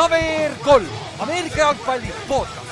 KVR 0.00 0.54
kolm, 0.64 0.86
Ameerika 1.18 1.58
jalgpalli 1.58 2.08
podcast. 2.28 2.70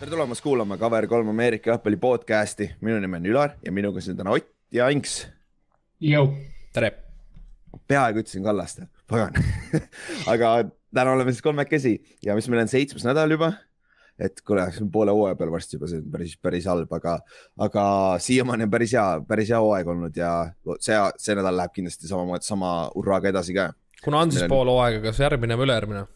tere 0.00 0.10
tulemast 0.10 0.42
kuulama 0.42 0.74
KVR3 0.74 1.28
Ameerika 1.30 1.70
jalgpalli 1.70 1.96
podcasti, 1.96 2.70
minu 2.80 2.98
nimi 2.98 3.16
on 3.16 3.28
Ülar 3.30 3.54
ja 3.62 3.72
minuga 3.72 4.02
siin 4.02 4.16
täna 4.16 4.34
Ott 4.34 4.50
ja 4.72 4.88
Inks. 4.88 5.28
tere. 6.72 6.90
peaaegu 7.88 8.24
ütlesin 8.24 8.42
Kallaste, 8.42 8.88
pagan 9.06 9.38
aga 10.34 10.64
täna 10.94 11.12
oleme 11.14 11.32
siis 11.32 11.46
kolmekesi 11.46 11.94
ja 12.26 12.34
mis 12.34 12.48
meil 12.48 12.66
on 12.66 12.74
seitsmes 12.74 13.06
nädal 13.06 13.30
juba 13.30 13.52
et 14.18 14.40
kuule, 14.46 14.64
see 14.72 14.84
on 14.84 14.90
poole 14.94 15.14
hooaja 15.14 15.36
peal 15.38 15.50
varsti 15.52 15.76
juba, 15.76 15.88
see 15.90 16.00
on 16.00 16.10
päris, 16.12 16.34
päris 16.42 16.66
halb, 16.70 16.92
aga, 16.94 17.16
aga 17.66 17.84
siiamaani 18.22 18.68
on 18.68 18.74
päris 18.74 18.94
hea, 18.94 19.06
päris 19.28 19.50
hea 19.50 19.58
hooaeg 19.62 19.90
olnud 19.94 20.18
ja 20.18 20.30
see, 20.78 20.98
see 21.22 21.38
nädal 21.38 21.58
läheb 21.58 21.74
kindlasti 21.74 22.10
samamoodi, 22.10 22.46
sama 22.46 22.74
hurraaga 22.94 23.32
edasi 23.32 23.56
ka. 23.56 23.72
kuna 24.04 24.22
on 24.22 24.34
siis 24.34 24.46
on... 24.46 24.52
pool 24.52 24.70
hooaega, 24.70 25.02
kas 25.08 25.20
järgmine 25.24 25.58
või 25.58 25.68
ülejärgmine? 25.68 26.06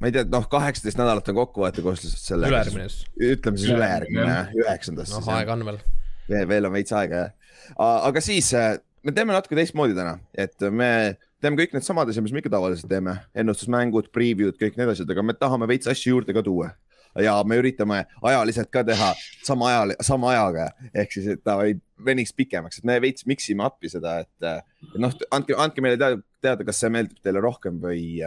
ma 0.00 0.10
ei 0.10 0.16
tea, 0.16 0.28
noh, 0.28 0.48
kaheksateist 0.52 1.00
nädalat 1.00 1.32
on 1.32 1.40
kokkuvõte 1.40 1.84
koos 1.84 2.04
selle. 2.12 2.50
ülejärgmine 2.52 2.88
siis. 2.92 3.08
ütleme 3.32 3.60
siis 3.60 3.72
ülejärgmine, 3.72 4.38
üheksandas. 4.60 5.16
noh, 5.16 5.34
aega 5.38 5.56
on 5.56 5.68
veel. 5.70 5.80
veel, 6.28 6.48
veel 6.52 6.68
on 6.68 6.76
veits 6.76 6.92
aega 6.92 7.22
jah. 7.22 7.36
aga 7.80 8.24
siis 8.24 8.52
äh, 8.58 8.74
me 9.04 9.16
teeme 9.16 9.32
natuke 9.32 9.56
teistmoodi 9.56 9.96
täna, 9.96 10.18
et 10.36 10.60
me 10.68 11.16
teeme 11.40 11.56
kõik 11.60 11.72
needsamad 11.76 12.08
asjad, 12.08 12.24
mis 12.24 12.36
me 12.36 12.40
ikka 12.40 12.52
tavaliselt 12.52 12.88
teeme, 12.88 13.16
ennustusmängud, 13.36 14.12
preview'd, 14.12 14.56
kõik 14.60 14.76
need 14.80 14.92
asjad, 14.92 15.08
aga 15.12 15.24
me 15.24 15.36
tahame 15.36 15.68
veits 15.72 15.88
asju 15.88 16.18
juurde 16.18 16.36
ka 16.36 16.44
tuua 16.44 16.74
ja 17.22 17.34
me 17.46 17.58
üritame 17.60 18.04
ajaliselt 18.22 18.70
ka 18.74 18.84
teha 18.86 19.12
sama 19.44 19.68
ajal, 19.70 19.94
sama 20.04 20.32
ajaga. 20.32 20.68
Ehk 20.94 21.16
siis, 21.16 21.28
et 21.36 21.42
ta 21.46 21.56
ei 21.66 21.76
veniks 22.04 22.34
pikemaks, 22.36 22.80
et 22.80 22.88
me 22.88 22.96
veits 23.02 23.26
mix 23.30 23.48
ime 23.52 23.66
appi 23.66 23.90
seda, 23.92 24.18
et 24.24 24.98
noh, 25.00 25.12
andke, 25.34 25.56
andke 25.60 25.84
meile 25.84 25.98
teada, 26.00 26.20
teada, 26.44 26.66
kas 26.66 26.80
see 26.82 26.90
meeldib 26.92 27.20
teile 27.24 27.42
rohkem 27.44 27.78
või, 27.82 28.18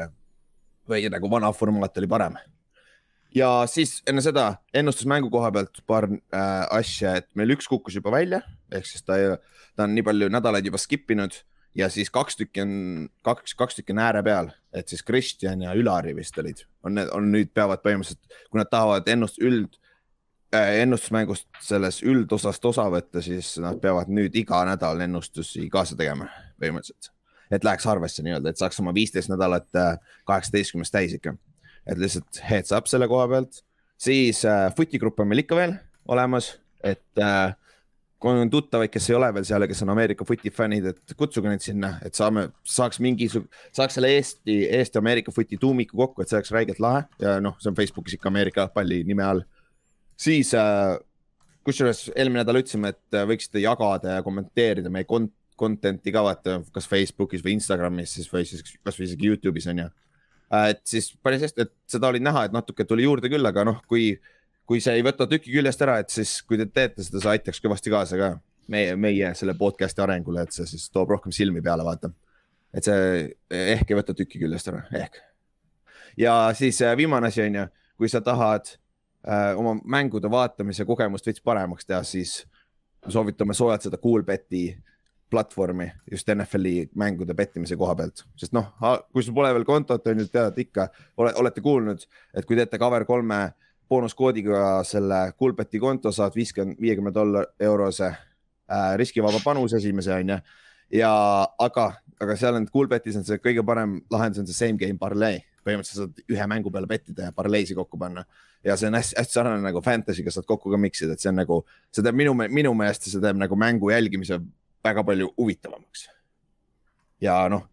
või 0.88 1.10
nagu 1.12 1.32
vana 1.32 1.52
formaat 1.56 2.00
oli 2.00 2.10
parem. 2.12 2.38
ja 3.36 3.50
siis 3.68 4.00
enne 4.08 4.24
seda 4.24 4.48
ennustusmängu 4.74 5.30
koha 5.30 5.52
pealt 5.52 5.84
paar 5.86 6.08
äh, 6.10 6.64
asja, 6.80 7.18
et 7.20 7.28
meil 7.36 7.52
üks 7.58 7.68
kukkus 7.68 8.00
juba 8.00 8.16
välja, 8.16 8.42
ehk 8.72 8.88
siis 8.88 9.04
ta, 9.04 9.20
ta 9.76 9.86
on 9.86 9.94
nii 9.96 10.06
palju 10.08 10.32
nädalaid 10.32 10.66
juba 10.66 10.80
skip 10.82 11.12
inud 11.12 11.36
ja 11.78 11.90
siis 11.94 12.10
kaks 12.14 12.38
tükki 12.40 12.62
on, 12.62 12.72
kaks, 13.26 13.54
kaks 13.58 13.78
tükki 13.78 13.94
on 13.94 14.02
ääre 14.02 14.24
peal, 14.26 14.50
et 14.74 14.90
siis 14.90 15.04
Kristjan 15.06 15.62
ja 15.62 15.76
Ülari 15.78 16.16
vist 16.18 16.38
olid, 16.42 16.64
on, 16.84 16.98
on 17.14 17.30
nüüd 17.34 17.52
peavad 17.56 17.84
põhimõtteliselt, 17.86 18.40
kui 18.50 18.62
nad 18.62 18.72
tahavad 18.72 19.08
ennust 19.14 19.38
üld 19.44 19.78
äh,, 20.56 20.82
ennustusmängust 20.84 21.48
selles 21.64 22.02
üldosast 22.06 22.66
osa 22.66 22.88
võtta, 22.94 23.22
siis 23.26 23.56
nad 23.64 23.80
peavad 23.84 24.10
nüüd 24.12 24.36
iga 24.40 24.64
nädal 24.70 25.06
ennustusi 25.06 25.68
kaasa 25.74 25.98
tegema 26.00 26.30
põhimõtteliselt. 26.62 27.14
et 27.52 27.64
läheks 27.64 27.86
arvesse 27.88 28.24
nii-öelda, 28.26 28.52
et 28.52 28.60
saaks 28.60 28.80
oma 28.84 28.94
viisteist 28.96 29.32
nädalat 29.32 29.70
äh, 29.76 29.94
kaheksateistkümnest 30.28 30.92
täis 30.92 31.14
ikka. 31.14 31.38
et 31.86 31.98
lihtsalt 31.98 32.42
heads 32.50 32.74
up 32.76 32.90
selle 32.90 33.08
koha 33.08 33.28
pealt, 33.28 33.62
siis 33.98 34.44
äh, 34.46 34.68
fotigrupp 34.76 35.20
on 35.20 35.30
meil 35.30 35.46
ikka 35.46 35.56
veel 35.56 35.78
olemas, 36.08 36.56
et 36.84 37.22
äh, 37.22 37.54
kui 38.18 38.34
on 38.34 38.50
tuttavaid, 38.50 38.90
kes 38.90 39.10
ei 39.12 39.16
ole 39.18 39.30
veel 39.36 39.46
seal 39.46 39.62
ja 39.62 39.70
kes 39.70 39.84
on 39.86 39.92
Ameerika 39.94 40.26
footi 40.26 40.50
fännid, 40.54 40.88
et 40.90 41.14
kutsuge 41.18 41.50
neid 41.52 41.62
sinna, 41.62 41.94
et 42.06 42.18
saame, 42.18 42.48
saaks 42.66 42.98
mingisugune, 43.04 43.52
saaks 43.78 44.00
selle 44.00 44.10
Eesti, 44.16 44.56
Eesti 44.80 44.98
Ameerika 44.98 45.34
footi 45.34 45.60
tuumiku 45.62 46.00
kokku, 46.00 46.24
et 46.24 46.32
see 46.32 46.40
oleks 46.40 46.54
räigelt 46.56 46.82
lahe 46.82 47.04
ja 47.22 47.38
noh, 47.44 47.60
see 47.62 47.70
on 47.70 47.78
Facebookis 47.78 48.18
ikka 48.18 48.32
Ameerika 48.32 48.68
palli 48.74 49.04
nime 49.06 49.26
all. 49.26 49.44
siis 50.18 50.54
äh, 50.58 50.98
kusjuures 51.68 52.08
eelmine 52.16 52.42
nädal 52.42 52.64
ütlesime, 52.64 52.96
et 52.96 53.18
äh, 53.18 53.28
võiksite 53.30 53.62
jagada 53.62 54.18
ja 54.18 54.26
kommenteerida 54.26 54.90
meie 54.94 55.06
kont 55.06 55.34
content'i 55.58 56.14
ka 56.14 56.22
vaata, 56.26 56.60
kas 56.74 56.86
Facebookis 56.90 57.42
või 57.46 57.56
Instagramis 57.58 58.12
siis 58.18 58.28
või 58.30 58.46
siis 58.46 58.62
kasvõi 58.86 59.08
isegi 59.08 59.32
Youtube'is 59.32 59.66
on 59.72 59.82
ju. 59.82 59.88
Äh, 60.54 60.72
et 60.76 60.82
siis 60.88 61.12
päris 61.24 61.44
hästi, 61.46 61.66
et 61.66 61.74
seda 61.90 62.12
oli 62.12 62.22
näha, 62.24 62.46
et 62.48 62.56
natuke 62.56 62.86
tuli 62.88 63.08
juurde 63.08 63.30
küll, 63.32 63.46
aga 63.50 63.66
noh, 63.68 63.82
kui 63.90 64.12
kui 64.68 64.82
see 64.84 64.98
ei 65.00 65.06
võta 65.06 65.28
tüki 65.30 65.54
küljest 65.54 65.82
ära, 65.86 65.98
et 66.04 66.12
siis 66.14 66.42
kui 66.48 66.60
te 66.60 66.68
teete 66.68 67.06
seda, 67.06 67.22
see 67.24 67.34
aitaks 67.38 67.62
kõvasti 67.64 67.94
kaasa 67.94 68.20
ka 68.20 68.32
meie, 68.72 68.96
meie 69.00 69.32
selle 69.40 69.56
podcast'i 69.58 70.04
arengule, 70.04 70.44
et 70.44 70.56
see 70.56 70.68
siis 70.68 70.90
toob 70.92 71.14
rohkem 71.16 71.36
silmi 71.36 71.64
peale, 71.64 71.86
vaata. 71.88 72.12
et 72.76 72.88
see 72.88 73.24
ehk 73.76 73.92
ei 73.92 74.00
võta 74.02 74.16
tüki 74.18 74.42
küljest 74.44 74.68
ära, 74.72 74.84
ehk. 75.00 75.22
ja 76.20 76.36
siis 76.58 76.82
äh, 76.84 76.98
viimane 77.00 77.32
asi 77.32 77.46
on 77.46 77.62
ju, 77.62 77.66
kui 77.98 78.12
sa 78.12 78.22
tahad 78.22 78.74
äh, 79.24 79.56
oma 79.58 79.78
mängude 79.86 80.30
vaatamise 80.32 80.86
kogemust 80.86 81.26
veits 81.30 81.44
paremaks 81.44 81.88
teha, 81.88 82.04
siis 82.04 82.42
soovitame 83.08 83.56
soojalt 83.56 83.88
seda 83.88 83.98
Coolbeti 84.02 84.68
platvormi 85.32 85.88
just 86.12 86.28
NFL-i 86.32 86.90
mängude 86.96 87.36
pettimise 87.36 87.76
koha 87.80 87.96
pealt, 87.96 88.26
sest 88.40 88.52
noh, 88.56 88.68
kui 89.12 89.24
sul 89.24 89.36
pole 89.36 89.54
veel 89.56 89.66
kontot, 89.68 90.06
on 90.08 90.24
ju, 90.24 90.28
tead 90.32 90.60
ikka, 90.64 90.90
olete 91.24 91.64
kuulnud, 91.64 92.04
et 92.36 92.48
kui 92.48 92.60
teete 92.60 92.80
cover 92.80 93.08
kolme 93.08 93.40
boonuskoodiga 93.90 94.84
selle 94.88 95.20
Coolbeti 95.40 95.80
konto 95.80 96.12
saad 96.12 96.36
viiskümmend, 96.36 96.80
viiekümne 96.82 97.14
dollar 97.14 97.48
eurose 97.60 98.08
äh, 98.08 98.96
riskivaba 99.00 99.40
panuse 99.44 99.78
esimese 99.78 100.14
on 100.14 100.30
ju. 100.30 100.38
ja 101.00 101.12
aga, 101.60 101.92
aga 102.20 102.36
seal 102.36 102.60
on 102.60 102.68
Coolbetis 102.72 103.16
on 103.20 103.26
see 103.28 103.40
kõige 103.44 103.64
parem 103.66 104.00
lahendus 104.12 104.44
on 104.44 104.50
see 104.50 104.58
same 104.58 104.80
game 104.80 105.00
parlay, 105.00 105.42
põhimõtteliselt 105.66 106.14
saad 106.18 106.36
ühe 106.36 106.48
mängu 106.52 106.72
peale 106.72 106.88
pettida 106.88 107.30
ja 107.30 107.36
parleisi 107.36 107.76
kokku 107.76 108.00
panna. 108.00 108.26
ja 108.64 108.78
see 108.78 108.92
on 108.92 109.00
hästi, 109.00 109.16
hästi 109.20 109.40
sarnane 109.40 109.64
nagu 109.64 109.82
Fantasy'ga 109.82 110.32
saad 110.34 110.48
kokku 110.48 110.72
ka 110.72 110.78
mix 110.78 111.02
ida, 111.02 111.16
et 111.16 111.24
see 111.24 111.32
on 111.32 111.40
nagu, 111.44 111.64
see 111.92 112.04
teeb 112.04 112.16
minu, 112.16 112.36
minu 112.36 112.74
meelest 112.76 113.10
see 113.10 113.24
teeb 113.24 113.40
nagu 113.40 113.56
mängu 113.56 113.92
jälgimise 113.92 114.40
väga 114.84 115.04
palju 115.04 115.34
huvitavamaks. 115.38 116.10
ja 117.22 117.44
noh 117.50 117.64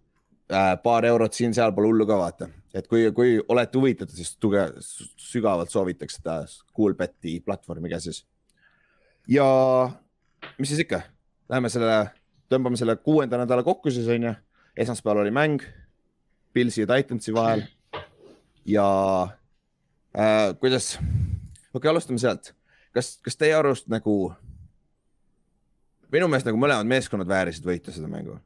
äh,, 0.50 0.76
paar 0.82 1.04
eurot 1.04 1.34
siin-seal 1.34 1.74
pole 1.74 1.90
hullu 1.90 2.06
ka 2.06 2.18
vaata 2.18 2.48
et 2.74 2.88
kui, 2.90 3.06
kui 3.14 3.36
olete 3.48 3.78
huvitatud, 3.78 4.14
siis 4.16 4.34
tuge, 4.42 4.64
sügavalt 4.82 5.70
soovitaks 5.70 6.18
seda 6.18 6.40
Coolbeti 6.74 7.38
platvormi 7.44 7.92
ka 7.92 8.00
siis. 8.02 8.24
ja 9.30 9.46
mis 10.58 10.72
siis 10.72 10.82
ikka, 10.84 11.04
läheme 11.48 11.70
selle, 11.72 12.00
tõmbame 12.52 12.78
selle 12.80 12.96
kuuenda 12.96 13.38
nädala 13.40 13.62
kokku 13.66 13.92
siis 13.94 14.08
on 14.10 14.28
ju. 14.30 14.34
esmaspäeval 14.76 15.22
oli 15.22 15.30
mäng 15.34 15.62
Pilsi 16.52 16.82
ja 16.82 16.86
Titansi 16.86 17.34
vahel. 17.34 17.62
ja 18.66 18.86
äh, 20.18 20.58
kuidas, 20.60 20.96
okei 20.98 21.74
okay,, 21.74 21.90
alustame 21.90 22.18
sealt. 22.18 22.54
kas, 22.92 23.18
kas 23.22 23.36
teie 23.36 23.54
arust 23.54 23.86
nagu, 23.88 24.34
minu 26.10 26.28
meelest 26.28 26.50
nagu 26.50 26.58
mõlemad 26.58 26.90
meeskonnad 26.90 27.30
väärisid 27.30 27.66
võita 27.66 27.94
seda 27.94 28.10
mängu 28.10 28.40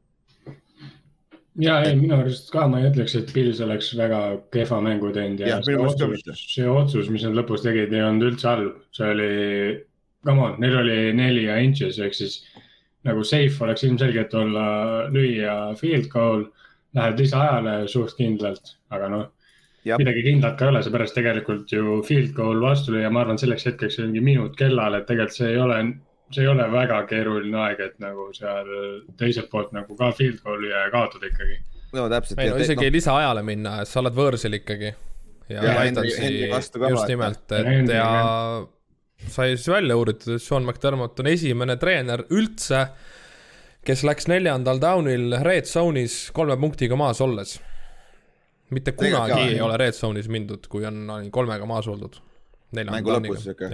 ja 1.62 1.78
ei, 1.84 1.96
minu 1.98 2.16
arust 2.18 2.52
ka 2.54 2.66
ma 2.70 2.80
ei 2.80 2.88
ütleks, 2.90 3.16
et 3.18 3.32
Pils 3.34 3.60
oleks 3.64 3.90
väga 3.98 4.20
kehva 4.54 4.80
mängu 4.84 5.10
teinud 5.14 5.42
ja, 5.42 5.56
ja 5.56 5.58
see, 5.66 5.78
otsus, 5.78 6.44
see 6.54 6.68
otsus, 6.70 7.10
mis 7.12 7.24
nad 7.26 7.36
lõpus 7.38 7.64
tegid, 7.64 7.94
ei 7.94 8.04
olnud 8.06 8.30
üldse 8.32 8.50
halb, 8.50 8.76
see 8.94 9.10
oli, 9.14 9.32
come 10.26 10.46
on, 10.46 10.58
neil 10.62 10.78
oli 10.82 10.98
neli 11.18 11.48
ja 11.48 11.58
inches 11.62 11.98
ehk 12.02 12.16
siis 12.16 12.40
nagu 13.06 13.24
safe 13.26 13.64
oleks 13.64 13.84
ilmselgelt 13.86 14.34
olla 14.38 14.68
lüüa 15.14 15.58
field 15.78 16.08
goal, 16.12 16.46
lähed 16.96 17.20
lisaajale 17.20 17.80
suht 17.90 18.16
kindlalt, 18.18 18.76
aga 18.94 19.10
noh, 19.12 19.26
midagi 19.98 20.24
kindlat 20.26 20.58
ka 20.58 20.66
ei 20.66 20.74
ole, 20.74 20.82
seepärast 20.84 21.16
tegelikult 21.16 21.72
ju 21.72 22.00
field 22.06 22.34
goal 22.36 22.60
vastu 22.62 22.94
lüüa, 22.94 23.10
ma 23.10 23.24
arvan, 23.24 23.40
selleks 23.40 23.66
hetkeks 23.70 23.98
oli 24.00 24.12
mingi 24.12 24.26
minut 24.32 24.58
kellal, 24.58 24.98
et 24.98 25.08
tegelikult 25.10 25.40
see 25.40 25.52
ei 25.54 25.62
ole 25.62 25.80
see 26.30 26.44
ei 26.44 26.48
ole 26.50 26.66
väga 26.72 27.02
keeruline 27.08 27.58
aeg, 27.64 27.80
et 27.80 27.98
nagu 28.02 28.28
seal 28.36 28.70
teiselt 29.20 29.50
poolt 29.52 29.74
nagu 29.76 29.96
ka 29.98 30.10
field 30.16 30.40
goal'i 30.44 30.72
ja 30.72 30.86
kaotada 30.92 31.30
ikkagi. 31.30 31.58
no 31.96 32.08
täpselt. 32.12 32.40
ei 32.42 32.50
no 32.52 32.58
isegi 32.62 32.88
no. 32.88 32.96
lisaajale 32.98 33.44
minna, 33.46 33.76
sa 33.88 34.02
oled 34.02 34.16
võõrsil 34.16 34.58
ikkagi. 34.60 34.94
ja, 35.48 35.62
ja 35.64 35.76
Titansi 35.88 36.50
just 36.50 37.08
nimelt, 37.08 37.46
et 37.52 37.94
ja, 37.94 37.94
ja 37.94 38.66
sai 39.26 39.56
siis 39.56 39.68
välja 39.72 39.96
uuritud, 39.96 40.34
et 40.36 40.42
Sean 40.42 40.66
McDermott 40.66 41.20
on 41.20 41.30
esimene 41.30 41.76
treener 41.80 42.24
üldse, 42.30 42.84
kes 43.86 44.04
läks 44.04 44.28
neljandal 44.28 44.80
down'il 44.82 45.38
red 45.46 45.68
zone'is 45.70 46.28
kolme 46.36 46.58
punktiga 46.60 46.96
maas 46.96 47.22
olles. 47.24 47.58
mitte 48.70 48.92
kunagi 48.92 49.40
ei 49.54 49.60
ole 49.64 49.76
red 49.80 49.96
zone'is 49.96 50.28
mindud, 50.28 50.68
kui 50.68 50.84
on 50.84 51.30
kolmega 51.32 51.66
maas 51.66 51.88
oldud. 51.88 52.20
mängu 52.76 53.16
lõpus 53.16 53.48
sihuke 53.48 53.72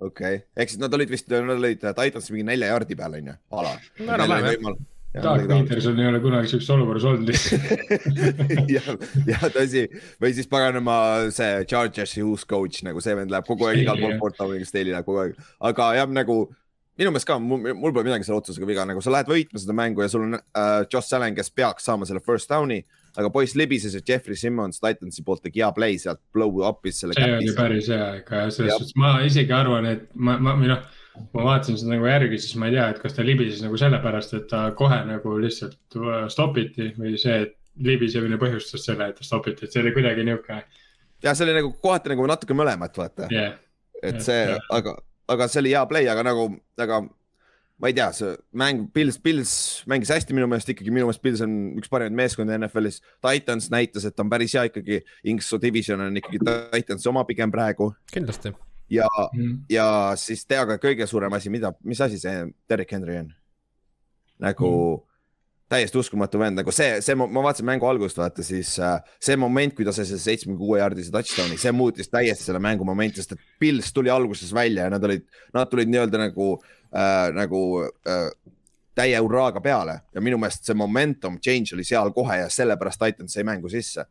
okei. 0.00 0.40
Okay., 0.40 0.46
ehk 0.56 0.72
siis 0.72 0.80
nad 0.82 0.94
olid 0.96 1.10
vist, 1.12 1.28
nad 1.32 1.56
olid 1.56 1.82
Titans 1.84 2.30
mingi 2.32 2.46
nelja 2.52 2.72
jardi 2.72 2.96
peal 2.98 3.18
on 3.20 3.30
ju, 3.32 3.36
ala. 3.60 3.74
Doug 5.10 5.66
Peterson 5.66 5.98
ei 5.98 6.06
ole 6.06 6.20
kunagi 6.22 6.52
siukses 6.52 6.70
olukorras 6.70 7.02
olnud 7.10 7.32
jah, 8.76 8.90
jah 9.26 9.46
tõsi, 9.50 9.82
või 10.22 10.30
siis 10.36 10.46
paganama 10.50 10.94
see 11.34 11.64
Chargersi 11.66 12.22
uus 12.22 12.44
coach 12.46 12.84
nagu 12.86 13.02
see 13.02 13.16
vend 13.18 13.34
läheb 13.34 13.48
kogu 13.48 13.66
aeg 13.66 13.82
igal 13.82 13.98
pool 14.20 14.36
Downiga 14.38 14.68
Stahli 14.68 14.94
läheb 14.94 15.08
kogu 15.08 15.24
aeg, 15.24 15.34
aga 15.66 15.88
jah, 15.98 16.14
nagu 16.14 16.38
minu 17.00 17.10
meelest 17.10 17.26
ka 17.26 17.40
mul, 17.42 17.74
pole 17.80 18.06
midagi 18.06 18.28
selle 18.28 18.38
otsusega 18.38 18.70
viga, 18.70 18.86
nagu 18.86 19.02
sa 19.02 19.10
lähed 19.16 19.32
võitma 19.32 19.58
seda 19.58 19.74
mängu 19.82 20.06
ja 20.06 20.12
sul 20.12 20.28
on 20.28 20.38
äh, 20.38 20.86
Josh 20.86 21.18
Allan, 21.18 21.34
kes 21.34 21.50
peaks 21.58 21.90
saama 21.90 22.06
selle 22.06 22.22
first 22.22 22.52
down'i 22.52 22.78
aga 23.20 23.30
poiss 23.34 23.56
libises 23.58 23.94
ja 23.96 24.00
Jeffrey 24.06 24.38
Simmons 24.38 24.80
Titansi 24.82 25.24
poolt 25.26 25.44
tegi 25.46 25.62
hea 25.62 25.70
play 25.76 25.98
sealt 26.00 26.22
blow 26.34 26.62
up'is 26.68 27.02
selle. 27.02 27.16
see 27.16 27.36
oli 27.36 27.54
päris 27.56 27.90
hea 27.92 28.08
jah, 28.18 28.48
selles 28.52 28.78
suhtes 28.78 28.96
ma 29.00 29.18
isegi 29.26 29.54
arvan, 29.56 29.88
et 29.90 30.08
ma, 30.14 30.36
ma 30.42 30.56
või 30.58 30.70
noh, 30.72 30.82
ma 31.34 31.46
vaatasin 31.50 31.78
seda 31.80 31.94
nagu 31.94 32.08
järgi, 32.08 32.40
siis 32.40 32.58
ma 32.60 32.70
ei 32.70 32.76
tea, 32.76 32.88
et 32.94 33.00
kas 33.02 33.16
ta 33.16 33.26
libises 33.26 33.62
nagu 33.64 33.78
sellepärast, 33.80 34.36
et 34.38 34.48
ta 34.50 34.64
kohe 34.78 35.00
nagu 35.08 35.36
lihtsalt 35.42 35.98
stopiti 36.32 36.90
või 36.98 37.16
see, 37.20 37.42
et 37.46 37.56
libisemine 37.86 38.38
põhjustas 38.40 38.84
selle, 38.88 39.10
et 39.10 39.20
ta 39.20 39.26
stopiti, 39.26 39.66
et 39.66 39.74
see 39.74 39.82
oli 39.84 39.94
kuidagi 39.96 40.26
nihuke. 40.26 40.62
ja 41.22 41.34
see 41.34 41.46
oli 41.48 41.60
nagu 41.60 41.72
kohati 41.82 42.14
nagu 42.14 42.26
natuke 42.30 42.56
mõlemat, 42.56 42.96
vaata 42.96 43.30
yeah.. 43.32 43.56
et 44.02 44.20
see 44.24 44.42
yeah., 44.42 44.68
aga, 44.74 44.96
aga 45.30 45.48
see 45.48 45.64
oli 45.64 45.74
hea 45.76 45.86
play, 45.90 46.08
aga 46.10 46.26
nagu, 46.26 46.50
aga 46.80 47.02
ma 47.80 47.88
ei 47.88 47.96
tea, 47.96 48.08
see 48.12 48.32
mäng, 48.60 48.86
Pils, 48.94 49.18
Pils 49.22 49.52
mängis 49.90 50.12
hästi 50.12 50.36
minu 50.36 50.48
meelest 50.50 50.68
ikkagi, 50.72 50.92
minu 50.92 51.08
meelest 51.08 51.22
Pils 51.24 51.42
on 51.44 51.56
üks 51.80 51.90
parimaid 51.92 52.16
meeskondi 52.18 52.56
NFL-is. 52.58 53.00
Titans 53.24 53.70
näitas, 53.72 54.04
et 54.04 54.16
ta 54.16 54.24
on 54.24 54.32
päris 54.32 54.54
hea 54.56 54.66
ikkagi, 54.68 55.00
Inksu 55.32 55.60
division 55.62 56.04
on 56.04 56.20
ikkagi 56.20 56.42
Titansi 56.44 57.08
oma 57.10 57.24
pigem 57.28 57.52
praegu. 57.52 57.92
kindlasti. 58.12 58.52
ja 58.90 59.08
mm., 59.32 59.60
ja 59.70 59.86
siis 60.18 60.44
tea 60.46 60.64
ka 60.66 60.80
kõige 60.82 61.06
suurem 61.06 61.32
asi, 61.32 61.50
mida, 61.50 61.72
mis 61.84 62.00
asi 62.00 62.18
see 62.18 62.50
Derek 62.68 62.90
Henry 62.92 63.20
on? 63.22 63.30
nagu 64.40 64.66
mm. 64.66 65.06
täiesti 65.70 65.98
uskumatu 66.00 66.40
vend, 66.40 66.56
nagu 66.58 66.72
see, 66.72 66.96
see, 67.04 67.14
ma 67.14 67.28
vaatasin 67.28 67.68
mängu 67.68 67.86
algust, 67.86 68.18
vaata 68.18 68.44
siis 68.44 68.72
äh, 68.82 68.96
see 69.20 69.36
moment, 69.36 69.74
kui 69.76 69.84
ta 69.84 69.92
sai 69.92 70.08
selle 70.08 70.22
seitsmekümne 70.24 70.58
kuue 70.58 70.80
jaardise 70.80 71.12
touchdown'i, 71.14 71.60
see 71.60 71.72
muutis 71.76 72.08
täiesti 72.08 72.48
selle 72.48 72.62
mängu 72.62 72.88
momenti, 72.88 73.20
sest 73.20 73.36
et 73.36 73.44
Pils 73.60 73.92
tuli 73.92 74.10
alguses 74.12 74.54
välja 74.56 74.88
ja 74.88 74.94
nad 74.96 75.04
olid, 75.04 75.26
nad 75.54 75.70
tulid 75.70 75.92
nii-öelda 75.92 76.24
nagu 76.24 76.54
äh, 76.56 76.79
äh, 76.94 77.30
nagu 77.34 77.62
äh, 77.84 78.28
täie 78.94 79.18
hurraaga 79.18 79.60
peale 79.60 80.00
ja 80.14 80.20
minu 80.20 80.38
meelest 80.38 80.66
see 80.66 80.76
momentum 80.76 81.38
change 81.40 81.74
oli 81.76 81.84
seal 81.86 82.12
kohe 82.14 82.40
ja 82.42 82.48
sellepärast 82.52 83.00
Titans 83.00 83.36
sai 83.36 83.44
mängu 83.44 83.68
sisse. 83.68 84.04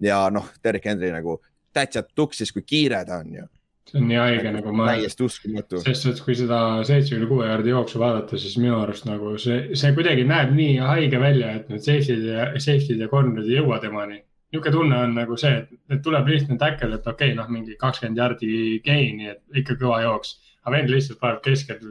ja 0.00 0.26
noh, 0.30 0.50
Derek 0.64 0.84
Henry 0.84 1.10
nagu 1.12 1.38
täitsa 1.72 2.02
tuksis, 2.02 2.52
kui 2.52 2.62
kiire 2.62 3.04
ta 3.04 3.20
on 3.22 3.34
ju. 3.34 3.46
see 3.86 4.00
on 4.00 4.08
nii 4.10 4.18
haige 4.18 4.52
nagu 4.52 4.72
ma. 4.72 4.86
täiesti 4.92 5.24
uskumatu. 5.24 5.80
sest 5.80 6.06
et 6.10 6.20
kui 6.20 6.36
seda 6.36 6.60
seitsmekümne 6.84 7.28
kuue 7.30 7.48
jaardi 7.48 7.72
jooksu 7.72 8.00
vaadata, 8.02 8.38
siis 8.38 8.56
minu 8.58 8.78
arust 8.80 9.06
nagu 9.08 9.36
see, 9.38 9.76
see 9.78 9.92
kuidagi 9.96 10.24
näeb 10.28 10.54
nii 10.56 10.78
haige 10.84 11.20
välja, 11.22 11.52
et 11.60 11.68
need 11.72 11.84
safety'd 11.84 12.26
ja, 12.32 12.48
safety'd 12.56 13.04
ja 13.04 13.08
corner'id 13.12 13.50
ei 13.50 13.60
jõua 13.60 13.80
temani 13.82 14.22
niisugune 14.52 14.72
tunne 14.72 14.98
on 15.04 15.14
nagu 15.14 15.36
see, 15.36 15.54
et, 15.90 16.02
tuleb 16.02 16.28
lihtne 16.30 16.58
tackle, 16.58 16.94
et 16.94 17.06
okei 17.06 17.32
okay,, 17.32 17.36
noh, 17.38 17.48
mingi 17.50 17.76
kakskümmend 17.80 18.20
jardi 18.20 18.80
gain'i, 18.84 19.32
et 19.32 19.62
ikka 19.62 19.74
kõva 19.80 20.02
jooks 20.04 20.36
vend 20.72 20.90
lihtsalt 20.92 21.20
paneb 21.20 21.42
keskelt 21.44 21.84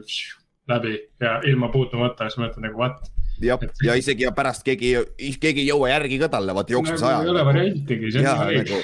läbi 0.68 0.96
ja 1.22 1.38
ilma 1.46 1.70
puutumata, 1.74 2.30
siis 2.30 2.42
mõtled 2.42 2.66
nagu 2.66 2.80
what. 2.80 3.12
jah, 3.42 3.62
ja 3.84 3.98
isegi 4.00 4.26
ja 4.26 4.32
pärast 4.36 4.66
keegi, 4.66 4.96
keegi 5.42 5.62
ei 5.62 5.68
jõua 5.68 5.92
järgi 5.92 6.18
ka 6.24 6.30
talle, 6.32 6.56
vaata 6.58 6.74
jooksmise 6.74 7.06
ajal. 7.06 7.28
ei 7.28 7.34
ole 7.34 7.46
variantigi, 7.46 8.12
see 8.16 8.26
on 8.26 8.42
nii 8.50 8.64
nagu, 8.64 8.82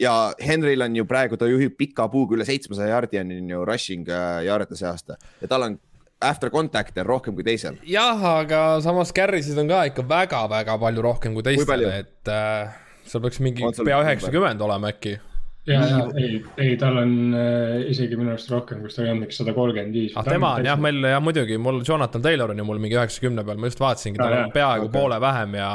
ja 0.00 0.14
Henryl 0.46 0.86
on 0.86 0.96
ju 1.00 1.08
praegu, 1.08 1.40
ta 1.40 1.50
juhib 1.50 1.76
pika 1.78 2.06
puuga 2.12 2.38
üle 2.38 2.46
seitsmesaja 2.48 2.94
jardi 2.94 3.22
on 3.22 3.34
ju 3.50 3.66
rushing 3.66 4.08
jaarite 4.46 4.78
see 4.78 4.88
aasta 4.90 5.18
ja 5.42 5.50
tal 5.50 5.66
on 5.66 5.78
after 6.22 6.50
contact'e 6.50 7.02
on 7.02 7.10
rohkem 7.10 7.34
kui 7.36 7.44
teisel. 7.44 7.80
jah, 7.84 8.22
aga 8.40 8.80
samas 8.84 9.12
carry'sid 9.16 9.58
on 9.60 9.72
ka 9.72 9.86
ikka 9.90 10.06
väga-väga 10.08 10.78
palju 10.80 11.08
rohkem 11.10 11.34
kui 11.34 11.44
teistel, 11.46 11.88
et 11.90 12.30
äh, 12.32 12.76
seal 13.04 13.24
peaks 13.24 13.42
mingi 13.44 13.66
pea 13.82 14.02
üheksakümmend 14.04 14.62
olema 14.68 14.94
äkki 14.94 15.18
ja, 15.66 15.80
ja 15.90 16.02
ei, 16.20 16.36
ei, 16.62 16.76
tal 16.80 17.00
on 17.00 17.14
äh, 17.34 17.88
isegi 17.90 18.18
minu 18.18 18.32
arust 18.34 18.50
rohkem, 18.52 18.82
kus 18.84 18.96
ta 18.96 19.02
oli 19.02 19.12
andnud 19.14 19.34
sada 19.34 19.54
kolmkümmend 19.56 19.96
viis. 19.96 20.14
ah, 20.16 20.26
tema 20.26 20.52
on 20.60 20.68
jah, 20.68 20.78
meil 20.80 21.00
jah 21.10 21.22
muidugi, 21.22 21.58
mul 21.62 21.82
Jonathan 21.86 22.22
Taylor 22.22 22.52
on 22.54 22.62
ju 22.62 22.68
mul 22.68 22.80
mingi 22.82 22.98
üheksakümne 22.98 23.44
peal, 23.46 23.58
ma 23.60 23.70
just 23.70 23.82
vaatasingi, 23.82 24.20
tal 24.20 24.38
on 24.38 24.54
peaaegu 24.54 24.88
okay. 24.88 24.94
poole 25.00 25.20
vähem 25.22 25.58
ja 25.58 25.70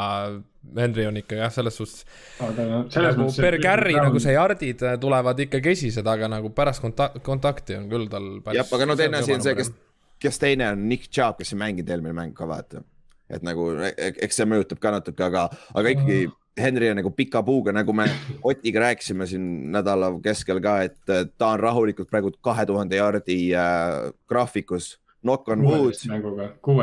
Henry 0.78 1.08
on 1.10 1.20
ikka 1.20 1.40
jah, 1.42 1.54
selles 1.54 1.78
suhtes. 1.80 2.06
aga 2.40 2.68
no 2.70 2.82
selles 2.94 3.16
nagu 3.16 3.28
mõttes. 3.28 3.44
Per 3.44 3.60
Carry 3.64 3.96
nagu 3.98 4.24
see 4.24 4.36
jardid 4.38 4.86
äh, 4.88 4.98
tulevad 5.02 5.46
ikka 5.48 5.64
kesised, 5.66 6.08
aga 6.08 6.32
nagu 6.32 6.54
pärast 6.56 6.84
konta-, 6.84 7.12
kontakti 7.26 7.80
on 7.80 7.90
küll 7.92 8.08
tal 8.12 8.34
jah, 8.56 8.76
aga 8.80 8.90
no 8.90 9.00
teine 9.00 9.22
asi 9.24 9.36
on 9.36 9.44
see, 9.44 9.58
kes, 9.60 9.74
kes 10.22 10.44
teine 10.44 10.72
on 10.76 10.88
Nick 10.88 11.12
Chubb, 11.12 11.42
kes 11.42 11.56
ei 11.56 11.64
mänginud 11.66 11.92
eelmine 11.92 12.16
mäng 12.18 12.38
ka 12.38 12.48
vaata. 12.48 12.86
et 13.32 13.44
nagu 13.48 13.74
e-, 13.80 13.96
e-, 13.96 14.14
eks 14.28 14.40
see 14.40 14.48
mõjutab 14.48 14.80
ka 14.84 14.96
natuke, 15.00 15.28
aga, 15.28 15.50
aga 15.76 15.98
ikkagi 15.98 16.22
mm 16.28 16.38
Henry 16.60 16.90
on 16.92 17.00
nagu 17.00 17.12
pika 17.16 17.44
puuga, 17.44 17.72
nagu 17.72 17.94
me 17.96 18.10
Otiga 18.44 18.80
rääkisime 18.80 19.28
siin 19.28 19.46
nädala 19.72 20.12
keskel 20.24 20.60
ka, 20.64 20.82
et 20.84 20.98
ta 21.38 21.54
on 21.54 21.60
rahulikult 21.60 22.10
praegu 22.12 22.34
kahe 22.44 22.66
tuhande 22.66 23.00
jaardi 23.00 23.40
äh, 23.56 24.12
graafikus. 24.28 24.98
Knock 25.22 25.50
on 25.54 25.62
wood. 25.62 25.94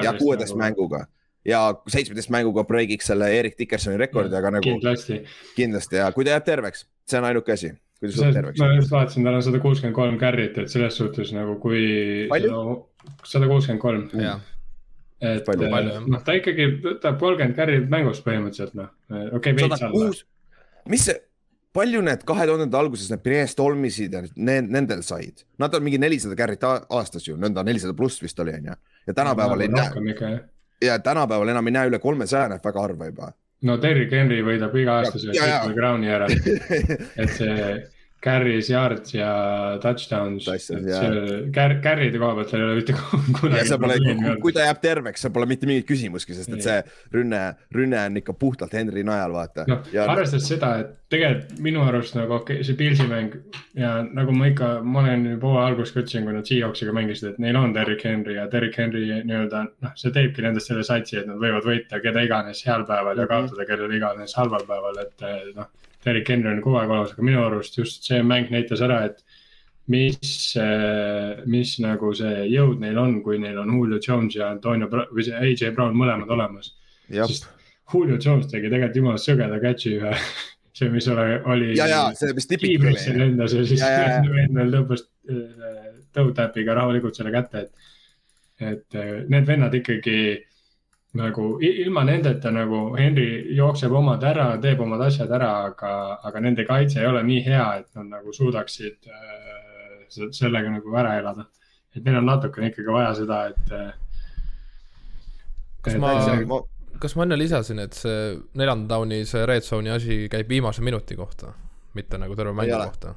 ja 0.04 0.12
kuueteist 0.14 0.54
mänguga 0.56 1.06
ja 1.48 1.60
seitsmeteist 1.88 2.30
mänguga 2.30 2.64
breakiks 2.64 3.08
selle 3.10 3.30
Erik 3.38 3.58
Dickersoni 3.58 3.98
rekordi, 4.00 4.36
aga 4.36 4.52
nagu. 4.56 4.64
kindlasti. 4.64 5.22
kindlasti 5.56 6.00
ja 6.00 6.10
kui 6.12 6.26
ta 6.26 6.36
jääb 6.36 6.46
terveks, 6.46 6.84
see 7.08 7.20
on 7.20 7.28
ainuke 7.30 7.54
asi. 7.54 7.72
kui 7.98 8.10
ta 8.10 8.14
suudab 8.16 8.36
terveks. 8.40 8.60
ma 8.62 8.70
just 8.74 8.92
vaatasin, 8.92 9.26
tal 9.26 9.38
on 9.38 9.46
sada 9.46 9.62
kuuskümmend 9.64 9.96
kolm 9.96 10.20
carry't, 10.20 10.60
et 10.62 10.72
selles 10.72 10.98
suhtes 11.00 11.32
nagu 11.36 11.58
kui. 11.62 11.82
sada 13.24 13.50
kuuskümmend 13.50 13.82
kolm 13.82 14.08
et 15.20 15.48
noh, 16.06 16.20
ta 16.24 16.36
ikkagi 16.38 16.68
võtab 16.82 17.16
kolmkümmend 17.18 17.56
carry't 17.58 17.88
mängus 17.90 18.20
põhimõtteliselt 18.22 18.76
noh, 18.78 18.92
okei 19.10 19.54
okay,, 19.54 19.56
veits 19.58 19.82
alla. 19.82 20.10
mis 20.92 21.06
see, 21.08 21.16
palju 21.74 22.02
need 22.06 22.22
kahe 22.28 22.46
tuhandete 22.46 22.78
alguses 22.78 23.10
need 23.10 23.24
Pires 23.24 23.56
Tolmisid 23.58 24.14
ja 24.14 24.22
need, 24.36 24.70
nendel 24.74 25.02
said? 25.06 25.42
Nad 25.58 25.74
on 25.74 25.84
mingi 25.86 25.98
nelisada 25.98 26.38
carry't 26.38 26.64
aastas 26.68 27.26
ju, 27.26 27.36
nõnda 27.40 27.66
nelisada 27.66 27.96
pluss 27.98 28.22
vist 28.22 28.38
oli, 28.44 28.54
on 28.60 28.70
ju. 28.70 28.78
ja 29.10 29.18
tänapäeval 29.20 29.66
ei 29.66 29.74
näe. 29.74 30.32
ja 30.84 30.98
tänapäeval 31.02 31.54
enam 31.54 31.66
ei 31.66 31.78
näe 31.80 31.90
üle 31.92 32.02
kolmesaja, 32.02 32.54
näeb 32.54 32.64
väga 32.64 32.86
harva 32.86 33.10
juba. 33.10 33.32
no 33.66 33.78
Derrick 33.82 34.14
Henry 34.14 34.40
võidab 34.46 34.74
iga 34.78 35.00
aasta 35.02 35.18
selle 35.18 35.74
Crowni 35.74 36.14
ära 36.14 36.30
et 37.22 37.34
see 37.34 37.58
carry's, 38.24 38.68
yards 38.70 39.14
ja 39.14 39.30
touchdowns. 39.82 40.46
Car-, 41.54 41.78
carry'de 41.82 42.18
koha 42.18 42.34
pealt 42.38 42.52
seal 42.52 42.62
ei 42.62 42.66
ole 42.66 42.78
mitte 42.80 42.96
kunagi. 43.38 44.38
kui 44.42 44.54
ta 44.54 44.66
jääb 44.66 44.80
terveks, 44.82 45.24
seal 45.24 45.34
pole 45.34 45.46
mitte 45.50 45.68
mingit 45.70 45.86
küsimustki, 45.88 46.34
sest 46.36 46.52
et 46.56 46.64
see 46.64 46.78
rünne, 47.14 47.42
rünne 47.74 48.00
on 48.10 48.20
ikka 48.22 48.34
puhtalt 48.38 48.74
Henry 48.74 49.04
najal, 49.06 49.36
vaata. 49.36 49.66
ja..., 49.94 50.08
arvestades 50.10 50.48
seda, 50.50 50.72
et 50.82 50.94
tegelikult 51.12 51.62
minu 51.64 51.84
arust 51.86 52.18
nagu 52.18 52.34
okei 52.40 52.58
okay,, 52.58 52.66
see 52.66 52.78
Pilsi 52.78 53.06
mäng 53.08 53.38
ja 53.78 53.94
nagu 54.04 54.34
ma 54.34 54.50
ikka, 54.50 54.74
ma 54.82 55.04
olen 55.04 55.24
juba 55.34 55.54
hooaja 55.54 55.72
alguses 55.72 55.94
ka 55.94 56.02
ütlesin, 56.02 56.26
kui 56.26 56.36
nad 56.36 56.50
Seahawksiga 56.50 56.94
mängisid, 56.96 57.32
et 57.32 57.42
neil 57.42 57.58
on 57.60 57.74
Derrick 57.76 58.04
Henry 58.04 58.36
ja 58.36 58.48
Derrick 58.50 58.76
Henry 58.78 59.06
nii-öelda 59.14 59.64
noh, 59.70 59.94
see 60.00 60.14
teebki 60.14 60.44
nendest 60.44 60.72
selle 60.72 60.84
satsi, 60.86 61.20
et 61.22 61.30
nad 61.30 61.38
võivad 61.40 61.66
võita 61.68 62.02
keda 62.02 62.26
iganes 62.26 62.64
heal 62.66 62.84
päeval 62.88 63.14
ja 63.14 63.28
mhm. 63.28 63.34
kaotada 63.34 63.68
kellele 63.70 64.00
iganes 64.02 64.34
halval 64.38 64.66
päeval, 64.68 65.04
et 65.06 65.28
noh 65.54 65.70
Derek 66.08 66.32
Henry 66.32 66.50
on 66.56 66.64
kogu 66.64 66.80
aeg 66.80 66.94
olemas, 66.94 67.12
aga 67.14 67.28
minu 67.28 67.44
arust 67.44 67.78
just 67.78 68.08
see 68.08 68.24
mäng 68.24 68.50
näitas 68.54 68.82
ära, 68.84 69.04
et 69.10 69.20
mis, 69.88 70.56
mis 71.48 71.76
nagu 71.84 72.10
see 72.16 72.48
jõud 72.52 72.80
neil 72.82 72.98
on, 73.00 73.20
kui 73.24 73.38
neil 73.40 73.60
on 73.62 73.70
Julio 73.76 74.00
Jones 74.04 74.36
ja 74.36 74.50
Antonio 74.52 74.88
või 74.90 75.24
see 75.24 75.36
AJ 75.36 75.72
Brown 75.76 75.96
mõlemad 75.96 76.32
olemas. 76.34 76.74
sest 77.08 77.48
Julio 77.92 78.18
Jones 78.20 78.48
tegi 78.50 78.68
tegelikult 78.68 79.00
jumala 79.00 79.20
sõgeda 79.22 79.60
catch'i 79.62 79.94
ühe 79.96 80.14
see, 80.78 80.90
mis 80.92 81.08
ole, 81.08 81.26
oli. 81.48 81.70
ja, 81.76 81.88
ja 81.90 82.00
see, 82.16 82.34
mis 82.36 82.48
tipik 82.50 82.84
oli. 82.84 82.96
lendas 83.18 83.54
ja 83.56 83.64
siis 83.66 83.84
endal 84.44 84.74
tõmbas 84.74 85.06
äh, 85.32 85.86
toe-tap'iga 86.16 86.76
rahulikult 86.78 87.18
selle 87.18 87.32
kätte, 87.34 87.64
et, 87.64 87.88
et 88.72 88.98
äh, 88.98 89.14
need 89.30 89.48
vennad 89.48 89.74
ikkagi 89.78 90.18
nagu 91.16 91.58
ilma 91.64 92.04
nendeta 92.04 92.50
nagu 92.52 92.96
Henry 92.96 93.54
jookseb 93.56 93.92
omad 93.96 94.24
ära, 94.28 94.48
teeb 94.60 94.80
omad 94.84 95.06
asjad 95.06 95.30
ära, 95.32 95.52
aga, 95.70 95.92
aga 96.28 96.42
nende 96.44 96.66
kaitse 96.68 97.00
ei 97.00 97.08
ole 97.08 97.22
nii 97.24 97.44
hea, 97.46 97.68
et 97.80 97.88
nad 97.96 98.10
nagu 98.18 98.32
suudaksid 98.36 99.08
äh, 99.08 100.18
sellega 100.36 100.72
nagu 100.72 100.96
ära 101.00 101.16
elada. 101.20 101.46
et 101.96 102.04
neil 102.04 102.20
on 102.20 102.28
natukene 102.28 102.68
ikkagi 102.68 102.92
vaja 102.92 103.14
seda, 103.16 103.38
et 103.48 103.72
äh,. 103.72 103.94
kas 105.82 105.94
et, 105.94 106.00
ma, 106.00 106.12
ma, 106.50 106.60
kas 107.00 107.16
ma 107.16 107.24
enne 107.24 107.38
lisasin, 107.40 107.80
et 107.82 107.96
see 107.96 108.36
neljanda 108.60 108.92
down'i 108.92 109.22
see 109.26 109.46
red 109.48 109.64
zone'i 109.64 109.94
asi 109.94 110.18
käib 110.30 110.52
viimase 110.52 110.84
minuti 110.84 111.16
kohta, 111.16 111.54
mitte 111.96 112.20
nagu 112.20 112.36
terve 112.36 112.52
mängu 112.52 112.82
kohta. 112.84 113.14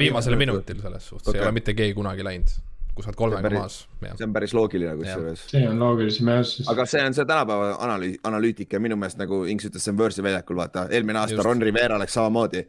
viimasel 0.00 0.40
minutil 0.40 0.80
selles 0.80 1.12
suhtes 1.12 1.28
okay. 1.28 1.40
ei 1.42 1.46
ole 1.46 1.58
mitte 1.60 1.76
keegi 1.76 1.94
kunagi 2.00 2.24
läinud 2.24 2.56
kui 2.96 3.04
sa 3.04 3.10
oled 3.12 3.18
kolmega 3.20 3.52
maas. 3.52 3.78
see 4.00 4.24
on 4.24 4.32
päris 4.32 4.54
loogiline 4.56 4.96
kusjuures. 4.96 5.44
see 5.52 5.68
on 5.68 5.78
loogilisem 5.82 6.32
jah. 6.32 6.52
aga 6.72 6.88
see 6.88 7.04
on 7.04 7.16
see 7.16 7.28
tänapäeva 7.28 7.76
analüüs, 7.84 8.16
analüütika 8.24 8.80
minu 8.82 8.96
meelest 8.96 9.20
nagu 9.20 9.44
Inks 9.52 9.68
ütles, 9.68 9.84
see 9.84 9.92
on 9.92 10.00
Versi 10.00 10.24
väljakul, 10.24 10.58
vaata, 10.58 10.86
eelmine 10.90 11.20
aasta 11.22 11.36
Just. 11.36 11.46
Ron 11.46 11.62
Rivera 11.62 12.00
läks 12.00 12.16
samamoodi. 12.16 12.66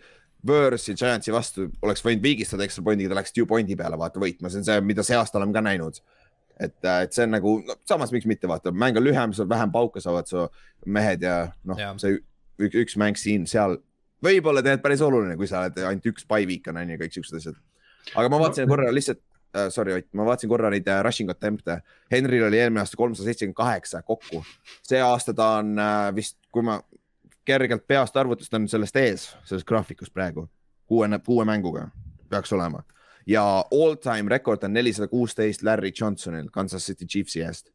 Versi 0.48 0.94
Giantsi 0.94 1.34
vastu 1.34 1.66
oleks 1.82 2.04
võinud 2.06 2.22
viigistada 2.24 2.64
extra 2.68 2.84
pointiga, 2.86 3.10
ta 3.12 3.22
läks 3.22 3.34
two 3.34 3.48
pointi 3.50 3.76
peale 3.80 3.98
vaata 4.00 4.22
võitma, 4.22 4.52
see 4.54 4.62
on 4.62 4.68
see, 4.68 4.84
mida 4.86 5.04
see 5.04 5.18
aasta 5.18 5.40
oleme 5.40 5.56
ka 5.56 5.64
näinud 5.66 5.98
et, 6.60 6.78
äh, 6.86 7.04
et 7.06 7.14
see 7.14 7.26
on 7.26 7.34
nagu 7.36 7.54
no,, 7.66 7.76
samas 7.90 8.14
miks 8.14 8.28
mitte 8.30 8.50
vaata, 8.50 8.74
mäng 8.74 8.98
on 8.98 9.06
lühem, 9.06 9.34
sul 9.36 9.50
vähem 9.50 9.72
pauka 9.74 10.02
saavad 10.04 10.30
su 10.30 10.46
mehed 10.86 11.26
ja 11.26 11.40
noh, 11.68 11.82
see 12.02 12.20
üks, 12.58 12.78
üks 12.84 12.98
mäng 13.00 13.20
siin-seal 13.20 13.78
võib-olla 14.24 14.64
teed 14.66 14.82
päris 14.84 15.04
oluline, 15.06 15.38
kui 15.38 15.50
sa 15.50 15.64
oled 15.64 15.78
ainult 15.84 16.12
üks 16.12 16.26
by 16.30 16.48
week 16.50 16.70
on 16.72 16.80
on 16.82 16.94
ju 16.94 17.00
kõik 17.02 17.18
siuksed 17.18 17.40
asjad. 17.40 17.60
aga 18.16 18.32
ma 18.34 18.42
vaatasin 18.42 18.70
korra 18.70 18.94
lihtsalt 18.94 19.22
uh,, 19.58 19.72
sorry 19.74 19.98
Ott, 19.98 20.08
ma 20.14 20.26
vaatasin 20.28 20.52
korra 20.52 20.72
neid 20.74 20.88
uh, 20.88 21.02
rushing 21.06 21.32
attempt'e. 21.34 21.80
Henril 22.12 22.48
oli 22.48 22.60
eelmine 22.62 22.84
aasta 22.84 23.00
kolmsada 23.00 23.28
seitsekümmend 23.28 23.58
kaheksa 23.58 24.02
kokku. 24.06 24.44
see 24.86 25.02
aasta 25.02 25.34
ta 25.34 25.50
on 25.62 25.74
uh, 25.80 26.16
vist, 26.16 26.38
kui 26.52 26.66
ma 26.66 26.80
kergelt 27.48 27.88
peast 27.88 28.18
arvutustan, 28.18 28.68
sellest 28.68 29.00
ees, 29.00 29.30
selles 29.48 29.66
graafikus 29.66 30.12
praegu. 30.12 30.50
kuue, 30.88 31.08
kuue 31.26 31.46
mänguga 31.46 31.90
peaks 32.30 32.54
olema. 32.54 32.84
ja 33.28 33.44
all 33.72 33.96
time 33.96 34.30
rekord 34.30 34.64
on 34.64 34.74
nelisada 34.74 35.08
kuusteist 35.08 35.64
Larry 35.64 35.92
Johnsonil 36.02 36.50
Kansas 36.52 36.86
City 36.86 37.06
Chiefsi 37.06 37.42
eest. 37.42 37.72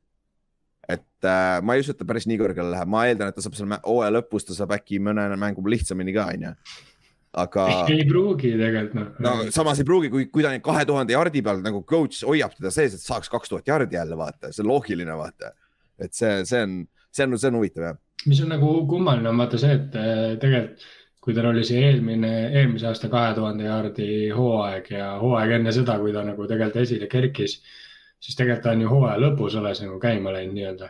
et 0.89 1.25
äh, 1.25 1.63
ma 1.63 1.75
ei 1.75 1.81
usu, 1.81 1.93
et 1.93 1.99
ta 1.99 2.05
päris 2.05 2.27
nii 2.27 2.39
kõrgele 2.39 2.71
läheb, 2.73 2.89
ma 2.89 3.07
eeldan, 3.07 3.29
et 3.29 3.35
ta 3.35 3.43
saab 3.45 3.55
seal 3.55 3.77
hooaja 3.87 4.11
lõpus, 4.13 4.47
ta 4.47 4.55
saab 4.57 4.75
äkki 4.75 4.99
mõne 5.01 5.29
mängu 5.39 5.63
lihtsamini 5.71 6.15
ka, 6.17 6.27
onju 6.35 6.57
aga. 7.33 7.67
ei 7.95 8.07
pruugi 8.09 8.55
tegelikult 8.61 9.21
noh. 9.21 9.27
no 9.27 9.51
samas 9.55 9.83
ei 9.83 9.89
pruugi, 9.89 10.13
kui, 10.13 10.29
kui 10.33 10.45
ta 10.45 10.53
on 10.53 10.65
kahe 10.65 10.87
tuhande 10.89 11.17
jardi 11.17 11.45
peal 11.45 11.63
nagu 11.65 11.85
coach 11.89 12.25
hoiab 12.29 12.57
teda 12.59 12.73
sees, 12.75 12.97
et 12.97 13.05
saaks 13.05 13.33
kaks 13.33 13.53
tuhat 13.53 13.69
jardi 13.69 13.99
jälle 13.99 14.19
vaata, 14.19 14.53
see 14.53 14.65
on 14.65 14.73
loogiline 14.73 15.19
vaata. 15.19 15.55
et 16.03 16.15
see, 16.15 16.43
see 16.49 16.65
on, 16.65 16.83
see 17.11 17.29
on, 17.29 17.39
see 17.39 17.53
on 17.53 17.61
huvitav 17.61 17.89
jah. 17.91 18.01
mis 18.27 18.43
on 18.45 18.53
nagu 18.53 18.75
kummaline 18.91 19.31
on 19.31 19.41
vaata 19.45 19.61
see, 19.61 19.79
et 19.79 19.97
äh, 19.99 20.27
tegelikult 20.43 20.91
kui 21.23 21.37
tal 21.37 21.53
oli 21.53 21.63
see 21.63 21.79
eelmine, 21.87 22.31
eelmise 22.51 22.89
aasta 22.91 23.07
kahe 23.11 23.35
tuhande 23.37 23.69
jaardi 23.69 24.07
hooaeg 24.35 24.89
ja 24.91 25.13
hooaeg 25.21 25.55
enne 25.59 25.75
seda, 25.75 25.95
kui 26.03 26.11
ta 26.15 26.25
nagu 26.27 26.49
tegelikult 26.51 26.83
esile 26.83 27.07
kerkis, 27.11 27.61
siis 28.19 28.39
tegelikult 28.39 28.65
ta 28.67 28.73
on 28.75 28.83
ju 28.83 28.91
hooaja 28.91 29.21
lõpus 29.23 29.55
alles 29.59 29.85
nagu 29.85 30.01
käima 30.03 30.35
läinud 30.35 30.59
nii-öelda. 30.59 30.89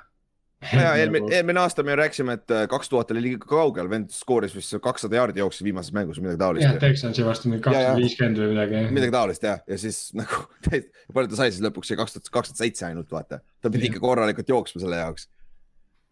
Ja 0.70 0.94
eelmine, 1.00 1.28
eelmine 1.36 1.60
aasta 1.62 1.84
me 1.86 1.96
rääkisime, 1.98 2.36
et 2.38 2.54
äh, 2.54 2.64
kaks 2.70 2.90
tuhat 2.92 3.10
oli 3.14 3.22
liiga 3.26 3.48
kaugel, 3.48 3.90
vend 3.90 4.12
skooris 4.14 4.54
vist 4.56 4.74
kakssada 4.82 5.18
jaardi 5.18 5.42
jooksis 5.42 5.64
viimases 5.66 5.94
mängus 5.96 6.20
või 6.20 6.28
midagi 6.28 6.42
taolist. 6.44 6.66
jah, 6.66 6.78
Texansi 6.82 7.26
vastu 7.26 7.50
mingi 7.50 7.64
kakssada 7.66 7.94
viiskümmend 7.98 8.42
või 8.42 8.50
midagi. 8.54 8.82
midagi 8.98 9.16
taolist 9.16 9.46
jah, 9.48 9.62
ja 9.68 9.78
siis 9.82 10.00
nagu, 10.18 10.44
palju 11.16 11.32
ta 11.32 11.40
sai 11.40 11.50
siis 11.52 11.64
lõpuks, 11.64 11.94
kaks 11.98 12.18
tuhat, 12.18 12.32
kaks 12.38 12.52
tuhat 12.52 12.64
seitse 12.64 12.86
ainult 12.88 13.10
vaata, 13.12 13.42
ta 13.62 13.72
pidi 13.72 13.90
ikka 13.90 14.02
korralikult 14.04 14.54
jooksma 14.54 14.84
selle 14.84 15.02
jaoks. 15.02 15.28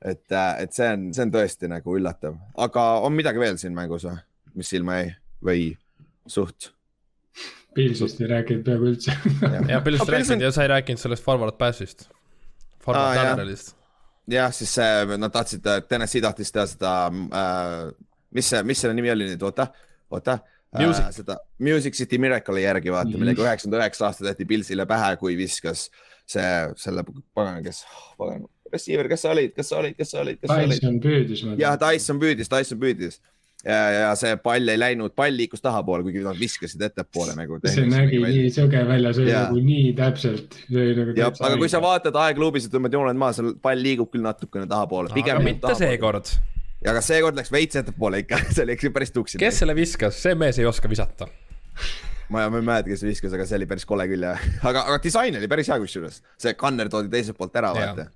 Et, 0.01 0.27
äh, 0.33 0.53
et 0.65 0.73
see 0.73 0.89
on, 0.89 1.11
see 1.13 1.27
on 1.27 1.33
tõesti 1.35 1.69
nagu 1.69 1.97
üllatav, 1.97 2.39
aga 2.67 2.91
on 3.05 3.13
midagi 3.13 3.43
veel 3.43 3.59
siin 3.61 3.75
mängus 3.77 4.09
või, 4.09 4.17
mis 4.57 4.71
silma 4.73 5.01
jäi 5.03 5.11
või 5.45 5.67
suht? 6.31 6.73
Pilsist 7.75 8.19
ei 8.19 8.31
rääkinud 8.31 8.65
peaaegu 8.67 8.89
üldse. 8.91 9.15
Ja 9.71 9.79
Pilsist 9.85 10.11
rääkinud 10.11 10.43
ja 10.43 10.51
sa 10.55 10.65
ei 10.65 10.73
rääkinud 10.73 10.99
sellest 10.99 11.23
forward 11.23 11.55
pass'ist, 11.61 12.09
forward 12.83 13.13
ah, 13.13 13.21
lateralist. 13.21 13.77
Jah, 14.29 14.53
siis 14.53 14.77
äh, 14.79 15.17
nad 15.19 15.33
tahtsid, 15.33 15.67
Tennessee 15.89 16.23
tahtis 16.23 16.53
teha 16.53 16.67
seda 16.67 16.95
äh,, 17.11 17.91
mis 18.37 18.51
see, 18.53 18.63
mis 18.67 18.81
selle 18.83 18.95
nimi 18.97 19.13
oli 19.13 19.33
nüüd, 19.33 19.43
oota, 19.47 19.71
oota 20.11 20.39
Music. 20.79 21.03
Äh, 21.03 21.11
seda 21.15 21.39
Music 21.59 21.97
City 21.99 22.19
Miracle'i 22.19 22.63
järgi 22.63 22.93
vaata 22.93 23.09
mm 23.09 23.15
-hmm., 23.15 23.25
millega 23.25 23.43
üheksakümmend 23.43 23.81
üheksa 23.83 24.07
aasta 24.07 24.25
tehti 24.25 24.47
Pilsile 24.47 24.87
pähe, 24.87 25.17
kui 25.17 25.37
viskas 25.37 25.89
see, 26.27 26.53
selle 26.77 27.05
pagana, 27.35 27.63
kes 27.63 27.83
oh,, 27.89 28.15
pagan, 28.19 28.47
receiver, 28.73 29.09
kes 29.09 29.23
sa 29.23 29.31
olid, 29.35 29.55
kas 29.57 29.69
sa 29.69 29.79
olid, 29.81 29.97
kes 29.99 30.11
sa 30.11 30.21
olid, 30.21 30.39
kes 30.41 30.49
sa 30.51 30.61
olid? 30.63 30.79
Tyson 30.79 31.01
püüdis. 31.03 31.45
jah, 31.59 31.79
Tyson 31.79 32.23
püüdis, 32.23 32.49
Tyson 32.49 32.81
püüdis 32.81 33.21
ja, 33.65 33.79
ja 33.95 34.11
see 34.19 34.37
pall 34.43 34.73
ei 34.73 34.81
läinud, 34.81 35.15
pall 35.17 35.37
liikus 35.37 35.63
tahapoole, 35.65 36.05
kuigi 36.07 36.23
nad 36.25 36.39
viskasid 36.39 36.83
ettepoole 36.89 37.35
nagu. 37.39 37.59
see 37.67 37.87
nägi 37.91 38.21
nii 38.25 38.53
sõge 38.55 38.83
välja, 38.89 39.15
see 39.17 39.27
oli 39.27 39.35
nagu 39.37 39.65
nii 39.71 39.89
täpselt. 39.99 40.61
Nagu 40.71 41.17
jah, 41.19 41.33
aga 41.49 41.59
kui 41.61 41.73
sa 41.73 41.83
vaatad 41.85 42.21
aegluubis 42.27 42.69
ja 42.69 42.75
tõmbad 42.75 42.97
jooned 42.97 43.21
maha, 43.21 43.37
seal 43.39 43.57
pall 43.63 43.83
liigub 43.87 44.13
küll 44.13 44.25
natukene 44.27 44.69
tahapoole. 44.71 45.13
aga 45.15 45.41
mitte 45.45 45.75
seekord. 45.79 46.35
ja 46.85 46.95
aga 46.95 47.03
seekord 47.05 47.41
läks 47.41 47.53
veits 47.53 47.83
ettepoole 47.83 48.25
ikka, 48.25 48.41
see 48.55 48.65
oli 48.67 48.79
ikka 48.79 48.95
päris 49.01 49.13
tuksi. 49.17 49.41
kes 49.43 49.65
selle 49.65 49.77
viskas, 49.79 50.23
see 50.23 50.39
mees 50.39 50.61
ei 50.61 50.69
oska 50.71 50.91
visata 50.91 51.29
ma, 52.31 52.47
ma 52.47 52.63
ei 52.63 52.65
mäleta, 52.65 52.89
kes 52.93 53.05
viskas, 53.05 53.35
aga 53.37 53.45
see 53.49 53.59
oli 53.61 53.69
päris 53.69 53.85
kole 53.89 54.07
küll 54.11 54.25
jah, 54.25 54.49
aga, 54.71 54.87
aga 54.87 55.03
disain 55.05 55.37
oli 55.37 55.51
päris 55.51 55.69
hea 55.73 55.81
kusjuures, 55.83 56.23
see 56.41 56.57
kanner 56.59 56.89
toodi 56.93 57.13
teiselt 57.13 57.39
poolt 57.39 57.61
ära, 57.61 57.75
vaata 57.77 58.09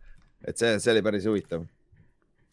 et 0.45 0.61
see, 0.61 0.77
see 0.83 0.93
oli 0.93 1.03
päris 1.05 1.27
huvitav. 1.29 1.65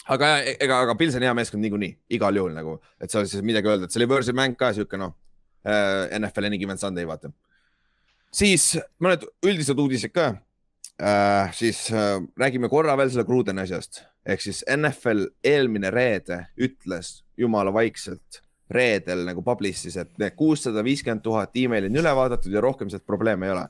Aga 0.09 0.31
ega, 0.53 0.81
aga 0.81 0.95
Pils 0.97 1.15
on 1.17 1.25
hea 1.25 1.33
meeskond 1.37 1.63
niikuinii, 1.63 1.91
igal 2.17 2.37
juhul 2.37 2.53
nagu, 2.55 2.77
et 3.01 3.13
seal 3.13 3.27
siis 3.29 3.43
midagi 3.45 3.69
öelda, 3.69 3.87
et 3.87 3.93
see 3.93 4.01
oli 4.01 4.09
võõrsil 4.11 4.37
mäng 4.37 4.57
ka 4.59 4.71
sihuke 4.75 4.99
noh 4.99 5.13
äh,, 5.65 6.09
NFL 6.17 6.49
Any 6.49 6.61
Given 6.61 6.79
Sunday 6.81 7.07
vaata. 7.07 7.31
siis 8.33 8.73
mõned 9.03 9.27
üldised 9.45 9.79
uudised 9.79 10.13
ka 10.15 10.31
äh,. 11.01 11.51
siis 11.57 11.87
äh, 11.93 12.17
räägime 12.37 12.69
korra 12.69 12.97
veel 12.97 13.11
selle 13.13 13.27
Grudeni 13.27 13.65
asjast, 13.65 14.03
ehk 14.25 14.41
siis 14.41 14.63
NFL 14.69 15.27
eelmine 15.43 15.93
reede 15.93 16.45
ütles 16.57 17.21
jumala 17.37 17.73
vaikselt 17.73 18.41
reedel 18.71 19.25
nagu 19.27 19.43
publish'is, 19.43 19.97
et 19.99 20.17
need 20.17 20.35
kuussada 20.39 20.83
viiskümmend 20.83 21.21
tuhat 21.25 21.57
emaili 21.59 21.91
on 21.91 22.01
üle 22.01 22.15
vaadatud 22.15 22.53
ja 22.53 22.63
rohkem 22.63 22.89
sealt 22.89 23.05
probleeme 23.05 23.49
ei 23.49 23.53
ole. 23.57 23.67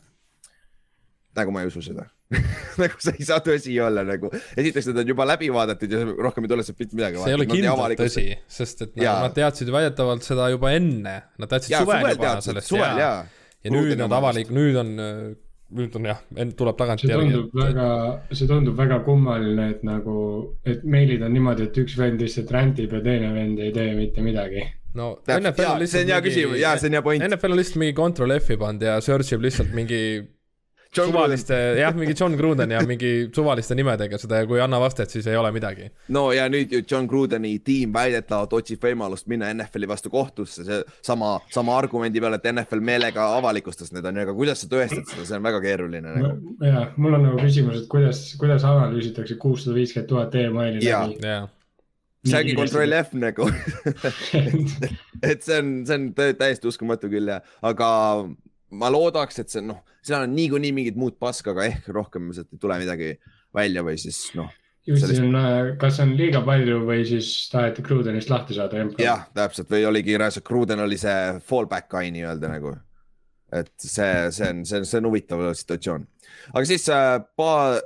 nagu 1.35 1.51
ma 1.51 1.61
ei 1.63 1.71
usu 1.71 1.81
seda 1.81 2.05
nagu 2.81 3.03
see 3.03 3.17
ei 3.19 3.27
saa 3.27 3.41
tõsi 3.43 3.75
olla 3.83 4.03
nagu, 4.07 4.31
esiteks 4.31 4.89
need 4.89 5.03
on 5.03 5.11
juba 5.13 5.27
läbi 5.33 5.51
vaadatud 5.53 5.93
ja 5.95 6.01
rohkem 6.07 6.47
ei 6.47 6.53
tule 6.53 6.65
sealt 6.65 6.79
mitte 6.79 6.97
midagi. 6.97 7.21
see 7.21 7.33
ei 7.33 7.37
ole 7.37 7.47
kindlalt 7.49 7.99
tõsi, 7.99 8.25
sest 8.59 8.87
et 8.87 8.97
nad, 8.97 9.27
nad 9.27 9.37
teadsid 9.37 9.71
väidetavalt 9.73 10.25
seda 10.25 10.49
juba 10.53 10.73
enne, 10.77 11.15
nad 11.41 11.51
teadsid 11.51 11.75
ja, 11.75 11.85
suvel 11.85 12.11
juba 12.15 12.35
sellest 12.45 12.75
ja, 12.75 12.91
ja, 12.99 13.13
ja 13.65 13.73
nüüd 13.75 13.95
nad 13.99 14.19
avalik, 14.19 14.51
nüüd 14.55 14.79
on, 14.79 14.93
nüüd 15.75 15.95
on 15.99 16.11
jah, 16.11 16.21
tuleb 16.57 16.79
tagantjärgi. 16.79 17.11
see 17.11 17.21
tundub 17.21 17.47
et... 17.47 17.61
väga, 17.65 17.87
see 18.31 18.51
tundub 18.51 18.79
väga 18.79 18.99
kummaline, 19.07 19.71
et 19.75 19.87
nagu, 19.87 20.19
et 20.67 20.85
meilid 20.87 21.25
on 21.27 21.35
niimoodi, 21.35 21.67
et 21.67 21.81
üks 21.83 21.97
vend 21.99 22.23
lihtsalt 22.23 22.53
rändib 22.55 22.95
ja 22.95 23.03
teine 23.03 23.33
vend 23.35 23.59
ei 23.63 23.73
tee 23.75 23.91
mitte 23.97 24.23
midagi 24.25 24.69
no 24.95 25.17
NFL 25.27 25.73
on 25.73 25.79
lihtsalt. 25.79 25.89
see 25.91 26.05
on 26.05 26.13
hea 26.13 26.21
küsimus, 26.23 26.59
jaa, 26.59 26.77
see 26.79 26.91
on 26.91 26.97
hea 26.97 27.03
point. 27.05 27.23
NFL 27.27 27.55
on 27.55 27.59
lihtsalt 27.59 27.81
mingi 27.83 27.95
control 27.97 28.35
F-i 28.39 28.59
pannud 28.59 28.87
ja 28.87 28.99
search 29.03 29.35
ib 29.35 29.43
lihtsalt 29.45 29.75
mingi 29.75 30.01
John 30.97 31.07
suvaliste, 31.07 31.55
jah, 31.79 31.93
mingi 31.95 32.13
John 32.19 32.33
Gruden 32.35 32.71
ja 32.71 32.81
mingi 32.83 33.29
suvaliste 33.35 33.75
nimedega 33.79 34.17
seda 34.19 34.41
ja 34.41 34.47
kui 34.47 34.57
ei 34.57 34.63
anna 34.65 34.79
vastet, 34.81 35.13
siis 35.13 35.27
ei 35.31 35.37
ole 35.39 35.51
midagi. 35.55 35.87
no 36.11 36.25
ja 36.35 36.49
nüüd 36.51 36.73
ju 36.75 36.81
John 36.83 37.07
Grudeni 37.07 37.53
tiim 37.63 37.93
väidetavalt 37.95 38.51
otsib 38.59 38.83
võimalust 38.83 39.29
minna 39.31 39.53
NFL-i 39.53 39.87
vastu 39.87 40.11
kohtusse, 40.11 40.65
see 40.67 40.81
sama, 41.07 41.37
sama 41.53 41.77
argumendi 41.79 42.19
peale, 42.19 42.41
et 42.41 42.49
NFL 42.51 42.83
meelega 42.83 43.29
avalikustas 43.37 43.93
need 43.95 44.05
on 44.05 44.19
ju, 44.19 44.27
aga 44.27 44.35
kuidas 44.35 44.65
sa 44.65 44.69
tõestad 44.73 45.07
seda, 45.07 45.29
see 45.29 45.39
on 45.39 45.47
väga 45.47 45.63
keeruline 45.63 46.17
nagu. 46.17 46.57
ja, 46.67 46.83
mul 46.97 47.15
on 47.15 47.25
nagu 47.29 47.39
küsimus, 47.39 47.85
et 47.85 47.89
kuidas, 47.95 48.25
kuidas 48.41 48.67
analüüsitakse 48.67 49.39
kuussada 49.39 49.79
viiskümmend 49.79 50.11
tuhat 50.11 50.39
emaili 50.43 50.83
läbi? 50.83 51.23
Ja 51.23 51.41
see 52.27 52.37
ongi 52.37 52.53
control 52.59 52.93
F 52.99 53.15
nagu. 53.17 53.47
Et 55.31 55.41
see 55.41 55.57
on, 55.57 55.73
see 55.87 55.95
on 55.97 56.11
täiesti 56.17 56.69
uskumatu 56.69 57.09
küll 57.09 57.31
ja, 57.31 57.39
aga 57.65 57.87
ma 58.71 58.89
loodaks, 58.91 59.41
et 59.41 59.51
see 59.51 59.63
noh, 59.65 59.81
seal 60.05 60.25
on 60.25 60.33
niikuinii 60.35 60.71
mingit 60.75 60.97
muud 60.99 61.17
paska, 61.21 61.53
aga 61.53 61.67
ehk 61.67 61.91
rohkem 61.95 62.31
sealt 62.35 62.51
ei 62.53 62.61
tule 62.61 62.79
midagi 62.81 63.13
välja 63.55 63.83
või 63.85 63.97
siis 64.01 64.19
noh. 64.37 64.51
ju 64.87 64.97
siis 64.99 65.19
on, 65.21 65.35
äh, 65.37 65.73
kas 65.81 65.99
on 66.03 66.13
liiga 66.17 66.43
palju 66.45 66.81
või 66.87 67.03
siis 67.07 67.31
taheti 67.51 67.83
Krudenist 67.85 68.31
lahti 68.31 68.57
saada? 68.57 68.85
jah, 69.01 69.27
täpselt 69.35 69.71
või 69.71 69.85
oligi 69.89 70.17
Kruden 70.43 70.83
oli 70.87 70.97
see 71.01 71.37
fallback 71.47 71.91
guy 71.91 72.11
nii-öelda 72.15 72.51
nagu. 72.55 72.75
et 73.51 73.73
see, 73.77 74.31
see 74.31 74.49
on, 74.49 74.65
see 74.65 74.79
on, 74.79 74.85
see 74.87 75.01
on 75.01 75.09
huvitav 75.11 75.47
situatsioon. 75.53 76.07
aga 76.53 76.65
siis 76.65 76.87
äh, 76.89 77.17
paar 77.35 77.81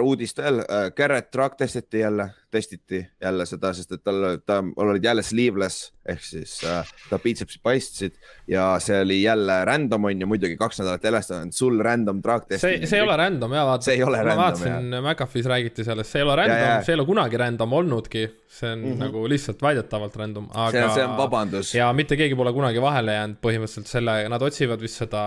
uudist 0.00 0.38
veel 0.38 0.62
äh,, 0.64 0.90
Garrett 0.96 1.30
Truck 1.30 1.56
testiti 1.56 1.98
jälle, 1.98 2.30
testiti 2.50 3.06
jälle 3.20 3.46
seda, 3.46 3.72
sest 3.76 3.92
et 3.92 4.02
tal, 4.04 4.38
ta, 4.46 4.62
olid 4.76 5.04
jälle 5.04 5.22
sleeveless 5.22 5.92
ehk 6.08 6.22
siis 6.24 6.54
äh, 6.64 6.86
ta 7.10 7.18
biitsepsid 7.20 7.60
paistsid 7.62 8.14
ja 8.48 8.76
see 8.80 9.00
oli 9.02 9.18
jälle 9.22 9.58
random 9.64 10.04
on 10.04 10.20
ju 10.20 10.28
muidugi 10.30 10.56
kaks 10.56 10.80
nädalat 10.80 11.04
järjest 11.04 11.34
on 11.36 11.52
sul 11.52 11.80
random 11.84 12.22
truck 12.22 12.48
testimine. 12.48 12.78
see, 12.78 12.90
see 12.90 13.00
ei 13.00 13.04
ole 13.04 13.16
random 13.16 13.52
ja 13.52 13.66
vaata. 13.68 13.84
see 13.84 13.98
ei 13.98 14.06
ole 14.06 14.22
ma 14.22 14.22
random. 14.22 14.38
ma 14.38 14.44
vaatasin, 14.44 14.96
McAfee's 15.02 15.50
räägiti 15.52 15.84
sellest, 15.84 16.12
see 16.12 16.22
ei 16.22 16.28
ole 16.28 16.38
random, 16.40 16.84
see 16.86 16.94
ei 16.94 17.00
ole 17.00 17.06
kunagi 17.10 17.42
random 17.42 17.76
olnudki, 17.80 18.24
see 18.48 18.72
on 18.72 18.78
mm 18.78 18.92
-hmm. 18.92 19.04
nagu 19.04 19.28
lihtsalt 19.28 19.62
väidetavalt 19.62 20.16
random, 20.16 20.48
aga. 20.54 20.70
see, 20.70 20.94
see 20.94 21.04
on 21.04 21.16
vabandus. 21.16 21.74
ja 21.74 21.92
mitte 21.92 22.16
keegi 22.16 22.36
pole 22.36 22.52
kunagi 22.52 22.80
vahele 22.80 23.20
jäänud 23.20 23.42
põhimõtteliselt 23.42 23.92
selle, 23.92 24.18
nad 24.28 24.42
otsivad 24.42 24.80
vist 24.80 25.04
seda 25.04 25.22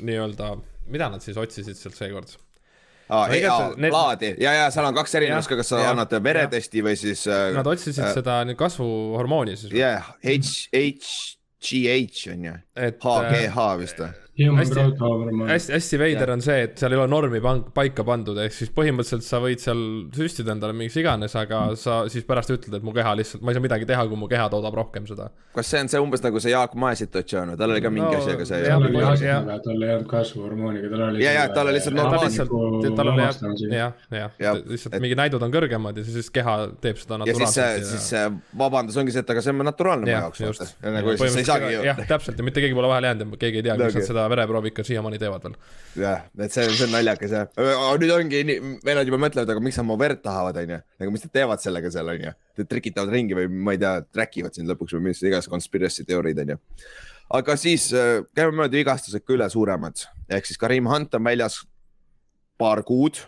nii-öelda, 0.00 0.56
mida 0.86 1.08
nad 1.08 1.22
siis 1.22 1.36
otsisid 1.36 1.76
sealt 1.76 1.98
seekord 1.98 2.43
aa, 3.08 3.28
need... 3.28 3.90
plaadi 3.90 4.34
ja, 4.40 4.54
ja 4.58 4.66
seal 4.74 4.88
on 4.88 4.96
kaks 4.96 5.14
erinevust 5.20 5.50
ka, 5.50 5.58
kas 5.60 5.72
sa 5.74 5.82
ja, 5.82 5.92
annad 5.92 6.12
veretesti 6.24 6.80
ja. 6.80 6.88
või 6.88 6.98
siis 7.00 7.26
äh,. 7.28 7.46
Nad 7.56 7.68
otsisid 7.68 8.04
äh, 8.04 8.12
seda 8.16 8.40
kasvuhormooni 8.58 9.56
siis. 9.60 9.72
jah 9.76 10.12
yeah,, 10.22 10.44
H, 10.74 11.30
HGH 11.64 12.34
on 12.34 12.50
ju, 12.50 12.58
HGH 12.76 13.66
vist 13.80 14.00
või? 14.04 14.23
Hästi, 14.34 14.80
hästi, 15.46 15.72
hästi 15.76 15.98
veider 15.98 16.32
on 16.34 16.40
see, 16.42 16.64
et 16.66 16.78
seal 16.80 16.94
ei 16.94 16.98
ole 16.98 17.06
normi 17.10 17.38
pank, 17.42 17.68
paika 17.76 18.02
pandud, 18.06 18.38
ehk 18.42 18.54
siis 18.56 18.72
põhimõtteliselt 18.74 19.22
sa 19.22 19.38
võid 19.42 19.62
seal 19.62 19.82
süstida 20.14 20.50
endale 20.56 20.74
miks 20.74 20.96
iganes, 20.98 21.36
aga 21.38 21.60
sa 21.78 22.00
siis 22.10 22.26
pärast 22.26 22.50
ütled, 22.50 22.74
et 22.74 22.86
mu 22.86 22.90
keha 22.96 23.12
lihtsalt, 23.20 23.44
ma 23.46 23.52
ei 23.52 23.58
saa 23.58 23.62
midagi 23.62 23.86
teha, 23.86 24.02
kui 24.10 24.18
mu 24.18 24.26
keha 24.30 24.48
toodab 24.50 24.74
rohkem 24.74 25.06
seda. 25.06 25.28
kas 25.54 25.70
see 25.70 25.84
on 25.84 25.90
see 25.92 26.02
umbes 26.02 26.24
nagu 26.24 26.42
see 26.42 26.50
Jaak 26.50 26.74
Mae 26.74 26.98
situatsioon, 26.98 27.52
tal 27.60 27.76
oli 27.76 27.84
ka 27.84 27.92
mingi 27.94 28.10
no, 28.10 28.22
asi, 28.24 28.32
aga 28.34 28.48
see. 28.48 28.64
tal 28.66 28.88
oli 28.88 29.04
asjaga, 29.12 29.58
tal 29.68 29.86
ei 29.86 29.94
olnud 29.94 30.10
kasvuhormooniga, 30.10 30.90
tal 30.90 31.06
oli. 31.06 31.22
ja, 31.22 31.36
ja 31.38 31.46
tal 31.54 31.70
oli 31.70 31.78
lihtsalt 31.78 31.98
normaalne. 32.00 32.90
tal 32.98 33.12
oli 33.14 33.70
jah, 33.70 33.94
jah, 34.10 34.34
jah, 34.42 34.60
lihtsalt 34.74 34.98
mingid 34.98 35.22
näidud 35.22 35.46
on 35.46 35.54
kõrgemad 35.54 36.02
ja 36.02 36.06
siis 36.08 36.32
keha 36.34 36.56
teeb 36.82 36.98
seda 36.98 37.20
naturaalselt. 37.22 37.62
ja 37.78 37.86
siis 37.92 38.10
see 38.10 38.26
vabandus 38.64 38.98
ongi 38.98 39.14
see, 39.14 39.22
et 39.22 39.30
aga 39.30 39.46
see 39.46 39.54
on 39.54 39.62
naturaalne 39.70 40.10
mu 40.10 40.14
jaoks. 40.16 40.74
Nagu 40.82 41.14
jah, 41.86 42.04
täpselt 42.10 42.42
ja 42.42 42.50
mitte 42.50 42.62
keegi 42.64 42.74
pole 42.74 42.90
vahele 42.90 43.12
jäänud 43.12 43.36
ja 43.36 43.42
keegi 43.46 43.62
ei 43.62 43.68
tea, 43.68 43.78
kas 43.78 43.98
nad 44.00 44.08
seda 44.10 44.23
vereproovi 44.32 44.72
ikka 44.72 44.84
siiamaani 44.86 45.18
teevad 45.20 45.46
veel. 45.46 45.56
jah, 46.02 46.24
et 46.38 46.54
see, 46.54 46.66
see 46.70 46.86
on 46.86 46.94
naljakas 46.94 47.34
jah, 47.34 47.64
nüüd 48.00 48.14
ongi, 48.14 48.42
vennad 48.86 49.10
juba 49.10 49.20
mõtlevad, 49.26 49.52
aga 49.54 49.64
miks 49.64 49.80
nad 49.80 49.88
mu 49.88 49.98
verd 50.00 50.22
tahavad, 50.24 50.60
onju, 50.62 50.80
nagu 51.02 51.14
mis 51.14 51.26
nad 51.26 51.34
teevad 51.34 51.64
sellega 51.64 51.92
seal, 51.94 52.12
onju. 52.14 52.34
Nad 52.60 52.70
trikitavad 52.70 53.10
ringi 53.14 53.36
või 53.38 53.50
ma 53.50 53.74
ei 53.74 53.82
tea, 53.82 53.96
track 54.14 54.40
ivad 54.40 54.56
sind 54.56 54.70
lõpuks 54.70 54.96
või 54.96 55.10
mis 55.10 55.22
iganes 55.24 55.50
conspiracy 55.50 56.06
teooriid, 56.08 56.42
onju. 56.44 56.58
aga 57.40 57.56
siis 57.60 57.90
äh, 57.96 58.20
käime 58.36 58.56
mööda 58.60 58.78
vigastused 58.78 59.24
ka 59.24 59.36
üle 59.36 59.48
suuremad, 59.50 60.06
ehk 60.28 60.50
siis 60.50 60.60
Karim 60.60 60.90
Hunt 60.90 61.14
on 61.16 61.24
väljas 61.26 61.62
paar 62.60 62.84
kuud. 62.86 63.18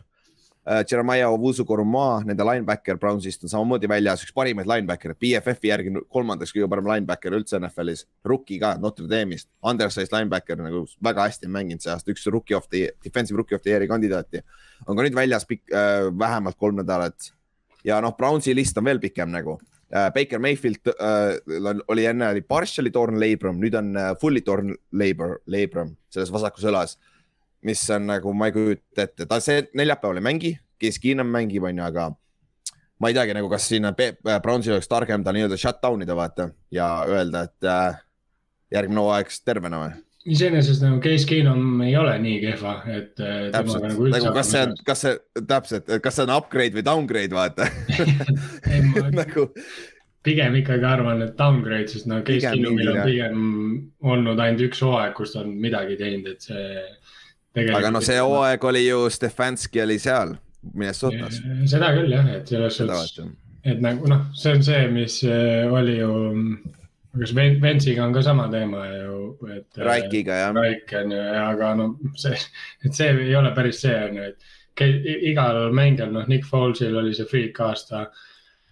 Jeremiah 0.67 1.31
Owusu-Koruma, 1.31 2.25
nende 2.27 2.43
linebacker 2.43 2.97
Brownsist 2.99 3.45
on 3.47 3.53
samamoodi 3.53 3.87
väljas, 3.91 4.25
üks 4.27 4.35
parimaid 4.35 4.67
linebacker'id, 4.67 5.19
BFF-i 5.23 5.71
järgi 5.71 5.93
kolmandaks 6.11 6.51
kõige 6.55 6.67
parem 6.73 6.89
linebacker 6.91 7.37
üldse 7.39 7.61
NFL-is, 7.61 8.03
rookie 8.27 8.59
ka 8.63 8.73
Notre 8.83 9.07
Dame'ist, 9.11 9.47
undersized 9.63 10.11
linebacker 10.15 10.59
nagu 10.59 10.83
väga 11.07 11.29
hästi 11.29 11.53
mänginud 11.55 11.87
see 11.87 11.95
aasta, 11.95 12.11
üks 12.11 12.27
rookie 12.35 12.59
of 12.59 12.67
the, 12.75 12.89
defensive 13.07 13.39
rookie 13.39 13.55
of 13.55 13.63
the 13.63 13.71
year'i 13.71 13.87
kandidaati. 13.91 14.43
on 14.87 14.99
ka 14.99 15.07
nüüd 15.07 15.15
väljas 15.15 15.47
pikk 15.47 15.71
uh,, 15.71 16.11
vähemalt 16.19 16.59
kolm 16.59 16.83
nädalat. 16.83 17.31
Ja 17.87 18.01
noh, 18.03 18.17
Brownsi 18.19 18.55
list 18.55 18.79
on 18.79 18.91
veel 18.91 18.99
pikem 18.99 19.31
nagu 19.31 19.61
Baker 19.91 20.41
Mayfield 20.43 20.89
uh, 20.91 21.81
oli 21.89 22.07
enne 22.11 22.33
oli 22.33 22.43
partially 22.43 22.91
torn 22.91 23.21
labrum, 23.23 23.61
nüüd 23.63 23.77
on 23.79 23.93
uh, 23.95 24.15
fully 24.19 24.43
torn 24.43 24.75
labor, 24.91 25.39
labrum 25.47 25.95
selles 26.11 26.33
vasakus 26.35 26.67
õlas 26.67 26.97
mis 27.67 27.83
on 27.95 28.07
nagu, 28.11 28.33
ma 28.37 28.51
ei 28.51 28.55
kujuta 28.55 29.07
ette, 29.07 29.27
ta 29.27 29.41
see 29.43 29.67
neljapäeval 29.77 30.21
ei 30.21 30.29
mängi, 30.29 30.55
Case 30.81 31.03
Keenum 31.03 31.29
mängib, 31.33 31.67
on 31.67 31.81
ju, 31.81 31.85
aga 31.87 32.09
ma 33.01 33.11
ei 33.11 33.17
teagi 33.17 33.37
nagu, 33.37 33.51
kas 33.53 33.69
siin 33.71 33.89
äh, 33.89 34.41
Brownsil 34.43 34.77
oleks 34.77 34.91
targem 34.91 35.25
ta 35.25 35.35
nii-öelda 35.37 35.59
shut 35.61 35.83
down 35.83 36.05
ida 36.05 36.17
vaata 36.17 36.51
ja 36.75 36.91
öelda, 37.09 37.47
et 37.49 37.71
äh, 37.71 38.03
järgmine 38.75 39.05
hooaeg 39.05 39.33
tervena 39.45 39.85
või? 39.85 39.95
iseenesest 40.27 40.83
nagu 40.83 40.99
Case 41.03 41.27
Keenum 41.29 41.83
ei 41.87 41.93
ole 41.97 42.17
nii 42.23 42.39
kehva, 42.43 42.79
et 42.91 43.21
äh, 43.23 43.51
temaga 43.55 43.91
nagu 43.93 44.07
üldse. 44.07 44.17
nagu 44.17 44.33
kas 44.35 44.55
see 44.55 44.63
on, 44.67 44.79
kas 44.89 45.05
see, 45.05 45.19
täpselt, 45.53 45.93
kas 46.03 46.19
see 46.19 46.27
on 46.27 46.33
upgrade 46.35 46.79
või 46.79 46.87
downgrade, 46.87 47.37
vaata 47.37 47.69
nagu 49.21 49.47
pigem 50.27 50.59
ikkagi 50.59 50.87
arvan, 50.89 51.23
et 51.23 51.37
downgrade, 51.39 51.91
sest 51.93 52.09
no 52.11 52.23
Case 52.27 52.51
Keenumil 52.51 52.91
on 52.95 53.03
pigem 53.07 53.45
olnud 54.03 54.43
ainult 54.43 54.67
üks 54.67 54.83
hooaeg, 54.83 55.15
kus 55.19 55.37
ta 55.37 55.45
on 55.45 55.55
midagi 55.63 55.99
teinud, 56.01 56.33
et 56.33 56.49
see 56.49 56.81
aga 57.57 57.91
no 57.91 58.03
see 58.05 58.19
hooaeg 58.21 58.65
oli 58.65 58.87
ju, 58.87 59.07
Stefanski 59.11 59.83
oli 59.83 59.99
seal 60.03 60.35
Minnesotas. 60.75 61.41
seda 61.71 61.93
küll 61.97 62.13
jah, 62.13 62.29
et 62.37 62.49
selles 62.51 62.81
suhtes, 62.81 63.21
et 63.67 63.83
nagu 63.83 64.09
noh, 64.11 64.27
see 64.37 64.57
on 64.57 64.67
see, 64.67 64.83
mis 64.93 65.21
äh, 65.27 65.73
oli 65.73 65.99
ju, 65.99 66.11
kas 67.17 67.33
Ventsiga 67.37 68.05
on 68.05 68.15
ka 68.15 68.23
sama 68.27 68.49
teema 68.53 68.85
ju, 68.91 69.17
et. 69.49 69.69
Äh, 69.79 69.85
Raikiga 69.87 70.41
jah. 70.43 70.55
Raik 70.57 70.95
on 71.01 71.17
ju, 71.17 71.25
aga 71.47 71.73
no 71.79 71.89
see, 72.19 72.39
et 72.85 72.95
see 72.99 73.11
ei 73.27 73.35
ole 73.39 73.53
päris 73.57 73.83
see 73.87 73.97
on 74.09 74.21
ju, 74.21 74.31
et 74.33 74.55
igal 75.33 75.63
mängijal, 75.73 76.13
noh, 76.13 76.27
Nick 76.29 76.45
Foles'il 76.49 76.97
oli 77.01 77.15
see 77.17 77.29
freak 77.31 77.61
aasta. 77.65 78.09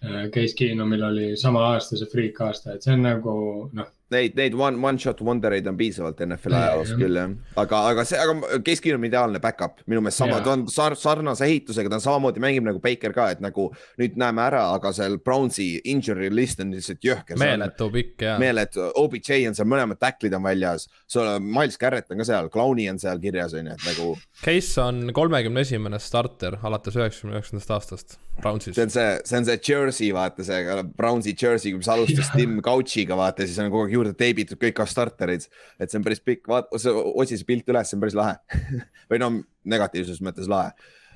Äh, 0.05 0.27
Case 0.33 0.53
Keenumil 0.57 1.03
oli 1.07 1.29
sama 1.39 1.71
aasta 1.71 1.97
see 1.97 2.11
freak 2.11 2.41
aasta, 2.45 2.75
et 2.75 2.85
see 2.85 2.93
on 2.93 3.07
nagu 3.07 3.35
noh 3.73 3.94
Neid, 4.13 4.35
neid 4.37 4.53
one, 4.53 4.77
one 4.85 4.99
shot 5.01 5.21
wonder 5.25 5.49
eid 5.55 5.65
on 5.65 5.77
piisavalt 5.79 6.19
NFL 6.21 6.53
ajaloos 6.53 6.91
küll 6.93 7.17
jah, 7.17 7.31
aga, 7.57 7.79
aga 7.89 8.03
see, 8.05 8.19
aga 8.21 8.59
keskmine 8.61 8.99
on 8.99 9.07
ideaalne 9.07 9.39
back-up 9.41 9.79
minu 9.89 10.03
meelest 10.05 10.21
sama, 10.21 10.37
ta 10.45 10.51
on 10.53 10.67
sar, 10.69 10.93
sarnase 10.99 11.47
ehitusega, 11.47 11.89
ta 11.89 11.97
samamoodi 12.03 12.43
mängib 12.43 12.67
nagu 12.67 12.81
Baker 12.83 13.15
ka, 13.15 13.31
et 13.33 13.41
nagu 13.41 13.71
nüüd 13.97 14.19
näeme 14.21 14.43
ära, 14.45 14.61
aga 14.75 14.91
seal 14.93 15.17
Brownsi 15.25 15.71
injury 15.89 16.29
list 16.29 16.61
on 16.61 16.75
lihtsalt 16.75 17.01
jõhker. 17.01 17.39
meeletu 17.41 17.89
pikk 17.95 18.27
ja. 18.27 18.35
meeletu, 18.41 18.91
OBJ 19.01 19.47
on 19.49 19.57
seal, 19.57 19.69
mõlemad 19.73 19.97
tacklid 20.01 20.37
on 20.37 20.45
väljas, 20.45 20.85
sul 21.09 21.25
on 21.25 21.49
Miles 21.57 21.81
Garrett 21.81 22.13
on 22.13 22.21
ka 22.21 22.29
seal, 22.29 22.51
Clowni 22.53 22.85
on 22.91 23.01
seal 23.01 23.23
kirjas 23.23 23.57
on 23.57 23.71
ju, 23.71 23.79
et 23.79 23.89
nagu. 23.89 24.11
Case 24.45 24.85
on 24.85 25.09
kolmekümne 25.17 25.65
esimene 25.65 25.97
starter 26.03 26.59
alates 26.61 27.01
üheksakümne 27.01 27.39
üheksandast 27.39 27.73
aastast 27.73 28.17
Brownsis. 28.41 28.75
see 28.75 28.83
on 28.83 28.89
see, 28.89 29.19
see 29.23 29.37
on 29.37 29.45
see 29.47 29.57
jersey, 29.57 30.11
vaata 30.13 30.43
see 30.45 30.83
Brownsi 30.97 31.33
jersey, 31.39 31.73
mis 31.73 31.87
alustas 31.89 32.31
Tim 32.35 32.59
Couch'iga 32.65 33.17
vaata, 33.17 33.47
siis 33.47 33.59
on 33.63 33.71
kogu 33.71 33.87
aeg 33.87 33.94
juurde 33.95 34.13
teibitud 34.17 34.59
kõik 34.61 34.83
starterid. 34.89 35.47
et 35.79 35.91
see 35.91 35.99
on 35.99 36.05
päris 36.05 36.21
pikk, 36.23 36.47
vaata, 36.51 36.69
otsi 36.71 37.39
see 37.39 37.47
pilt 37.47 37.69
üles, 37.71 37.89
see 37.89 37.97
on 37.97 38.03
päris 38.03 38.17
lahe 38.17 38.37
või 39.11 39.21
no 39.21 39.31
negatiivses 39.63 40.21
mõttes 40.25 40.49
lahe 40.51 40.73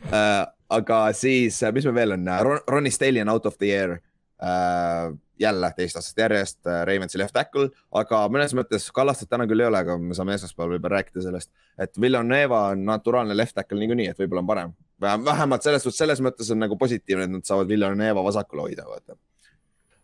uh,. 0.08 0.46
aga 0.70 1.00
siis, 1.18 1.58
mis 1.74 1.88
meil 1.90 1.96
veel 1.96 2.16
on 2.18 2.30
Ron, 2.46 2.62
Ronnie 2.68 2.94
Stallion 2.94 3.30
out 3.30 3.46
of 3.50 3.58
the 3.58 3.72
year 3.72 3.98
uh,. 4.44 5.16
jälle 5.40 5.72
teist 5.76 5.96
aastat 5.96 6.18
järjest 6.26 6.60
uh, 6.68 6.82
Raimonsi 6.88 7.20
left 7.22 7.34
tackle, 7.34 7.70
aga 7.96 8.26
mõnes 8.32 8.54
mõttes 8.58 8.90
Kallastet 8.96 9.30
täna 9.32 9.48
küll 9.48 9.64
ei 9.64 9.70
ole, 9.70 9.80
aga 9.80 9.96
me 10.02 10.18
saame 10.18 10.36
esmaspäeval 10.36 10.76
võib-olla 10.76 11.00
rääkida 11.00 11.24
sellest. 11.24 11.52
et 11.80 12.02
Villanueva 12.02 12.66
on 12.74 12.86
naturaalne 12.86 13.38
left 13.38 13.56
tackle 13.56 13.80
niikuinii, 13.80 14.10
et 14.12 14.20
võib-olla 14.20 14.44
on 14.44 14.50
parem. 14.52 14.74
vähemalt 15.02 15.64
selles 15.64 15.84
suhtes, 15.84 15.98
selles 15.98 16.22
mõttes 16.22 16.52
on 16.52 16.60
nagu 16.60 16.78
positiivne, 16.78 17.30
et 17.30 17.36
nad 17.38 17.48
saavad 17.48 17.68
Villanueva 17.68 18.24
vasakul 18.24 18.66
hoida, 18.68 18.88
vaata. 18.88 19.16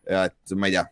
ja 0.10 0.24
et 0.30 0.56
ma 0.56 0.72
ei 0.72 0.78
tea, 0.78 0.86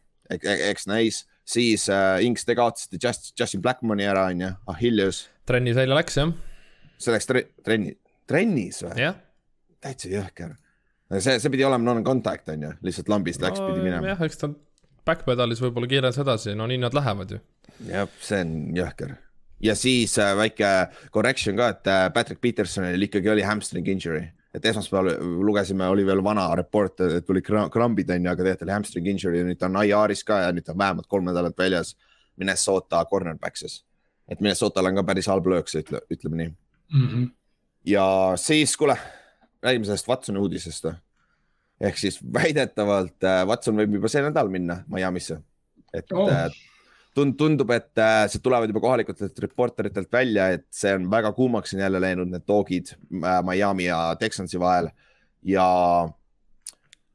eks 0.72 0.88
näis 0.92 1.24
siis 1.46 1.88
äh, 1.92 2.24
Inks 2.26 2.46
te 2.46 2.56
kaotasite 2.58 3.00
Just, 3.02 3.34
Justin 3.40 3.62
Blackmoni 3.62 4.08
ära, 4.08 4.28
on 4.32 4.42
ju, 4.42 4.52
Achilles. 4.74 5.28
trennis 5.46 5.78
välja 5.78 5.98
läks, 5.98 6.18
jah. 6.18 6.34
see 6.98 7.16
läks 7.16 7.30
tre 7.30 7.46
trenni, 7.66 7.96
trennis 8.30 8.84
või? 8.86 9.10
täitsa 9.84 10.12
jõhker. 10.12 10.54
see, 11.18 11.40
see 11.40 11.52
pidi 11.54 11.66
olema 11.68 11.92
non-contact, 11.92 12.54
on 12.56 12.70
ju, 12.70 12.76
lihtsalt 12.88 13.12
lambist 13.12 13.44
läks 13.44 13.60
no,, 13.60 13.72
pidi 13.72 13.84
minema. 13.84 14.14
jah, 14.14 14.24
eks 14.28 14.40
ta 14.44 14.54
backpedalis 15.08 15.62
võib-olla 15.64 15.90
kiires 15.92 16.20
edasi, 16.24 16.56
no 16.56 16.68
nii 16.70 16.80
nad 16.86 16.96
lähevad 16.96 17.36
ju. 17.36 17.42
jah, 17.90 18.08
see 18.24 18.40
on 18.46 18.56
jõhker. 18.78 19.18
ja 19.64 19.76
siis 19.80 20.16
äh, 20.22 20.36
väike 20.40 20.72
correction 21.12 21.60
ka, 21.60 21.74
et 21.76 21.92
äh, 21.92 22.08
Patrick 22.16 22.42
Petersonil 22.44 23.10
ikkagi 23.10 23.32
oli 23.36 23.46
hamstring 23.48 23.88
injury 23.92 24.26
et 24.54 24.66
esmaspäeval 24.66 25.16
lugesime, 25.42 25.88
oli 25.90 26.06
veel 26.06 26.22
vana 26.24 26.46
report, 26.56 27.02
et 27.02 27.26
tulid 27.26 27.46
krambid 27.46 28.10
on 28.14 28.28
ju, 28.28 28.32
aga 28.32 28.44
tegelikult 28.44 28.68
oli 28.68 28.76
hamstring 28.76 29.08
injury, 29.10 29.44
nüüd 29.48 29.60
ta 29.60 29.70
on 29.70 29.80
IR-is 29.82 30.24
ka 30.28 30.44
ja 30.46 30.52
nüüd 30.54 30.68
ta 30.68 30.76
on 30.76 30.82
vähemalt 30.82 31.10
kolm 31.10 31.26
nädalat 31.30 31.58
väljas 31.58 31.96
Minnesota 32.38 33.04
cornerback'is. 33.10 33.82
et 34.28 34.40
Minnesotal 34.42 34.86
on 34.88 34.96
ka 34.96 35.04
päris 35.04 35.28
halb 35.28 35.48
löök, 35.48 35.68
ütle, 35.76 36.00
ütleme 36.10 36.38
nii 36.38 36.50
mm. 36.50 37.08
-hmm. 37.08 37.32
ja 37.86 38.34
siis, 38.36 38.78
kuule, 38.78 38.98
räägime 39.64 39.86
sellest 39.86 40.08
Watsoni 40.08 40.40
uudisest. 40.40 40.86
ehk 41.82 41.98
siis 41.98 42.20
väidetavalt 42.34 43.24
äh, 43.24 43.48
Watson 43.48 43.76
võib 43.76 43.94
juba 43.94 44.08
see 44.08 44.22
nädal 44.22 44.50
minna 44.50 44.84
Miami'sse, 44.88 45.42
et 45.94 46.12
oh 46.12 46.30
tund-, 47.18 47.38
tundub, 47.40 47.72
et 47.76 48.02
äh, 48.02 48.26
see 48.32 48.42
tulevad 48.44 48.72
juba 48.72 48.84
kohalikutelt 48.84 49.40
reporteritelt 49.46 50.12
välja, 50.14 50.50
et 50.58 50.68
see 50.74 50.94
on 50.98 51.10
väga 51.12 51.34
kuumaks 51.38 51.76
on 51.76 51.84
jälle 51.86 52.02
läinud, 52.04 52.32
need 52.32 52.46
toogid 52.50 52.94
äh, 52.96 53.40
Miami 53.46 53.88
ja 53.90 54.02
Texansi 54.20 54.62
vahel. 54.62 54.90
Ja 55.44 55.68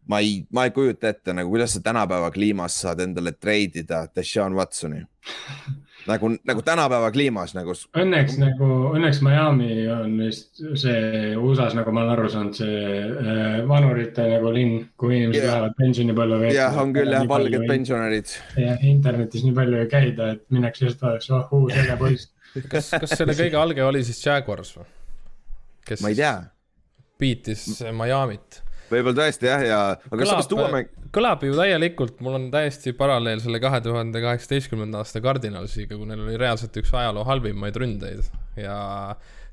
ma 0.09 0.23
ei, 0.25 0.41
ma 0.53 0.65
ei 0.67 0.73
kujuta 0.75 1.13
ette 1.13 1.35
nagu, 1.37 1.51
kuidas 1.53 1.77
sa 1.77 1.85
tänapäeva 1.85 2.31
kliimas 2.35 2.81
saad 2.85 3.05
endale 3.05 3.35
treidida 3.37 4.07
Deshaun 4.15 4.57
Watsoni 4.59 5.05
nagu, 6.09 6.31
nagu 6.49 6.63
tänapäeva 6.65 7.11
kliimas 7.13 7.53
nagu. 7.57 7.75
Õnneks 7.99 8.39
nagu, 8.41 8.69
õnneks 8.97 9.21
Miami 9.25 9.73
on 9.93 10.15
vist 10.23 10.61
see 10.81 11.33
USA-s, 11.37 11.77
nagu 11.77 11.93
ma 11.95 12.05
olen 12.05 12.15
aru 12.15 12.31
saanud, 12.33 12.59
see 12.59 12.83
äh, 12.99 13.59
vanurite 13.69 14.29
nagu 14.31 14.53
linn, 14.55 14.87
kuhu 15.01 15.17
inimesed 15.17 15.43
yeah. 15.43 15.51
lähevad 15.53 15.79
pensionipõlve 15.81 16.41
veetma. 16.45 16.59
jah, 16.59 16.79
on 16.83 16.95
küll 16.97 17.17
jah, 17.17 17.27
valged 17.31 17.67
pensionärid. 17.71 18.37
jah, 18.65 18.87
internetis 18.89 19.45
nii 19.47 19.57
palju 19.57 19.83
ei 19.83 19.91
käida, 19.91 20.31
et 20.37 20.47
minnakse 20.55 20.87
lihtsalt 20.87 21.05
vaadatakse, 21.05 21.35
oh 21.41 21.59
uus 21.65 21.77
äge 21.83 21.99
poiss. 22.01 22.31
kas, 22.71 22.93
kas 22.95 23.19
selle 23.19 23.37
kõige 23.39 23.61
alge 23.61 23.85
oli 23.85 24.05
siis 24.07 24.23
Jaguars 24.25 24.73
või? 24.79 24.89
ma 26.05 26.13
ei 26.13 26.23
tea. 26.23 26.39
Beatis 27.19 27.81
Miami't 27.83 28.63
võib-olla 28.91 29.17
tõesti 29.23 29.49
jah, 29.49 29.65
ja 29.65 29.81
aga 29.95 30.11
kõlab, 30.15 30.31
samas 30.33 30.51
tuua 30.51 30.69
mäng. 30.73 30.93
kõlab 31.15 31.43
ju 31.47 31.57
täielikult, 31.57 32.21
mul 32.25 32.39
on 32.39 32.47
täiesti 32.53 32.95
paralleel 32.97 33.43
selle 33.45 33.61
kahe 33.63 33.81
tuhande 33.85 34.23
kaheksateistkümnenda 34.25 35.03
aasta 35.03 35.23
Cardinalsiga, 35.25 35.97
kui 35.97 36.09
neil 36.09 36.25
oli 36.27 36.39
reaalselt 36.41 36.77
üks 36.81 36.93
ajaloo 36.95 37.25
halvimaid 37.29 37.77
ründeid. 37.81 38.29
Ja 38.59 38.79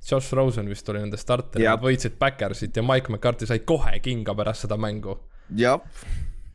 Josh 0.05 0.33
Rosen 0.37 0.69
vist 0.69 0.89
oli 0.89 1.01
nende 1.01 1.17
starter, 1.17 1.61
nad 1.63 1.81
võitsid 1.81 2.19
Backersit 2.21 2.77
ja 2.77 2.83
Mike 2.85 3.11
McCarthy 3.13 3.49
sai 3.49 3.63
kohe 3.65 3.97
kinga 4.03 4.35
pärast 4.37 4.67
seda 4.67 4.77
mängu. 4.77 5.17
jah, 5.55 5.81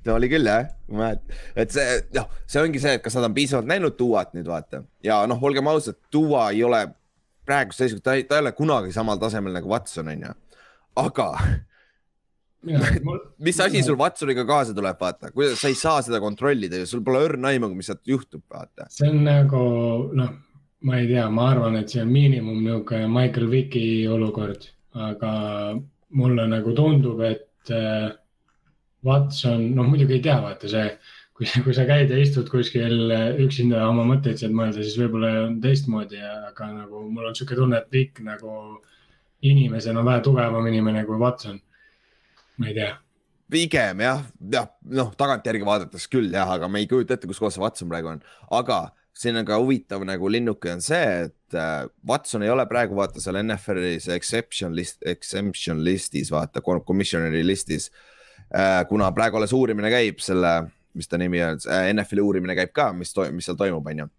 ta 0.05 0.15
oli 0.15 0.31
küll 0.31 0.47
jah, 0.47 0.71
ma 0.91 1.05
mäletan, 1.11 1.41
et 1.59 1.75
see, 1.75 1.99
noh, 2.17 2.31
see 2.47 2.63
ongi 2.63 2.83
see, 2.83 2.97
et 2.99 3.05
kas 3.05 3.19
nad 3.19 3.29
on 3.29 3.35
piisavalt 3.37 3.69
näinud 3.71 3.99
Duat 3.99 4.33
nüüd 4.37 4.49
vaata. 4.49 4.85
Ja 5.07 5.23
noh, 5.31 5.43
olgem 5.43 5.69
ausad, 5.71 5.99
Dua 6.13 6.49
ei 6.55 6.63
ole 6.67 6.85
praeguse 7.47 7.85
seisuga, 7.85 8.05
ta 8.07 8.15
ei, 8.19 8.25
ta 8.29 8.39
ei 8.39 8.45
ole 8.45 8.55
kunagi 8.57 8.95
samal 8.95 9.19
tasemel 9.21 9.55
nagu 9.57 9.71
Watson 9.71 10.13
on 10.13 10.25
ju, 10.29 10.37
aga 11.03 11.29
mis 13.47 13.61
asi 13.61 13.83
sul 13.83 13.97
Watsoniga 13.97 14.45
kaasa 14.49 14.75
tuleb, 14.77 14.99
vaata, 15.01 15.31
kuidas 15.33 15.61
sa 15.63 15.71
ei 15.71 15.77
saa 15.79 16.03
seda 16.05 16.21
kontrollida 16.21 16.83
ju, 16.83 16.89
sul 16.89 17.05
pole 17.05 17.23
õrna 17.25 17.55
aimu, 17.55 17.71
mis 17.73 17.89
sealt 17.89 18.03
juhtub, 18.09 18.43
vaata. 18.53 18.89
see 18.93 19.09
on 19.09 19.23
nagu 19.25 19.63
noh, 20.17 20.35
ma 20.85 20.99
ei 21.01 21.09
tea, 21.09 21.25
ma 21.33 21.51
arvan, 21.55 21.79
et 21.81 21.93
see 21.93 22.03
on 22.05 22.13
miinimum 22.13 22.59
niisugune 22.65 23.09
Michael 23.13 23.49
Vicki 23.53 23.85
olukord, 24.13 24.69
aga 25.09 25.33
mulle 26.21 26.45
nagu 26.51 26.75
tundub, 26.77 27.23
et 27.25 27.73
äh, 27.73 28.11
Watson, 29.07 29.71
noh 29.79 29.89
muidugi 29.89 30.19
ei 30.19 30.27
tea, 30.29 30.37
vaata 30.45 30.69
see, 30.69 30.85
kui, 31.33 31.49
kui 31.65 31.77
sa 31.77 31.89
käid 31.89 32.13
ja 32.13 32.21
istud 32.21 32.53
kuskil 32.53 33.09
üksinda 33.41 33.87
oma 33.89 34.05
mõtteid 34.13 34.43
sealt 34.43 34.57
mõelda, 34.57 34.85
siis 34.85 35.01
võib-olla 35.01 35.33
on 35.47 35.57
teistmoodi, 35.65 36.21
aga 36.53 36.69
nagu 36.75 37.07
mul 37.09 37.31
on 37.31 37.33
niisugune 37.33 37.63
tunne, 37.63 37.81
et 37.81 37.97
Vick 37.97 38.21
nagu 38.27 38.53
inimesena 39.49 40.05
on 40.05 40.13
vähe 40.13 40.21
tugevam 40.29 40.69
inimene 40.69 41.09
kui 41.09 41.17
Watson 41.17 41.57
ma 42.61 42.69
ei 42.69 42.77
tea. 42.77 42.95
pigem 43.51 44.03
jah, 44.05 44.25
jah, 44.53 44.69
noh, 44.95 45.11
tagantjärgi 45.19 45.67
vaadates 45.67 46.07
küll 46.13 46.31
jah, 46.35 46.49
aga 46.55 46.69
me 46.71 46.83
ei 46.83 46.89
kujuta 46.91 47.17
ette, 47.17 47.27
kus 47.31 47.41
kohas 47.43 47.57
see 47.57 47.65
Watson 47.65 47.91
praegu 47.91 48.13
on, 48.13 48.21
aga 48.55 48.81
siin 49.17 49.41
on 49.41 49.49
ka 49.49 49.59
huvitav 49.59 50.05
nagu 50.07 50.31
linnuke 50.31 50.71
on 50.71 50.85
see, 50.85 51.25
et 51.27 51.59
äh, 51.59 51.89
Watson 52.07 52.45
ei 52.47 52.53
ole 52.53 52.67
praegu 52.71 52.95
vaata 52.99 53.23
seal 53.23 53.41
NFL-is 53.43 54.07
exception 54.15 54.77
list, 54.77 55.01
exemption 55.09 55.83
listis 55.87 56.31
vaata, 56.31 56.63
commissioner'i 56.63 57.43
listis 57.47 57.91
äh,. 58.55 58.85
kuna 58.89 59.11
praegu 59.17 59.41
alles 59.41 59.57
uurimine 59.57 59.91
käib 59.91 60.23
selle, 60.23 60.55
mis 60.95 61.11
ta 61.11 61.19
nimi 61.19 61.43
on 61.43 61.59
äh,, 61.67 61.91
NFL-i 61.97 62.23
uurimine 62.23 62.55
käib 62.59 62.77
ka, 62.77 62.93
mis, 62.95 63.17
mis 63.35 63.51
seal 63.51 63.59
toimub, 63.59 63.91
on 63.91 64.05
ju 64.05 64.11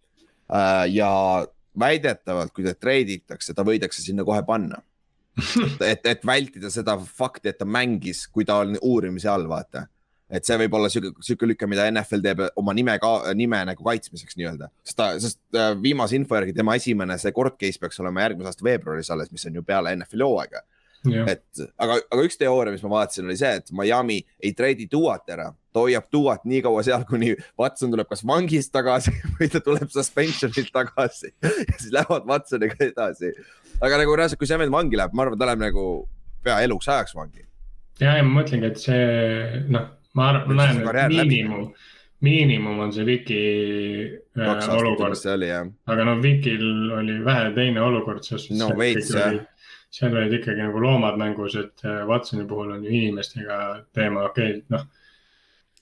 ja 0.92 1.10
väidetavalt, 1.80 2.52
kui 2.52 2.66
ta 2.66 2.74
treiditakse, 2.76 3.54
ta 3.56 3.64
võidakse 3.64 4.04
sinna 4.04 4.26
kohe 4.28 4.44
panna 4.44 4.82
et, 5.92 6.06
et 6.06 6.28
vältida 6.28 6.72
seda 6.74 6.98
fakti, 7.00 7.52
et 7.52 7.60
ta 7.60 7.66
mängis, 7.66 8.26
kui 8.28 8.48
ta 8.48 8.62
on 8.66 8.78
uurimise 8.82 9.30
all, 9.32 9.48
vaata 9.52 9.88
et 10.32 10.48
see 10.48 10.58
võib 10.62 10.76
olla 10.78 10.90
sihuke, 10.92 11.24
sihuke 11.26 11.50
lüke, 11.50 11.68
mida 11.70 11.86
NFL 11.92 12.24
teeb 12.24 12.44
oma 12.60 12.74
nime 12.76 12.96
ka, 13.04 13.12
nime 13.38 13.60
nagu 13.68 13.84
kaitsmiseks 13.84 14.38
nii-öelda. 14.40 14.70
sest 14.88 14.98
ta, 14.98 15.10
sest 15.20 15.40
äh, 15.58 15.74
viimase 15.84 16.16
info 16.16 16.38
järgi 16.40 16.56
tema 16.56 16.78
esimene 16.80 17.18
see 17.20 17.34
court 17.36 17.58
case 17.60 17.82
peaks 17.82 18.00
olema 18.04 18.24
järgmise 18.26 18.54
aasta 18.54 18.68
veebruaris 18.68 19.12
alles, 19.12 19.32
mis 19.36 19.46
on 19.50 19.60
ju 19.60 19.66
peale 19.68 19.92
NFL-i 19.98 20.28
hooaega. 20.28 20.64
Et 21.10 21.64
aga, 21.82 21.98
aga 22.14 22.26
üks 22.28 22.38
teooria, 22.40 22.74
mis 22.74 22.84
ma 22.86 22.94
vaatasin, 22.98 23.28
oli 23.30 23.38
see, 23.40 23.52
et 23.62 23.72
Miami 23.76 24.20
ei 24.44 24.54
treidi 24.58 24.88
Duat 24.92 25.30
ära, 25.34 25.50
ta 25.74 25.86
hoiab 25.86 26.10
Duat 26.14 26.46
nii 26.50 26.62
kaua 26.66 26.84
seal, 26.86 27.06
kuni 27.10 27.34
Watson 27.60 27.94
tuleb 27.94 28.10
kas 28.12 28.26
vangist 28.28 28.74
tagasi 28.76 29.14
või 29.38 29.50
ta 29.52 29.64
tuleb 29.66 29.90
suspension'ilt 29.94 30.74
tagasi 30.76 31.34
ja 31.42 31.78
siis 31.78 31.92
lähevad 31.96 32.28
Watsoniga 32.30 32.78
edasi. 32.86 33.34
aga 33.80 34.04
nagu 34.04 34.18
reaalselt, 34.18 34.42
kui 34.42 34.50
see 34.50 34.60
vend 34.62 34.74
vangi 34.74 35.00
läheb, 35.00 35.16
ma 35.18 35.26
arvan, 35.26 35.40
ta 35.42 35.50
läheb 35.50 35.64
nagu 35.64 35.88
pea 36.46 36.60
eluks 36.66 36.90
ajaks 36.90 37.18
vangi. 37.18 37.48
ja, 38.02 38.20
ja 38.20 38.28
ma 38.28 38.42
mõtlengi, 38.42 38.70
et 38.70 38.86
see 38.86 39.66
noh 39.72 39.90
ma 40.18 40.30
arvan, 40.32 40.56
ma 40.56 40.68
näen, 40.68 40.82
et 40.84 41.14
miinimum, 41.14 41.68
miinimum 42.26 42.80
on 42.86 42.94
see 42.96 43.06
Viki 43.08 43.40
äh, 44.38 44.70
olukord. 44.76 45.16
aga 45.88 46.08
noh, 46.08 46.20
Vikil 46.24 46.66
oli 46.98 47.20
vähe 47.26 47.52
teine 47.56 47.84
olukord, 47.86 48.24
sest 48.26 48.52
no, 48.58 48.72
veits, 48.78 49.14
jah. 49.16 49.40
Seal 49.92 50.16
olid 50.16 50.38
ikkagi 50.40 50.64
nagu 50.64 50.80
loomad 50.80 51.20
mängus, 51.20 51.58
et 51.60 51.86
äh, 51.86 52.02
Watsoni 52.08 52.48
puhul 52.48 52.76
on 52.78 52.84
ju 52.86 52.92
inimestega 52.92 53.62
teema, 53.96 54.26
okei 54.32 54.58
okay,, 54.58 54.66
noh 54.72 54.88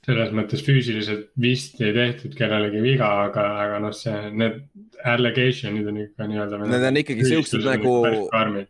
selles 0.09 0.31
mõttes 0.33 0.61
füüsiliselt 0.63 1.27
vist 1.41 1.79
ei 1.83 1.91
tehtud 1.95 2.35
kellelegi 2.37 2.81
viga, 2.81 3.09
aga, 3.25 3.45
aga 3.65 3.79
noh, 3.83 3.93
see, 3.95 4.15
need 4.31 4.61
allegation'id 5.09 5.87
on 5.91 5.99
ikka 6.05 6.27
nii-öelda. 6.29 6.59
Need 6.71 6.85
on 6.89 6.99
ikkagi 7.01 7.27
siuksed 7.27 7.65
nagu 7.67 7.93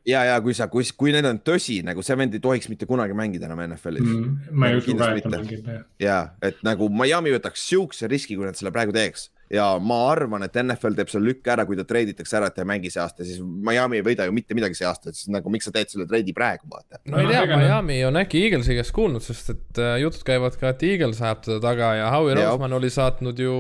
ja, 0.10 0.26
ja 0.32 0.38
kui 0.44 0.58
sa, 0.58 0.70
kui, 0.72 0.88
kui 0.98 1.14
need 1.16 1.28
on 1.30 1.42
tõsi, 1.46 1.80
nagu 1.86 2.04
see 2.06 2.18
vend 2.20 2.38
ei 2.38 2.44
tohiks 2.44 2.70
mitte 2.72 2.90
kunagi 2.90 3.18
mängida 3.18 3.48
enam 3.50 3.62
NFL-is 3.70 4.06
mm,. 4.06 4.38
ma 4.52 4.72
ei 4.72 4.80
usu 4.82 4.98
ka, 4.98 5.12
et 5.16 5.26
ta 5.26 5.34
mängib 5.36 5.70
ja, 6.02 6.20
et 6.46 6.60
nagu 6.66 6.90
Miami 6.94 7.34
võtaks 7.38 7.68
siukse 7.72 8.10
riski, 8.12 8.38
kui 8.38 8.50
nad 8.50 8.58
selle 8.60 8.74
praegu 8.76 8.96
teeks 8.96 9.30
ja 9.54 9.66
ma 9.82 9.98
arvan, 10.12 10.44
et 10.46 10.58
NFL 10.62 10.96
teeb 10.98 11.10
selle 11.12 11.32
lükke 11.32 11.52
ära, 11.54 11.66
kui 11.66 11.78
ta 11.78 11.86
treiditakse 11.88 12.38
ära, 12.38 12.50
et 12.50 12.56
ta 12.58 12.64
ei 12.64 12.70
mängi 12.70 12.92
see 12.94 13.02
aasta, 13.02 13.26
siis 13.26 13.42
Miami 13.42 14.00
ei 14.00 14.06
võida 14.06 14.28
ju 14.28 14.36
mitte 14.36 14.58
midagi 14.58 14.78
see 14.78 14.88
aasta, 14.90 15.14
siis 15.16 15.32
nagu 15.34 15.50
miks 15.54 15.66
sa 15.70 15.74
teed 15.76 15.90
selle 15.92 16.06
treidi 16.10 16.36
praegu, 16.38 16.70
vaata. 16.70 17.02
no 17.10 17.22
ei 17.22 17.30
tea, 17.32 17.58
Miami 17.58 18.00
on 18.08 18.22
äkki 18.22 18.44
Eaglesi 18.46 18.78
käest 18.78 18.94
kuulnud, 18.96 19.26
sest 19.26 19.54
et 19.56 19.82
uh, 19.82 19.96
jutud 20.04 20.24
käivad 20.28 20.58
ka, 20.62 20.74
et 20.76 20.86
Eagles 20.92 21.22
ajab 21.26 21.44
teda 21.48 21.60
taga 21.66 21.92
ja 21.98 22.14
Howie 22.14 22.38
Roseman 22.38 22.78
oli 22.78 22.94
saatnud 22.94 23.42
ju 23.42 23.54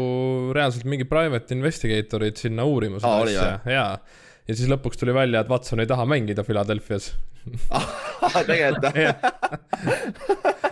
reaalselt 0.55 0.85
mingi 0.89 1.09
private 1.09 1.57
investigatorid 1.57 2.37
sinna 2.41 2.67
uurima 2.69 3.01
seda 3.01 3.21
asja, 3.25 3.51
jaa. 3.73 3.93
Ja 4.49 4.57
siis 4.57 4.69
lõpuks 4.71 4.99
tuli 4.99 5.13
välja, 5.15 5.43
et 5.43 5.51
Watson 5.51 5.83
ei 5.83 5.89
taha 5.89 6.07
mängida 6.09 6.45
Philadelphia's. 6.47 7.13
Tegelikult 8.49 8.89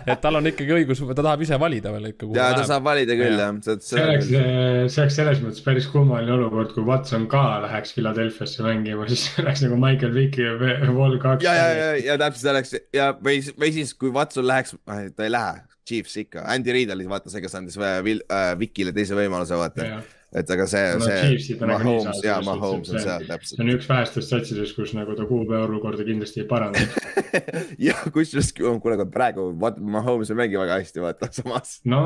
et 0.08 0.22
tal 0.24 0.38
on 0.40 0.48
ikkagi 0.48 0.74
õigus, 0.76 1.02
ta 1.04 1.24
tahab 1.24 1.44
ise 1.44 1.58
valida 1.60 1.92
veel 1.92 2.10
ikka. 2.12 2.30
ja 2.36 2.48
ta 2.56 2.66
saab 2.68 2.86
valida 2.88 3.16
küll 3.20 3.40
jah. 3.40 3.56
see 3.84 4.04
oleks, 4.04 4.30
see 4.32 5.02
oleks 5.04 5.18
selles 5.20 5.42
mõttes 5.44 5.64
päris 5.66 5.88
kummaline 5.92 6.32
olukord, 6.38 6.72
kui 6.76 6.86
Watson 6.88 7.28
ka 7.32 7.44
läheks 7.66 7.96
Philadelphiasse 7.98 8.64
mängima, 8.66 9.08
siis 9.12 9.28
oleks 9.44 9.64
nagu 9.66 9.80
Michael 9.82 10.14
Vick 10.16 10.40
ja 10.42 10.56
Wall 10.96 11.20
kaks. 11.24 11.44
ja, 11.46 11.56
ja, 11.60 11.72
ja, 11.80 11.90
ja 12.12 12.20
täpselt 12.22 12.54
oleks 12.54 12.76
ja 12.96 13.10
või, 13.20 13.42
või 13.60 13.74
siis, 13.76 13.96
kui 14.00 14.14
Watson 14.16 14.48
läheks, 14.48 14.78
ta 14.88 15.28
ei 15.28 15.34
lähe, 15.34 15.66
Chiefs 15.88 16.20
ikka, 16.24 16.46
Andy 16.52 16.76
Reid 16.76 16.92
oli 16.96 17.08
vaata 17.10 17.32
see, 17.32 17.44
kes 17.44 17.60
andis 17.60 17.80
äh, 17.80 18.00
Vickile 18.60 18.96
teise 18.96 19.18
võimaluse 19.18 19.60
vaata 19.60 19.92
et 20.36 20.50
aga 20.52 20.66
see 20.68 20.88
no,, 21.00 21.06
see 21.40 21.56
Mahomes 21.62 22.20
ja 22.26 22.36
Mahomes 22.44 22.90
on 22.92 23.00
seal 23.00 23.24
täpselt. 23.30 23.54
see 23.54 23.64
on 23.64 23.72
üks 23.72 23.88
vähestest 23.88 24.34
satsidest, 24.34 24.76
kus 24.76 24.92
nagu 24.98 25.16
ta 25.16 25.24
kuupäeva 25.30 25.64
olukorda 25.70 26.04
kindlasti 26.08 26.44
ei 26.44 26.48
paranda 26.50 26.84
jah, 27.88 28.02
kusjuures 28.14 28.52
kuule, 28.58 29.08
praegu 29.14 29.48
Mahomes 29.56 30.34
ei 30.34 30.40
mängi 30.42 30.60
väga 30.60 30.82
hästi, 30.82 31.04
vaata 31.06 31.32
samas. 31.32 31.78
no 31.88 32.04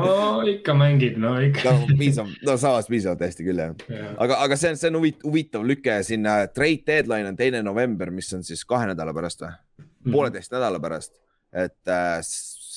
ikka 0.52 0.76
mängib, 0.78 1.18
no 1.22 1.34
ikka 1.42 1.74
no 1.80 1.98
piisav, 1.98 2.30
no 2.46 2.56
samas 2.62 2.90
piisavalt 2.92 3.26
hästi 3.26 3.48
küll 3.48 3.64
jah 3.64 3.74
ja.. 3.90 4.14
aga, 4.22 4.38
aga 4.46 4.60
see 4.60 4.74
on, 4.76 4.78
see 4.78 4.92
on 4.92 5.00
huvitav 5.02 5.66
lüke 5.66 5.98
sinna, 6.06 6.38
trade 6.54 6.86
deadline 6.86 7.34
on 7.34 7.38
teine 7.38 7.64
november, 7.66 8.14
mis 8.14 8.30
on 8.38 8.46
siis 8.46 8.62
kahe 8.68 8.86
nädala 8.92 9.14
pärast 9.16 9.42
või 9.42 9.50
mm 9.50 9.82
-hmm.? 9.82 10.14
pooleteist 10.14 10.54
nädala 10.54 10.78
pärast, 10.82 11.18
et 11.50 11.90
äh, 11.90 12.20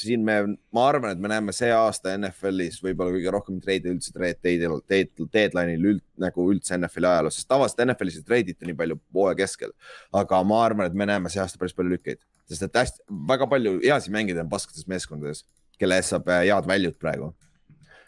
siin 0.05 0.23
me, 0.25 0.35
ma 0.75 0.83
arvan, 0.89 1.13
et 1.15 1.21
me 1.21 1.29
näeme 1.31 1.53
see 1.55 1.71
aasta 1.73 2.13
NFL-is 2.17 2.77
võib-olla 2.83 3.15
kõige 3.15 3.33
rohkem 3.33 3.59
treide 3.63 3.91
üldse 3.91 4.13
treid, 4.15 4.41
deadline'il 4.43 5.89
üld, 5.91 6.03
nagu 6.21 6.47
üldse 6.53 6.77
NFL-i 6.77 7.09
ajaloos, 7.11 7.39
sest 7.39 7.49
tavaliselt 7.51 7.83
NFL-is 7.87 8.19
ei 8.21 8.27
treidita 8.27 8.67
nii 8.67 8.77
palju 8.81 8.99
hooaja 9.17 9.39
keskel. 9.41 9.73
aga 10.13 10.41
ma 10.47 10.61
arvan, 10.65 10.89
et 10.89 10.97
me 10.97 11.07
näeme 11.09 11.31
see 11.33 11.41
aasta 11.43 11.61
päris 11.61 11.75
palju 11.77 11.95
lükkeid, 11.95 12.21
sest 12.51 12.67
et 12.67 12.81
hästi, 12.81 13.03
väga 13.31 13.49
palju 13.51 13.79
heasid 13.83 14.13
mängijaid 14.15 14.43
on 14.45 14.51
paskades 14.51 14.87
meeskondades, 14.91 15.43
kelle 15.79 15.97
eest 15.99 16.13
saab 16.13 16.29
äh, 16.29 16.45
head 16.49 16.69
väljut 16.69 16.99
praegu 17.01 17.33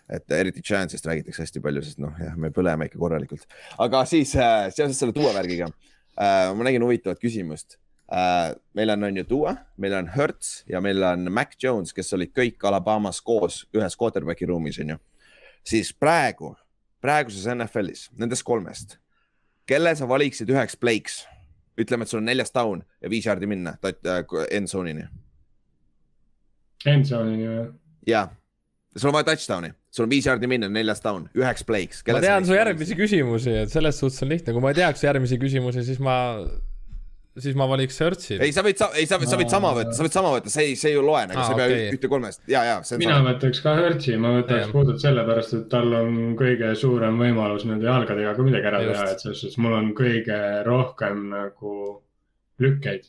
et 0.08 0.32
eriti 0.32 0.62
Giantsist 0.64 1.06
räägitakse 1.08 1.44
hästi 1.44 1.60
palju, 1.64 1.82
sest 1.84 2.00
noh, 2.00 2.14
jah, 2.22 2.38
me 2.40 2.48
põleme 2.56 2.88
ikka 2.88 3.00
korralikult. 3.02 3.44
aga 3.84 4.06
siis 4.08 4.32
äh, 4.40 4.70
seoses 4.72 5.00
selle 5.02 5.16
tuua 5.16 5.34
värgiga 5.36 5.68
äh, 5.68 6.54
ma 6.56 6.70
nägin 6.70 6.86
huvitavat 6.86 7.20
küsimust 7.20 7.76
äh,. 8.12 8.56
meil 8.74 8.90
on, 8.90 9.04
on 9.04 9.18
ju 9.18 9.24
Tua, 9.28 9.56
meil 9.78 9.94
on 9.94 10.12
Hertz 10.16 10.64
ja 10.70 10.82
meil 10.82 11.04
on 11.04 11.32
Mac 11.32 11.58
Jones, 11.64 11.94
kes 11.94 12.14
olid 12.14 12.34
kõik 12.36 12.64
Alabamas 12.68 13.22
koos 13.22 13.66
ühes 13.76 13.98
quarterback'i 14.00 14.48
ruumis, 14.48 14.80
on 14.84 14.96
ju. 14.96 15.00
siis 15.64 15.94
praegu, 15.94 16.56
praeguses 17.02 17.48
NFL-is 17.54 18.10
nendest 18.18 18.46
kolmest, 18.48 18.98
kelle 19.68 19.96
sa 19.96 20.08
valiksid 20.10 20.50
üheks 20.54 20.80
play'ks? 20.80 21.26
ütleme, 21.78 22.06
et 22.06 22.10
sul 22.10 22.22
on 22.22 22.26
neljas 22.26 22.54
down 22.54 22.82
ja 23.02 23.10
viis 23.12 23.28
jaardi 23.28 23.50
minna 23.50 23.76
äh, 23.86 24.24
end 24.52 24.70
zone'ini. 24.72 25.06
End 26.90 27.06
zone'ini 27.10 27.50
või? 27.52 27.68
jaa, 28.08 28.30
sul 28.96 29.12
on 29.12 29.18
vaja 29.18 29.28
touchdown'i, 29.32 29.74
sul 29.94 30.08
on 30.08 30.14
viis 30.14 30.26
jaardi 30.30 30.50
minna, 30.50 30.70
neljas 30.72 31.04
down, 31.04 31.28
üheks 31.38 31.66
play'ks. 31.68 32.02
ma 32.10 32.24
tean 32.24 32.48
su 32.48 32.58
järgmisi 32.58 32.98
küsimusi, 32.98 33.54
et 33.66 33.74
selles 33.74 34.00
suhtes 34.02 34.26
on 34.26 34.34
lihtne, 34.34 34.56
kui 34.56 34.64
ma 34.64 34.74
ei 34.74 34.80
teaks 34.80 35.06
järgmisi 35.06 35.40
küsimusi, 35.42 35.86
siis 35.86 36.02
ma 36.04 36.18
siis 37.42 37.58
ma 37.58 37.68
valiks 37.70 37.98
Searchi. 38.00 38.38
ei, 38.42 38.54
sa 38.56 38.64
võid, 38.66 38.80
ei, 39.00 39.08
sa, 39.10 39.20
sa 39.30 39.40
võid 39.40 39.52
sama 39.52 39.74
võtta, 39.78 39.96
sa 39.98 40.06
võid 40.06 40.16
sama 40.16 40.32
võtta, 40.36 40.54
see 40.54 40.70
ei, 40.70 40.78
see 40.80 40.92
ei 40.92 40.98
ju 40.98 41.04
loe 41.06 41.26
nagu, 41.30 41.42
sa 41.44 41.54
ei 41.54 41.60
pea 41.60 41.68
okay. 41.68 41.90
ühte 41.98 42.12
kolmest, 42.12 42.42
ja, 42.52 42.64
ja. 42.68 42.78
mina 43.00 43.18
sama. 43.18 43.34
võtaks 43.34 43.62
ka 43.66 43.76
Searchi, 43.82 44.16
ma 44.22 44.34
võtaks 44.40 44.72
puhtalt 44.74 45.04
sellepärast, 45.04 45.58
et 45.60 45.68
tal 45.74 45.94
on 46.00 46.18
kõige 46.40 46.72
suurem 46.80 47.20
võimalus 47.22 47.68
nende 47.70 47.90
jalgadega 47.90 48.34
ka 48.38 48.48
midagi 48.48 48.72
ära 48.72 48.82
teha, 48.86 49.12
et 49.14 49.26
selles 49.26 49.44
suhtes 49.44 49.62
mul 49.64 49.78
on 49.78 49.94
kõige 49.98 50.42
rohkem 50.68 51.28
nagu 51.34 51.76
lükkeid 52.64 53.08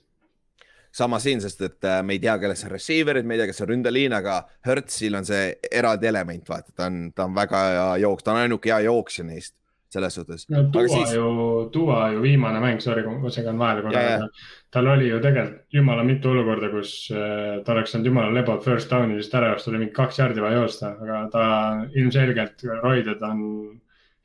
sama 0.99 1.21
siin, 1.23 1.39
sest 1.45 1.61
et 1.63 1.87
äh, 1.87 2.01
me 2.03 2.17
ei 2.17 2.23
tea, 2.23 2.35
kellest 2.41 2.65
on 2.67 2.73
receiver'id, 2.73 3.27
me 3.29 3.37
ei 3.37 3.43
tea, 3.43 3.51
kes 3.51 3.63
on 3.63 3.69
ründeliin, 3.71 4.15
aga 4.17 4.41
Hertzil 4.67 5.15
on 5.15 5.27
see 5.29 5.53
eraldi 5.71 6.09
element, 6.11 6.49
vaata, 6.49 6.73
ta 6.75 6.89
on, 6.89 7.13
ta 7.15 7.29
on 7.29 7.37
väga 7.37 7.61
hea 7.69 7.89
jooks, 8.07 8.25
ta 8.27 8.35
on 8.35 8.41
ainuke 8.43 8.73
hea 8.73 8.81
jooksja 8.89 9.27
neist 9.29 9.55
selles 9.89 10.15
suhtes. 10.15 10.45
no 10.53 10.63
Duva 10.73 10.89
siis... 10.89 11.15
ju, 11.17 11.29
Duva 11.73 12.11
ju 12.13 12.21
viimane 12.23 12.61
mäng, 12.61 12.83
sorry, 12.85 13.05
kui 13.07 13.17
ma 13.23 13.33
segan 13.33 13.61
vahele 13.61 13.87
korra, 13.87 14.29
tal 14.75 14.91
oli 14.93 15.09
ju 15.09 15.21
tegelikult 15.25 15.79
jumala 15.79 16.05
mitu 16.05 16.33
olukorda, 16.33 16.69
kus 16.75 16.93
äh, 17.15 17.63
ta 17.65 17.73
oleks 17.75 17.95
saanud 17.95 18.11
jumala 18.11 18.35
lebalt 18.35 18.67
first 18.67 18.93
down'ist 18.93 19.35
ära 19.39 19.55
joosta, 19.55 19.73
oli 19.73 19.83
mingi 19.85 19.97
kaks 19.97 20.21
jardi 20.21 20.45
vaja 20.45 20.61
joosta, 20.61 20.93
aga 21.07 21.25
ta 21.33 21.49
ilmselgelt, 21.97 22.69
roided 22.83 23.25
on 23.25 23.43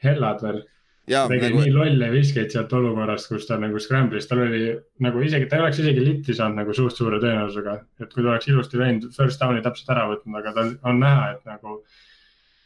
hellad 0.03 0.43
veel. 0.43 0.61
tegi 1.07 1.47
nagu... 1.47 1.63
nii 1.63 1.71
lolle 1.75 2.11
viskeid 2.11 2.51
sealt 2.51 2.75
olukorrast, 2.75 3.31
kus 3.31 3.47
ta 3.47 3.55
nagu 3.59 3.79
scramble'is, 3.79 4.27
tal 4.27 4.43
oli 4.43 4.65
nagu 5.03 5.23
isegi, 5.23 5.47
ta 5.47 5.59
ei 5.59 5.65
oleks 5.67 5.79
isegi 5.83 6.03
litti 6.03 6.35
saanud 6.35 6.59
nagu 6.59 6.75
suht 6.75 6.99
suure 6.99 7.23
tõenäosusega. 7.23 7.79
et 8.03 8.11
kui 8.11 8.23
ta 8.23 8.35
oleks 8.35 8.51
ilusti 8.51 8.83
läinud 8.83 9.11
first 9.15 9.39
down'i 9.39 9.63
täpselt 9.63 9.95
ära 9.95 10.09
võtnud, 10.11 10.39
aga 10.41 10.57
tal 10.59 10.75
on 10.91 10.99
näha, 11.03 11.37
et 11.37 11.47
nagu 11.47 11.83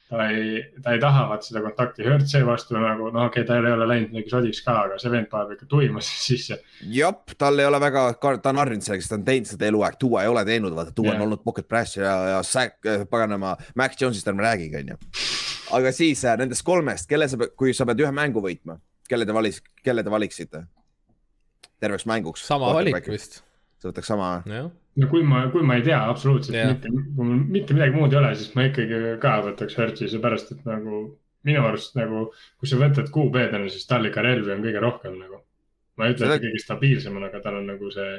ta 0.09 0.27
ei, 0.31 0.61
ta 0.83 0.93
ei 0.95 1.01
taha 1.03 1.25
vaat 1.31 1.43
seda 1.43 1.61
kontakti, 1.65 2.05
Hertz 2.07 2.31
seevastu 2.31 2.77
nagu 2.79 3.09
noh, 3.11 3.27
okei 3.27 3.43
okay,, 3.43 3.47
tal 3.49 3.67
ei 3.67 3.75
ole 3.75 3.87
läinud 3.89 4.13
midagi 4.13 4.31
sodiks 4.31 4.61
ka, 4.63 4.75
aga 4.85 4.99
see 5.01 5.11
vend 5.11 5.27
paneb 5.31 5.57
ikka 5.57 5.67
tuimas 5.71 6.11
sisse. 6.27 6.59
jep, 6.97 7.35
tal 7.37 7.59
ei 7.59 7.67
ole 7.67 7.81
väga, 7.83 8.05
ta 8.21 8.53
on 8.53 8.61
harjunud 8.63 8.87
sellega, 8.87 9.03
sest 9.03 9.13
ta 9.13 9.19
on 9.19 9.27
teinud 9.27 9.51
seda 9.51 9.69
eluaeg, 9.71 9.99
Duo 10.01 10.21
ei 10.21 10.31
ole 10.31 10.45
teinud, 10.47 10.75
vaata, 10.77 10.95
Duo 10.95 11.09
yeah. 11.09 11.19
on 11.19 11.27
olnud 11.27 11.43
pocket 11.43 11.67
press 11.67 11.99
ja, 11.99 12.15
ja 12.33 12.39
sack, 12.47 12.79
äh, 12.87 13.03
paganama, 13.09 13.57
Max 13.75 13.99
Jones'ist 14.01 14.31
ärme 14.31 14.47
räägigi, 14.47 14.79
onju. 14.83 14.99
aga 15.79 15.93
siis 15.95 16.23
äh, 16.25 16.39
nendest 16.39 16.63
kolmest, 16.67 17.09
kelle 17.11 17.27
sa, 17.27 17.39
kui 17.59 17.75
sa 17.75 17.87
pead 17.89 18.05
ühe 18.05 18.15
mängu 18.15 18.43
võitma, 18.43 18.79
kelle 19.11 19.27
te 19.27 19.35
valis, 19.35 19.61
kelle 19.83 20.07
te 20.07 20.13
valiksite? 20.13 20.67
terveks 21.77 22.07
mänguks. 22.09 22.47
sama 22.47 22.71
valik 22.73 23.05
vist. 23.11 23.41
sa 23.77 23.91
võtaks 23.91 24.09
sama? 24.09 24.31
No 24.97 25.09
kui 25.11 25.23
ma, 25.27 25.45
kui 25.53 25.65
ma 25.65 25.77
ei 25.77 25.85
tea 25.85 25.99
absoluutselt 26.09 26.57
yeah. 26.57 26.73
mitte, 26.73 26.89
kui 26.89 27.25
mul 27.25 27.41
mitte 27.53 27.75
midagi 27.77 27.95
muud 27.95 28.13
ei 28.13 28.21
ole, 28.21 28.33
siis 28.39 28.53
ma 28.57 28.67
ikkagi 28.69 29.17
ka 29.21 29.33
võtaks 29.45 29.77
Hertzi, 29.77 30.09
seepärast 30.11 30.55
et 30.55 30.63
nagu 30.67 31.03
minu 31.47 31.65
arust 31.65 31.97
nagu, 31.97 32.27
kui 32.59 32.69
sa 32.69 32.79
võtad 32.81 33.11
QB-dena, 33.13 33.69
siis 33.71 33.85
tal 33.89 34.07
ikka 34.09 34.23
relvi 34.25 34.53
on 34.55 34.63
kõige 34.65 34.81
rohkem 34.83 35.19
nagu. 35.19 35.43
ma 35.97 36.07
ei 36.07 36.13
ütle, 36.13 36.29
et 36.29 36.41
ta 36.41 36.45
kõige 36.45 36.61
stabiilsemana, 36.61 37.29
aga 37.31 37.41
tal 37.41 37.59
on 37.61 37.69
nagu 37.71 37.91
see 37.93 38.17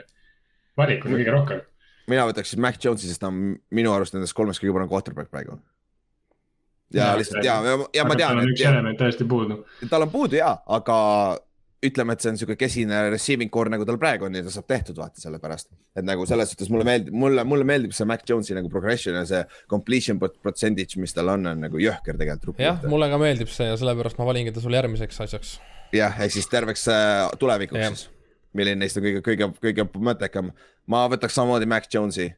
valik 0.79 1.05
on 1.07 1.17
kõige 1.17 1.35
rohkem. 1.35 1.64
mina 2.11 2.29
võtaks 2.31 2.55
siis 2.55 2.62
Mac 2.62 2.79
Jones'i, 2.85 3.11
sest 3.11 3.23
ta 3.23 3.33
on 3.33 3.59
minu 3.75 3.93
arust 3.95 4.14
nendest 4.17 4.37
kolmest 4.38 4.62
kõige 4.62 4.77
parem 4.77 4.91
quarterback 4.93 5.33
praegu. 5.35 5.59
ja, 6.95 7.11
ja 7.11 7.11
lihtsalt 7.19 7.45
ja, 7.45 7.59
ja, 7.67 7.77
ja 8.01 8.07
ma 8.09 8.17
tean. 8.17 8.38
tal 8.38 8.47
on 8.47 8.55
üks 8.55 8.64
element 8.71 9.03
täiesti 9.03 9.27
puudu. 9.29 9.61
tal 9.91 10.07
on 10.07 10.14
puudu 10.14 10.41
ja, 10.41 10.55
aga 10.79 10.99
ütleme, 11.85 12.14
et 12.14 12.23
see 12.23 12.33
on 12.33 12.38
sihuke 12.41 12.57
kesine 12.59 13.01
receiving 13.12 13.51
core 13.55 13.71
nagu 13.71 13.87
tal 13.87 13.99
praegu 14.03 14.27
on 14.27 14.35
ja 14.35 14.43
ta 14.43 14.51
saab 14.51 14.67
tehtud 14.71 14.99
vaata 14.99 15.23
sellepärast. 15.23 15.69
et 15.95 16.07
nagu 16.07 16.27
selles 16.27 16.51
suhtes 16.51 16.71
mulle 16.75 16.87
meeldib, 16.88 17.14
mulle, 17.14 17.45
mulle 17.47 17.67
meeldib 17.69 17.95
see 17.95 18.07
Mac 18.09 18.25
Jones'i 18.27 18.57
nagu 18.57 18.71
progression 18.73 19.14
ja 19.14 19.25
see 19.29 19.43
completion 19.71 20.19
percentage, 20.19 20.99
mis 20.99 21.14
tal 21.14 21.31
on, 21.35 21.47
on 21.47 21.62
nagu 21.69 21.83
jõhker 21.83 22.19
tegelikult. 22.19 22.59
jah, 22.62 22.83
mulle 22.91 23.11
ka 23.12 23.21
meeldib 23.23 23.51
see 23.55 23.69
ja 23.71 23.77
sellepärast 23.79 24.19
ma 24.19 24.27
valingi 24.27 24.55
ta 24.55 24.64
sulle 24.64 24.81
järgmiseks 24.81 25.23
asjaks. 25.27 25.53
jah, 25.95 26.19
ehk 26.19 26.35
siis 26.35 26.51
terveks 26.51 26.88
äh, 26.95 27.29
tulevikuks 27.38 27.85
ja. 27.85 27.93
siis. 27.95 28.09
milline 28.59 28.83
neist 28.83 28.99
on 28.99 29.07
kõige, 29.07 29.23
kõige, 29.29 29.51
kõige 29.62 29.87
mõttekam. 30.11 30.51
ma 30.91 31.05
võtaks 31.12 31.38
samamoodi 31.38 31.71
Mac 31.71 31.87
Jones'i. 31.95 32.33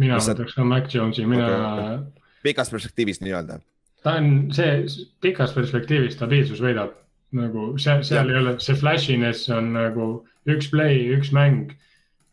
mina 0.00 0.16
Mis 0.16 0.30
võtaks 0.32 0.56
ka 0.56 0.64
Mac 0.64 0.88
Jones'i, 0.94 1.28
mina 1.28 1.50
okay.. 1.74 2.00
pikas 2.48 2.72
perspektiivis 2.72 3.20
nii-öelda. 3.26 3.60
ta 4.00 4.16
on 4.22 4.48
see, 4.56 5.04
pikas 5.20 5.52
perspektiivis 5.52 6.16
stabiilsus 6.16 6.64
võidab 6.64 6.96
nagu 7.36 7.66
seal, 7.78 8.02
seal 8.06 8.30
ja. 8.30 8.34
ei 8.34 8.42
ole, 8.42 8.56
see 8.62 8.78
flashiness 8.78 9.50
on 9.54 9.72
nagu 9.76 10.08
üks 10.50 10.70
play, 10.72 11.04
üks 11.16 11.32
mäng. 11.36 11.76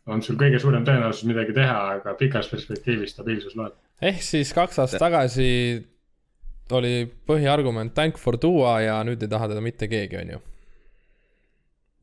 on 0.08 0.22
sul 0.24 0.38
kõige 0.40 0.56
suurem 0.56 0.86
tõenäosus 0.88 1.26
midagi 1.28 1.52
teha, 1.52 1.76
aga 1.98 2.14
pikas 2.16 2.48
perspektiivis 2.48 3.12
stabiilsus 3.12 3.56
loeb. 3.58 3.76
ehk 4.00 4.22
siis 4.24 4.54
kaks 4.56 4.78
aastat 4.84 5.02
tagasi 5.02 5.50
oli 6.72 7.08
põhiargument 7.28 7.94
tank 7.96 8.18
for 8.20 8.36
Duo 8.40 8.70
ja 8.80 9.00
nüüd 9.04 9.22
ei 9.22 9.30
taha 9.30 9.48
teda 9.52 9.64
mitte 9.64 9.88
keegi, 9.88 10.20
on 10.22 10.34
ju. 10.36 10.42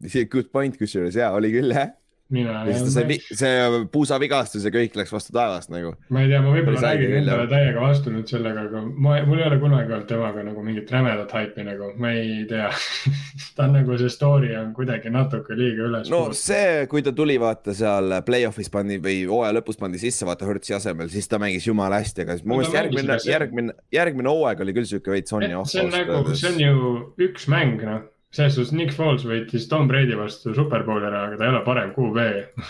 see 0.07 0.25
good 0.29 0.51
point 0.53 0.77
kusjuures 0.77 1.17
ja 1.17 1.31
oli 1.33 1.51
küll 1.53 1.73
jah 1.73 1.93
mina. 2.29 2.63
see, 2.89 3.17
see 3.37 3.81
puusavigastus 3.93 4.65
ja 4.65 4.71
kõik 4.73 4.95
läks 4.97 5.11
vastu 5.13 5.33
taevast 5.35 5.69
nagu. 5.73 5.93
ma 6.09 6.23
ei 6.23 6.31
tea, 6.31 6.39
ma 6.41 6.53
võib-olla 6.55 6.81
räägin 6.81 7.13
endale 7.19 7.45
täiega 7.51 7.83
vastu 7.83 8.13
nüüd 8.13 8.29
sellega, 8.29 8.65
aga 8.69 8.81
ma, 8.81 9.17
mul 9.27 9.41
ei 9.41 9.47
ole 9.47 9.59
kunagi 9.61 9.93
olnud 9.93 10.07
temaga 10.09 10.45
nagu 10.47 10.63
mingit 10.65 10.91
rämedat 10.91 11.35
haipi 11.37 11.65
nagu, 11.67 11.91
ma 12.01 12.13
ei 12.17 12.45
tea 12.49 12.71
ta 13.57 13.67
on 13.67 13.77
nagu 13.77 13.99
see 14.01 14.13
story 14.13 14.55
on 14.57 14.73
kuidagi 14.77 15.13
natuke 15.13 15.57
liiga 15.57 15.85
üles. 15.89 16.09
no 16.13 16.23
puhut. 16.25 16.39
see, 16.39 16.87
kui 16.91 17.05
ta 17.05 17.13
tuli 17.15 17.37
vaata 17.41 17.75
seal 17.77 18.17
play-off'is 18.25 18.73
pandi 18.73 18.97
või 19.03 19.21
hooaja 19.29 19.53
lõpus 19.59 19.79
pandi 19.81 20.01
sisse 20.01 20.27
vaata 20.27 20.49
Hertzi 20.49 20.77
asemel, 20.79 21.11
siis 21.13 21.29
ta 21.29 21.41
mängis 21.41 21.69
jumala 21.69 22.01
hästi, 22.01 22.25
aga 22.25 22.39
mu 22.43 22.57
meelest 22.57 22.79
järgmine, 22.79 23.21
järgmine, 23.29 23.77
järgmine 23.93 24.33
hooaeg 24.33 24.65
oli 24.65 24.77
küll 24.79 24.89
sihuke 24.89 25.13
veits 25.13 25.35
on 25.35 25.45
ja 25.45 25.61
off. 25.61 25.69
see 25.71 25.85
on 25.85 25.93
nagu, 25.93 26.25
see 26.33 26.51
on 26.51 26.61
ju 26.65 26.91
üks 27.29 27.49
mäng 27.51 27.85
noh 27.85 28.03
selles 28.35 28.55
suhtes 28.57 28.73
Nick 28.75 28.93
Foles 28.95 29.23
võitis 29.27 29.67
Tom 29.71 29.87
Brady 29.89 30.17
vastu 30.19 30.53
superbowli 30.55 31.07
ära, 31.07 31.23
aga 31.29 31.39
ta 31.39 31.47
ei 31.47 31.53
ole 31.53 31.61
parem 31.65 31.93
QB 31.95 32.25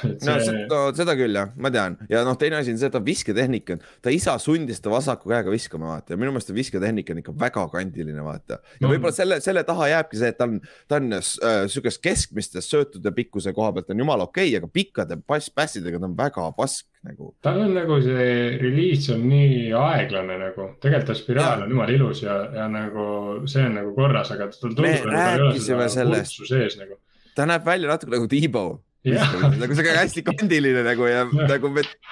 See... 0.06 0.14
no 0.28 0.38
seda, 0.46 0.82
seda 1.00 1.16
küll 1.18 1.38
jah, 1.40 1.52
ma 1.62 1.72
tean 1.74 1.98
ja 2.12 2.22
noh, 2.28 2.38
teine 2.40 2.60
asi 2.60 2.74
on 2.76 2.80
see, 2.82 2.90
et 2.92 2.96
ta 2.96 3.02
visketehnika 3.04 3.78
on, 3.78 3.84
ta 4.06 4.14
isa 4.14 4.36
sundis 4.42 4.82
ta 4.84 4.94
vasaku 4.94 5.34
käega 5.34 5.54
viskama, 5.54 5.96
vaata 5.96 6.14
ja 6.14 6.22
minu 6.22 6.36
meelest 6.36 6.52
ta 6.52 6.58
visketehnika 6.58 7.16
on 7.16 7.22
ikka 7.24 7.36
väga 7.46 7.66
kandiline, 7.74 8.26
vaata. 8.26 8.60
ja 8.78 8.86
no. 8.86 8.94
võib-olla 8.94 9.16
selle, 9.16 9.40
selle 9.44 9.66
taha 9.68 9.90
jääbki 9.96 10.22
see, 10.22 10.34
et 10.34 10.40
ta 10.40 10.50
on, 10.50 10.60
ta 10.92 11.02
on 11.02 11.20
äh, 11.20 11.30
sihukest 11.72 12.04
keskmistes 12.06 12.70
söötude 12.72 13.16
pikkuse 13.18 13.56
koha 13.58 13.74
pealt 13.76 13.94
on 13.94 14.06
jumala 14.06 14.30
okei 14.30 14.52
okay,, 14.52 14.60
aga 14.62 14.72
pikkade 14.72 15.20
pass, 15.26 15.50
passidega 15.54 16.02
ta 16.02 16.12
on 16.12 16.18
väga 16.20 16.52
pask 16.58 16.86
nagu. 17.06 17.30
tal 17.46 17.60
on 17.64 17.76
nagu 17.76 17.98
see 18.04 18.30
reliis 18.62 19.10
on 19.14 19.26
nii 19.30 19.60
aeglane 19.80 20.40
nagu, 20.42 20.70
tegelikult 20.82 21.12
ta 21.12 21.18
spiraal 21.18 21.62
ja. 21.62 21.68
on 21.68 21.76
jumala 21.76 21.96
ilus 21.96 22.24
ja, 22.24 22.38
ja 22.56 22.68
nagu 22.72 23.06
see 23.52 23.66
on 23.68 23.78
nagu 23.80 23.94
korras, 23.98 24.32
aga 24.36 24.50
tal 24.54 24.64
tundub 24.64 24.86
ole 24.86 25.60
seda 25.62 25.90
sellest. 26.00 26.80
nagu. 26.82 26.98
ta 27.38 27.48
näeb 27.50 27.68
välja 27.68 27.92
natuke 27.92 28.16
nagu 28.16 28.30
Tiibo. 28.32 28.66
nagu 29.06 29.78
see 29.78 29.94
hästi 30.00 30.26
kandiline 30.26 30.82
nagu 30.88 31.06
ja, 31.10 31.26
ja. 31.26 31.52
nagu, 31.54 31.72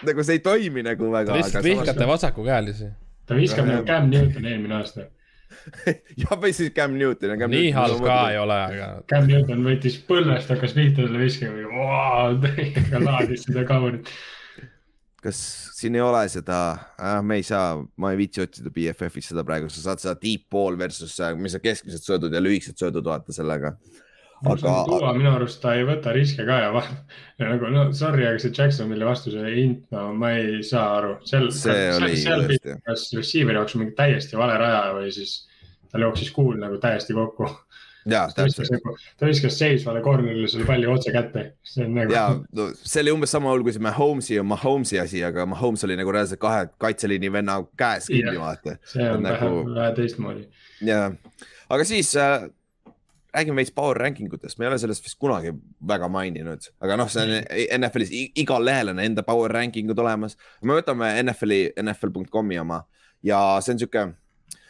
nagu 0.09 0.27
see 0.27 0.37
ei 0.37 0.45
toimi 0.45 0.85
nagu 0.85 1.09
väga. 1.09 1.31
Te 1.31 1.41
lihtsalt 1.41 1.65
vihkate 1.65 2.07
vasakukäelisi. 2.07 2.93
ta 3.25 3.39
viskab 3.39 3.69
nagu 3.69 3.85
Cam 3.87 4.09
Newton 4.13 4.45
eelmine 4.45 4.81
aasta 4.81 5.09
jah, 6.21 6.35
või 6.39 6.53
siis 6.55 6.71
Cam 6.75 6.95
Newton. 6.97 7.33
nii 7.49 7.71
halb 7.75 8.03
ka 8.03 8.19
ei 8.33 8.37
ole, 8.41 8.59
aga. 8.67 8.87
Cam 9.09 9.27
Newton 9.29 9.65
võttis 9.65 9.97
põlvest, 10.07 10.51
hakkas 10.53 10.75
pihta 10.77 11.05
selle 11.05 11.21
viskama 11.21 11.61
ja 11.63 13.03
laadis 13.03 13.45
seda 13.47 13.65
kaunit 13.69 14.09
kas 15.23 15.39
siin 15.77 15.97
ei 15.97 16.03
ole 16.03 16.21
seda 16.31 16.59
äh,, 16.99 17.19
me 17.25 17.39
ei 17.39 17.45
saa, 17.47 17.77
ma 17.97 18.13
ei 18.13 18.19
viitsi 18.19 18.43
otsida 18.43 18.71
BFF-is 18.73 19.31
seda 19.31 19.45
praegu, 19.47 19.69
sa 19.71 19.83
saad 19.87 20.03
seda 20.03 20.15
deep 20.19 20.49
ball 20.51 20.77
versus, 20.79 21.15
äh, 21.23 21.35
mis 21.39 21.55
on 21.57 21.63
keskmised 21.63 22.05
söödud 22.05 22.33
ja 22.35 22.41
lühikesed 22.43 22.79
söödud, 22.79 23.07
vaata 23.07 23.35
sellega. 23.35 23.73
aga. 24.43 24.73
tuua 24.89 25.13
minu 25.15 25.31
arust 25.31 25.61
ta 25.63 25.75
ei 25.79 25.85
võta 25.87 26.11
riske 26.15 26.43
ka 26.47 26.59
ja, 26.65 26.83
ja 27.39 27.49
nagu 27.53 27.71
no 27.71 27.85
sorry, 27.95 28.27
aga 28.27 28.41
see 28.43 28.51
Jacksonville'i 28.51 29.07
vastu 29.07 29.31
see 29.31 29.55
int, 29.63 29.85
no 29.95 30.09
ma 30.19 30.33
ei 30.39 30.59
saa 30.67 30.89
aru. 30.99 31.15
seal, 31.29 31.49
seal, 31.55 32.47
kas 32.83 33.09
receiver'i 33.15 33.61
jaoks 33.61 33.79
mingi 33.79 33.95
täiesti 33.99 34.39
vale 34.39 34.59
raja 34.59 34.89
või 34.97 35.11
siis 35.15 35.41
tal 35.93 36.07
jooksis 36.07 36.33
kuul 36.35 36.57
nagu 36.59 36.81
täiesti 36.81 37.15
kokku 37.15 37.47
jaa, 38.09 38.25
täpselt. 38.35 38.71
Nagu, 38.73 38.95
ta 39.19 39.27
viskas 39.29 39.57
seisvale 39.59 40.01
corner'ile 40.05 40.49
selle 40.51 40.67
palli 40.67 40.89
otse 40.89 41.13
kätte, 41.15 41.45
see 41.67 41.85
on 41.85 41.93
nagu. 41.97 42.15
jaa, 42.15 42.33
no 42.57 42.69
see 42.79 43.03
oli 43.03 43.13
umbes 43.15 43.35
sama 43.35 43.51
hull 43.53 43.65
kui 43.65 43.75
see 43.75 43.83
Mahomes'i 43.83 44.39
ja 44.39 44.47
Mahomes'i 44.47 44.99
asi, 45.03 45.23
aga 45.25 45.45
Mahomes 45.49 45.85
oli 45.87 45.97
nagu 45.99 46.15
reaalselt 46.15 46.41
kahe 46.41 46.65
kaitseliini 46.83 47.31
venna 47.33 47.59
käes 47.79 48.09
kinni, 48.11 48.35
vaata. 48.39 48.77
see 48.93 49.07
on 49.09 49.23
nagu... 49.27 49.63
vähe 49.69 49.93
teistmoodi. 49.99 50.47
jaa, 50.89 51.11
aga 51.73 51.87
siis 51.87 52.13
äh, 52.19 52.49
räägime 53.33 53.61
veits 53.61 53.71
power 53.75 53.97
ranking 53.97 54.33
utest, 54.33 54.59
me 54.59 54.65
ei 54.67 54.71
ole 54.73 54.79
sellest 54.81 55.05
vist 55.05 55.19
kunagi 55.21 55.53
väga 55.87 56.09
maininud, 56.11 56.67
aga 56.83 56.97
noh, 56.99 57.11
see 57.11 57.23
on 57.23 57.37
NFL-is 57.79 58.11
igal 58.43 58.65
lehel 58.65 58.93
on 58.93 59.01
enda 59.03 59.25
power 59.25 59.51
ranking 59.51 59.91
ud 59.91 60.03
olemas. 60.03 60.37
me 60.61 60.77
võtame 60.77 61.15
NFL-i, 61.23 61.71
NFL.com'i 61.81 62.59
oma 62.61 62.83
ja 63.23 63.39
see 63.63 63.73
on 63.75 63.81
sihuke, 63.81 64.05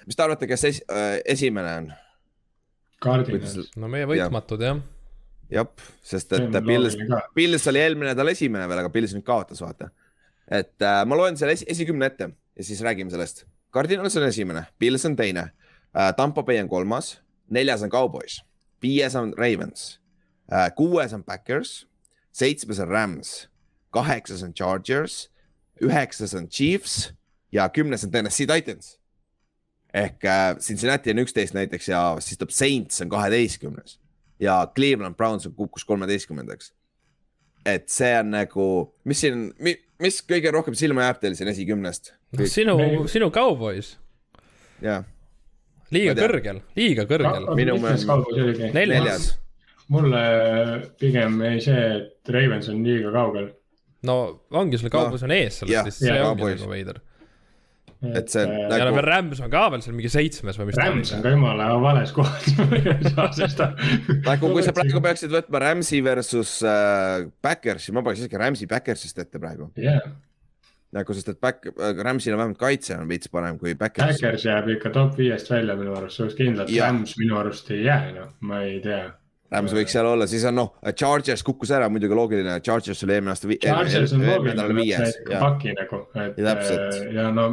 mis 0.07 0.17
te 0.17 0.25
arvate, 0.25 0.47
kes 0.49 0.69
es, 0.69 0.81
äh, 0.91 1.17
esimene 1.35 1.75
on? 1.81 1.91
Cardinals. 3.03 3.71
no 3.79 3.89
meie 3.91 4.07
võitmatud 4.09 4.63
jah. 4.63 4.79
jah, 5.51 5.69
sest 6.05 6.33
et 6.37 6.55
Pils, 6.65 6.97
Pils 7.35 7.67
oli 7.71 7.81
eelmine 7.83 8.11
nädal 8.11 8.31
esimene 8.33 8.67
veel, 8.69 8.83
aga 8.83 8.91
Pils 8.93 9.15
nüüd 9.15 9.25
kaotas, 9.27 9.61
vaata. 9.63 9.89
et 10.47 10.85
äh, 10.85 11.01
ma 11.07 11.19
loen 11.19 11.37
selle 11.39 11.57
esi, 11.57 11.67
esikümne 11.71 12.09
ette 12.11 12.29
ja 12.33 12.63
siis 12.63 12.81
räägime 12.85 13.11
sellest. 13.13 13.45
Cardinals 13.73 14.17
on 14.19 14.27
esimene, 14.27 14.67
Pils 14.79 15.05
on 15.09 15.17
teine 15.17 15.49
äh,, 15.49 16.13
Tampo 16.17 16.43
Bay 16.45 16.61
on 16.61 16.69
kolmas, 16.69 17.17
neljas 17.49 17.83
on 17.85 17.91
Cowboys, 17.93 18.41
viies 18.83 19.15
on 19.19 19.33
Ravens 19.37 19.97
äh,, 20.51 20.69
kuues 20.77 21.13
on 21.13 21.25
Backers, 21.25 21.83
seitsmes 22.31 22.81
on 22.83 22.91
Rams, 22.93 23.35
kaheksas 23.93 24.43
on 24.45 24.53
Chargers, 24.53 25.27
üheksas 25.81 26.35
on 26.37 26.47
Chiefs 26.49 27.13
ja 27.51 27.69
kümnes 27.69 28.05
on 28.05 28.11
Tennessee 28.11 28.47
Titans 28.47 28.97
ehk 29.93 30.25
äh, 30.25 30.57
Cincinnati 30.57 31.13
on 31.13 31.21
üksteist 31.23 31.53
näiteks 31.53 31.89
ja 31.91 32.01
siis 32.19 32.37
tuleb 32.37 32.53
Saints 32.53 33.01
on 33.01 33.09
kaheteistkümnes 33.09 33.99
ja 34.39 34.67
Cleveland 34.75 35.15
Browns 35.15 35.45
on 35.47 35.53
kukkus 35.53 35.85
kolmeteistkümnendaks. 35.85 36.73
et 37.65 37.89
see 37.89 38.11
on 38.19 38.31
nagu, 38.33 38.65
mis 39.07 39.21
siin, 39.23 39.45
mis 40.03 40.17
kõige 40.27 40.51
rohkem 40.51 40.75
silma 40.75 41.05
jääb 41.05 41.21
teil 41.21 41.37
siin 41.39 41.51
esikümnest? 41.53 42.13
sinu, 42.45 42.77
sinu 43.07 43.29
Cowboys. 43.31 43.97
jah. 44.81 45.05
liiga 45.91 46.17
kõrgel, 46.17 46.59
liiga 46.75 47.07
kõrgel. 47.07 47.47
minu 47.55 47.77
meelest 47.79 48.73
neljas. 48.73 49.29
mulle 49.93 50.25
pigem 50.99 51.41
jäi 51.45 51.61
see, 51.61 51.87
et 51.99 52.35
Ravens 52.35 52.69
on 52.73 52.83
liiga 52.83 53.13
kaugel. 53.13 53.51
no 54.09 54.19
ongi, 54.51 54.81
sul 54.81 54.89
Cowboys 54.89 55.21
no, 55.21 55.29
on 55.29 55.37
ees 55.37 55.61
sellest, 55.61 55.93
siis 55.93 56.09
see 56.09 56.21
ongi 56.21 56.55
nagu 56.55 56.75
veider 56.75 57.03
et 58.11 58.33
see 58.33 58.43
äh, 58.43 58.51
nagu.... 58.67 58.79
ja 58.81 58.87
no 58.87 58.95
veel 58.97 59.07
Rams 59.07 59.39
on 59.43 59.51
ka 59.53 59.63
veel 59.71 59.83
seal 59.85 59.95
mingi 59.95 60.11
seitsmes 60.11 60.59
või 60.59 60.69
mis. 60.69 60.79
Rams 60.79 61.13
on 61.15 61.23
ka 61.23 61.31
jumala 61.31 61.69
vales 61.79 62.11
kohas 62.15 62.49
nagu 64.27 64.51
kui 64.51 64.65
sa 64.65 64.75
praegu 64.75 65.01
peaksid 65.03 65.31
võtma 65.33 65.63
Ramsi 65.63 66.03
versus 66.03 66.57
äh, 66.67 67.23
Backersi, 67.43 67.95
ma 67.95 68.03
paneks 68.03 68.25
isegi 68.25 68.39
Ramsi 68.41 68.69
Backersist 68.69 69.23
ette 69.23 69.39
praegu 69.39 69.69
yeah.. 69.79 70.03
nagu 70.95 71.15
sest, 71.15 71.31
et 71.31 71.41
back, 71.43 71.69
äh, 71.71 71.95
Ramsil 72.03 72.35
on 72.35 72.43
vähemalt 72.43 72.61
kaitse 72.61 72.97
on 72.99 73.07
veits 73.09 73.31
parem 73.31 73.59
kui 73.61 73.75
Backers. 73.79 74.17
Backers 74.19 74.47
jääb 74.49 74.71
ikka 74.75 74.91
top 74.95 75.15
viiest 75.19 75.51
välja 75.53 75.77
minu 75.79 75.95
arust, 75.95 76.19
see 76.19 76.27
oleks 76.27 76.39
kindlalt, 76.39 76.73
Rams 76.83 77.17
minu 77.21 77.39
arust 77.39 77.71
ei 77.71 77.85
jää, 77.87 78.15
noh, 78.17 78.33
ma 78.43 78.65
ei 78.67 78.81
tea 78.83 79.05
Rams 79.53 79.75
võiks 79.75 79.93
seal 79.93 80.07
olla, 80.09 80.25
siis 80.25 80.43
on 80.49 80.55
noh, 80.57 80.73
Chargers 80.97 81.43
kukkus 81.45 81.71
ära, 81.77 81.85
muidugi 81.93 82.17
loogiline, 82.17 82.57
Chargers 82.65 83.03
oli 83.05 83.13
eelmine 83.13 83.35
aasta. 83.35 83.51
Chargers 83.61 84.15
on 84.17 84.23
loogiline, 84.25 85.11
paki 85.29 85.75
nagu, 85.77 85.99
et 86.23 86.39
ja, 86.41 86.55
ja 87.13 87.27
no 87.29 87.45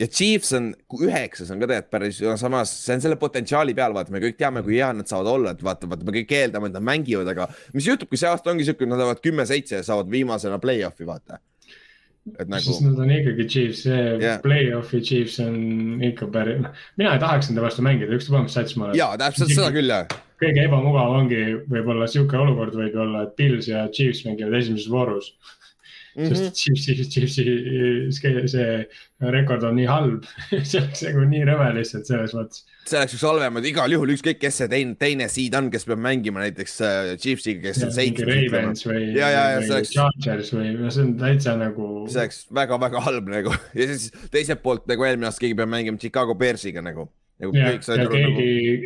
ja 0.00 0.08
Chiefs 0.10 0.52
on 0.56 0.72
üheksas 1.06 1.50
on 1.54 1.62
ka 1.62 1.68
tegelikult 1.70 1.92
päris 1.92 2.20
samas, 2.40 2.72
see 2.84 2.96
on 2.96 3.04
selle 3.04 3.18
potentsiaali 3.20 3.76
peal, 3.78 3.94
vaata, 3.94 4.12
me 4.14 4.22
kõik 4.22 4.38
teame, 4.40 4.64
kui 4.66 4.78
hea 4.80 4.90
nad 4.96 5.10
saavad 5.10 5.30
olla, 5.30 5.54
et 5.54 5.62
vaata, 5.64 5.88
vaata, 5.90 6.06
me 6.08 6.14
kõik 6.16 6.34
eeldame, 6.34 6.70
et 6.70 6.76
nad 6.76 6.86
mängivad, 6.90 7.30
aga 7.30 7.48
mis 7.76 7.86
juhtub, 7.86 8.10
kui 8.10 8.20
see 8.20 8.30
aasta 8.30 8.50
ongi 8.50 8.66
siuke, 8.66 8.88
nad 8.90 9.00
lähevad 9.00 9.22
kümme-seitse 9.24 9.78
ja 9.78 9.86
saavad 9.86 10.10
viimasena 10.10 10.58
play-off'i, 10.62 11.06
vaata. 11.06 11.38
et 12.38 12.48
nagu. 12.48 12.64
sest 12.64 12.80
nad 12.80 12.98
on 13.04 13.10
ikkagi 13.12 13.46
Chiefs, 13.52 13.84
see 13.86 14.02
yeah. 14.16 14.38
play-off'i 14.42 15.02
Chiefs 15.04 15.38
on 15.44 16.02
ikka 16.02 16.30
päris, 16.34 16.62
mina 16.98 17.14
ei 17.14 17.22
tahaks 17.22 17.50
nende 17.50 17.62
vastu 17.62 17.84
mängida, 17.86 18.16
ükstapuha 18.16 18.46
mis 18.46 18.56
sats 18.56 18.78
ma 18.80 18.88
olen. 18.88 18.98
ja 18.98 19.12
täpselt 19.20 19.52
seda 19.54 19.68
küll 19.74 19.92
jah. 19.92 20.08
kõige 20.42 20.64
ebamugav 20.64 21.20
ongi 21.20 21.42
võib-olla 21.70 22.08
sihuke 22.10 22.40
olukord 22.40 22.74
võib 22.80 22.96
olla, 22.98 23.28
et 23.28 23.36
Pils 23.38 23.68
ja 23.70 23.86
Chiefs 23.92 24.24
mängivad 24.26 24.56
esimeses 24.58 24.90
voorus 24.90 25.34
Mm 26.14 26.28
-hmm. 26.28 26.34
sest 26.34 26.54
Chiefsi, 26.54 26.94
Chiefsi 27.10 27.44
see 28.48 29.30
rekord 29.34 29.64
on 29.66 29.74
nii 29.74 29.86
halb 29.88 30.28
see 30.68 30.78
oleks 30.78 31.02
nagu 31.06 31.24
nii 31.30 31.42
rõve 31.48 31.70
lihtsalt 31.78 32.06
selles 32.06 32.34
mõttes. 32.36 32.62
see 32.86 33.00
oleks 33.00 33.16
üks 33.16 33.24
halvemaid, 33.26 33.66
igal 33.66 33.96
juhul 33.96 34.14
ükskõik, 34.14 34.38
kes 34.42 34.60
see 34.62 34.70
teine, 34.70 34.94
teine 35.00 35.28
seed 35.32 35.56
on, 35.58 35.72
kes 35.74 35.88
peab 35.88 36.02
mängima 36.04 36.44
näiteks 36.44 36.76
äh, 36.86 37.10
Chiefsiga, 37.18 37.64
kes 37.66 37.82
ja, 37.82 37.88
on 37.88 37.96
seitsmes. 37.98 38.30
Ravens 38.30 38.86
või, 38.86 39.02
ja, 39.16 39.32
ja, 39.32 39.42
ja, 39.56 39.58
või 39.64 39.74
oleks... 39.78 39.94
Chargers 39.96 40.54
või, 40.54 40.70
no 40.78 40.94
see 40.94 41.08
on 41.08 41.12
täitsa 41.18 41.56
nagu. 41.58 41.90
see 42.06 42.22
oleks 42.22 42.40
väga-väga 42.62 43.04
halb 43.08 43.34
nagu 43.34 43.58
ja 43.80 43.90
siis 43.90 44.10
teiselt 44.30 44.62
poolt 44.62 44.86
nagu 44.90 45.08
eelmine 45.08 45.32
aasta 45.32 45.46
keegi 45.46 45.58
peab 45.58 45.74
mängima 45.74 45.98
Chicago 45.98 46.38
Bearsiga 46.38 46.84
nagu 46.84 47.10
nagu 47.42 47.56
ja, 47.56 47.70
kõik 47.74 47.86
said 47.86 48.02
aru 48.04 48.18
nagu. 48.22 48.42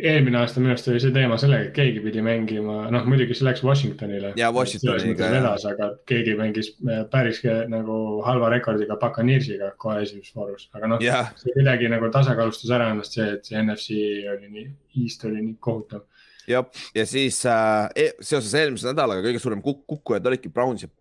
eelmine 0.09 0.39
aasta 0.39 0.61
minu 0.61 0.73
arust 0.73 0.89
oli 0.89 1.01
see 1.03 1.13
teema 1.13 1.37
sellega, 1.41 1.69
et 1.69 1.75
keegi 1.75 2.01
pidi 2.01 2.23
mängima, 2.25 2.77
noh 2.93 3.07
muidugi 3.09 3.37
see 3.37 3.45
läks 3.45 3.61
Washingtonile. 3.65 4.33
ja 4.39 4.49
Washingtoniga. 4.53 5.29
vedas, 5.35 5.65
aga 5.69 5.91
keegi 6.09 6.33
mängis 6.39 6.71
äh, 6.81 7.03
päris 7.11 7.43
nagu 7.69 7.99
halva 8.25 8.49
rekordiga 8.55 8.97
Buccaneersiga 9.01 9.73
kohe 9.77 10.01
esimeses 10.05 10.35
voorus, 10.35 10.69
aga 10.73 10.95
noh 10.95 11.03
yeah., 11.03 11.29
see 11.39 11.53
kuidagi 11.57 11.91
nagu 11.93 12.09
tasakaalustas 12.13 12.73
ära 12.73 12.89
ennast 12.95 13.19
see, 13.19 13.27
et 13.37 13.45
see 13.45 13.61
NFC 13.61 14.01
oli 14.33 14.49
nii, 14.55 14.65
East 15.03 15.25
oli 15.29 15.43
nii 15.43 15.59
kohutav 15.61 16.07
jah, 16.49 16.65
ja 16.97 17.05
siis 17.09 17.43
äh, 17.45 17.85
e 17.93 18.09
seoses 18.17 18.57
eelmise 18.57 18.89
nädalaga 18.89 19.21
kõige 19.27 19.43
suurem 19.43 19.61
kuk 19.65 19.85
kukkujad 19.93 20.25
olidki 20.31 20.49
Browns 20.53 20.87
ja, 20.87 20.91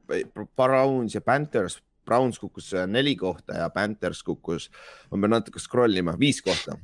Browns 0.56 1.16
ja 1.16 1.24
Panthers. 1.24 1.80
Browns 2.08 2.38
kukkus 2.40 2.70
äh, 2.72 2.86
neli 2.88 3.16
kohta 3.20 3.56
ja 3.58 3.72
Panthers 3.72 4.22
kukkus, 4.24 4.70
ma 5.10 5.20
pean 5.20 5.34
natuke 5.36 5.60
scroll 5.60 5.96
ima, 6.00 6.14
viis 6.20 6.40
kohta 6.44 6.76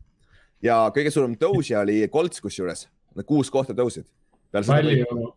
ja 0.64 0.80
kõige 0.94 1.12
suurem 1.14 1.36
tõusja 1.38 1.82
oli 1.84 2.02
Colts 2.12 2.42
kusjuures, 2.44 2.86
nad 3.14 3.28
kuus 3.28 3.50
kohta 3.52 3.76
tõusid. 3.76 4.06
palju, 4.54 5.30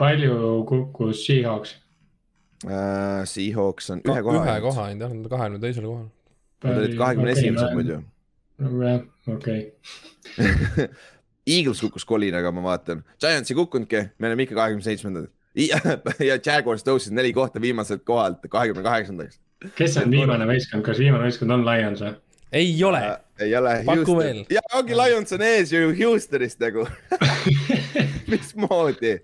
palju 0.00 0.38
kukkus 0.68 1.26
Seahawks 1.26 1.76
uh,? 2.66 3.22
Seahawks 3.28 3.90
on 3.94 4.02
ühe 4.06 4.22
koha. 4.22 4.44
ühe 4.44 4.58
koha 4.64 4.88
ainult 4.88 5.06
jah, 5.06 5.14
nad 5.16 5.26
on 5.26 5.34
kahekümne 5.36 5.62
teisel 5.62 5.88
kohal. 5.88 6.08
Nad 6.62 6.78
olid 6.78 6.96
kahekümne 6.98 7.34
esimesed 7.34 7.76
muidu. 7.76 8.00
nojah, 8.62 9.04
okei 9.28 9.60
okay. 9.66 10.88
Eagles 11.52 11.80
kukkus 11.82 12.04
kolinaga, 12.06 12.52
ma 12.54 12.62
vaatan, 12.62 13.00
Giants 13.20 13.50
ei 13.50 13.56
kukkunudki, 13.58 14.02
me 14.18 14.28
oleme 14.30 14.44
ikka 14.46 14.54
kahekümne 14.60 14.86
seitsmendad 14.86 15.30
ja 16.30 16.38
Jaguars 16.38 16.84
tõusid 16.86 17.12
neli 17.16 17.32
kohta 17.36 17.60
viimaselt 17.60 18.06
kohalt 18.08 18.44
kahekümne 18.48 18.84
kaheksandaks. 18.86 19.40
kes 19.76 19.98
on 20.00 20.10
viimane 20.10 20.46
võistkond, 20.48 20.86
kas 20.86 21.00
viimane 21.02 21.28
võistkond 21.28 21.58
on 21.58 21.66
Lions 21.66 22.04
või? 22.04 22.14
Ei 22.52 22.84
ole 22.84 23.04
äh,. 23.10 23.20
ei 23.40 23.56
ole. 23.56 23.76
paku 23.86 24.16
veel. 24.18 24.42
ja 24.50 24.64
ongi 24.76 24.96
Lions 24.96 25.32
on 25.32 25.44
ees 25.46 25.72
ju 25.72 25.92
Houstonist 25.98 26.60
nagu 26.62 26.86
mismoodi? 28.32 29.20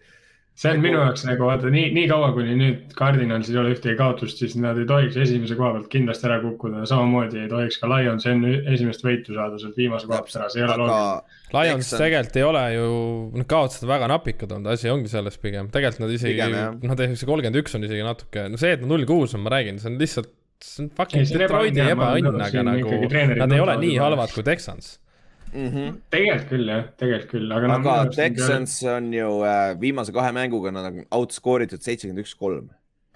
see 0.58 0.72
on 0.74 0.80
minu 0.82 0.98
jaoks 0.98 1.22
nagu 1.22 1.46
vaata 1.46 1.70
nii, 1.70 1.92
nii 1.94 2.06
kaua, 2.10 2.32
kuni 2.34 2.56
nüüd 2.58 2.94
Cardinalsil 2.98 3.54
ei 3.54 3.60
ole 3.60 3.74
ühtegi 3.76 3.94
kaotust, 3.98 4.40
siis 4.42 4.56
nad 4.58 4.78
ei 4.80 4.88
tohiks 4.90 5.14
esimese 5.22 5.54
koha 5.58 5.76
pealt 5.76 5.90
kindlasti 5.92 6.26
ära 6.26 6.40
kukkuda. 6.42 6.82
samamoodi 6.90 7.44
ei 7.44 7.50
tohiks 7.52 7.78
ka 7.78 7.90
Lions 7.92 8.26
enne 8.26 8.56
esimest 8.72 9.04
võitu 9.06 9.36
saada 9.36 9.60
sealt 9.62 9.78
viimase 9.78 10.10
koha 10.10 10.18
pealt 10.24 10.40
ära, 10.40 10.48
see 10.50 10.64
ei 10.64 10.66
ole 10.66 10.80
loogiline. 10.80 11.36
Lions 11.54 11.92
on... 11.92 12.02
tegelikult 12.02 12.40
ei 12.40 12.46
ole 12.48 12.64
ju, 12.74 12.88
nad 13.38 13.50
kaotasid 13.54 13.86
väga 13.92 14.10
napikad 14.10 14.56
olnud, 14.56 14.72
asi 14.74 14.90
ongi 14.90 15.12
selles 15.12 15.38
pigem, 15.44 15.70
tegelikult 15.74 16.06
nad 16.08 16.16
isegi, 16.16 16.50
noh, 16.90 17.04
see 17.06 17.30
kolmkümmend 17.30 17.62
üks 17.62 17.78
on 17.78 17.86
isegi 17.86 18.08
natuke, 18.08 18.48
no 18.50 18.58
see, 18.58 18.74
et 18.74 18.82
nad 18.82 18.96
null 18.96 19.06
kuus 19.06 19.38
on, 19.38 19.46
ma 19.46 19.54
räägin, 19.54 19.78
see 19.78 19.92
on 19.92 20.02
lihtsalt 20.02 20.34
see 20.64 20.84
on 20.84 20.90
fucking 20.96 21.24
ei, 21.24 21.34
Detroiti 21.42 21.84
ebaõnn, 21.84 22.40
aga 22.46 22.64
nagu 22.66 22.96
nad 23.42 23.52
ei 23.54 23.62
ole 23.62 23.76
nii 23.84 24.00
halvad 24.00 24.34
kui 24.34 24.46
Texans 24.46 24.96
mm. 25.52 25.68
-hmm. 25.68 26.00
tegelikult 26.10 26.50
küll 26.52 26.72
jah, 26.72 26.84
tegelikult 27.00 27.30
küll, 27.30 27.52
aga. 27.52 27.70
aga 27.76 27.94
no, 28.04 28.10
Texans 28.14 28.80
peale... 28.80 28.96
on 28.96 29.12
ju 29.14 29.30
äh, 29.44 29.80
viimase 29.80 30.12
kahe 30.12 30.32
mänguga 30.32 30.72
nad 30.74 30.90
on 30.90 31.06
outscore 31.20 31.68
itud 31.68 31.84
seitsekümmend 31.84 32.24
üks, 32.24 32.34
kolm 32.38 32.68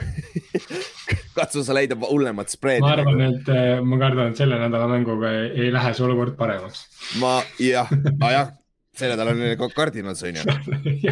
katsu 1.37 1.63
sa 1.65 1.77
leida 1.77 1.97
hullemat 2.01 2.51
spreedi. 2.53 2.83
ma 2.85 2.97
arvan, 2.97 3.21
et 3.29 3.53
äh, 3.53 3.77
ma 3.85 3.99
kardan, 4.01 4.33
et 4.33 4.41
selle 4.41 4.59
nädala 4.61 4.89
mänguga 4.91 5.31
ei, 5.37 5.51
ei 5.67 5.75
lähe 5.75 5.95
see 5.95 6.07
olukord 6.07 6.37
paremaks. 6.39 6.87
ma 7.21 7.41
jah 7.61 7.91
ah,, 8.25 8.33
jah, 8.33 8.55
see 8.97 9.13
nädal 9.13 9.33
on 9.35 9.43
neil 9.43 9.69
Cardinals 9.77 10.23
on 10.23 10.41
ju. 10.41 10.43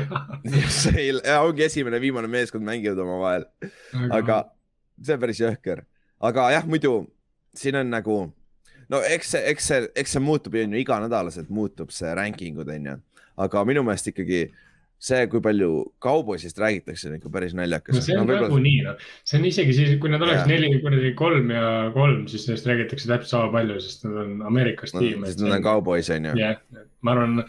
see 0.81 1.13
ongi 1.37 1.69
esimene, 1.69 2.01
viimane 2.03 2.31
meeskond 2.33 2.67
mängivad 2.67 3.05
omavahel, 3.05 3.47
aga 4.11 4.43
see 5.01 5.17
on 5.17 5.23
päris 5.23 5.41
jõhker 5.45 5.85
aga 6.21 6.51
jah, 6.57 6.67
muidu 6.69 7.05
siin 7.57 7.79
on 7.81 7.93
nagu, 7.93 8.17
no 8.93 9.05
eks 9.09 9.35
see, 9.35 9.45
eks 9.53 9.71
see, 9.71 9.87
eks 10.03 10.17
see 10.17 10.25
muutub 10.25 10.57
ju 10.59 10.67
iganädalaselt 10.81 11.53
muutub 11.53 11.95
see 11.95 12.13
ranking 12.17 12.59
ud 12.61 12.69
on 12.73 12.91
ju, 12.93 12.99
aga 13.41 13.65
minu 13.69 13.85
meelest 13.87 14.13
ikkagi 14.13 14.45
see, 15.01 15.25
kui 15.33 15.41
palju 15.41 15.71
kauboisist 16.05 16.59
räägitakse, 16.61 17.09
on 17.09 17.17
ikka 17.17 17.33
päris 17.33 17.55
naljakas. 17.57 17.97
no 17.97 18.05
see 18.05 18.19
on 18.21 18.29
no, 18.29 18.37
nagunii 18.37 18.83
noh, 18.85 19.01
see 19.25 19.41
on 19.41 19.49
isegi 19.49 19.77
siis, 19.77 19.97
kui 20.03 20.13
nad 20.13 20.23
oleks 20.25 20.45
neli 20.51 20.69
kuradi 20.85 21.15
kolm 21.17 21.53
ja 21.55 21.65
kolm, 21.97 22.27
siis 22.29 22.45
sellest 22.47 22.69
räägitakse 22.69 23.09
täpselt 23.09 23.33
sama 23.33 23.51
palju, 23.55 23.81
sest 23.81 24.05
nad 24.05 24.21
on 24.27 24.47
Ameerikas 24.53 24.93
no, 24.95 25.05
tiim. 25.05 25.25
sest 25.25 25.41
nad 25.45 25.57
on 25.57 25.65
kaubois 25.65 26.13
on 26.13 26.31
ju. 26.31 26.37
jah, 26.41 26.61
ma 27.01 27.17
arvan 27.17 27.45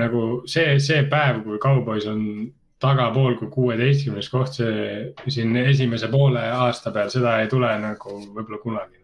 nagu 0.00 0.24
see, 0.50 0.78
see 0.82 1.04
päev, 1.10 1.44
kui 1.44 1.60
kaubois 1.62 2.08
on 2.10 2.24
tagapool 2.84 3.38
kui 3.40 3.50
kuueteistkümnes 3.52 4.30
koht, 4.32 4.60
see 4.60 5.32
siin 5.32 5.56
esimese 5.64 6.10
poole 6.12 6.44
aasta 6.54 6.92
peal, 6.94 7.10
seda 7.12 7.38
ei 7.42 7.50
tule 7.52 7.70
nagu 7.82 8.18
võib-olla 8.24 8.60
kunagi. 8.62 9.00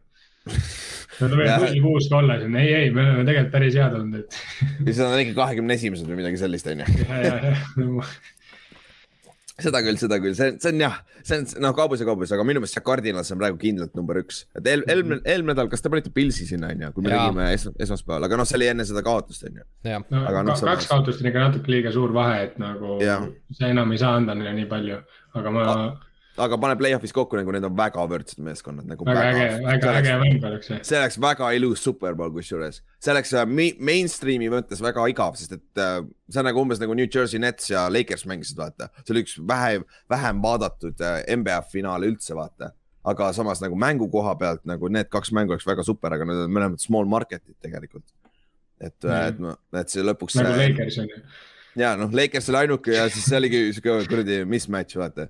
Nad 1.21 1.35
võivad 1.37 1.67
null 1.67 1.81
kuus 1.85 2.09
ka 2.09 2.21
olla 2.23 2.39
siin, 2.41 2.55
ei, 2.57 2.69
ei, 2.73 2.93
me 2.95 3.03
oleme 3.05 3.25
tegelikult 3.29 3.53
päris 3.53 3.77
head 3.77 3.97
olnud, 3.99 4.23
et. 4.23 4.39
ja 4.81 4.87
siis 4.87 5.01
nad 5.03 5.13
on 5.13 5.25
ikka 5.25 5.37
kahekümne 5.43 5.77
esimesed 5.77 6.09
või 6.09 6.23
midagi 6.23 6.41
sellist, 6.41 6.71
on 6.71 6.85
ju 6.85 8.05
seda 9.65 9.83
küll, 9.85 9.99
seda 10.01 10.19
küll, 10.23 10.35
see, 10.39 10.55
see 10.63 10.73
on 10.73 10.85
jah, 10.85 10.99
see 11.23 11.39
on 11.41 11.47
noh, 11.67 11.75
kaubus 11.77 12.03
ja 12.03 12.09
kaubus, 12.09 12.33
aga 12.37 12.47
minu 12.47 12.63
meelest 12.63 12.79
see 12.79 12.85
Cardinals 12.87 13.33
on 13.35 13.41
praegu 13.43 13.61
kindlalt 13.61 13.97
number 13.99 14.21
üks. 14.23 14.45
et 14.59 14.67
eel, 14.73 14.85
eelmine, 14.91 15.21
eelmine 15.25 15.55
nädal, 15.55 15.71
kas 15.73 15.85
te 15.85 15.93
panite 15.93 16.13
Pilsi 16.15 16.49
sinna, 16.49 16.73
on 16.75 16.87
ju, 16.87 16.93
kui 16.97 17.07
me 17.07 17.15
ja. 17.15 17.23
tegime 17.25 17.49
es, 17.55 17.67
esmaspäeval, 17.87 18.29
aga 18.29 18.41
noh, 18.41 18.49
see 18.49 18.61
oli 18.61 18.71
enne 18.73 18.87
seda 18.89 19.05
kaotust, 19.07 19.49
on 19.49 19.63
ju. 19.63 19.67
No, 19.87 20.23
aga 20.27 20.45
noh, 20.51 20.61
kaks 20.71 20.91
kaotust 20.91 21.25
on 21.25 21.33
ikka 21.33 21.49
natuke 21.49 21.73
liiga 21.73 21.95
suur 21.95 22.15
vahe, 22.17 22.45
et 22.49 22.61
nagu 22.63 23.01
ja. 23.05 23.21
sa 23.57 23.73
enam 23.73 23.93
ei 23.95 24.03
saa 24.03 24.15
anda 24.21 24.37
neile 24.39 24.55
nii 24.61 24.71
palju, 24.71 25.03
aga 25.41 25.57
ma 25.57 25.67
ah 25.73 25.91
aga 26.39 26.59
pane 26.61 26.77
play-off'is 26.79 27.13
kokku 27.15 27.39
nagu 27.39 27.53
need 27.55 27.65
on 27.67 27.75
väga 27.77 28.05
võrdsed 28.11 28.41
meeskonnad 28.45 28.87
nagu. 28.89 29.07
väga 29.07 29.25
äge, 29.31 29.47
väga 29.65 29.95
äge 29.99 30.17
mäng 30.21 30.45
oleks 30.47 30.71
see. 30.71 30.99
oleks 30.99 31.19
väga 31.23 31.51
ilus 31.57 31.83
superbowl 31.85 32.33
kusjuures, 32.35 32.81
see 33.03 33.13
oleks 33.15 33.33
äh, 33.35 33.47
mainstream'i 33.91 34.51
mõttes 34.53 34.83
väga 34.85 35.07
igav, 35.11 35.39
sest 35.41 35.57
et 35.59 35.83
äh, 35.83 35.99
see 36.31 36.43
on 36.43 36.49
nagu 36.49 36.63
umbes 36.63 36.83
nagu 36.83 36.95
New 36.97 37.09
Jersey 37.09 37.43
Nets 37.43 37.73
ja 37.73 37.89
Lakers 37.91 38.27
mängisid, 38.31 38.59
vaata. 38.61 38.91
see 39.03 39.15
oli 39.17 39.25
üks 39.27 39.37
vähe, 39.53 39.83
vähem 40.11 40.43
vaadatud 40.45 41.03
äh, 41.03 41.21
NBA 41.35 41.61
finaal 41.73 42.07
üldse, 42.07 42.37
vaata. 42.39 42.73
aga 43.11 43.33
samas 43.35 43.63
nagu 43.65 43.79
mängu 43.81 44.11
koha 44.13 44.37
pealt 44.39 44.67
nagu 44.69 44.89
need 44.93 45.11
kaks 45.11 45.33
mängu 45.35 45.57
oleks 45.57 45.67
väga 45.67 45.85
super, 45.87 46.15
aga 46.15 46.29
need 46.29 46.45
on 46.47 46.57
mõlemad 46.57 46.83
small 46.83 47.09
market'id 47.11 47.57
tegelikult. 47.59 48.07
et 48.81 48.97
mm., 49.05 49.49
et, 49.51 49.81
et 49.83 49.97
see 49.97 50.07
lõpuks. 50.07 50.39
nagu 50.39 50.57
Lakers 50.63 51.03
on 51.03 51.11
ju 51.11 51.25
ja 51.79 51.93
noh, 51.99 52.11
Lakers 52.11 52.49
oli 52.51 52.65
ainuke 52.65 52.95
ja 52.95 53.05
siis 53.13 53.29
see 53.31 53.39
oligi 53.39 53.61
siuke 53.77 54.01
kuradi 54.11 54.41
mismatch, 54.49 54.97
vaata 54.99 55.29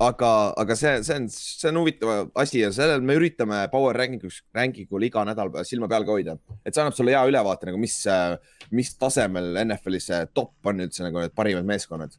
aga, 0.00 0.30
aga 0.56 0.76
see, 0.78 0.92
see 1.04 1.16
on, 1.18 1.26
see 1.32 1.68
on 1.70 1.78
huvitav 1.82 2.30
asi 2.40 2.62
ja 2.62 2.70
sellel 2.74 3.02
me 3.04 3.16
üritame 3.18 3.60
power 3.72 3.96
ranking'us, 3.98 4.42
ranking 4.56 4.90
ul 4.94 5.06
iga 5.06 5.24
nädal 5.28 5.52
silma 5.68 5.88
peal 5.90 6.06
ka 6.08 6.16
hoida, 6.16 6.36
et 6.64 6.74
see 6.74 6.82
annab 6.82 6.96
sulle 6.96 7.14
hea 7.14 7.22
ülevaate 7.28 7.68
nagu, 7.68 7.80
mis, 7.80 7.98
mis 8.74 8.92
tasemel 8.98 9.52
NFL-is 9.64 10.08
see 10.10 10.20
top 10.34 10.70
on 10.72 10.84
üldse 10.86 11.04
nagu 11.06 11.22
need 11.22 11.36
parimad 11.36 11.68
meeskonnad. 11.68 12.16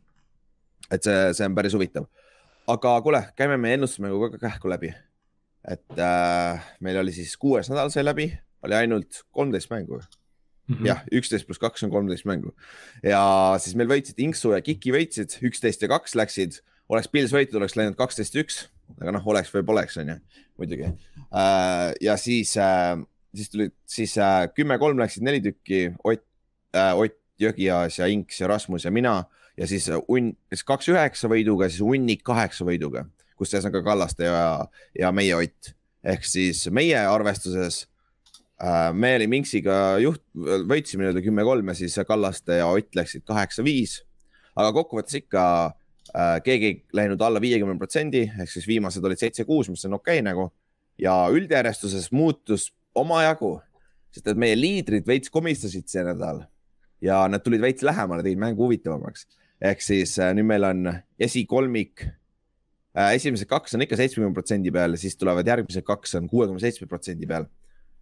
et 0.92 1.04
see, 1.04 1.20
see 1.34 1.50
on 1.50 1.56
päris 1.58 1.76
huvitav. 1.78 2.08
aga 2.70 2.96
kuule, 3.06 3.24
käime 3.40 3.58
meie 3.58 3.80
ennustusmängu 3.80 4.34
ka 4.36 4.44
kähku 4.48 4.72
läbi. 4.72 4.94
et 5.68 6.00
äh, 6.00 6.74
meil 6.80 7.00
oli 7.02 7.16
siis 7.16 7.38
kuues 7.38 7.72
nädal 7.72 7.92
sai 7.94 8.06
läbi, 8.06 8.32
oli 8.64 8.84
ainult 8.84 9.24
kolmteist 9.32 9.72
mängu 9.72 10.02
Mm 10.64 10.76
-hmm. 10.76 10.86
jah, 10.88 11.00
üksteist 11.12 11.44
pluss 11.46 11.60
kaks 11.60 11.84
on 11.84 11.90
kolmteist 11.92 12.24
mängu 12.24 12.54
ja 13.04 13.56
siis 13.60 13.76
meil 13.76 13.90
võitsid 13.90 14.16
Inksu 14.18 14.54
ja 14.54 14.62
Kiki 14.62 14.94
võitsid, 14.96 15.36
üksteist 15.44 15.82
ja 15.82 15.90
kaks 15.92 16.16
läksid 16.16 16.62
oleks 16.92 17.10
Pils 17.12 17.34
võitud, 17.34 17.58
oleks 17.60 17.78
läinud 17.80 17.98
kaksteist 18.00 18.36
üks, 18.40 18.60
aga 19.00 19.14
noh, 19.16 19.26
oleks 19.32 19.52
või 19.54 19.66
poleks, 19.68 19.98
on 20.02 20.14
ju, 20.14 20.18
muidugi 20.60 20.88
äh,. 20.90 21.94
ja 22.04 22.18
siis 22.20 22.56
äh,, 22.62 22.98
siis 23.36 23.52
tulid, 23.54 23.76
siis 23.90 24.16
äh, 24.22 24.46
kümme-kolm 24.56 25.00
läksid 25.02 25.26
neli 25.26 25.42
tükki, 25.44 25.86
Ott 26.04 26.26
äh,, 26.76 26.92
Ott 26.98 27.20
Jõgiaas 27.42 27.98
ja 27.98 28.08
Inks 28.12 28.42
ja 28.44 28.48
Rasmus 28.52 28.86
ja 28.86 28.92
mina 28.94 29.24
ja 29.58 29.68
siis 29.70 29.90
Unn, 30.08 30.34
siis 30.54 30.66
kaks 30.68 30.92
üheksa 30.94 31.30
võiduga, 31.32 31.70
siis 31.70 31.84
Unnik 31.86 32.22
kaheksa 32.26 32.66
võiduga, 32.68 33.08
kus 33.40 33.54
sees 33.54 33.66
on 33.68 33.74
ka 33.74 33.84
Kallaste 33.86 34.30
ja, 34.30 34.44
ja 35.00 35.12
meie 35.16 35.36
Ott. 35.40 35.74
ehk 36.04 36.26
siis 36.28 36.66
meie 36.76 37.00
arvestuses 37.08 37.86
äh, 38.62 38.92
me 38.94 39.16
oli 39.18 39.30
Minksiga 39.32 39.98
juht, 40.04 40.24
võitsime 40.36 41.06
nii-öelda 41.08 41.24
kümme-kolm 41.26 41.72
ja 41.72 41.78
siis 41.80 41.98
Kallaste 42.08 42.60
ja 42.60 42.68
Ott 42.70 42.94
läksid 42.96 43.26
kaheksa-viis. 43.26 44.02
aga 44.54 44.70
kokkuvõttes 44.76 45.24
ikka 45.24 45.44
Äh, 45.44 45.83
keegi 46.44 46.70
ei 46.70 46.80
läinud 46.94 47.22
alla 47.22 47.42
viiekümne 47.42 47.78
protsendi 47.80 48.26
ehk 48.28 48.50
siis 48.52 48.68
viimased 48.68 49.04
olid 49.04 49.22
seitse-kuus, 49.22 49.70
mis 49.72 49.86
on 49.88 50.00
okei 50.00 50.20
okay, 50.20 50.26
nagu. 50.26 50.50
ja 51.00 51.14
üldjärjestuses 51.34 52.12
muutus 52.14 52.68
omajagu, 52.96 53.56
sest 54.14 54.28
et 54.30 54.38
meie 54.38 54.58
liidrid 54.58 55.08
veits 55.08 55.32
komistasid 55.34 55.88
see 55.90 56.04
nädal 56.06 56.44
ja 57.04 57.24
nad 57.28 57.44
tulid 57.44 57.64
veits 57.64 57.84
lähemale, 57.84 58.24
tegid 58.24 58.42
mängu 58.42 58.68
huvitavamaks. 58.68 59.28
ehk 59.64 59.82
siis 59.82 60.18
äh, 60.20 60.34
nüüd 60.36 60.48
meil 60.48 60.64
on 60.68 60.92
esikolmik 61.20 62.04
äh,. 62.04 63.14
esimesed 63.16 63.48
kaks 63.48 63.76
on 63.76 63.86
ikka 63.86 63.98
seitsmekümne 64.00 64.36
protsendi 64.36 64.72
peal 64.72 64.96
ja 64.96 65.02
siis 65.02 65.18
tulevad 65.18 65.48
järgmised 65.48 65.86
kaks 65.88 66.16
on 66.20 66.28
kuuekümne 66.30 66.60
seitsme 66.60 66.88
protsendi 66.88 67.28
peal. 67.28 67.48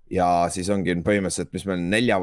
ja 0.10 0.50
siis 0.50 0.70
ongi 0.70 0.96
põhimõtteliselt, 1.06 1.54
mis 1.54 1.66
meil 1.70 1.86
nelja 1.94 2.20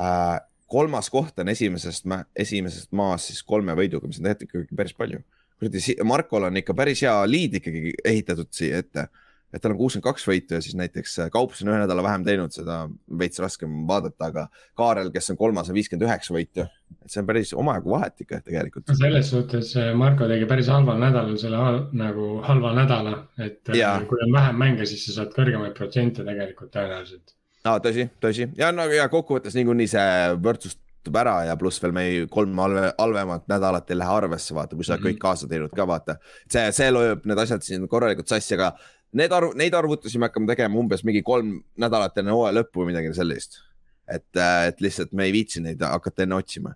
äh,, 0.00 0.38
kolmas 0.72 1.10
koht 1.12 1.38
on 1.42 1.52
esimesest, 1.52 2.08
esimesest 2.36 2.92
maast 2.96 3.30
siis 3.30 3.42
kolme 3.46 3.76
võiduga, 3.78 4.08
mis 4.08 4.20
on 4.22 4.30
tegelikult 4.30 4.48
ikkagi 4.48 4.80
päris 4.82 4.96
palju. 4.98 5.22
kuradi, 5.60 5.82
Markol 6.08 6.48
on 6.48 6.56
ikka 6.62 6.74
päris 6.74 7.04
hea 7.04 7.14
liid 7.28 7.60
ikkagi 7.60 7.92
ehitatud 8.04 8.50
siia 8.56 8.80
ette 8.82 9.08
et 9.52 9.60
tal 9.60 9.74
on 9.74 9.80
kuuskümmend 9.80 10.06
kaks 10.06 10.24
võitu 10.28 10.56
ja 10.56 10.64
siis 10.64 10.76
näiteks 10.78 11.18
äh, 11.22 11.30
Kaups 11.32 11.60
on 11.62 11.70
ühe 11.72 11.80
nädala 11.82 12.04
vähem 12.04 12.24
teinud, 12.24 12.54
seda 12.54 12.86
veits 13.20 13.40
raskem 13.42 13.82
vaadata, 13.88 14.30
aga 14.30 14.46
Kaarel, 14.78 15.12
kes 15.14 15.32
on 15.34 15.38
kolmas, 15.40 15.68
on 15.68 15.76
viiskümmend 15.76 16.08
üheksa 16.08 16.34
võitu. 16.36 16.66
et 17.02 17.12
see 17.12 17.20
on 17.22 17.28
päris 17.28 17.52
omajagu 17.58 17.92
vahet 17.92 18.24
ikka 18.24 18.40
tegelikult. 18.46 18.94
selles 18.96 19.30
suhtes 19.34 19.74
äh, 19.80 19.92
Marko 19.98 20.28
tegi 20.30 20.48
päris 20.48 20.72
halval 20.72 21.00
nädalal 21.02 21.36
selle 21.40 21.60
hal, 21.60 21.80
nagu 22.00 22.32
halva 22.46 22.72
nädala, 22.80 23.14
et 23.38 23.60
äh, 23.68 23.80
ja. 23.82 23.94
kui 24.08 24.24
on 24.24 24.32
vähem 24.32 24.60
mänge, 24.64 24.88
siis 24.88 25.04
sa 25.08 25.20
saad 25.20 25.36
kõrgemaid 25.36 25.76
protsente 25.76 26.24
tegelikult 26.24 26.72
tõenäoliselt. 26.72 27.36
Aa, 27.64 27.80
tõsi, 27.82 28.06
tõsi 28.22 28.48
ja 28.58 28.70
no 28.74 28.86
ja 28.90 29.08
kokkuvõttes 29.12 29.54
niikuinii 29.58 29.90
see 29.90 30.06
võrdsustub 30.42 31.18
ära 31.18 31.36
ja 31.48 31.56
pluss 31.58 31.82
veel 31.82 31.94
meie 31.94 32.24
kolm 32.30 32.58
halve, 32.62 32.88
halvemat 32.98 33.46
nädalat 33.50 33.90
ei 33.90 33.98
lähe 33.98 34.16
arvesse, 34.22 34.54
vaata, 34.56 34.76
kui 34.76 34.84
sa 34.84 34.94
oled 34.94 35.02
mm 35.02 35.06
-hmm. 35.06 35.18
kõik 35.18 35.22
kaasa 35.22 35.48
teinud 35.48 35.76
ka, 35.76 35.86
vaata. 35.86 36.16
see, 36.48 36.72
see 36.72 36.90
lööb 36.90 37.26
need 37.26 37.38
asjad 37.38 37.62
siin 37.62 37.88
korralikult 37.88 38.28
sassi, 38.28 38.54
aga 38.54 38.72
need 39.12 39.32
arv, 39.32 39.54
neid 39.54 39.74
arvutusi 39.74 40.18
me 40.18 40.28
hakkame 40.28 40.46
tegema 40.46 40.78
umbes 40.78 41.04
mingi 41.04 41.22
kolm 41.22 41.60
nädalat 41.76 42.18
enne 42.18 42.30
hooaja 42.30 42.56
lõppu 42.60 42.82
või 42.82 42.92
midagi 42.92 43.14
sellist. 43.14 43.60
et, 44.08 44.36
äh, 44.36 44.66
et 44.68 44.80
lihtsalt 44.80 45.12
me 45.12 45.24
ei 45.24 45.32
viitsi 45.32 45.60
neid 45.60 45.80
hakata 45.80 46.22
enne 46.22 46.34
otsima. 46.34 46.74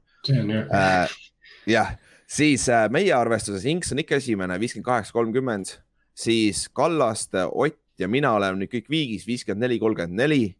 äh,. 0.71 1.09
jah, 1.67 1.97
siis 2.27 2.69
äh, 2.69 2.91
meie 2.91 3.13
arvestuses 3.13 3.65
Inks 3.65 3.93
on 3.93 3.99
ikka 3.99 4.17
esimene, 4.17 4.61
viiskümmend 4.61 4.87
kaheksa, 4.87 5.13
kolmkümmend, 5.13 5.79
siis 6.15 6.69
Kallaste, 6.69 7.45
Ott 7.53 7.79
ja 7.99 8.09
mina 8.09 8.33
oleme 8.33 8.59
nüüd 8.59 8.71
kõik 8.71 8.89
viigis, 8.91 9.27
viiskümmend 9.27 9.65
neli, 9.65 9.79
kolmkümmend 9.79 10.17
neli 10.17 10.57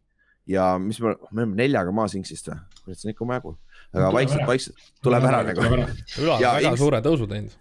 ja 0.47 0.63
mis 0.81 0.99
me, 1.03 1.09
me 1.31 1.37
oleme 1.43 1.55
neljaga 1.61 1.91
maas 1.95 2.13
Inksist 2.17 2.45
või? 2.51 2.59
kurat, 2.83 2.97
see 2.99 3.07
on 3.09 3.13
ikka 3.15 3.23
omajagu. 3.27 3.51
aga 3.93 4.07
vaikselt, 4.15 4.43
vaikselt 4.47 4.77
tuleb 5.03 5.23
ära 5.29 5.39
nagu. 5.51 5.59
Ülar 5.63 6.37
on 6.37 6.41
väga 6.59 6.75
suure 6.79 6.99
tõusu 7.05 7.25
teinud 7.29 7.53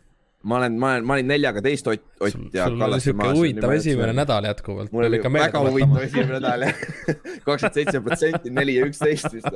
ma 0.46 0.54
olen, 0.60 0.76
ma 0.78 0.86
olen, 0.92 1.04
ma 1.06 1.12
olin 1.16 1.26
neljaga 1.30 1.60
teist 1.64 1.86
Ott, 1.90 2.04
Ott 2.20 2.54
ja 2.54 2.64
Kallaste 2.70 3.12
maas. 3.16 3.34
huvitav 3.34 3.70
esimene 3.74 4.12
nädal 4.14 4.44
jätkuvalt. 4.46 4.92
mul 4.92 5.04
oli 5.08 5.18
väga 5.22 5.58
huvitav 5.64 6.02
esimene 6.04 6.32
nädal 6.38 6.60
jah, 6.68 6.76
kakskümmend 7.46 7.74
seitse 7.80 7.98
protsenti, 8.04 8.48
neli 8.54 8.74
ja 8.78 8.82
üksteist 8.86 9.30
vist 9.34 9.46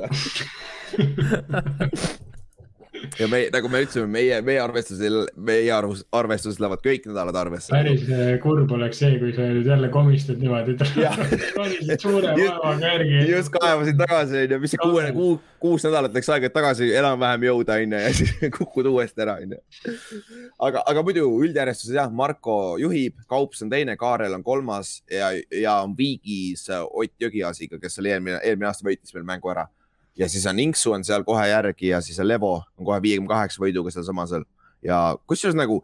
ja 3.19 3.27
me, 3.27 3.41
nagu 3.53 3.69
me 3.71 3.81
ütlesime, 3.85 4.07
meie, 4.11 4.37
meie 4.45 4.59
arvestusel, 4.61 5.17
meie 5.49 5.71
arvus, 5.73 6.03
arvestuses 6.15 6.59
lähevad 6.61 6.83
kõik 6.85 7.07
nädalad 7.09 7.37
arvesse. 7.41 7.71
päris 7.73 8.03
eh, 8.09 8.33
kurb 8.43 8.71
oleks 8.75 9.01
see, 9.01 9.17
kui 9.21 9.33
sa 9.35 9.47
nüüd 9.49 9.67
jälle 9.69 9.89
komistad 9.93 10.41
niimoodi, 10.41 10.75
et 10.75 10.83
ronisid 11.57 12.05
suure 12.05 12.35
vaevaga 12.37 12.91
järgi. 12.93 13.23
just 13.31 13.53
kaevasin 13.55 13.99
tagasi, 14.01 14.43
onju, 14.45 14.61
mis 14.63 14.75
see 14.75 14.83
kuue, 14.83 15.07
kuu, 15.17 15.33
kuus 15.63 15.85
nädalat 15.87 16.15
läks 16.17 16.31
aega, 16.33 16.51
tagasi 16.53 16.91
enam-vähem 17.01 17.47
jõuda, 17.49 17.79
onju, 17.85 18.03
ja 18.05 18.13
siis 18.17 18.33
kukud 18.57 18.91
uuesti 18.93 19.25
ära, 19.25 19.37
onju. 19.43 19.59
aga, 20.69 20.85
aga 20.93 21.05
muidu 21.07 21.27
üldjärjestuses 21.41 21.97
jah, 21.99 22.11
Marko 22.21 22.77
juhib, 22.81 23.19
Kaups 23.31 23.65
on 23.65 23.73
teine, 23.73 23.97
Kaarel 23.99 24.37
on 24.37 24.45
kolmas 24.45 24.99
ja, 25.11 25.33
ja 25.55 25.81
on 25.85 25.95
viigis 25.97 26.67
Ott 26.71 27.13
Jõgiasiga, 27.21 27.79
kes 27.81 27.99
oli 28.01 28.11
eelmine, 28.13 28.41
eelmine 28.45 28.69
aasta 28.69 28.87
võitis 28.87 29.13
meil 29.15 29.27
mängu 29.27 29.51
ära 29.53 29.67
ja 30.17 30.29
siis 30.29 30.45
on 30.47 30.59
Inksu 30.59 30.91
on 30.91 31.03
seal 31.07 31.23
kohe 31.23 31.47
järgi 31.47 31.87
ja 31.93 32.01
siis 32.01 32.19
on 32.19 32.27
Levo 32.27 32.53
on 32.77 32.85
kohe 32.85 33.01
viiekümne 33.01 33.29
kaheksa 33.29 33.63
võiduga 33.63 33.93
sealsamas 33.93 34.29
seal 34.33 34.45
ja 34.83 35.01
kusjuures 35.27 35.57
nagu 35.57 35.81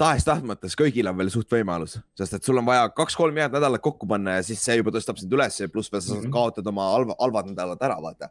tahes-tahtmata, 0.00 0.68
kõigil 0.78 1.06
on 1.06 1.18
veel 1.18 1.30
suht 1.30 1.52
võimalus, 1.54 1.98
sest 2.18 2.34
et 2.34 2.46
sul 2.46 2.58
on 2.58 2.66
vaja 2.66 2.88
kaks-kolm 2.96 3.36
head 3.38 3.54
nädalat 3.54 3.82
kokku 3.82 4.08
panna 4.10 4.38
ja 4.38 4.46
siis 4.46 4.62
see 4.64 4.80
juba 4.80 4.90
tõstab 4.94 5.20
sind 5.20 5.32
üles 5.36 5.60
ja 5.60 5.70
pluss 5.70 5.92
veel 5.92 6.02
sa 6.02 6.16
mm 6.16 6.24
-hmm. 6.24 6.34
kaotad 6.34 6.66
oma 6.66 6.88
halva, 6.90 7.14
halvad 7.20 7.52
nädalad 7.52 7.82
ära, 7.82 8.00
vaata. 8.02 8.28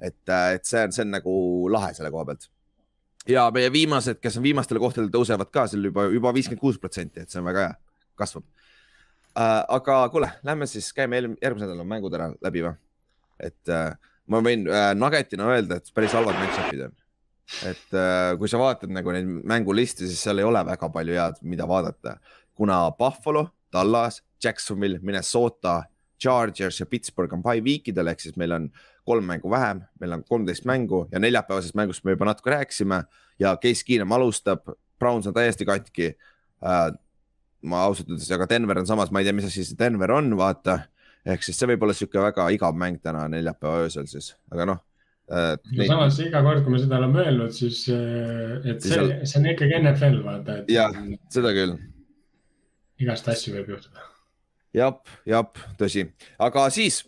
et, 0.00 0.28
äh, 0.28 0.54
et 0.54 0.64
see 0.64 0.84
on, 0.84 0.92
see 0.92 1.02
on 1.02 1.10
nagu 1.10 1.32
lahe 1.70 1.94
selle 1.94 2.10
koha 2.10 2.24
pealt. 2.24 2.50
ja 3.28 3.50
meie 3.50 3.72
viimased, 3.72 4.20
kes 4.20 4.36
on 4.36 4.42
viimastele 4.42 4.80
kohtadele 4.80 5.10
tõusevad 5.10 5.50
ka 5.50 5.66
seal 5.66 5.84
juba, 5.84 6.04
juba 6.04 6.34
viiskümmend 6.34 6.60
kuus 6.60 6.78
protsenti, 6.78 7.20
et 7.20 7.30
see 7.30 7.40
on 7.40 7.46
väga 7.46 7.60
hea, 7.60 7.74
kasvab 8.14 8.44
äh,. 9.38 9.64
aga 9.68 10.08
kuule, 10.08 10.30
lähme 10.42 10.66
siis 10.66 10.92
käime 10.92 11.16
järgmise 11.16 11.66
nädala 11.66 11.84
mängud 11.84 12.14
ära 12.14 12.34
läbi 12.40 12.62
või? 12.62 12.76
et 13.40 13.68
äh, 13.68 13.96
ma 14.28 14.40
võin 14.44 14.66
äh, 14.68 14.92
Nuggetina 14.96 15.50
öelda, 15.54 15.78
et 15.78 15.92
päris 15.94 16.14
halvad 16.16 16.38
match-up'id 16.38 16.86
on. 16.88 16.96
et 17.64 17.96
äh, 17.96 18.32
kui 18.40 18.50
sa 18.50 18.60
vaatad 18.60 18.92
nagu 18.92 19.12
neid 19.14 19.28
mängulisti, 19.48 20.08
siis 20.08 20.20
seal 20.24 20.42
ei 20.42 20.48
ole 20.48 20.60
väga 20.68 20.90
palju 20.92 21.16
head, 21.16 21.38
mida 21.48 21.68
vaadata, 21.68 22.18
kuna 22.58 22.82
Buffalo, 22.98 23.48
Dallas, 23.72 24.22
Jacksonville, 24.44 25.00
Minnesota, 25.02 25.82
Chargers 26.20 26.80
ja 26.80 26.86
Pittsburgh 26.86 27.32
on 27.32 27.42
by 27.42 27.62
week'idel 27.62 28.10
ehk 28.10 28.20
siis 28.20 28.36
meil 28.36 28.52
on 28.56 28.68
kolm 29.06 29.24
mängu 29.24 29.50
vähem, 29.50 29.84
meil 30.00 30.18
on 30.18 30.24
kolmteist 30.28 30.66
mängu 30.68 31.06
ja 31.12 31.20
neljapäevasest 31.22 31.76
mängust 31.78 32.04
me 32.04 32.16
juba 32.16 32.28
natuke 32.28 32.52
rääkisime 32.52 33.02
ja 33.40 33.56
Case 33.56 33.84
Keenum 33.86 34.12
alustab, 34.12 34.66
Browns 34.98 35.26
on 35.30 35.34
täiesti 35.34 35.64
katki 35.64 36.12
äh,. 36.64 36.90
ma 37.62 37.82
ausalt 37.88 38.10
öeldes, 38.10 38.30
aga 38.30 38.46
Denver 38.50 38.78
on 38.78 38.86
samas, 38.86 39.10
ma 39.10 39.18
ei 39.18 39.26
tea, 39.26 39.34
mis 39.34 39.48
asi 39.48 39.64
see 39.66 39.78
Denver 39.78 40.12
on, 40.14 40.36
vaata 40.38 40.78
ehk 41.26 41.46
siis 41.46 41.58
see 41.58 41.70
võib 41.72 41.86
olla 41.86 41.96
sihuke 41.96 42.20
väga 42.22 42.48
igav 42.54 42.76
mäng 42.78 43.00
täna 43.02 43.26
neljapäeva 43.32 43.86
öösel 43.86 44.06
siis, 44.10 44.32
aga 44.52 44.68
noh 44.72 44.80
äh,. 45.30 45.56
no 45.56 45.80
neid... 45.80 45.90
samas 45.90 46.20
iga 46.24 46.42
kord, 46.46 46.64
kui 46.64 46.74
me 46.74 46.82
seda 46.82 47.00
oleme 47.00 47.24
öelnud, 47.24 47.54
siis 47.56 47.84
äh, 47.92 48.58
et 48.64 48.82
see, 48.84 48.94
seal... 48.94 49.12
see 49.24 49.40
on 49.42 49.50
ikkagi 49.54 49.80
NFL 49.82 50.20
vaata. 50.26 50.58
jah, 50.72 50.96
seda 51.34 51.54
küll. 51.56 51.76
igast 53.02 53.28
asju 53.34 53.56
võib 53.58 53.74
juhtuda. 53.74 54.08
jep, 54.78 55.14
jep, 55.28 55.62
tõsi, 55.80 56.08
aga 56.48 56.68
siis 56.74 57.02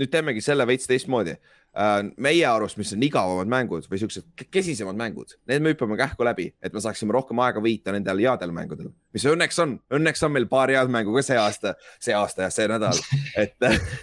nüüd 0.00 0.12
teemegi 0.12 0.44
selle 0.44 0.66
veits 0.68 0.88
teistmoodi 0.90 1.36
meie 1.72 2.44
arust, 2.44 2.76
mis 2.76 2.90
on 2.92 3.04
igavamad 3.06 3.48
mängud 3.48 3.86
või 3.88 4.00
siuksed 4.02 4.26
kesisemad 4.52 4.96
mängud, 4.98 5.30
need 5.48 5.62
me 5.64 5.72
hüppame 5.72 5.96
kähku 5.96 6.26
läbi, 6.26 6.50
et 6.60 6.74
me 6.74 6.82
saaksime 6.84 7.14
rohkem 7.16 7.40
aega 7.40 7.62
viita 7.64 7.94
nendel 7.94 8.20
headel 8.20 8.52
mängudel, 8.52 8.90
mis 9.16 9.24
õnneks 9.28 9.60
on, 9.64 9.78
õnneks 9.96 10.26
on 10.26 10.34
meil 10.34 10.48
paar 10.50 10.72
head 10.72 10.92
mängu 10.92 11.16
ka 11.16 11.24
see 11.24 11.40
aasta, 11.40 11.72
see 12.02 12.16
aasta 12.16 12.44
jah, 12.44 12.52
see 12.52 12.68
nädal, 12.68 13.00
et, 13.40 13.56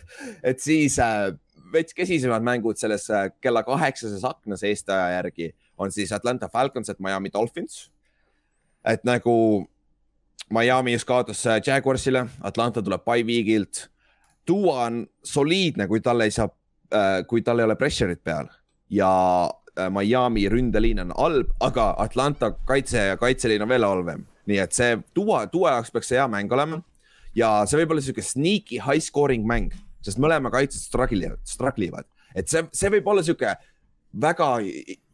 et 0.50 0.66
siis 0.66 0.98
äh, 1.04 1.30
veits 1.74 1.94
kesisemad 1.94 2.46
mängud 2.46 2.82
selles 2.82 3.06
äh, 3.14 3.30
kella 3.42 3.62
kaheksases 3.68 4.26
aknas 4.26 4.66
Eesti 4.66 4.96
aja 4.96 5.20
järgi 5.20 5.54
on 5.78 5.94
siis 5.94 6.12
Atlanta 6.16 6.50
Falcons, 6.50 6.90
et 6.90 7.00
Miami 7.00 7.30
Dolphins. 7.34 7.92
et 8.84 9.04
nagu 9.06 9.68
Miami 10.50 10.98
just 10.98 11.06
kaotas 11.06 11.46
äh, 11.46 11.62
Jaguarsile, 11.62 12.26
Atlanta 12.42 12.82
tuleb 12.82 13.06
by 13.06 13.22
week'ilt. 13.22 13.92
Duo 14.48 14.74
on 14.74 15.04
soliidne, 15.22 15.86
kui 15.86 16.02
talle 16.02 16.26
ei 16.26 16.34
saa 16.34 16.50
Äh, 16.50 16.59
kui 17.30 17.44
tal 17.46 17.60
ei 17.62 17.68
ole 17.68 17.76
pressure'it 17.78 18.24
peal 18.26 18.48
ja 18.90 19.12
äh, 19.80 19.90
Miami 19.90 20.50
ründeliin 20.50 21.00
on 21.00 21.14
halb, 21.18 21.52
aga 21.60 21.94
Atlanta 21.98 22.52
kaitse 22.52 22.98
ja 22.98 23.18
kaitseliin 23.18 23.62
on 23.62 23.70
veel 23.70 23.86
halvem. 23.86 24.26
nii 24.50 24.58
et 24.58 24.74
see 24.74 24.96
duo, 25.16 25.38
duo 25.54 25.68
jaoks 25.70 25.92
peaks 25.94 26.08
see 26.10 26.18
hea 26.18 26.28
mäng 26.28 26.52
olema. 26.54 26.82
ja 27.36 27.66
see 27.70 27.78
võib 27.84 27.94
olla 27.94 28.02
sihuke 28.02 28.26
sneaky 28.26 28.80
high 28.82 29.04
scoring 29.04 29.46
mäng, 29.46 29.76
sest 30.02 30.18
mõlema 30.18 30.50
kaitsjad 30.52 30.82
struggle 30.82 31.28
ivad, 31.28 31.44
struggle 31.46 31.86
ivad, 31.86 32.10
et 32.36 32.50
see, 32.50 32.66
see 32.74 32.90
võib 32.98 33.08
olla 33.14 33.24
sihuke 33.24 33.54
väga 34.22 34.48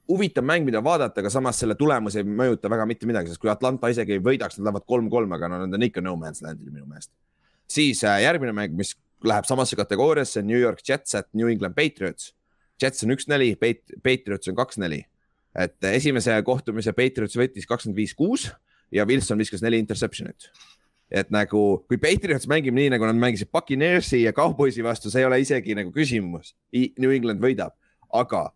huvitav 0.07 0.45
mäng, 0.45 0.63
mida 0.63 0.79
vaadata, 0.83 1.19
aga 1.19 1.29
samas 1.33 1.59
selle 1.59 1.75
tulemus 1.75 2.15
ei 2.15 2.23
mõjuta 2.23 2.69
väga 2.71 2.85
mitte 2.87 3.09
midagi, 3.09 3.33
sest 3.33 3.41
kui 3.41 3.51
Atlanta 3.51 3.89
isegi 3.91 4.15
ei 4.15 4.23
võidaks, 4.23 4.59
nad 4.59 4.69
lähevad 4.69 4.85
kolm-kolm, 4.87 5.33
aga 5.35 5.49
no 5.51 5.59
nad 5.65 5.75
on 5.75 5.87
ikka 5.87 6.03
no 6.05 6.15
man's 6.21 6.43
land'il 6.45 6.71
minu 6.71 6.85
meelest. 6.85 7.11
siis 7.67 8.03
äh, 8.05 8.21
järgmine 8.23 8.53
mäng, 8.53 8.77
mis 8.77 8.93
läheb 9.23 9.47
samasse 9.47 9.75
kategooriasse 9.75 10.43
New 10.43 10.59
York 10.59 10.83
Jets 10.87 11.15
at 11.15 11.29
New 11.33 11.49
England 11.49 11.75
Patriots. 11.75 12.33
Jets 12.81 13.03
on 13.03 13.13
üks-neli, 13.15 13.53
Patriots 14.03 14.51
on 14.51 14.55
kaks-neli. 14.55 15.05
et 15.55 15.83
esimese 15.87 16.33
kohtumise 16.43 16.91
Patriots 16.91 17.37
võttis 17.39 17.63
kakskümmend 17.63 17.95
viis, 17.95 18.11
kuus 18.13 18.49
ja 18.91 19.05
Wilson 19.07 19.39
viskas 19.39 19.61
neli 19.63 19.79
interception'it. 19.79 20.49
et 21.11 21.29
nagu, 21.31 21.85
kui 21.87 21.97
Patriots 22.01 22.47
mängib 22.49 22.75
nii, 22.75 22.89
nagu 22.89 23.05
nad 23.05 23.15
mängisid 23.15 23.51
Buccaneersi 23.53 24.23
ja 24.23 24.33
Cowboysi 24.33 24.83
vastu, 24.83 25.09
see 25.09 25.21
ei 25.21 25.25
ole 25.25 25.39
isegi 25.39 25.75
nagu 25.77 25.93
küsimus. 25.93 26.55
New 26.73 27.13
England 27.13 27.39
võidab, 27.39 27.75
aga 28.11 28.49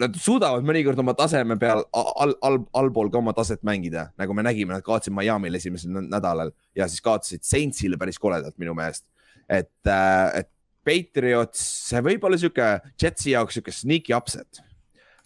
nad 0.00 0.16
suudavad 0.20 0.64
mõnikord 0.66 0.98
oma 1.00 1.14
taseme 1.16 1.56
peal 1.60 1.84
all, 1.92 2.34
all, 2.44 2.58
allpool 2.76 3.10
ka 3.12 3.20
oma 3.20 3.32
taset 3.36 3.62
mängida, 3.64 4.10
nagu 4.20 4.34
me 4.36 4.44
nägime, 4.44 4.74
nad 4.74 4.84
kaotasid 4.84 5.14
Miami'l 5.16 5.56
esimesel 5.56 5.92
nädalal 6.08 6.52
ja 6.76 6.88
siis 6.88 7.04
kaotasid 7.04 7.44
Saintsile 7.46 8.00
päris 8.00 8.18
koledalt 8.20 8.58
minu 8.60 8.74
meelest 8.76 9.06
et, 9.48 9.86
äh, 9.86 10.40
et 10.40 10.50
Patriots, 10.86 11.62
see 11.88 12.02
võib 12.04 12.24
olla 12.26 12.38
sihuke 12.38 12.66
Jetsi 13.00 13.32
jaoks 13.32 13.56
sihuke 13.58 13.74
sneaky 13.74 14.14
upset. 14.14 14.62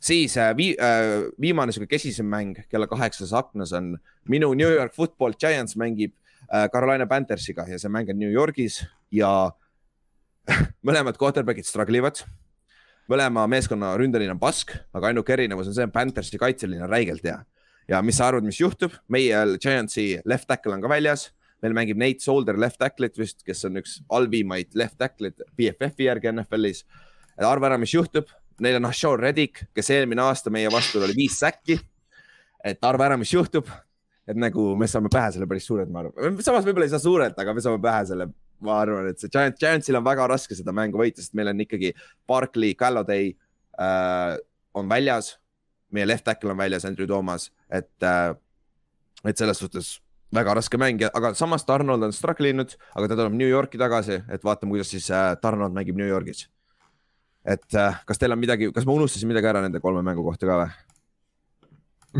siis 0.01 0.37
äh, 0.41 0.55
vii, 0.57 0.73
äh, 0.81 1.29
viimane 1.41 1.73
sihuke 1.73 1.91
kesisem 1.91 2.27
mäng 2.27 2.63
kella 2.69 2.87
kaheksas 2.89 3.33
aknas 3.37 3.73
on 3.77 3.99
minu 4.29 4.55
New 4.55 4.71
York 4.71 4.95
Football 4.95 5.37
Giants 5.41 5.77
mängib 5.77 6.15
Carolina 6.73 7.07
Panthersiga 7.07 7.63
ja 7.69 7.79
see 7.79 7.91
mäng 7.93 8.09
on 8.11 8.19
New 8.19 8.31
Yorgis 8.33 8.81
ja 9.13 9.53
mõlemad 10.87 11.19
quarterback'id 11.21 11.69
struggle 11.69 12.01
ivad. 12.01 12.25
mõlema 13.11 13.45
meeskonna 13.51 13.93
ründeliin 13.99 14.31
on 14.31 14.39
pask, 14.39 14.73
aga 14.95 15.11
ainuke 15.11 15.33
erinevus 15.35 15.67
on 15.67 15.75
see, 15.75 15.85
et 15.85 15.93
Panthersi 15.93 16.39
kaitseliin 16.39 16.83
on 16.83 16.91
räigelt 16.91 17.23
hea. 17.23 17.39
ja 17.89 18.03
mis 18.03 18.17
sa 18.17 18.27
arvad, 18.27 18.45
mis 18.45 18.61
juhtub? 18.61 18.97
meie 19.09 19.45
Giantsi 19.61 20.21
left 20.25 20.49
tackle 20.49 20.75
on 20.75 20.83
ka 20.83 20.89
väljas 20.89 21.29
meil 21.63 21.77
mängib 21.77 22.01
Nate 22.01 22.25
Solder 22.25 22.59
left 22.61 22.81
tackle'it 22.81 23.19
vist, 23.21 23.45
kes 23.47 23.65
on 23.69 23.81
üks 23.81 23.99
halvimaid 24.11 24.75
left 24.79 24.99
tackle'id 25.01 25.45
BFF-i 25.57 26.09
järgi 26.09 26.33
NFL-is. 26.33 26.85
arva 27.39 27.71
ära, 27.71 27.79
mis 27.81 27.95
juhtub, 27.95 28.29
neil 28.61 28.81
on 28.81 28.89
Ashore 28.91 29.23
Reddick, 29.23 29.65
kes 29.75 29.91
eelmine 29.95 30.23
aasta 30.25 30.53
meie 30.53 30.71
vastu 30.73 31.01
oli 31.03 31.17
viis 31.17 31.39
säkki. 31.41 31.79
et 32.65 32.85
arva 32.85 33.07
ära, 33.09 33.17
mis 33.17 33.33
juhtub, 33.33 33.69
et 34.29 34.37
nagu 34.37 34.75
me 34.77 34.87
saame 34.89 35.09
pähe 35.13 35.33
selle 35.33 35.49
päris 35.49 35.67
suurelt, 35.67 35.91
ma 35.91 36.05
arvan, 36.05 36.41
samas 36.45 36.67
võib-olla 36.67 36.89
ei 36.89 36.93
saa 36.93 37.03
suurelt, 37.03 37.39
aga 37.41 37.55
me 37.57 37.65
saame 37.65 37.81
pähe 37.83 38.07
selle 38.11 38.29
ma 38.65 38.77
arvan, 38.83 39.09
et 39.11 39.21
see 39.21 39.33
Giant, 39.33 39.57
Giantsil 39.61 39.97
on 39.97 40.05
väga 40.05 40.27
raske 40.31 40.57
seda 40.57 40.75
mängu 40.77 41.01
võita, 41.01 41.23
sest 41.23 41.37
meil 41.39 41.49
on 41.53 41.63
ikkagi 41.65 41.95
Barkley, 42.29 42.75
Galladay 42.79 43.33
äh, 43.81 44.35
on 44.77 44.91
väljas. 44.91 45.37
meie 45.91 46.07
left 46.07 46.23
tackle 46.25 46.53
on 46.53 46.59
väljas, 46.61 46.85
Andrew 46.87 47.07
Thomas, 47.07 47.49
et 47.67 48.05
äh,, 48.07 48.35
et 49.27 49.37
selles 49.37 49.59
suhtes 49.59 49.97
väga 50.35 50.55
raske 50.59 50.79
mäng, 50.81 51.03
aga 51.11 51.33
samas 51.39 51.67
Donald 51.67 52.07
on 52.07 52.15
struggle 52.15 52.51
inud, 52.51 52.77
aga 52.95 53.09
ta 53.09 53.19
tuleb 53.19 53.37
New 53.39 53.49
Yorki 53.49 53.81
tagasi, 53.81 54.21
et 54.31 54.45
vaatame, 54.47 54.77
kuidas 54.77 54.93
siis 54.95 55.11
äh, 55.11 55.33
Donald 55.43 55.75
mängib 55.77 55.99
New 55.99 56.09
Yorgis. 56.09 56.49
et 57.45 57.75
äh, 57.75 58.03
kas 58.07 58.19
teil 58.21 58.33
on 58.33 58.39
midagi, 58.39 58.69
kas 58.73 58.85
ma 58.87 58.93
unustasin 58.93 59.29
midagi 59.31 59.49
ära 59.49 59.63
nende 59.65 59.81
kolme 59.81 60.03
mängu 60.05 60.23
kohta 60.27 60.47
ka 60.47 60.61
või? 60.61 60.71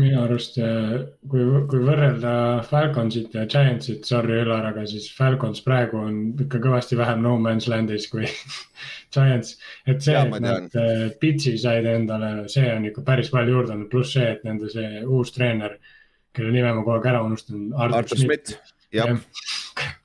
minu 0.01 0.21
arust, 0.23 0.57
äh, 0.63 0.97
kui, 1.29 1.45
kui 1.69 1.83
võrrelda 1.83 2.33
Falconsit 2.67 3.35
ja 3.35 3.45
Giantsit, 3.45 4.05
sorry 4.07 4.39
Ülar, 4.41 4.69
aga 4.71 4.85
siis 4.87 5.09
Falcons 5.15 5.63
praegu 5.65 5.99
on 5.99 6.21
ikka 6.39 6.61
kõvasti 6.63 6.99
vähem 6.99 7.23
no 7.23 7.37
man's 7.39 7.67
land'is 7.71 8.09
kui 8.11 8.27
Giants. 9.15 9.55
et 9.85 10.03
see, 10.03 10.15
et 10.15 10.37
nad 10.43 10.77
pitch'i 11.23 11.57
said 11.59 11.87
endale, 11.87 12.49
see 12.51 12.67
on 12.75 12.87
ikka 12.91 13.03
päris 13.07 13.31
palju 13.31 13.57
juurde 13.57 13.75
andnud, 13.75 13.91
pluss 13.91 14.15
see, 14.15 14.27
et 14.35 14.47
nende 14.47 14.71
see 14.71 15.03
uus 15.03 15.35
treener 15.35 15.75
äh, 15.75 15.97
kelle 16.35 16.53
nime 16.53 16.69
ma 16.71 16.81
kogu 16.81 16.95
aeg 16.97 17.09
ära 17.13 17.23
unustan. 17.25 17.69
Artur 17.75 18.19
Schmidt, 18.19 18.55
jah. 18.95 19.15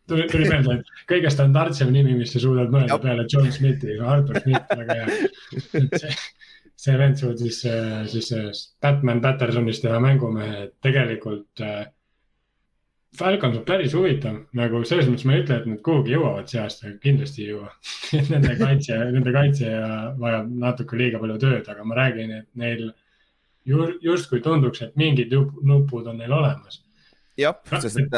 tuli, 0.09 0.27
tuli 0.31 0.49
meelde, 0.51 0.81
et 0.81 1.05
kõige 1.11 1.33
standardsem 1.33 1.93
nimi, 1.95 2.16
mis 2.18 2.33
sa 2.35 2.43
suudad 2.43 2.72
mõelda 2.74 2.99
peale 3.03 3.27
John 3.33 3.51
Smithi, 3.55 3.99
Artur 4.14 4.41
Schmidt, 4.43 4.72
väga 4.83 4.99
hea. 5.03 6.14
see, 6.77 6.97
vend 7.01 7.20
suutis 7.20 7.62
siis 8.12 8.64
Batman 8.83 9.22
Pattersonist 9.24 9.85
teha 9.87 10.01
mängumehe, 10.03 10.70
tegelikult 10.85 11.64
äh, 11.64 11.85
Falcons 13.16 13.57
on 13.57 13.64
päris 13.64 13.95
huvitav, 13.97 14.43
nagu 14.57 14.83
selles 14.85 15.07
mõttes 15.09 15.27
ma 15.29 15.37
ei 15.37 15.43
ütle, 15.45 15.57
et 15.61 15.68
nad 15.70 15.81
kuhugi 15.85 16.12
jõuavad 16.12 16.51
see 16.51 16.61
aasta, 16.61 16.93
kindlasti 17.03 17.45
ei 17.45 17.53
jõua 17.55 17.70
Nende 18.33 18.57
kaitse, 18.61 18.99
nende 19.14 19.33
kaitse 19.33 19.72
vajab 20.20 20.51
natuke 20.64 20.99
liiga 21.01 21.20
palju 21.22 21.39
tööd, 21.41 21.70
aga 21.72 21.87
ma 21.87 21.97
räägin, 21.97 22.35
et 22.43 22.49
neil 22.61 22.91
justkui 23.66 24.42
tunduks, 24.44 24.82
et 24.82 24.96
mingid 24.96 25.32
nupud 25.62 26.06
on 26.06 26.20
neil 26.20 26.32
olemas. 26.32 26.82
jah, 27.36 27.56
sest 27.80 27.98
et 28.00 28.14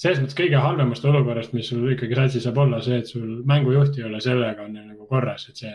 selles 0.00 0.20
mõttes 0.20 0.36
kõige 0.38 0.60
halvemast 0.60 1.04
olukorrast, 1.06 1.54
mis 1.54 1.68
sul 1.70 1.86
ikkagi 1.94 2.18
satsis 2.18 2.46
saab 2.46 2.60
olla 2.64 2.80
see, 2.84 3.00
et 3.00 3.10
sul 3.10 3.42
mängujuht 3.46 3.98
ei 3.98 4.06
ole, 4.08 4.20
sellega 4.22 4.66
on 4.66 4.72
neil 4.74 4.88
nagu 4.90 5.06
korras, 5.10 5.46
et 5.50 5.62
see. 5.62 5.74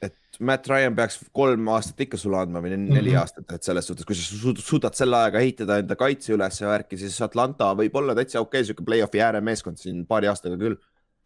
et 0.00 0.38
Matt 0.40 0.68
Ryan 0.70 0.94
peaks 0.96 1.18
kolm 1.36 1.66
aastat 1.74 2.06
ikka 2.06 2.20
sulle 2.20 2.38
andma 2.40 2.62
või 2.64 2.72
neli 2.76 2.86
mm 2.88 2.94
-hmm. 2.96 3.18
aastat, 3.20 3.52
et 3.52 3.66
selles 3.66 3.90
suhtes, 3.90 4.06
kui 4.06 4.16
sa 4.16 4.52
suudad 4.62 4.94
selle 4.96 5.16
ajaga 5.16 5.42
ehitada 5.44 5.78
enda 5.82 5.96
kaitse 5.96 6.32
üles 6.32 6.60
ja 6.60 6.68
värki, 6.68 6.96
siis 6.96 7.20
Atlanta 7.20 7.74
võib 7.74 7.98
olla 8.00 8.14
täitsa 8.14 8.40
okei 8.40 8.60
okay, 8.60 8.64
sihuke 8.64 8.86
play-off'i 8.86 9.20
ääremeeskond 9.20 9.76
siin 9.76 10.06
paari 10.06 10.30
aastaga 10.30 10.56
küll 10.56 10.78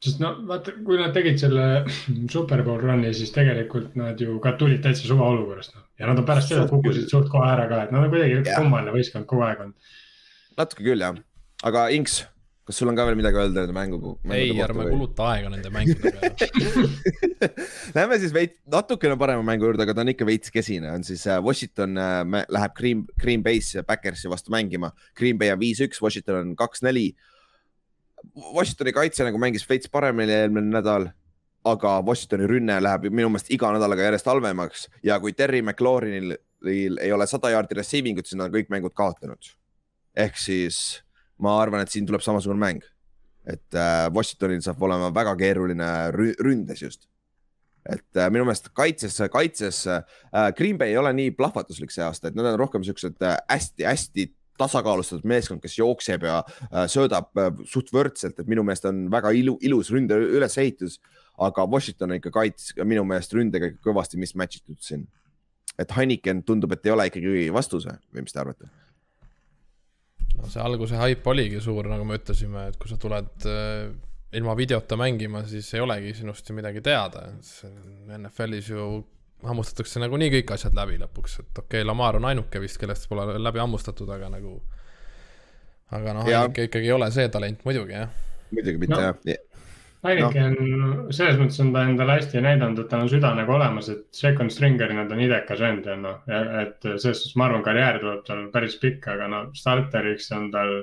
sest 0.05 0.21
no 0.23 0.35
vaata, 0.49 0.75
kui 0.85 0.99
nad 1.01 1.15
tegid 1.17 1.41
selle 1.41 1.65
Superbowl 2.35 2.83
run'i, 2.83 3.15
siis 3.17 3.33
tegelikult 3.35 3.97
nad 3.99 4.21
ju 4.21 4.37
ka 4.45 4.55
tulid 4.61 4.83
täitsa 4.85 5.09
suva 5.09 5.31
olukorrast 5.33 5.75
no. 5.77 5.87
ja 6.01 6.11
nad 6.11 6.21
on 6.21 6.29
pärast 6.29 6.53
seda 6.53 6.67
kukkusid 6.71 7.09
suht 7.11 7.31
kohe 7.33 7.49
ära 7.49 7.67
ka, 7.71 7.87
et 7.87 7.95
nad 7.95 8.05
on 8.05 8.13
kuidagi 8.13 8.45
kummaline 8.53 8.95
võistkond 8.95 9.29
kogu 9.31 9.47
aeg 9.49 9.65
olnud. 9.65 9.97
natuke 10.61 10.87
küll 10.87 11.05
jah, 11.07 11.19
aga 11.65 11.89
Inks, 11.97 12.21
kas 12.69 12.81
sul 12.81 12.93
on 12.93 12.99
ka 12.99 13.09
veel 13.09 13.19
midagi 13.21 13.41
öelda 13.41 13.65
nende 13.65 13.77
mängu? 13.77 14.15
ei, 14.29 14.53
ärme 14.67 14.89
kuluta 14.93 15.31
aega 15.33 15.53
nende 15.53 15.73
mängude 15.73 16.13
peale 16.13 16.33
Lähme 17.97 18.21
siis 18.21 18.33
veits 18.37 18.61
natukene 18.71 19.17
parema 19.21 19.45
mängu 19.47 19.71
juurde, 19.71 19.85
aga 19.87 19.97
ta 19.97 20.05
on 20.05 20.13
ikka 20.13 20.29
veits 20.29 20.53
kesine, 20.53 20.93
on 20.93 21.05
siis 21.07 21.25
äh, 21.29 21.41
Washington 21.45 21.97
äh, 22.01 22.45
läheb 22.53 22.77
Green, 22.77 23.05
Green 23.21 23.45
Bay'sse 23.45 23.85
Backersi 23.87 24.31
vastu 24.33 24.53
mängima. 24.53 24.93
Green 25.17 25.39
Bay 25.39 25.53
on 25.53 25.61
viis-üks, 25.61 26.01
Washington 26.05 26.41
on 26.41 26.57
kaks-neli 26.59 27.13
Washingtoni 28.55 28.93
kaitse 28.93 29.27
nagu 29.27 29.39
mängis 29.41 29.67
veits 29.69 29.91
paremini 29.93 30.33
eelmine 30.35 30.73
nädal, 30.73 31.09
aga 31.65 31.95
Washingtoni 32.07 32.49
rünne 32.51 32.79
läheb 32.83 33.09
minu 33.11 33.31
meelest 33.33 33.51
iga 33.55 33.71
nädalaga 33.75 34.09
järjest 34.09 34.29
halvemaks. 34.31 34.89
Ja 35.03 35.19
kui 35.21 35.33
Terry 35.33 35.63
McLaurinil 35.63 36.37
ei 36.67 37.13
ole 37.13 37.27
sada 37.29 37.53
jaardi 37.53 37.77
receiving 37.79 38.19
ut, 38.21 38.29
siis 38.29 38.39
nad 38.41 38.49
on 38.49 38.57
kõik 38.57 38.73
mängud 38.73 38.95
kaotanud. 38.97 39.55
ehk 40.15 40.37
siis 40.39 41.03
ma 41.43 41.57
arvan, 41.59 41.83
et 41.83 41.91
siin 41.91 42.07
tuleb 42.07 42.23
samasugune 42.23 42.61
mäng, 42.61 42.85
et 43.51 43.75
äh, 43.75 44.07
Washingtonil 44.15 44.61
saab 44.63 44.83
olema 44.87 45.11
väga 45.15 45.35
keeruline 45.37 45.89
ründes 46.15 46.83
just. 46.83 47.09
Et 47.91 48.17
äh, 48.17 48.31
minu 48.31 48.47
meelest 48.47 48.71
kaitses, 48.73 49.19
kaitses 49.33 49.83
äh, 49.91 50.05
Green 50.57 50.79
Bay 50.79 50.95
ei 50.95 51.01
ole 51.01 51.13
nii 51.13 51.35
plahvatuslik 51.37 51.91
see 51.91 52.05
aasta, 52.07 52.31
et 52.31 52.39
nad 52.39 52.47
on 52.53 52.59
rohkem 52.61 52.87
siuksed 52.87 53.19
hästi-hästi 53.21 54.29
äh, 54.29 54.44
tasakaalustatud 54.61 55.27
meeskond, 55.29 55.63
kes 55.63 55.79
jookseb 55.79 56.27
ja 56.29 56.39
äh, 56.45 56.87
söödab 56.91 57.35
äh, 57.41 57.51
suht 57.71 57.91
võrdselt, 57.95 58.39
et 58.39 58.51
minu 58.51 58.65
meelest 58.67 58.87
on 58.91 59.05
väga 59.13 59.35
ilu, 59.35 59.57
ilus 59.63 59.91
ründe 59.95 60.19
ülesehitus. 60.19 61.01
aga 61.39 61.65
Washington 61.67 62.13
on 62.13 62.21
ikka 62.21 62.31
kaits-, 62.31 62.71
minu 62.87 63.03
meelest 63.05 63.33
ründega 63.35 63.73
kõvasti 63.83 64.21
mismatch 64.23 64.61
itud 64.63 64.79
siin. 64.81 65.07
et 65.79 65.91
Heineken 65.91 66.45
tundub, 66.47 66.73
et 66.73 66.87
ei 66.87 66.93
ole 66.93 67.07
ikkagi 67.11 67.51
vastus 67.53 67.87
või 67.87 68.23
mis 68.23 68.33
te 68.33 68.41
arvate? 68.41 68.71
no 70.39 70.51
see 70.51 70.63
alguse 70.63 70.99
haip 70.99 71.27
oligi 71.27 71.61
suur, 71.63 71.89
nagu 71.91 72.05
me 72.07 72.19
ütlesime, 72.19 72.69
et 72.71 72.79
kui 72.79 72.91
sa 72.91 72.99
tuled 73.01 73.49
äh, 73.51 73.91
ilma 74.35 74.55
videota 74.59 74.97
mängima, 74.99 75.45
siis 75.49 75.69
ei 75.75 75.83
olegi 75.83 76.15
sinust 76.21 76.49
ju 76.49 76.57
midagi 76.57 76.83
teada. 76.85 77.27
NFL-is 78.19 78.71
ju 78.71 78.89
hammustatakse 79.45 80.01
nagunii 80.01 80.31
kõik 80.39 80.55
asjad 80.57 80.77
läbi 80.77 81.01
lõpuks, 81.03 81.41
et 81.43 81.59
okei 81.59 81.81
okay,, 81.81 81.89
Lamar 81.89 82.21
on 82.21 82.29
ainuke 82.31 82.63
vist, 82.63 82.79
kellest 82.81 83.09
pole 83.11 83.27
läbi 83.39 83.63
hammustatud, 83.63 84.09
aga 84.11 84.31
nagu. 84.33 84.61
aga 85.91 86.15
noh, 86.17 86.29
ainuke 86.29 86.69
ikkagi 86.71 86.89
ei 86.89 86.95
ole 86.95 87.11
see 87.15 87.29
talent 87.29 87.65
muidugi 87.65 87.99
jah. 87.99 88.15
muidugi 88.53 88.81
mitte 88.87 88.97
no. 88.97 89.03
jah 89.25 89.43
ainuke 90.05 90.41
no. 90.41 90.49
on, 90.49 91.13
selles 91.15 91.39
mõttes 91.41 91.61
on 91.65 91.71
ta 91.75 91.85
endale 91.89 92.19
hästi 92.19 92.43
näidanud, 92.45 92.83
et 92.83 92.91
tal 92.93 93.05
on 93.05 93.11
süda 93.11 93.31
nagu 93.37 93.55
olemas, 93.57 93.89
et 93.93 94.05
second 94.17 94.53
stringer'ina 94.53 95.07
ta 95.09 95.17
on 95.17 95.23
idekas 95.25 95.63
vend 95.65 95.89
ja 95.89 95.97
noh, 96.01 96.21
et 96.29 96.77
selles 96.85 97.23
suhtes 97.23 97.37
ma 97.41 97.49
arvan, 97.49 97.65
karjäär 97.67 98.01
tuleb 98.03 98.27
tal 98.29 98.45
päris 98.55 98.77
pikk, 98.83 99.09
aga 99.15 99.31
no 99.33 99.43
starteriks 99.57 100.31
on 100.37 100.51
tal 100.55 100.75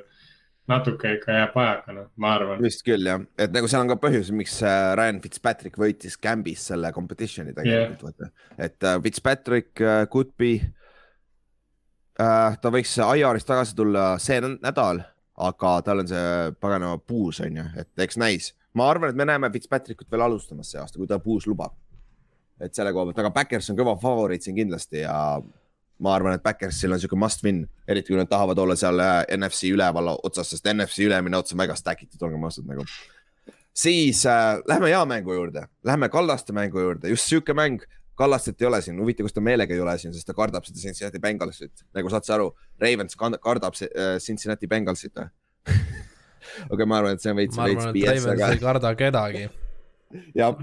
natuke 0.72 1.16
ikka 1.18 1.36
jääb 1.36 1.56
vajaka, 1.56 1.96
noh, 1.96 2.10
ma 2.22 2.34
arvan. 2.38 2.62
vist 2.64 2.84
küll 2.88 3.08
jah, 3.08 3.22
et 3.42 3.54
nagu 3.54 3.70
seal 3.70 3.84
on 3.84 3.92
ka 3.92 3.98
põhjus, 4.02 4.32
miks 4.36 4.58
äh, 4.66 4.92
Ryan 4.98 5.22
Fitzpatrick 5.24 5.80
võitis 5.82 6.18
Gambis 6.22 6.68
selle 6.72 6.92
competition'i 6.96 7.56
tegelikult 7.58 8.06
yeah., 8.06 8.08
vaata. 8.08 8.32
et 8.58 8.88
uh, 8.88 8.98
Fitzpatrick 9.04 9.84
uh, 9.84 10.06
could 10.12 10.34
be 10.40 10.54
uh,, 12.20 12.58
ta 12.62 12.74
võiks 12.74 12.96
IR-ist 13.04 13.50
tagasi 13.50 13.78
tulla 13.78 14.16
see 14.22 14.42
nädal, 14.48 15.04
aga 15.42 15.76
tal 15.86 16.04
on 16.04 16.12
see 16.12 16.26
paganama 16.64 17.00
puus 17.00 17.42
on 17.46 17.62
ju, 17.62 17.70
et 17.84 18.06
eks 18.08 18.20
näis. 18.22 18.52
ma 18.78 18.90
arvan, 18.90 19.12
et 19.12 19.20
me 19.20 19.28
näeme 19.30 19.52
Fitzpatrickut 19.54 20.12
veel 20.12 20.28
alustamas 20.28 20.74
see 20.74 20.82
aasta, 20.82 21.00
kui 21.00 21.10
ta 21.10 21.20
puus 21.20 21.48
lubab. 21.50 21.76
et 22.62 22.76
selle 22.76 22.94
koha 22.94 23.10
pealt, 23.10 23.24
aga 23.26 23.34
Backers 23.34 23.72
on 23.74 23.80
kõva 23.80 23.98
favoriit 24.00 24.46
siin 24.46 24.56
kindlasti 24.60 25.04
ja 25.06 25.16
ma 26.02 26.16
arvan, 26.16 26.36
et 26.36 26.44
Backersil 26.44 26.94
on 26.94 27.00
sihuke 27.02 27.18
must 27.20 27.44
win, 27.46 27.64
eriti 27.90 28.14
kui 28.14 28.20
nad 28.20 28.30
tahavad 28.30 28.60
olla 28.62 28.76
seal 28.80 29.00
äh, 29.04 29.22
NFC 29.38 29.72
üleval 29.76 30.12
otsas, 30.16 30.50
sest 30.54 30.70
NFC 30.74 31.06
ülemine 31.08 31.38
ots 31.38 31.54
on 31.54 31.62
väga 31.62 31.78
stack 31.78 32.04
itud, 32.06 32.22
olgem 32.26 32.44
ausad 32.48 32.68
nagu. 32.70 32.86
siis 33.74 34.26
äh, 34.26 34.58
lähme 34.68 34.90
hea 34.92 35.02
mängu 35.06 35.34
juurde, 35.38 35.68
lähme 35.86 36.10
Kallaste 36.10 36.54
mängu 36.54 36.80
juurde, 36.80 37.10
just 37.14 37.30
sihuke 37.30 37.54
mäng. 37.58 37.84
Kallastet 38.22 38.60
ei 38.62 38.68
ole 38.68 38.82
siin, 38.84 39.00
huvitav, 39.00 39.26
kas 39.26 39.34
ta 39.34 39.42
meelega 39.42 39.74
ei 39.74 39.82
ole 39.82 39.94
siin, 39.98 40.12
sest 40.14 40.28
ta 40.28 40.34
kardab 40.38 40.66
seda 40.68 40.78
Cincinnati 40.78 41.18
Bengalsit, 41.24 41.86
nagu 41.96 42.12
saad 42.12 42.28
sa 42.28 42.36
aru, 42.36 42.52
Ravens 42.82 43.18
kardab 43.18 43.78
äh, 43.88 44.18
Cincinnati 44.22 44.70
Bengalsit 44.70 45.16
või 45.16 45.30
okei, 46.76 46.86
ma 46.86 47.00
arvan, 47.00 47.16
et 47.16 47.24
see 47.24 47.32
on 47.32 47.40
veits. 47.40 47.58
et 47.58 47.88
Ravens 47.96 48.30
aga... 48.36 48.52
ei 48.52 48.62
karda 48.62 48.94
kedagi 49.00 49.48
jah, 50.36 50.58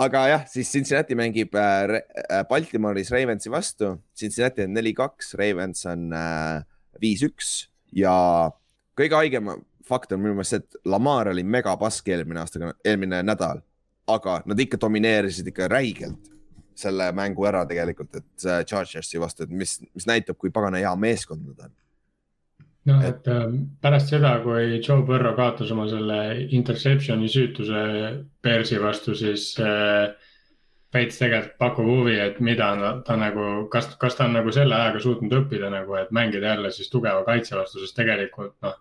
aga 0.00 0.22
jah, 0.30 0.46
siis 0.50 0.70
Cincinnati 0.72 1.16
mängib 1.18 1.54
äh, 1.58 1.98
äh, 2.22 2.44
Baltimoris 2.48 3.12
Ravensi 3.14 3.50
vastu. 3.52 3.96
Cincinnati 4.18 4.66
on 4.66 4.74
neli-kaks, 4.76 5.34
Ravens 5.40 5.84
on 5.90 6.10
äh, 6.16 6.62
viis-üks 7.02 7.52
ja 7.96 8.14
kõige 8.98 9.18
haigem 9.18 9.52
fakt 9.86 10.12
on 10.14 10.22
minu 10.22 10.36
meelest 10.38 10.54
see, 10.54 10.62
et 10.62 10.88
Lamar 10.88 11.32
oli 11.32 11.44
megapask 11.44 12.08
eelmine 12.08 12.42
aasta, 12.42 12.72
eelmine 12.84 13.22
nädal, 13.26 13.62
aga 14.10 14.40
nad 14.46 14.60
ikka 14.62 14.80
domineerisid 14.80 15.50
ikka 15.52 15.68
räigelt 15.72 16.30
selle 16.78 17.10
mängu 17.12 17.44
ära 17.44 17.66
tegelikult, 17.68 18.16
et 18.16 18.44
Chargersi 18.68 19.20
vastu, 19.20 19.44
et 19.44 19.50
mis, 19.52 19.76
mis 19.92 20.06
näitab, 20.08 20.38
kui 20.40 20.50
pagana 20.54 20.80
hea 20.80 20.92
meeskond 20.96 21.44
nad 21.44 21.66
on. 21.66 21.74
Noh, 22.90 23.04
et 23.06 23.28
pärast 23.82 24.10
seda, 24.12 24.34
kui 24.44 24.80
Joe 24.80 25.04
Burrow 25.06 25.36
kaotas 25.38 25.70
oma 25.74 25.86
selle 25.90 26.18
interception'i 26.50 27.30
süütuse 27.30 27.82
Bearsi 28.42 28.80
vastu, 28.82 29.14
siis 29.18 29.52
äh, 29.62 30.10
veits 30.92 31.18
tegelikult 31.20 31.56
pakub 31.60 31.88
huvi, 31.88 32.18
et 32.20 32.38
mida 32.44 32.68
ta 33.06 33.16
nagu, 33.16 33.46
kas, 33.72 33.88
kas 34.00 34.16
ta 34.18 34.26
on 34.28 34.36
nagu 34.36 34.52
selle 34.54 34.76
ajaga 34.76 35.00
suutnud 35.04 35.34
õppida 35.40 35.70
nagu, 35.72 35.96
et 36.00 36.12
mängida 36.14 36.52
jälle 36.52 36.72
siis 36.74 36.90
tugeva 36.92 37.24
kaitse 37.28 37.56
vastu, 37.56 37.80
sest 37.80 37.96
tegelikult 37.96 38.54
noh. 38.64 38.78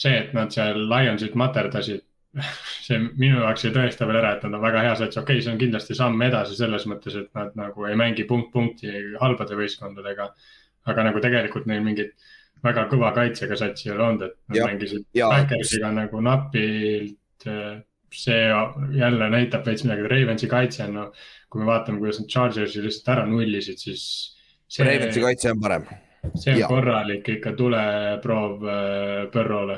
see, 0.00 0.14
et 0.22 0.32
nad 0.34 0.52
seal 0.54 0.80
Lionsit 0.90 1.36
materdasid, 1.38 2.02
see 2.86 2.98
minu 3.02 3.42
jaoks 3.42 3.66
ei 3.68 3.74
tõesta 3.74 4.08
veel 4.08 4.18
ära, 4.22 4.34
et 4.36 4.46
nad 4.46 4.56
on 4.56 4.64
väga 4.64 4.86
hea 4.88 4.94
sats, 4.98 5.20
okei 5.20 5.36
okay,, 5.36 5.44
see 5.44 5.52
on 5.52 5.60
kindlasti 5.60 5.96
samm 5.98 6.22
edasi 6.26 6.56
selles 6.58 6.86
mõttes, 6.90 7.18
et 7.20 7.30
nad 7.36 7.52
nagu 7.58 7.90
ei 7.90 7.98
mängi 7.98 8.26
punkt 8.30 8.50
punkti 8.54 8.94
halbade 9.20 9.58
võistkondadega. 9.58 10.32
aga 10.84 11.04
nagu 11.06 11.20
tegelikult 11.20 11.64
neil 11.66 11.80
mingit 11.84 12.10
väga 12.64 12.86
kõva 12.90 13.12
kaitsega 13.16 13.56
satsi 13.60 13.90
ei 13.90 13.94
ole 13.94 14.06
olnud, 14.08 14.22
et 14.28 14.36
nad 14.48 14.70
mängisid 14.72 15.06
Backersiga 15.20 15.92
nagu 15.92 16.20
napilt 16.24 17.48
see 18.14 18.46
jälle 18.98 19.30
näitab 19.30 19.66
veits 19.66 19.84
midagi, 19.84 20.08
Ravensi 20.08 20.48
kaitse 20.50 20.84
on, 20.86 20.94
no 20.94 21.04
kui 21.50 21.62
me 21.62 21.68
vaatame, 21.68 22.00
kuidas 22.02 22.20
nad 22.20 22.30
Chargersi 22.30 22.82
lihtsalt 22.82 23.10
ära 23.16 23.26
nullisid, 23.30 23.80
siis. 23.80 24.04
Ravensi 24.78 25.22
kaitse 25.22 25.52
on 25.54 25.60
parem. 25.62 25.86
see 26.34 26.54
on 26.54 26.60
ja. 26.62 26.68
korralik 26.68 27.28
ikka 27.28 27.52
tuleproov 27.52 28.62
äh, 28.64 29.26
Põrrole. 29.34 29.76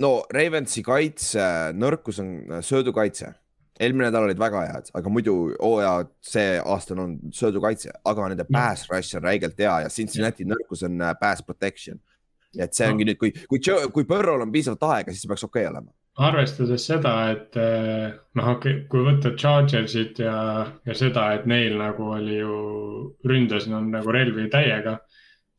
no 0.00 0.12
Ravensi 0.32 0.82
kaitse 0.82 1.44
nõrkus 1.76 2.22
on 2.22 2.30
äh, 2.48 2.62
söödukaitse. 2.64 3.34
eelmine 3.80 4.08
nädal 4.08 4.28
olid 4.28 4.38
väga 4.38 4.62
head, 4.68 4.88
aga 4.94 5.10
muidu 5.10 5.34
hooaja 5.58 6.06
see 6.20 6.56
aasta 6.64 6.94
on 6.94 7.18
söödukaitse, 7.34 7.90
aga 8.04 8.28
nende 8.32 8.46
pass 8.48 8.88
rush 8.90 9.16
on 9.18 9.26
räigelt 9.26 9.58
hea 9.58 9.80
ja 9.84 9.90
Cincinnati 9.90 10.46
nõrkus 10.48 10.86
on 10.86 11.00
äh, 11.00 11.14
pass 11.20 11.42
protection. 11.42 12.00
Et 12.58 12.76
see 12.76 12.88
ongi 12.88 13.06
no. 13.06 13.12
nüüd, 13.12 13.20
kui, 13.20 13.32
kui, 13.48 13.60
kui 13.96 14.08
Põrrol 14.08 14.44
on 14.44 14.54
piisavalt 14.54 14.88
aega, 14.90 15.12
siis 15.12 15.24
see 15.24 15.32
peaks 15.32 15.48
okei 15.48 15.66
okay 15.66 15.72
olema 15.72 15.92
arvestades 16.20 16.84
seda, 16.84 17.12
et 17.32 17.56
eh, 17.56 18.12
noh, 18.36 18.50
kui 18.60 19.04
võtta 19.06 19.32
Chargersit 19.38 20.20
ja, 20.20 20.36
ja 20.84 20.96
seda, 20.96 21.30
et 21.38 21.46
neil 21.48 21.78
nagu 21.80 22.10
oli 22.18 22.36
ju 22.36 22.56
ründes 23.28 23.68
on 23.72 23.88
nagu 23.94 24.12
relvi 24.12 24.48
täiega, 24.52 24.98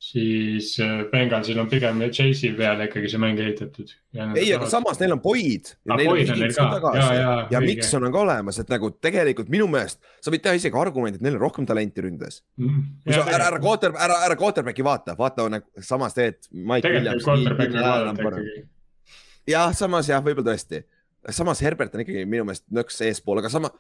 siis 0.04 0.74
eh, 0.84 1.04
Bengalsil 1.12 1.60
on 1.62 1.70
pigem 1.72 2.02
Chase'i 2.10 2.52
peale 2.58 2.88
ikkagi 2.90 3.12
see 3.12 3.22
mäng 3.22 3.40
ehitatud. 3.40 3.94
ei, 4.36 4.50
aga 4.56 4.68
samas 4.72 5.00
neil 5.00 5.16
on 5.16 5.22
Boyd. 5.24 5.72
Ah, 5.88 5.96
Boyd 6.02 6.34
on 6.34 6.42
neil 6.42 6.52
ka, 6.58 6.92
ja, 6.98 7.06
ja. 7.16 7.30
ja 7.54 7.62
Mikson 7.64 8.04
on 8.08 8.12
ka 8.14 8.24
olemas, 8.26 8.60
et 8.60 8.74
nagu 8.74 8.92
tegelikult 9.04 9.52
minu 9.54 9.70
meelest 9.72 10.02
sa 10.24 10.34
võid 10.34 10.44
teha 10.44 10.60
isegi 10.60 10.80
argumendi, 10.80 11.22
et 11.22 11.26
neil 11.26 11.38
on 11.40 11.46
rohkem 11.46 11.68
talenti 11.70 12.04
ründes 12.04 12.42
mm,. 12.60 12.84
ära, 13.08 13.24
ära, 13.38 13.48
ära 13.54 13.62
quarter, 13.64 13.96
ära, 14.08 14.20
ära 14.28 14.40
quarterback'i 14.40 14.86
vaata, 14.86 15.16
vaata 15.20 15.48
nagu 15.56 15.88
samas 15.88 16.20
teed. 16.20 16.42
ikkagi 16.52 17.00
jah, 19.56 19.72
samas 19.78 20.12
jah, 20.12 20.24
võib-olla 20.26 20.52
tõesti. 20.52 20.84
samas 21.32 21.64
Herbert 21.64 21.96
on 21.96 22.04
ikkagi 22.04 22.28
minu 22.28 22.50
meelest 22.50 22.68
nõks 22.76 23.00
eespool, 23.08 23.40
aga 23.40 23.56
sama. 23.56 23.72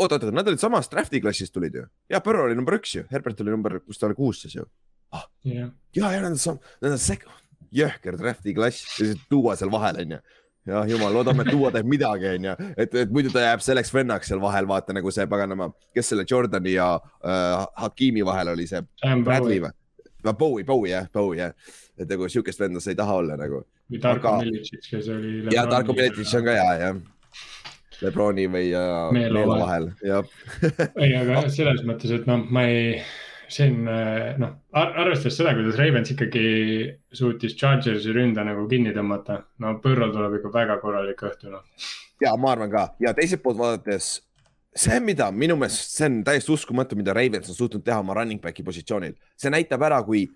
oot, 0.00 0.08
oot, 0.08 0.22
oot, 0.22 0.32
nad 0.32 0.48
olid 0.48 0.64
samast 0.64 0.96
draft'i 0.96 1.20
klassist 1.20 1.52
tulid 1.52 1.76
ju. 1.76 1.88
ja, 2.08 2.24
Burrow 2.24 2.48
oli 2.48 2.56
number 2.56 2.80
üks 2.80 2.96
ju, 2.96 3.04
Herbert 3.12 3.44
oli 3.44 3.52
number, 3.52 3.82
kus 3.84 4.00
ta 4.00 4.08
oli 4.08 4.16
kuus 4.16 4.46
siis 4.46 4.62
ju 4.62 4.70
ah.. 5.16 5.28
ja, 5.44 5.70
ja, 5.96 6.12
ja 6.16 6.24
nad 6.24 6.34
on 6.34 6.42
sam-, 6.42 6.60
nad 6.82 6.96
on 6.96 7.02
sek-, 7.02 7.28
jõhker 7.74 8.18
draft'i 8.20 8.56
klass 8.56 8.84
ja 8.98 9.10
siis 9.12 9.24
tuua 9.30 9.56
seal 9.58 9.72
vahel 9.72 10.04
onju 10.04 10.20
jah, 10.68 10.86
jumal, 10.88 11.12
loodame, 11.12 11.44
et 11.44 11.52
tuua 11.52 11.70
teeb 11.74 11.88
midagi, 11.88 12.30
onju, 12.36 12.54
et, 12.76 12.94
et 13.02 13.12
muidu 13.12 13.32
ta 13.32 13.44
jääb 13.44 13.64
selleks 13.64 13.92
vennaks 13.94 14.30
seal 14.30 14.40
vahel, 14.42 14.68
vaata 14.68 14.96
nagu 14.96 15.12
see 15.14 15.26
paganama, 15.30 15.70
kes 15.96 16.12
selle 16.12 16.26
Jordani 16.28 16.74
ja 16.76 16.94
äh, 16.98 17.66
Hakimi 17.82 18.24
vahel 18.26 18.52
oli 18.54 18.68
see. 18.70 18.82
Bradley 19.24 19.62
või? 19.64 19.74
Bowie, 20.28 20.64
Bowie 20.66 20.92
jah, 20.92 21.06
Bowie 21.14 21.40
jah, 21.40 21.76
et 21.96 22.10
nagu 22.10 22.26
siukest 22.28 22.60
venda 22.60 22.82
sa 22.84 22.90
ei 22.92 22.98
taha 22.98 23.20
olla 23.22 23.38
nagu. 23.38 23.62
või 23.88 24.02
Darko 24.02 24.32
aga... 24.32 24.48
Milicic, 24.48 24.82
kes 24.90 25.08
oli. 25.14 25.38
ja 25.54 25.64
Darko 25.70 25.94
Milicic 25.96 26.34
on 26.36 26.50
ka 26.50 26.56
hea 26.58 26.74
jah. 26.82 26.98
Lebroni 27.98 28.44
või 28.46 28.68
uh, 28.78 29.08
Meelo 29.14 29.46
vahel, 29.48 29.88
jah 30.06 30.26
ei, 31.00 31.14
aga 31.18 31.46
selles 31.54 31.80
mõttes, 31.86 32.12
et 32.14 32.28
noh, 32.30 32.44
ma 32.50 32.66
ei, 32.68 33.00
see 33.48 33.68
on 33.70 33.88
noh 34.42 34.54
ar, 34.76 34.94
arvestades 35.04 35.38
seda, 35.40 35.54
kuidas 35.56 35.78
Ravens 35.80 36.12
ikkagi 36.14 36.46
suutis 37.16 37.56
Chargersi 37.58 38.12
ründa 38.14 38.44
nagu 38.46 38.66
kinni 38.70 38.94
tõmmata, 38.96 39.42
no 39.64 39.78
Põrrol 39.82 40.12
tuleb 40.14 40.38
ikka 40.38 40.54
väga 40.54 40.78
korralik 40.82 41.26
õhtu 41.30 41.52
noh. 41.52 41.66
ja 42.24 42.36
ma 42.36 42.54
arvan 42.54 42.72
ka 42.72 42.88
ja 43.02 43.14
teiselt 43.16 43.42
poolt 43.44 43.60
vaadates 43.60 44.18
see, 44.78 44.98
mida 45.02 45.28
minu 45.34 45.56
meelest, 45.58 45.94
see 45.96 46.08
on 46.08 46.20
täiesti 46.26 46.52
uskumatu, 46.54 46.98
mida 46.98 47.14
Ravens 47.16 47.50
on 47.50 47.56
suutnud 47.56 47.84
teha 47.84 47.98
oma 48.02 48.16
running 48.18 48.42
back'i 48.42 48.64
positsioonil, 48.66 49.16
see 49.38 49.52
näitab 49.52 49.82
ära, 49.88 50.00
kui. 50.06 50.26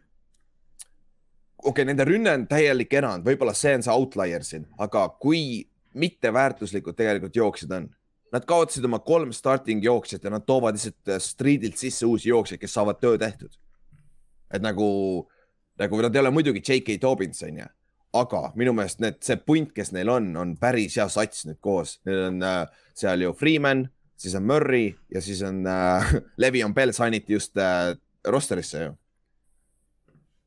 okei 1.63 1.71
okay,, 1.71 1.85
nende 1.87 2.07
rünne 2.09 2.33
on 2.35 2.47
täielik 2.51 2.95
erand, 2.99 3.27
võib-olla 3.27 3.55
see 3.55 3.77
on 3.79 3.85
see 3.87 3.95
outlier 3.95 4.45
siin, 4.47 4.67
aga 4.83 5.07
kui 5.23 5.63
mitteväärtuslikud 5.95 6.97
tegelikult 6.97 7.37
jooksjad 7.37 7.77
on. 7.77 7.91
Nad 8.33 8.47
kaotasid 8.49 8.85
oma 8.89 9.03
kolm 9.05 9.33
starting 9.37 9.85
jooksjat 9.85 10.24
ja 10.24 10.33
nad 10.33 10.47
toovad 10.47 10.78
lihtsalt 10.78 11.12
äh, 11.12 11.20
street'ilt 11.20 11.76
sisse 11.76 12.07
uusi 12.07 12.30
jooksjaid, 12.30 12.61
kes 12.61 12.74
saavad 12.74 13.01
töö 13.01 13.18
tehtud. 13.18 13.53
et 14.53 14.62
nagu, 14.62 14.87
nagu 15.80 16.03
nad 16.03 16.14
ei 16.14 16.20
ole 16.20 16.30
muidugi 16.30 16.61
J.K. 16.61 16.99
Dobbins 17.01 17.43
on 17.43 17.59
ju, 17.62 17.66
aga 18.12 18.41
minu 18.55 18.74
meelest 18.76 19.01
need, 19.01 19.16
see 19.24 19.39
punt, 19.41 19.70
kes 19.72 19.95
neil 19.97 20.11
on, 20.12 20.26
on 20.37 20.57
päris 20.61 20.99
hea 21.01 21.07
sats 21.09 21.47
nüüd 21.49 21.57
koos, 21.61 22.01
neil 22.05 22.26
on 22.26 22.43
äh, 22.45 22.83
seal 22.95 23.24
ju 23.24 23.33
Freeman 23.33 23.87
siis 24.22 24.35
on 24.35 24.43
Murry 24.43 24.95
ja 25.14 25.20
siis 25.20 25.43
on 25.43 25.66
äh, 25.66 26.14
Levion 26.37 26.74
Bell 26.74 26.93
signiti 26.93 27.33
just 27.33 27.57
äh, 27.57 27.97
rosterisse 28.24 28.85
ju. 28.85 28.93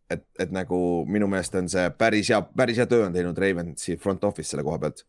et, 0.09 0.23
et 0.39 0.51
nagu 0.51 0.77
minu 1.09 1.27
meelest 1.27 1.55
on 1.57 1.69
see 1.69 1.89
päris 1.97 2.29
hea, 2.29 2.41
päris 2.55 2.77
hea 2.77 2.87
töö 2.87 3.07
on 3.07 3.13
teinud 3.13 3.37
Ravensi 3.37 3.97
front 3.97 4.23
office 4.23 4.53
selle 4.53 4.63
koha 4.63 4.77
pealt. 4.79 5.01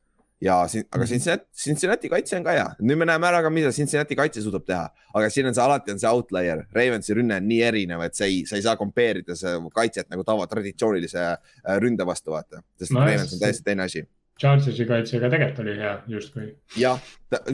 Ja 0.43 0.57
siin, 0.69 0.85
aga 0.91 1.03
mhm. 1.03 1.11
Cincinnati, 1.11 1.47
Cincinnati 1.63 2.11
kaitse 2.13 2.37
on 2.37 2.45
ka 2.45 2.57
hea, 2.57 2.67
nüüd 2.83 3.01
me 3.01 3.09
näeme 3.09 3.29
ära 3.31 3.41
ka, 3.45 3.53
mida 3.53 3.73
Cincinnati 3.73 4.19
kaitse 4.19 4.45
suudab 4.45 4.67
teha, 4.69 4.85
aga 5.17 5.31
siin 5.33 5.49
on 5.49 5.57
see 5.57 5.65
alati 5.65 5.95
on 5.95 6.03
see 6.03 6.11
outlier, 6.11 6.67
Ravensi 6.77 7.17
rünne 7.17 7.41
on 7.41 7.49
nii 7.49 7.63
erinev, 7.71 8.05
et 8.05 8.19
sa 8.19 8.29
ei, 8.29 8.43
sa 8.49 8.59
ei 8.59 8.67
saa 8.67 8.77
kompeerida 8.81 9.39
see 9.39 9.57
kaitset 9.75 10.13
nagu 10.13 10.27
tava 10.29 10.49
traditsioonilise 10.51 11.25
äh, 11.25 11.41
ründe 11.83 12.07
vastu 12.09 12.37
vaata, 12.37 12.61
sest 12.79 12.93
no, 12.93 13.07
Ravens 13.07 13.33
on 13.33 13.43
täiesti 13.43 13.71
teine 13.71 13.89
asi 13.89 14.05
Chargersi 14.37 14.85
kaitsega 14.85 15.31
tegelikult 15.33 15.63
oli 15.63 15.75
hea 15.79 15.93
justkui. 16.13 16.51
jah, 16.77 16.99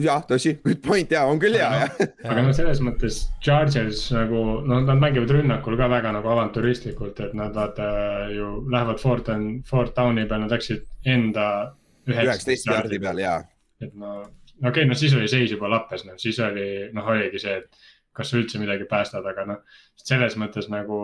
jah, 0.03 0.23
tõsi, 0.27 0.57
good 0.65 0.81
point 0.83 1.13
ja 1.15 1.21
on 1.31 1.39
küll 1.39 1.55
hea 1.55 1.69
jah. 1.85 1.93
aga 2.27 2.43
no 2.43 2.51
selles 2.55 2.81
mõttes 2.83 3.21
Chargers 3.43 4.09
nagu 4.11 4.41
noh, 4.67 4.81
nad 4.83 4.99
mängivad 4.99 5.31
rünnakul 5.31 5.77
ka 5.79 5.87
väga 5.91 6.11
nagu 6.17 6.33
avantüristlikult, 6.33 7.21
et 7.23 7.37
nad 7.39 7.55
vaata 7.55 7.87
ju 8.33 8.49
lähevad 8.73 8.99
Fort, 8.99 9.31
Fort 9.69 9.95
Downi 9.95 10.27
peal, 10.27 10.43
nad 10.43 10.51
läksid 10.51 10.83
enda. 11.07 11.47
Üheksateist 12.09 12.69
jaardi 12.69 12.99
peal 13.03 13.21
ja. 13.21 13.39
et 13.81 13.93
no, 13.93 14.19
okei 14.21 14.69
okay,, 14.69 14.87
no 14.89 14.97
siis 14.99 15.15
oli 15.17 15.27
seis 15.31 15.51
juba 15.51 15.71
lappes, 15.71 16.05
noh 16.07 16.19
siis 16.21 16.39
oli, 16.43 16.69
noh 16.93 17.11
oligi 17.15 17.41
see, 17.41 17.59
et 17.61 17.83
kas 18.13 18.29
sa 18.29 18.39
üldse 18.39 18.61
midagi 18.61 18.87
päästad, 18.89 19.25
aga 19.25 19.45
noh, 19.49 19.77
selles 19.97 20.37
mõttes 20.37 20.69
nagu 20.69 21.03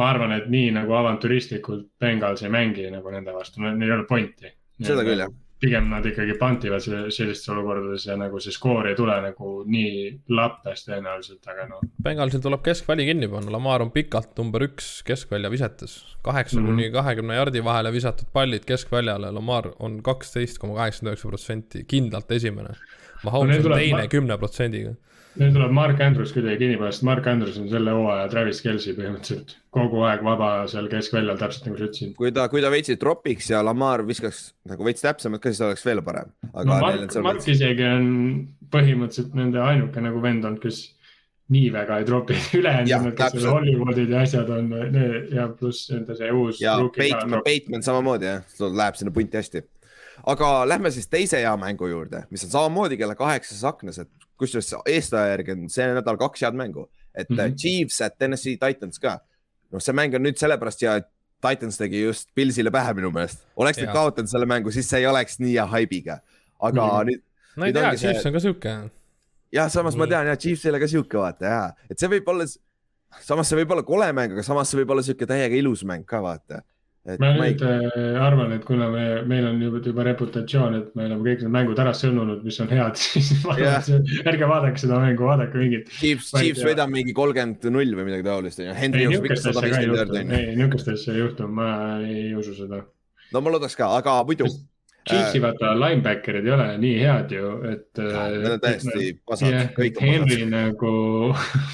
ma 0.00 0.10
arvan, 0.10 0.32
et 0.38 0.50
nii 0.50 0.72
nagu 0.74 0.94
avantüristlikult 0.96 1.90
Bengals 2.00 2.42
ei 2.42 2.52
mängi 2.52 2.88
nagu 2.90 3.12
nende 3.12 3.34
vastu, 3.36 3.62
neil 3.62 3.90
ei 3.90 3.96
ole 3.98 4.06
pointi 4.08 4.50
seda 4.82 5.04
küll, 5.06 5.22
jah 5.26 5.40
pigem 5.64 5.88
nad 5.90 6.06
ikkagi 6.06 6.36
pantivad 6.40 6.82
sellistes 6.84 7.48
olukordades 7.52 8.06
ja 8.06 8.16
nagu 8.20 8.40
see 8.42 8.54
skoor 8.54 8.88
ei 8.90 8.96
tule 8.98 9.14
nagu 9.24 9.52
nii 9.68 9.94
lappes 10.36 10.84
tõenäoliselt, 10.88 11.40
aga 11.50 11.68
noh. 11.70 11.84
Bengalsil 12.04 12.42
tuleb 12.44 12.64
keskväli 12.64 13.06
kinni 13.08 13.28
panna, 13.32 13.52
Lamar 13.54 13.84
on 13.84 13.92
pikalt 13.94 14.36
number 14.40 14.66
üks 14.68 14.98
keskvälja 15.06 15.50
visates. 15.52 16.16
kaheksa 16.22 16.60
mm 16.60 16.66
-hmm. 16.66 16.70
kuni 16.70 16.90
kahekümne 16.90 17.34
jardi 17.34 17.64
vahele 17.64 17.92
visatud 17.92 18.28
pallid 18.32 18.64
keskväljale, 18.64 19.30
Lamar 19.30 19.72
on 19.78 20.02
kaksteist 20.02 20.58
koma 20.58 20.74
kaheksakümmend 20.74 21.14
üheksa 21.14 21.28
protsenti, 21.28 21.84
kindlalt 21.84 22.30
esimene. 22.30 22.76
Mahomes 23.24 23.64
no, 23.64 23.70
on 23.70 23.78
teine 23.78 24.08
kümne 24.08 24.38
protsendiga 24.38 24.94
nüüd 25.40 25.54
tuleb 25.56 25.72
Mark 25.74 26.00
Andrews 26.04 26.32
kuidagi 26.34 26.60
kinni 26.62 26.78
panna, 26.78 26.94
sest 26.94 27.04
Mark 27.06 27.26
Andrews 27.30 27.58
on 27.58 27.68
selle 27.70 27.94
hooaja 27.96 28.26
Travis 28.32 28.60
Kelci 28.62 28.94
põhimõtteliselt 28.96 29.56
kogu 29.74 30.04
aeg 30.06 30.22
vaba 30.26 30.50
seal 30.70 30.88
keskväljal, 30.92 31.38
täpselt 31.40 31.68
nagu 31.68 31.78
sa 31.80 31.88
ütlesid. 31.88 32.14
kui 32.18 32.32
ta, 32.34 32.46
kui 32.52 32.62
ta 32.62 32.70
veitsi 32.72 32.96
tropiks 33.00 33.50
ja 33.50 33.62
Lamar 33.66 34.04
viskaks 34.06 34.46
nagu 34.70 34.86
veits 34.86 35.04
täpsemalt 35.04 35.42
ka, 35.42 35.52
siis 35.52 35.64
oleks 35.66 35.86
veel 35.86 36.02
parem. 36.06 36.30
no 36.54 36.80
Mark, 36.84 37.16
Mark 37.26 37.48
isegi 37.50 37.86
on 37.88 38.08
põhimõtteliselt 38.74 39.34
nende 39.38 39.62
ainuke 39.62 40.04
nagu 40.04 40.22
vend 40.22 40.46
olnud, 40.46 40.62
kes 40.62 40.84
nii 41.54 41.68
väga 41.74 42.00
ei 42.00 42.08
tropi, 42.08 42.38
ülejäänud, 42.60 43.12
kes 43.18 43.36
seal 43.36 43.50
Hollywoodid 43.52 44.14
ja 44.14 44.24
asjad 44.24 44.50
on 44.54 44.72
ja 45.34 45.48
pluss 45.58 45.90
nende 45.92 46.16
see 46.18 46.32
uus. 46.32 46.62
ja 46.62 46.78
Bateman, 46.86 47.42
Bateman 47.44 47.86
samamoodi 47.86 48.30
jah, 48.30 48.58
läheb 48.70 49.00
sinna 49.00 49.14
punti 49.14 49.42
hästi 49.42 49.66
aga 50.30 50.50
lähme 50.68 50.94
siis 50.94 51.10
teise 51.10 51.40
hea 51.42 51.56
mängu 51.58 51.88
juurde, 51.90 52.22
mis 52.30 52.46
on 52.46 52.52
samamoodi 52.54 52.96
kella 53.00 53.16
kaheksas 53.18 53.64
aknas, 53.66 53.98
et 54.04 54.23
kusjuures 54.40 54.72
eestlaja 54.90 55.34
järgi 55.34 55.54
on 55.54 55.68
see 55.72 55.86
nädal 55.96 56.18
kaks 56.20 56.44
head 56.44 56.56
mängu, 56.58 56.88
et 57.14 57.30
mm 57.30 57.36
-hmm. 57.36 57.56
Chiefs 57.60 58.00
at 58.00 58.18
Tennessee 58.18 58.56
Titans 58.56 58.98
ka. 58.98 59.20
noh, 59.72 59.82
see 59.82 59.94
mäng 59.94 60.14
on 60.14 60.22
nüüd 60.22 60.38
sellepärast 60.38 60.82
hea, 60.82 60.96
et 60.96 61.08
Titans 61.44 61.78
tegi 61.78 62.02
just 62.02 62.28
Pilsile 62.34 62.70
pähe 62.70 62.94
minu 62.94 63.10
meelest. 63.10 63.46
oleks 63.56 63.78
nad 63.78 63.92
kaotanud 63.92 64.30
selle 64.30 64.46
mängu, 64.46 64.70
siis 64.70 64.88
see 64.88 65.00
ei 65.00 65.06
oleks 65.06 65.38
nii 65.38 65.54
hea 65.54 65.66
haibiga, 65.66 66.18
aga 66.60 66.82
mm 66.82 66.90
-hmm. 66.90 67.06
nüüd. 67.10 67.22
no 67.56 67.66
ei 67.66 67.72
tea, 67.72 67.94
Chiefs 67.94 68.22
see... 68.22 68.28
on 68.28 68.32
ka 68.32 68.40
sihuke. 68.40 68.76
jah, 69.52 69.70
samas 69.70 69.94
nii. 69.94 69.98
ma 69.98 70.06
tean 70.06 70.26
jah, 70.26 70.38
Chiefs 70.38 70.66
ei 70.66 70.70
ole 70.70 70.80
ka 70.80 70.88
sihuke 70.88 71.18
vaata 71.18 71.44
ja, 71.44 71.72
et 71.90 71.98
see 71.98 72.08
võib 72.08 72.28
olla, 72.28 72.46
samas 73.20 73.48
see 73.48 73.58
võib 73.62 73.70
olla 73.70 73.82
kole 73.82 74.12
mäng, 74.12 74.32
aga 74.32 74.42
samas 74.42 74.70
see 74.70 74.82
võib 74.82 74.90
olla 74.90 75.02
sihuke 75.02 75.26
täiega 75.26 75.54
ilus 75.54 75.84
mäng 75.84 76.06
ka 76.06 76.22
vaata 76.22 76.62
ma 77.04 77.30
nüüd 77.36 77.60
ei... 77.60 77.88
Äh, 77.92 78.16
arvan, 78.24 78.52
et 78.56 78.64
kuna 78.64 78.88
me, 78.92 79.04
meil 79.28 79.44
on 79.48 79.60
juba, 79.60 79.80
juba 79.84 80.06
reputatsioon, 80.08 80.76
et 80.78 80.90
me 80.96 81.04
oleme 81.04 81.26
kõik 81.26 81.42
need 81.44 81.52
mängud 81.52 81.80
ära 81.82 81.92
sõnunud, 81.96 82.42
mis 82.46 82.58
on 82.64 82.70
head, 82.72 83.00
siis 83.02 83.32
yeah., 83.58 83.76
et 83.92 84.30
ärge 84.32 84.48
vaadake 84.48 84.80
seda 84.80 85.00
mängu, 85.02 85.26
vaadake 85.28 85.60
mingit. 85.60 85.90
Chiefs, 85.92 86.32
Chiefs 86.32 86.64
võidab 86.64 86.92
mingi 86.92 87.12
kolmkümmend 87.16 87.66
null 87.74 87.96
või 87.98 88.08
midagi 88.08 88.24
taolist, 88.26 88.62
on 88.62 88.70
ju. 88.70 88.76
ei, 88.76 88.92
niisugust 88.94 89.50
asja 89.50 89.64
ka 89.66 89.80
ei 89.82 89.90
juhtu, 89.90 90.20
ei, 90.22 90.46
niisugust 90.54 90.92
asja 90.94 91.16
ei 91.16 91.20
juhtu, 91.20 91.48
ma 91.60 91.72
ei 92.04 92.30
usu 92.40 92.56
seda. 92.56 92.84
no 93.34 93.44
ma 93.44 93.56
loodaks 93.56 93.76
ka, 93.80 93.90
aga 93.98 94.22
muidu. 94.28 94.48
Chiefsi 95.04 95.36
äh, 95.36 95.42
vaata 95.44 95.74
linebacker'id 95.76 96.46
ei 96.48 96.54
ole 96.54 96.70
nii 96.80 96.94
head 97.02 97.34
ju, 97.36 97.50
et. 97.68 97.90
Need 98.00 98.54
on 98.54 98.62
täiesti 98.62 99.10
pasad, 99.28 99.58
kõik 99.76 100.00
on 100.00 100.00
pasad. 100.00 100.08
Henry 100.08 100.48
nagu 100.48 100.94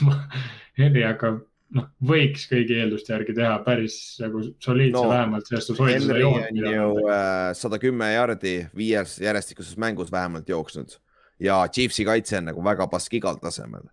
Henry 0.80 1.06
hakkab 1.06 1.44
noh, 1.76 1.86
võiks 2.10 2.46
kõigi 2.50 2.78
eelduste 2.80 3.14
järgi 3.14 3.34
teha 3.36 3.54
päris 3.66 3.96
nagu 4.22 4.42
soliidse 4.62 4.96
no, 4.96 5.06
vähemalt, 5.12 5.46
sellest 5.48 5.72
on 5.74 5.80
hoida 5.84 6.02
seda 6.04 6.18
joont. 6.22 6.44
Henry 6.48 6.66
on 6.66 6.76
ju 6.76 7.06
äh, 7.06 7.46
sada 7.58 7.80
kümme 7.82 8.10
jaardi 8.12 8.56
viies 8.76 9.16
järjestikuses 9.22 9.78
mängus 9.80 10.12
vähemalt 10.12 10.50
jooksnud. 10.50 10.98
Ja 11.40 11.62
Chiefsi 11.72 12.04
kaitse 12.04 12.40
on 12.40 12.50
nagu 12.50 12.64
väga 12.64 12.86
pask 12.92 13.14
igal 13.16 13.40
tasemel. 13.42 13.88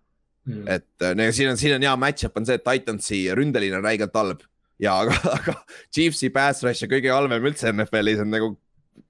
Mm.. 0.48 0.64
et 0.70 1.04
äh, 1.04 1.26
siin 1.36 1.50
on, 1.50 1.58
siin 1.60 1.74
on 1.76 1.84
hea 1.84 1.96
match-up 2.00 2.38
on 2.40 2.46
see, 2.48 2.56
et 2.56 2.64
Titansi 2.64 3.26
ründeline 3.36 3.76
on 3.76 3.84
räigelt 3.84 4.14
halb. 4.16 4.46
Ja 4.80 5.00
aga, 5.02 5.16
aga 5.38 5.58
Chiefsi 5.94 6.30
pass 6.34 6.64
rush 6.64 6.86
on 6.86 6.92
kõige 6.92 7.12
halvem 7.12 7.50
üldse 7.50 7.70
NFL-is 7.72 8.22
on 8.24 8.32
nagu 8.32 8.54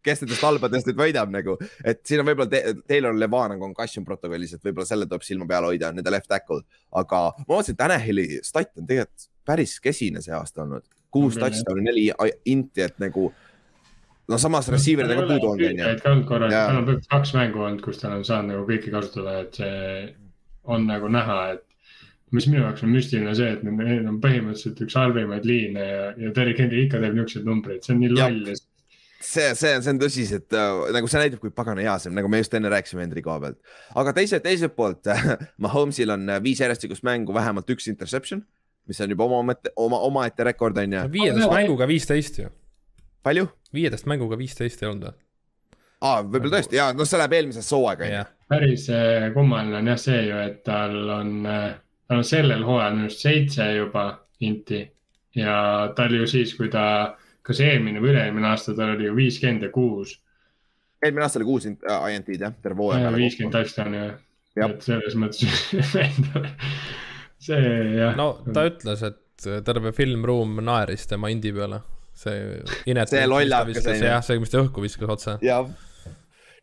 kes 0.04 0.22
nendest 0.22 0.44
halbadest 0.44 0.90
nüüd 0.90 0.98
võidab 0.98 1.32
nagu, 1.32 1.56
et 1.84 2.02
siin 2.06 2.22
on 2.22 2.28
võib-olla 2.28 2.50
te 2.52 2.76
Taylor 2.88 3.16
Levan 3.16 3.56
on 3.56 3.64
concussion 3.66 4.06
protokollis, 4.06 4.54
et 4.56 4.64
võib-olla 4.64 4.88
selle 4.88 5.08
tuleb 5.08 5.26
silma 5.26 5.48
peal 5.50 5.68
hoida, 5.70 5.92
nende 5.94 6.12
left 6.14 6.30
tackle. 6.30 6.62
aga 6.92 7.24
ma 7.40 7.50
vaatasin, 7.54 7.76
et 7.76 7.82
Tanahili 7.82 8.28
stat 8.46 8.72
on 8.76 8.86
tegelikult 8.86 9.28
päris 9.48 9.78
kesine 9.80 10.22
see 10.24 10.34
aasta 10.36 10.64
olnud, 10.64 10.84
kuus 11.10 11.38
touchdown'i, 11.40 11.86
neli 11.88 12.08
inti, 12.52 12.84
et 12.84 12.98
nagu 13.00 13.30
no 14.28 14.38
samas 14.40 14.68
receiver'id 14.72 15.14
on 15.14 15.22
ka 15.22 15.28
puudu 15.30 15.52
olnud, 15.54 15.70
onju. 15.70 15.94
ka 16.02 16.12
olnud 16.12 16.28
korra, 16.28 16.50
tal 16.52 16.82
on 16.82 17.00
kaks 17.08 17.32
mängu 17.36 17.64
olnud, 17.64 17.84
kus 17.84 18.02
tal 18.02 18.18
on 18.18 18.26
saanud 18.28 18.54
nagu 18.54 18.66
kõiki 18.68 18.92
kasutada, 18.94 19.38
et 19.46 19.60
see 19.62 20.04
on 20.68 20.84
nagu 20.88 21.08
näha, 21.12 21.38
et 21.56 21.64
mis 22.36 22.48
minu 22.50 22.60
jaoks 22.60 22.84
on 22.84 22.92
müstiline 22.92 23.34
see, 23.36 23.52
et 23.56 23.62
neil 23.64 24.08
on 24.08 24.18
põhimõtteliselt 24.20 24.82
üks 24.84 24.96
halvimaid 25.00 25.48
liine 25.48 25.86
ja, 25.86 26.08
ja 26.20 26.32
Derek 26.36 26.60
Henry 26.60 26.84
ikka 26.84 27.00
teeb 27.00 27.16
niisuguseid 27.16 27.48
numbreid, 27.48 27.84
see 27.84 27.94
on 27.94 28.02
nii 28.04 28.12
loll 28.12 28.50
ja 28.50 28.56
see, 29.20 29.54
see, 29.54 29.72
see 29.82 29.92
on 29.92 30.00
tõsi, 30.00 30.24
et 30.36 30.54
äh, 30.56 30.80
nagu 30.94 31.10
see 31.10 31.20
näitab, 31.22 31.40
kui 31.42 31.52
pagana 31.54 31.82
hea 31.84 31.96
see 32.00 32.10
on, 32.10 32.16
nagu 32.18 32.30
me 32.30 32.40
just 32.40 32.54
enne 32.54 32.70
rääkisime 32.72 33.02
Hendri 33.02 33.22
koha 33.24 33.40
pealt. 33.42 33.58
aga 33.98 34.14
teise, 34.16 34.40
teiselt 34.44 34.76
poolt 34.78 35.10
Mahomes'il 35.64 36.14
on 36.14 36.28
äh, 36.30 36.42
viis 36.44 36.62
järjestikust 36.62 37.06
mängu, 37.06 37.34
vähemalt 37.34 37.70
üks 37.74 37.90
interception, 37.90 38.44
mis 38.88 39.00
on 39.04 39.14
juba 39.14 39.26
oma 39.26 39.42
mõtte, 39.52 39.74
oma, 39.76 40.00
omaette 40.06 40.46
rekord 40.46 40.78
on 40.78 40.98
ju. 40.98 41.06
viieteist 41.18 41.54
mänguga 41.54 41.88
viisteist 41.90 42.42
ju. 42.44 42.52
palju? 43.26 43.48
viieteist 43.74 44.06
mänguga 44.10 44.38
viisteist 44.40 44.84
ei 44.84 44.90
olnud 44.90 45.10
või? 45.10 45.18
aa, 46.06 46.22
võib-olla 46.22 46.60
tõesti 46.60 46.78
ja 46.78 46.92
noh, 46.94 47.08
see 47.08 47.18
läheb 47.18 47.38
eelmisest 47.40 47.74
hooaega 47.74 48.06
on 48.06 48.14
ju. 48.14 48.24
päris 48.54 48.86
äh, 48.94 49.30
kummaline 49.34 49.82
on 49.82 49.94
jah 49.94 50.02
see 50.04 50.22
ju, 50.28 50.38
et 50.46 50.62
tal 50.68 50.98
on, 51.18 51.34
tal 51.42 52.22
on 52.22 52.28
sellel 52.28 52.62
hooajal 52.66 52.94
minu 52.94 53.10
arust 53.10 53.26
seitse 53.26 53.66
juba 53.74 54.12
inti 54.46 54.84
ja 55.34 55.56
ta 55.96 56.06
oli 56.06 56.22
ju 56.22 56.30
siis, 56.30 56.54
kui 56.54 56.70
ta 56.70 56.84
kas 57.48 57.60
eelmine 57.64 58.02
või 58.02 58.12
üle-eelmine 58.12 58.50
aasta 58.50 58.74
tal 58.76 58.94
oli 58.94 59.08
ju 59.08 59.16
viiskümmend 59.16 59.66
ja 59.66 59.70
kuus. 59.74 60.16
eelmine 61.02 61.26
aasta 61.26 61.40
oli 61.40 61.48
kuus 61.48 61.68
äh, 61.68 62.08
INT-d 62.14 62.40
jah, 62.40 62.56
terve 62.62 62.84
hooaja 62.84 63.06
peale. 63.06 63.22
viiskümmend 63.22 63.56
touchdown'i 63.56 64.02
jah, 64.04 64.68
et 64.68 64.88
selles 64.88 65.18
mõttes 65.18 65.44
see 67.48 67.76
jah. 67.98 68.16
no 68.18 68.30
ta 68.52 68.66
ütles, 68.70 69.04
et 69.08 69.48
terve 69.64 69.94
filmruum 69.94 70.58
naeris 70.66 71.06
tema 71.10 71.30
indi 71.32 71.52
peale, 71.54 71.82
see 72.18 72.58
inetu. 72.90 73.14
see 73.14 73.28
lollakas 73.30 73.84
on 73.86 74.00
ju. 74.00 74.08
jah, 74.10 74.24
see, 74.26 74.40
mis 74.42 74.52
ta 74.52 74.62
õhku 74.64 74.84
viskas 74.84 75.14
otse. 75.16 75.38
jah 75.46 75.68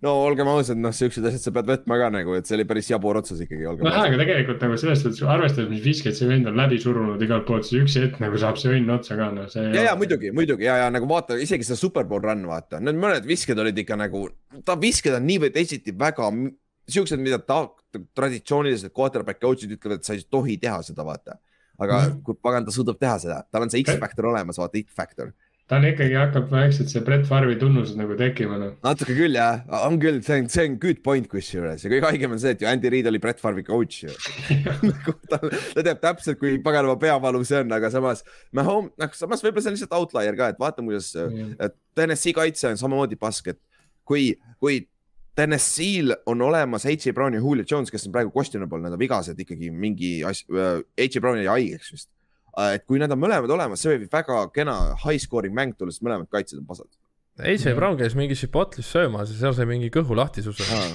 no 0.04 0.14
olgem 0.26 0.50
ausad, 0.52 0.80
noh, 0.82 0.94
siuksed 0.96 1.26
asjad 1.30 1.46
sa 1.48 1.54
pead 1.56 1.70
võtma 1.70 1.98
ka 2.02 2.10
nagu, 2.14 2.36
et 2.38 2.50
see 2.50 2.58
oli 2.58 2.66
päris 2.68 2.90
jabur 2.92 3.20
otsus 3.22 3.40
ikkagi. 3.46 3.64
no 3.64 3.92
jaa, 3.92 4.04
aga 4.10 4.20
tegelikult 4.22 4.66
nagu 4.66 4.80
selles 4.82 5.04
suhtes 5.04 5.22
arvestades, 5.24 5.70
mis 5.72 5.84
viskeid 5.86 6.18
see 6.18 6.28
vend 6.30 6.50
on 6.52 6.60
läbi 6.60 6.80
surunud 6.82 7.22
igalt 7.26 7.48
poolt, 7.48 7.68
siis 7.68 7.84
üks 7.84 7.96
hetk 8.02 8.20
nagu 8.24 8.42
saab 8.42 8.60
see 8.62 8.74
õnn 8.76 8.92
otsa 8.98 9.18
ka, 9.20 9.30
noh, 9.36 9.48
see. 9.52 9.70
ja, 9.76 9.88
ja 9.90 9.96
muidugi, 10.00 10.34
muidugi 10.36 10.68
ja, 10.68 10.82
ja 10.84 10.92
nagu 10.94 11.10
vaata 11.10 11.40
isegi 11.42 11.68
seda 11.68 11.80
Superbowl 11.80 12.24
run 12.26 12.46
vaata, 12.50 12.82
need 12.84 13.00
mõned 13.00 13.28
visked 13.30 13.64
olid 13.64 13.80
ikka 13.86 14.00
nagu, 14.00 14.28
ta 14.68 14.78
visked 14.82 15.16
on 15.16 15.28
nii 15.30 15.46
või 15.46 15.56
teisiti 15.56 15.96
väga 15.96 16.30
siuksed, 16.92 17.22
mida 17.22 17.40
ta 17.42 17.64
traditsioonilised 18.18 18.94
quarterback 18.96 19.42
coach'id 19.42 19.72
ütlevad, 19.78 20.02
et 20.02 20.08
sa 20.08 20.16
ei 20.16 20.26
tohi 20.30 20.60
teha 20.62 20.82
seda, 20.86 21.06
vaata. 21.08 21.40
aga 21.76 21.98
mm 22.00 22.12
-hmm. 22.12 22.22
kui 22.24 22.36
pagan, 22.42 22.66
ta 22.66 22.72
suudab 22.72 23.00
teha 23.00 23.18
seda, 23.20 23.42
tal 23.52 23.64
on 23.66 23.70
see 23.70 23.84
X-faktor 23.84 24.30
olemas, 24.30 24.58
vaata, 24.58 24.80
X-faktor 24.80 25.34
tal 25.70 25.86
ikkagi 25.88 26.14
hakkab 26.14 26.52
vaikselt 26.54 26.92
see 26.92 27.02
Brett 27.06 27.26
Farvi 27.26 27.56
tunnused 27.58 27.98
nagu 27.98 28.14
tekkima 28.20 28.58
noh. 28.62 28.74
natuke 28.86 29.16
küll 29.18 29.34
jah, 29.34 29.64
on 29.88 29.98
küll, 30.02 30.20
see 30.26 30.44
on, 30.44 30.50
see 30.52 30.68
on 30.70 30.76
good 30.82 31.02
point 31.06 31.26
kusjuures 31.32 31.82
ja 31.82 31.90
kõige 31.90 32.06
haigem 32.06 32.36
on 32.36 32.42
see, 32.42 32.54
et 32.54 32.62
ju 32.62 32.70
Andy 32.70 32.92
Reid 32.94 33.10
oli 33.10 33.22
Brett 33.24 33.42
Farvi 33.42 33.66
coach 33.66 34.04
ju 34.04 34.14
nagu 34.92 35.16
ta, 35.32 35.42
ta 35.42 35.86
teab 35.90 36.04
täpselt, 36.04 36.38
kui 36.42 36.60
paganama 36.66 37.00
peavalu 37.02 37.42
see 37.50 37.64
on, 37.66 37.74
aga 37.80 37.90
samas, 37.94 38.22
noh, 38.54 38.90
samas 39.18 39.42
võib-olla 39.46 39.66
see 39.66 39.74
on 39.74 39.80
lihtsalt 39.80 39.98
outlier 39.98 40.38
ka, 40.38 40.52
et 40.54 40.62
vaatame, 40.62 40.94
kuidas 40.94 41.10
TNS-i 41.98 42.36
kaitse 42.38 42.70
on 42.70 42.82
samamoodi 42.82 43.18
pask, 43.18 43.50
et 43.56 43.62
kui, 44.06 44.36
kui 44.62 44.84
TNS-il 45.36 46.14
on 46.30 46.46
olemas 46.46 46.86
H.A. 46.86 47.12
Brown 47.12 47.34
ja 47.36 47.42
Julio 47.42 47.66
Jones, 47.68 47.90
kes 47.92 48.06
on 48.08 48.14
praegu 48.14 48.30
questionable, 48.32 48.80
nad 48.86 48.94
on 48.94 49.02
vigased 49.02 49.42
ikkagi 49.42 49.74
mingi 49.74 50.20
asja, 50.24 50.78
H.A. 50.94 51.24
Brown 51.24 51.42
jäi 51.42 51.50
haigeks 51.50 51.92
vist 51.92 52.08
Äh, 52.08 52.15
et 52.76 52.86
kui 52.88 53.02
need 53.02 53.12
on 53.12 53.20
mõlemad 53.20 53.52
olemas, 53.52 53.82
see 53.82 53.96
võib 53.96 54.12
väga 54.12 54.46
kena 54.56 54.76
high 55.04 55.22
scoring 55.22 55.56
mäng 55.56 55.76
tulla, 55.78 55.94
sest 55.94 56.06
mõlemad 56.06 56.30
kaitsjad 56.32 56.62
on 56.62 56.70
pasad. 56.70 56.92
AJ 57.36 57.74
Brown 57.76 57.98
käis 58.00 58.14
mingi 58.16 58.36
Chipotlis 58.40 58.88
söömas 58.88 59.34
ja 59.34 59.36
seal 59.42 59.56
sai 59.58 59.66
mingi 59.68 59.90
kõhu 59.92 60.16
lahtisuse 60.16 60.64
ah,. 60.72 60.86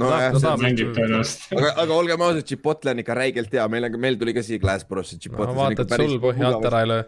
no 0.00 0.08
ta, 0.08 0.20
jah, 0.22 0.38
see 0.40 0.52
mängib 0.62 0.94
tõenäoliselt. 0.96 1.50
aga, 1.58 1.74
aga 1.84 1.98
olgem 1.98 2.24
ausad, 2.24 2.46
Chipotle 2.48 2.94
on 2.94 3.02
ikka 3.02 3.16
räigelt 3.18 3.52
hea, 3.52 3.66
meil 3.68 3.90
on, 3.90 3.98
meil 4.00 4.16
tuli 4.20 4.32
ka 4.32 4.44
siia 4.46 4.62
Glassborosse. 4.62 5.20
no 5.28 5.52
vaata, 5.58 5.84
et 5.84 5.92
sul 6.00 6.16
põhja 6.22 6.48
alt 6.48 6.70
ära 6.70 6.80
ei 6.86 6.90
löö 6.94 7.04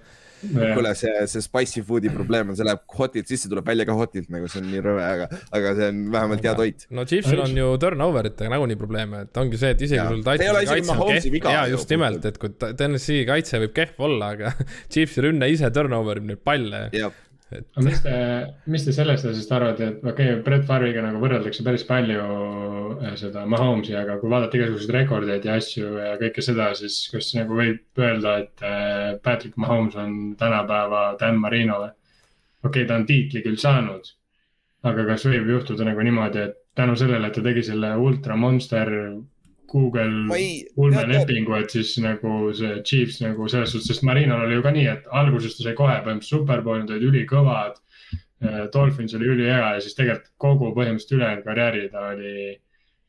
kuule, 0.53 0.92
see, 0.99 1.12
see 1.30 1.45
spicy 1.45 1.82
food'i 1.86 2.12
probleem 2.12 2.53
on, 2.53 2.59
see 2.59 2.66
läheb 2.66 2.82
hotilt 2.99 3.30
sisse, 3.30 3.51
tuleb 3.51 3.66
välja 3.68 3.86
ka 3.88 3.97
hotilt 3.99 4.30
nagu 4.34 4.49
see 4.51 4.62
on 4.62 4.70
nii 4.72 4.84
rõve, 4.84 5.05
aga, 5.05 5.28
aga 5.57 5.74
see 5.78 5.90
on 5.92 6.01
vähemalt 6.14 6.49
hea 6.49 6.55
toit. 6.61 6.86
no 6.95 7.07
Chiefsil 7.09 7.45
on 7.45 7.57
ju 7.59 7.70
turnover 7.82 8.30
itega 8.30 8.53
nagunii 8.55 8.78
probleeme, 8.80 9.24
et 9.28 9.42
ongi 9.42 9.61
see, 9.61 9.74
et 9.76 9.84
isegi 9.88 10.07
sul 10.09 10.24
Titan'i 10.26 10.66
kaitse 10.70 11.34
jaa 11.57 11.66
just 11.72 11.95
nimelt, 11.95 12.28
et 12.30 12.40
kui 12.42 12.55
Tennessee 12.64 13.26
kaitse 13.28 13.61
võib 13.64 13.76
kehv 13.76 14.09
olla, 14.09 14.32
aga 14.36 14.55
Chiefsi 14.92 15.24
rünne 15.28 15.51
ise 15.53 15.70
turnover 15.74 16.20
ib 16.22 16.32
neid 16.32 16.42
palle 16.45 16.86
et.... 17.59 17.66
aga 17.74 17.84
mis 17.86 18.00
te, 18.05 18.14
mis 18.74 18.86
te 18.86 18.94
sellest 18.96 19.28
asjast 19.30 19.52
arvate, 19.57 19.90
et 19.90 20.05
okei 20.05 20.32
okay,, 20.32 20.40
Brett 20.46 20.66
Farviga 20.68 21.05
nagu 21.05 21.20
võrreldakse 21.22 21.64
päris 21.66 21.86
palju 21.88 22.24
äh, 23.00 23.14
seda 23.20 23.44
Mahomes'i, 23.50 23.94
aga 23.98 24.18
kui 24.20 24.32
vaadata 24.32 24.59
igasuguseid 24.59 24.94
rekordeid 24.98 25.46
ja 25.48 25.59
asju 25.61 25.92
ja 26.00 26.14
kõike 26.20 26.44
seda, 26.44 26.70
siis 26.78 26.98
kas 27.12 27.30
nagu 27.38 27.59
võib 27.61 28.05
öelda, 28.05 28.38
et 28.44 28.66
äh, 28.66 29.14
Patrick 29.24 29.59
Mahomes 29.61 29.96
on 30.00 30.18
tänapäeva 30.40 31.07
Dan 31.20 31.40
Marino 31.42 31.80
või? 31.84 31.94
okei 32.64 32.82
okay,, 32.82 32.88
ta 32.88 32.98
on 33.00 33.09
tiitli 33.09 33.44
küll 33.44 33.61
saanud, 33.61 34.11
aga 34.88 35.07
kas 35.12 35.26
võib 35.28 35.50
juhtuda 35.55 35.86
nagu 35.88 36.05
niimoodi, 36.05 36.48
et 36.48 36.61
tänu 36.74 36.96
sellele, 36.98 37.28
et 37.28 37.36
ta 37.36 37.44
tegi 37.44 37.62
selle 37.66 37.94
ultra 38.00 38.36
monster 38.36 38.90
Google 39.75 40.39
ulmelepingu, 40.79 41.57
et 41.59 41.72
siis 41.75 41.97
nagu 42.03 42.53
see 42.55 42.77
Chiefs 42.87 43.20
nagu 43.25 43.49
selles 43.51 43.75
suhtes, 43.75 43.91
sest 43.91 44.05
Marinol 44.07 44.47
oli 44.47 44.59
ju 44.59 44.64
ka 44.66 44.75
nii, 44.75 44.85
et 44.93 45.09
alguses 45.22 45.57
ta 45.57 45.66
sai 45.66 45.75
kohe 45.79 45.97
põhimõtteliselt 46.05 46.45
superbowlid 46.45 46.93
olid 46.95 47.09
ülikõvad. 47.11 47.81
Äh, 48.45 48.61
Dolphins 48.75 49.16
oli 49.18 49.33
ülihea 49.35 49.75
ja 49.77 49.81
siis 49.83 49.97
tegelikult 49.99 50.31
kogu 50.39 50.70
põhimõtteliselt 50.77 51.16
ülejäänud 51.18 51.49
karjääri 51.49 51.89
ta 51.91 52.07
oli, 52.12 52.37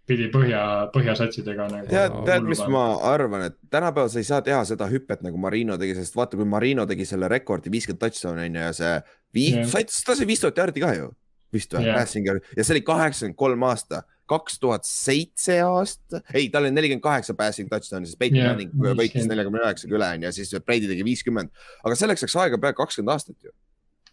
pidi 0.10 0.30
põhja, 0.34 0.62
põhjasatsidega 0.94 1.68
nagu. 1.72 1.90
tead, 1.90 2.18
tead, 2.28 2.48
mis 2.48 2.62
ma 2.72 2.86
arvan, 3.10 3.48
et 3.50 3.58
tänapäeval 3.74 4.12
sa 4.14 4.22
ei 4.22 4.28
saa 4.28 4.42
teha 4.46 4.62
seda 4.70 4.88
hüpet 4.90 5.24
nagu 5.26 5.40
Marino 5.42 5.78
tegi, 5.82 5.96
sest 5.98 6.18
vaata, 6.18 6.38
kui 6.38 6.50
Marino 6.50 6.86
tegi 6.90 7.08
selle 7.10 7.30
rekordi 7.32 7.74
viiskümmend 7.74 8.04
touchdown'i 8.04 8.50
on 8.50 8.60
ju 8.60 8.66
ja 8.66 8.74
see 8.78 8.96
viis 9.36 9.58
yeah., 9.58 9.96
ta 10.06 10.18
sai 10.18 10.30
viis 10.30 10.44
tuhat 10.44 10.62
jaardi 10.62 10.84
ka 10.84 10.94
ju 10.98 11.10
vist 11.54 11.74
või 11.74 11.90
yeah., 11.90 12.06
ja 12.06 12.66
see 12.66 12.76
oli 12.78 12.86
kaheksakümmend 12.86 13.40
kolm 13.40 13.66
aasta 13.70 14.04
kaks 14.30 14.58
tuhat 14.62 14.88
seitse 14.88 15.60
aasta, 15.66 16.22
ei, 16.34 16.48
tal 16.54 16.66
oli 16.66 16.74
nelikümmend 16.74 17.04
kaheksa 17.04 17.36
passing 17.38 17.70
touchdown'i, 17.70 18.10
siis 18.10 18.18
yeah, 18.32 18.50
Manning 18.50 18.74
võitis 18.98 19.28
neljakümne 19.30 19.62
üheksaga 19.62 19.98
üle 20.00 20.08
onju 20.18 20.28
ja 20.28 20.34
siis 20.36 20.54
Brady 20.66 20.90
tegi 20.90 21.06
viiskümmend, 21.06 21.54
aga 21.86 21.98
selleks 22.00 22.26
läks 22.26 22.38
aega 22.42 22.60
peaaegu 22.62 22.82
kakskümmend 22.82 23.14
aastat 23.14 23.38
ju. 23.46 23.54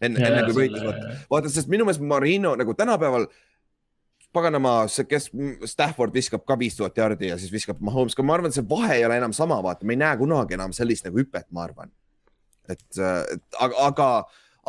enne 0.02 0.20
yeah,, 0.20 0.34
enne 0.34 0.44
kui 0.50 0.58
võitis, 0.58 0.84
vaata, 0.84 1.16
vaata, 1.32 1.54
sest 1.54 1.72
minu 1.72 1.88
meelest 1.88 2.04
Marino 2.04 2.52
nagu 2.60 2.76
tänapäeval 2.76 3.26
paganama, 4.32 4.74
see, 4.92 5.08
kes 5.08 5.30
Stafford 5.68 6.14
viskab 6.16 6.44
ka 6.48 6.56
viis 6.60 6.76
tuhat 6.76 6.96
jardi 6.96 7.32
ja 7.32 7.40
siis 7.40 7.52
viskab 7.52 7.80
Mahomes 7.84 8.16
ma 8.20 8.36
arvan, 8.36 8.52
et 8.52 8.56
see 8.56 8.68
vahe 8.68 8.98
ei 8.98 9.08
ole 9.08 9.18
enam 9.20 9.32
sama, 9.36 9.60
vaata, 9.64 9.88
me 9.88 9.96
ei 9.96 10.04
näe 10.04 10.20
kunagi 10.20 10.56
enam 10.56 10.76
sellist 10.76 11.08
nagu 11.08 11.20
hüpet, 11.20 11.48
ma 11.52 11.66
arvan. 11.68 11.92
et, 12.68 12.84
et 13.00 13.60
aga, 13.60 13.84
aga, 13.88 14.08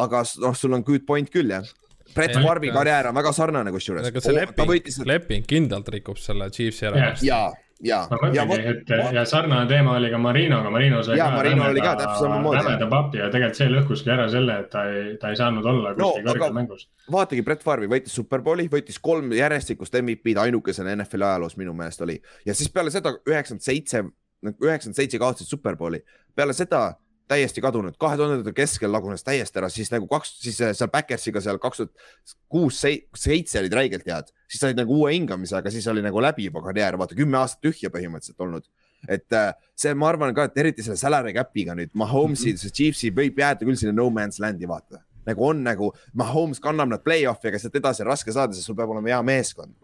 aga 0.08 0.24
noh, 0.44 0.56
sul 0.56 0.76
on 0.76 0.84
good 0.84 1.08
point 1.08 1.32
küll 1.32 1.52
jah 1.52 1.68
Brett 2.16 2.40
Farmi 2.44 2.72
karjäär 2.74 3.10
on 3.10 3.16
väga 3.16 3.34
sarnane 3.36 3.74
kusjuures. 3.74 4.08
aga 4.08 4.24
see 4.24 4.36
leping, 4.36 4.70
võitis... 4.70 5.02
leping 5.08 5.46
kindlalt 5.50 5.92
rikub 5.94 6.20
selle 6.22 6.50
Chiefsi 6.54 6.88
ära 6.90 7.12
yeah.. 7.24 7.52
ja, 7.84 8.00
ma 8.12 8.30
mõtlengi, 8.32 8.74
et 8.74 9.14
ja 9.18 9.26
sarnane 9.28 9.68
teema 9.70 9.98
oli 9.98 10.12
ka 10.14 10.20
Marinoga, 10.22 10.72
Marino 10.74 11.02
sai 11.06 11.18
ja, 11.20 11.28
ka 11.32 11.42
Marino 11.42 11.68
oli 11.68 11.84
ka 11.84 11.96
täpselt 12.00 12.26
samamoodi. 12.26 12.62
rämeda 12.62 12.90
papi 12.92 13.22
ja 13.22 13.30
tegelikult 13.34 13.60
see 13.60 13.70
lõhkuski 13.74 14.14
ära 14.16 14.28
selle, 14.32 14.58
et 14.64 14.72
ta 14.74 14.86
ei, 14.92 15.06
ta 15.22 15.34
ei 15.34 15.40
saanud 15.40 15.70
olla 15.74 15.94
kuskil 15.98 16.26
no, 16.26 16.32
kõrgel 16.32 16.58
mängus. 16.58 16.88
vaatagi, 17.12 17.46
Brett 17.46 17.66
Farvi 17.66 17.92
võitis 17.92 18.18
Superbowli, 18.20 18.70
võitis 18.72 19.00
kolm 19.04 19.36
järjestikust 19.38 20.00
MVP-d 20.02 20.44
ainukesena 20.48 20.96
NFL-i 20.98 21.30
ajaloos 21.30 21.58
minu 21.60 21.76
meelest 21.78 22.04
oli 22.06 22.20
ja 22.48 22.56
siis 22.58 22.72
peale 22.74 22.94
seda 22.94 23.16
üheksakümmend 23.20 23.68
seitse, 23.68 24.06
üheksakümmend 24.54 25.02
seitse 25.02 25.22
kaotasid 25.22 25.52
Superbowli, 25.52 26.04
peale 26.36 26.56
seda 26.58 26.92
täiesti 27.32 27.62
kadunud, 27.64 27.96
kahe 28.00 28.18
tuhandete 28.20 28.54
keskel 28.56 28.92
lagunes 28.92 29.24
täiesti 29.26 29.62
ära, 29.62 29.70
siis 29.72 29.92
nagu 29.94 30.08
kaks, 30.12 30.36
siis 30.44 30.60
seal 30.60 30.90
Backersiga 30.92 31.42
seal 31.44 31.60
kaks 31.62 31.82
tuhat 31.82 32.36
kuus, 32.52 32.82
seitse 32.84 33.62
olid 33.62 33.76
räigelt 33.78 34.08
head, 34.10 34.34
siis 34.52 34.64
said 34.64 34.80
nagu 34.80 35.00
uue 35.00 35.14
hingamise, 35.16 35.56
aga 35.60 35.72
siis 35.74 35.88
oli 35.92 36.04
nagu 36.06 36.22
läbi 36.24 36.50
juba 36.50 36.64
karjäär, 36.66 36.98
vaata 37.00 37.18
kümme 37.18 37.40
aastat 37.40 37.64
tühja 37.64 37.92
põhimõtteliselt 37.94 38.44
olnud. 38.44 38.68
et 39.08 39.36
äh, 39.36 39.50
see, 39.76 39.92
ma 40.00 40.08
arvan 40.12 40.36
ka, 40.36 40.48
et 40.48 40.60
eriti 40.62 40.84
selle 40.84 41.00
salary 41.00 41.34
cap'iga 41.36 41.76
nüüd 41.76 41.92
Mahomes'i 41.94 42.54
mm, 42.54 42.60
-hmm. 42.60 42.76
Chiefsi 42.76 43.12
võib 43.12 43.40
jääda 43.40 43.66
küll 43.66 43.76
sinna 43.76 43.96
no 43.98 44.08
man's 44.10 44.40
land'i 44.40 44.68
vaata 44.68 45.02
nagu 45.26 45.48
on 45.48 45.64
nagu 45.64 45.92
Mahomes 46.14 46.60
kannab 46.60 46.90
nad 46.90 47.04
play-off'i, 47.04 47.48
aga 47.48 47.60
sealt 47.60 47.76
edasi 47.76 48.04
on 48.04 48.08
raske 48.08 48.32
saada, 48.32 48.54
sest 48.54 48.68
sul 48.68 48.76
peab 48.76 48.92
olema 48.96 49.12
hea 49.12 49.22
meeskond 49.24 49.76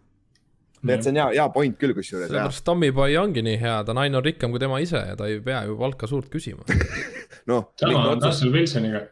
et 0.88 1.04
see 1.04 1.12
on 1.12 1.20
hea, 1.20 1.28
hea 1.36 1.46
point 1.54 1.78
küll 1.80 1.94
kusjuures. 1.98 2.30
sellepärast 2.30 2.66
Tommy 2.68 2.92
Boy 2.96 3.18
ongi 3.20 3.44
nii 3.46 3.60
hea, 3.62 3.78
ta 3.86 3.96
on 3.96 4.02
ainult 4.06 4.28
rikkam 4.28 4.54
kui 4.54 4.62
tema 4.62 4.80
ise 4.84 5.02
ja 5.12 5.16
ta 5.20 5.28
ei 5.30 5.40
pea 5.44 5.64
ju 5.68 5.78
palka 5.80 6.10
suurt 6.10 6.32
küsima 6.32 6.66
noh. 7.52 7.72
sama 7.80 8.04
on 8.14 8.24
Russell 8.24 8.54
Wilsoniga. 8.56 9.06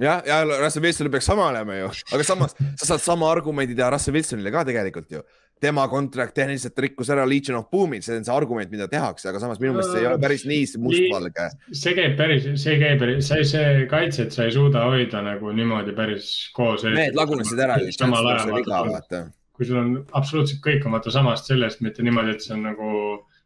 jah, 0.00 0.22
ja 0.26 0.42
Russell 0.48 0.84
Wilsonil 0.84 1.12
peaks 1.12 1.28
sama 1.30 1.50
olema 1.52 1.80
ju, 1.82 1.90
aga 2.16 2.26
samas 2.26 2.56
sa 2.58 2.94
saad 2.94 3.04
sama 3.04 3.30
argumendi 3.30 3.76
teha 3.76 3.90
Russell 3.94 4.16
Wilsonile 4.16 4.54
ka 4.54 4.64
tegelikult 4.70 5.12
ju. 5.12 5.22
tema 5.60 5.84
kontrakt 5.88 6.34
tehniliselt 6.36 6.78
rikkus 6.82 7.08
ära 7.14 7.22
Legion 7.28 7.60
of 7.60 7.70
Boom'i, 7.72 8.00
see 8.02 8.16
on 8.18 8.24
see 8.26 8.32
argument, 8.34 8.72
mida 8.72 8.88
tehakse, 8.90 9.28
aga 9.30 9.40
samas 9.40 9.60
minu 9.62 9.76
meelest 9.76 9.94
see 9.94 10.02
ei 10.02 10.08
ole 10.10 10.18
päris 10.24 10.44
nii 10.48 10.82
mustvalge. 10.82 11.46
see 11.70 11.94
käib 11.96 12.18
päris, 12.18 12.50
see 12.64 12.80
käib 12.80 12.98
päris, 13.04 13.28
see, 13.28 13.46
see 13.52 13.86
kaitset 13.92 14.34
sa 14.34 14.48
ei 14.48 14.56
suuda 14.56 14.88
hoida 14.88 15.22
nagu 15.24 15.54
niimoodi 15.54 15.96
päris 15.96 16.34
koos. 16.56 16.84
Need 16.84 17.16
lagunesid 17.16 17.64
ära 17.68 17.78
samal 17.96 18.34
ajal 18.34 19.32
kui 19.54 19.66
sul 19.68 19.78
on 19.78 19.94
absoluutselt 20.18 20.62
kõikumatu 20.64 21.12
samast 21.14 21.46
sellest, 21.50 21.82
mitte 21.84 22.02
niimoodi, 22.02 22.34
et 22.34 22.42
see 22.42 22.56
on 22.56 22.66
nagu 22.66 22.90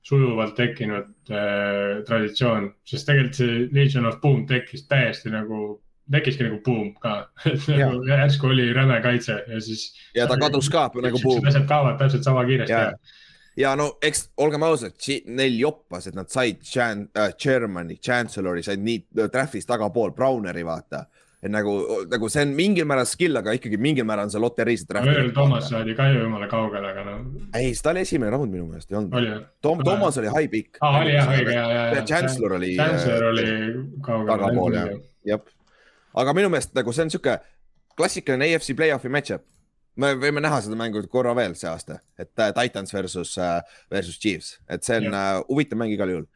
sujuvalt 0.08 0.54
tekkinud 0.56 1.32
äh, 1.34 2.00
traditsioon, 2.08 2.70
sest 2.88 3.08
tegelikult 3.08 3.36
see 3.36 3.68
Legion 3.76 4.08
of 4.08 4.20
Boom 4.22 4.46
tekkis 4.48 4.86
täiesti 4.88 5.32
nagu, 5.34 5.76
tekkiski 6.12 6.46
nagu 6.46 6.62
boom 6.64 6.94
ka. 7.02 7.18
Nagu 7.68 8.00
järsku 8.08 8.48
oli 8.48 8.70
räme 8.72 9.02
kaitse 9.04 9.42
ja 9.48 9.60
siis. 9.60 9.90
ja 10.16 10.26
ta 10.26 10.38
kadus 10.40 10.70
ka 10.72 10.88
nagu 11.04 11.20
boom. 11.22 11.44
asjad 11.46 11.68
kaovad 11.68 11.98
täpselt 12.00 12.24
sama 12.24 12.46
kiiresti 12.48 12.72
ja, 12.72 12.94
ja 13.56 13.74
no 13.76 13.90
eks 14.02 14.30
olgem 14.40 14.64
ausad, 14.64 14.96
neil 15.26 15.58
joppas, 15.60 16.08
et 16.08 16.16
nad 16.16 16.32
said 16.32 16.64
Chan- 16.64 17.10
äh,, 17.12 17.34
Germani, 17.36 17.98
Chancellor'i 18.00 18.64
said 18.64 18.80
nii 18.80 19.02
äh, 19.18 19.28
trahvis 19.34 19.68
tagapool, 19.68 20.14
Browneri 20.16 20.64
vaata 20.64 21.04
et 21.38 21.50
nagu, 21.54 21.72
nagu 22.10 22.28
see 22.32 22.42
on 22.42 22.52
mingil 22.58 22.86
määral 22.88 23.06
skill, 23.06 23.38
aga 23.38 23.52
ikkagi 23.54 23.78
mingil 23.80 24.06
määral 24.08 24.26
on 24.26 24.32
see 24.32 24.40
loterii. 24.42 24.78
Earl 24.98 25.30
Thomas 25.36 25.68
saadi 25.70 25.94
ka 25.98 26.08
ju 26.10 26.24
jumala 26.24 26.48
kaugele, 26.50 26.90
aga 26.90 27.04
noh. 27.06 27.20
ei, 27.54 27.70
ta 27.82 27.92
oli 27.92 28.02
esimene 28.02 28.32
raund 28.34 28.50
minu 28.50 28.66
meelest, 28.66 28.90
ei 28.90 28.98
olnud. 28.98 29.46
Tom, 29.62 29.84
Thomas 29.86 30.18
oli 30.18 30.32
high 30.34 30.50
pick. 30.50 30.80
aa, 30.82 31.04
oli 31.04 31.14
jah, 31.14 31.30
õige, 31.36 31.54
ja, 31.54 31.68
ja, 31.70 31.84
ja. 31.94 32.02
Chancellor 32.10 32.56
oli. 32.58 32.72
Chancellor 32.74 33.28
oli 33.30 33.46
kaugel. 34.02 34.32
tagapool 34.32 34.80
jah, 34.80 34.90
jah. 35.30 35.54
aga 36.24 36.34
minu 36.40 36.50
meelest 36.50 36.74
nagu 36.74 36.94
see 36.96 37.06
on 37.06 37.14
sihuke 37.14 37.38
klassikaline 37.98 38.50
AFC 38.50 38.74
play-off'i 38.78 39.14
match-up. 39.14 39.46
me 39.98 40.12
võime 40.18 40.42
näha 40.42 40.58
seda 40.62 40.78
mängu 40.78 41.06
korra 41.10 41.38
veel 41.38 41.54
see 41.58 41.70
aasta, 41.70 42.02
et 42.18 42.32
uh, 42.34 42.50
Titans 42.54 42.94
versus 42.94 43.38
uh,, 43.38 43.60
versus 43.94 44.18
Chiefs, 44.18 44.56
et 44.66 44.82
see 44.86 44.98
on 44.98 45.14
huvitav 45.46 45.78
mäng 45.78 45.94
igal 45.94 46.10
juhul. 46.10 46.26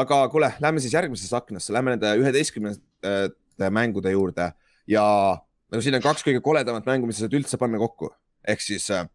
aga 0.00 0.26
kuule, 0.32 0.54
lähme 0.64 0.80
siis 0.80 0.96
järgmisesse 0.96 1.36
aknasse, 1.36 1.76
lähme 1.76 1.92
nende 1.92 2.16
üheteistkümnenda 2.22 3.26
mängude 3.70 4.12
juurde 4.12 4.52
ja 4.86 5.04
no 5.72 5.82
siin 5.82 5.98
on 5.98 6.04
kaks 6.04 6.24
kõige 6.26 6.42
koledamat 6.44 6.86
mängu, 6.88 7.08
mis 7.08 7.18
sa 7.18 7.26
saad 7.26 7.36
üldse 7.38 7.58
panna 7.60 7.80
kokku, 7.82 8.10
ehk 8.46 8.62
siis 8.62 8.88
äh, 8.94 9.06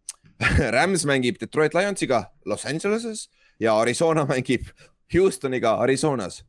Rams 0.75 1.05
mängib 1.07 1.39
Detroit 1.41 1.75
Lionsiga 1.77 2.25
Los 2.45 2.65
Angeleses 2.65 3.29
ja 3.59 3.77
Arizona 3.79 4.25
mängib 4.29 4.71
Houstoniga 5.13 5.75
Arizonas. 5.83 6.45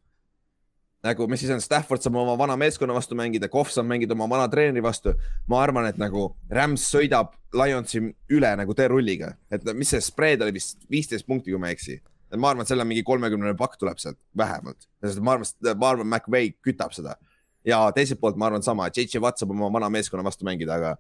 nagu, 1.03 1.27
mis 1.27 1.41
siis 1.43 1.51
on, 1.51 1.61
Stafford 1.61 2.03
saab 2.03 2.15
oma 2.15 2.37
vana 2.39 2.55
meeskonna 2.57 2.95
vastu 2.95 3.17
mängida, 3.19 3.49
Kohv 3.51 3.73
saab 3.75 3.89
mängida 3.91 4.15
oma 4.15 4.29
vana 4.31 4.47
treeneri 4.49 4.83
vastu. 4.83 5.15
ma 5.47 5.63
arvan, 5.63 5.87
et 5.87 5.99
nagu 5.99 6.37
Rams 6.51 6.85
sõidab 6.95 7.35
Lionsi 7.53 8.01
üle 8.31 8.53
nagu 8.57 8.75
teerulliga, 8.75 9.35
et 9.51 9.67
mis 9.75 9.91
see 9.93 10.01
spread 10.01 10.43
oli 10.43 10.55
vist 10.57 10.87
viisteist 10.91 11.27
punkti, 11.27 11.51
kui 11.51 11.61
ma 11.61 11.69
ei 11.69 11.79
eksi. 11.79 12.01
et 12.33 12.39
ma 12.39 12.51
arvan, 12.51 12.63
et 12.63 12.71
selle 12.71 12.85
mingi 12.85 13.03
kolmekümnene 13.03 13.57
pakk 13.59 13.77
tuleb 13.81 13.99
sealt 13.99 14.19
vähemalt, 14.37 14.89
sest 15.03 15.21
ma 15.21 15.37
arvan, 15.37 15.51
ma 15.77 15.91
arvan, 15.91 16.09
McVay 16.09 16.55
kütab 16.63 16.95
seda 16.95 17.19
ja 17.67 17.83
teiselt 17.95 18.21
poolt 18.21 18.39
ma 18.41 18.49
arvan 18.51 18.65
sama, 18.65 18.89
JJ 18.91 19.21
Watt 19.23 19.41
saab 19.41 19.53
oma 19.55 19.71
vana 19.73 19.91
meeskonna 19.93 20.25
vastu 20.27 20.47
mängida, 20.49 20.79
aga 20.79 20.97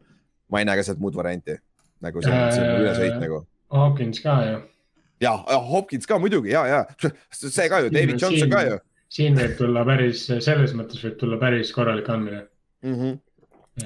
ma 0.53 0.61
ei 0.61 0.69
näe 0.69 0.79
ka 0.79 0.87
sealt 0.87 1.01
muud 1.03 1.17
varianti. 1.19 1.59
nagu 2.03 2.23
see 2.23 2.39
see 2.55 2.63
on 2.67 2.81
ülesõit 2.83 3.19
nagu. 3.23 3.45
Hopkins 3.73 4.21
ka 4.23 4.37
ju. 4.47 4.57
ja, 5.23 5.37
Hopkins 5.71 6.07
ka 6.07 6.19
muidugi 6.19 6.51
ja, 6.53 6.65
ja 6.67 6.81
see 7.31 7.69
ka 7.71 7.83
ju, 7.85 7.93
David 7.95 8.19
Johnson 8.19 8.39
siin, 8.39 8.51
ka 8.53 8.63
ju. 8.67 8.79
siin 9.13 9.39
võib 9.39 9.57
tulla 9.59 9.85
päris, 9.89 10.27
selles 10.27 10.75
mõttes 10.79 11.03
võib 11.07 11.19
tulla 11.21 11.39
päris 11.43 11.73
korralik 11.75 12.11
andmine 12.11 12.45
mm. 12.83 12.95
-hmm. 12.95 13.21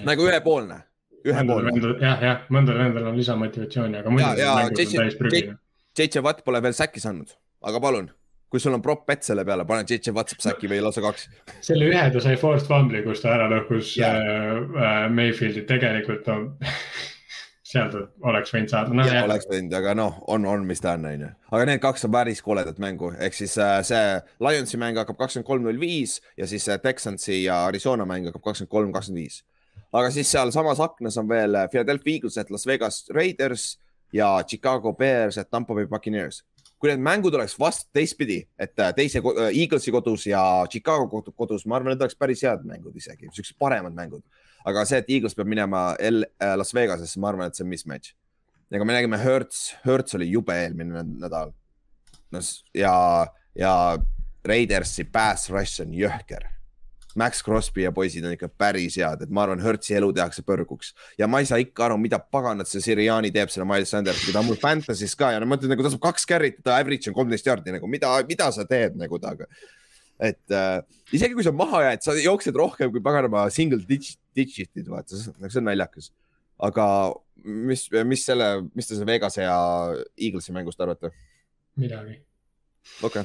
Nagu 0.02 0.24
ühepoolne, 0.26 0.80
ühepoolne. 1.22 1.72
jah, 2.02 2.22
jah, 2.22 2.38
mõndal 2.50 2.80
vendal 2.80 3.12
on 3.12 3.16
lisamotivatsiooni, 3.20 4.00
aga 4.00 4.10
muidu. 4.10 4.32
ja, 4.40 4.54
ja 4.66 5.56
JJ 5.96 6.20
Watt 6.24 6.44
pole 6.44 6.62
veel 6.62 6.74
säkki 6.76 7.00
saanud, 7.00 7.30
aga 7.62 7.80
palun 7.80 8.10
kui 8.51 8.62
sul 8.62 8.76
on 8.76 8.82
prop 8.82 9.03
bet 9.09 9.26
selle 9.26 9.44
peale, 9.47 9.66
pane 9.66 9.84
JJ 9.88 10.14
Watt 10.14 10.36
saab 10.38 10.62
või 10.62 10.78
lausa 10.82 11.03
kaks. 11.05 11.26
selle 11.66 11.90
ühe 11.90 12.05
ta 12.12 12.22
sai 12.22 12.36
forced 12.40 12.68
fumbli, 12.70 13.03
kus 13.07 13.22
ta 13.24 13.34
ära 13.34 13.51
lõhkus 13.51 13.97
yeah. 13.99 14.16
äh, 14.16 14.80
äh 14.86 15.11
Mayfieldi, 15.12 15.66
tegelikult 15.68 16.28
no 16.30 16.38
seal 17.66 17.90
ta 17.90 18.05
oleks 18.30 18.55
võinud 18.55 18.70
saada 18.70 18.94
no,. 18.94 19.07
jah, 19.09 19.26
oleks 19.26 19.49
võinud, 19.51 19.74
aga 19.74 19.97
noh, 19.99 20.20
on, 20.32 20.47
on, 20.47 20.66
mis 20.68 20.82
ta 20.82 20.94
on, 20.94 21.09
on 21.11 21.26
ju. 21.26 21.32
aga 21.59 21.68
need 21.70 21.82
kaks 21.82 22.07
on 22.07 22.14
päris 22.14 22.42
koledat 22.47 22.78
mängu, 22.82 23.11
ehk 23.18 23.34
siis 23.34 23.57
äh, 23.62 23.80
see 23.86 24.05
Lionsi 24.47 24.80
mäng 24.80 25.03
hakkab 25.03 25.18
kakskümmend 25.24 25.51
kolm, 25.51 25.66
null 25.66 25.82
viis 25.82 26.20
ja 26.38 26.47
siis 26.47 26.68
äh, 26.70 26.78
Texansi 26.82 27.42
ja 27.42 27.64
Arizona 27.66 28.07
mäng 28.09 28.30
hakkab 28.30 28.47
kakskümmend 28.47 28.72
kolm, 28.72 28.94
kakskümmend 28.94 29.26
viis. 29.26 29.42
aga 29.90 30.12
siis 30.14 30.30
sealsamas 30.30 30.82
aknas 30.82 31.18
on 31.18 31.28
veel 31.28 31.59
Philadelphia 31.72 32.20
Eagles, 32.20 32.38
et 32.38 32.55
Las 32.55 32.66
Vegas 32.68 33.05
Raiders 33.11 33.72
ja 34.14 34.36
Chicago 34.47 34.94
Bears, 34.94 35.38
et 35.38 35.51
Tampa 35.51 35.74
Bay 35.74 35.90
Buccaneers 35.90 36.44
kui 36.80 36.90
need 36.90 37.02
mängud 37.02 37.34
oleks 37.36 37.56
vast 37.58 37.88
teistpidi, 37.96 38.40
et 38.60 38.78
äh, 38.82 38.92
teise 38.96 39.22
äh, 39.22 39.48
Eaglesi 39.48 39.92
kodus 39.94 40.26
ja 40.28 40.40
Chicago 40.70 41.22
kodus, 41.32 41.64
ma 41.66 41.78
arvan, 41.78 41.94
need 41.94 42.04
oleks 42.04 42.18
päris 42.18 42.44
head 42.44 42.66
mängud 42.68 42.96
isegi, 42.96 43.30
siuksed 43.32 43.56
paremad 43.60 43.96
mängud. 43.96 44.24
aga 44.66 44.82
see, 44.84 44.98
et 44.98 45.10
Eagles 45.14 45.36
peab 45.38 45.48
minema 45.48 45.88
L 46.02 46.26
äh, 46.26 46.56
Las 46.58 46.74
Vegasesse, 46.74 47.20
ma 47.22 47.30
arvan, 47.30 47.48
et 47.48 47.56
see 47.58 47.64
on 47.64 47.70
mismatch. 47.70 48.12
kui 48.70 48.84
me 48.84 48.96
nägime 48.98 49.18
Hertz, 49.22 49.70
Hertz 49.86 50.18
oli 50.18 50.28
jube 50.30 50.56
eelmine 50.64 51.04
nädal. 51.06 51.54
no 52.30 52.44
ja, 52.74 52.96
ja 53.54 53.72
Raidersi 54.46 55.04
pass 55.04 55.50
rush 55.50 55.80
on 55.82 55.94
jõhker 55.94 56.50
Max 57.16 57.42
Crosby 57.44 57.86
ja 57.86 57.92
poisid 57.94 58.24
on 58.26 58.34
ikka 58.36 58.48
päris 58.52 58.98
head, 59.00 59.24
et 59.24 59.32
ma 59.32 59.46
arvan, 59.46 59.62
Hertzi 59.64 59.96
elu 59.96 60.10
tehakse 60.16 60.44
põrguks 60.46 60.92
ja 61.20 61.28
ma 61.30 61.40
ei 61.42 61.48
saa 61.48 61.60
ikka 61.62 61.88
aru, 61.88 61.96
mida 62.00 62.18
paganat 62.20 62.70
see 62.70 62.84
Siriani 62.84 63.32
teeb 63.34 63.52
selle 63.52 63.66
Miles 63.68 63.92
Sandersiga, 63.94 64.34
ta 64.36 64.42
on 64.42 64.50
mul 64.50 64.60
Fantasy's 64.60 65.16
ka 65.18 65.32
ja 65.34 65.40
no 65.40 65.48
ma 65.48 65.58
ütlen 65.58 65.72
nagu 65.72 65.86
ta 65.86 65.92
saab 65.92 66.04
kaks 66.04 66.28
carry't, 66.28 66.60
ta 66.66 66.76
average 66.76 67.10
on 67.10 67.16
kolmteist 67.16 67.48
jaardi 67.48 67.74
nagu 67.74 67.90
mida, 67.90 68.12
mida 68.28 68.50
sa 68.54 68.66
teed 68.68 68.98
nagu 69.00 69.20
temaga. 69.22 69.48
et 70.20 70.54
äh, 70.56 70.78
isegi 71.12 71.36
kui 71.36 71.44
sa 71.44 71.52
maha 71.52 71.82
jääd, 71.88 72.04
sa 72.04 72.16
jooksed 72.20 72.56
rohkem 72.56 72.92
kui 72.92 73.04
paganama 73.04 73.48
single 73.52 73.82
digit, 73.88 74.20
digit'id, 74.36 74.88
vaata, 74.88 75.18
nagu 75.40 75.52
see 75.52 75.62
on 75.62 75.68
naljakas. 75.70 76.12
aga 76.68 76.86
mis, 77.44 77.88
mis 78.04 78.28
selle, 78.28 78.52
mis 78.74 78.88
te 78.88 78.94
selle 78.94 79.08
Vegase 79.08 79.44
ja 79.44 79.58
Eaglesi 80.16 80.56
mängust 80.56 80.80
arvate? 80.80 81.12
midagi 81.76 82.25
okei 83.03 83.22
okay.. 83.22 83.24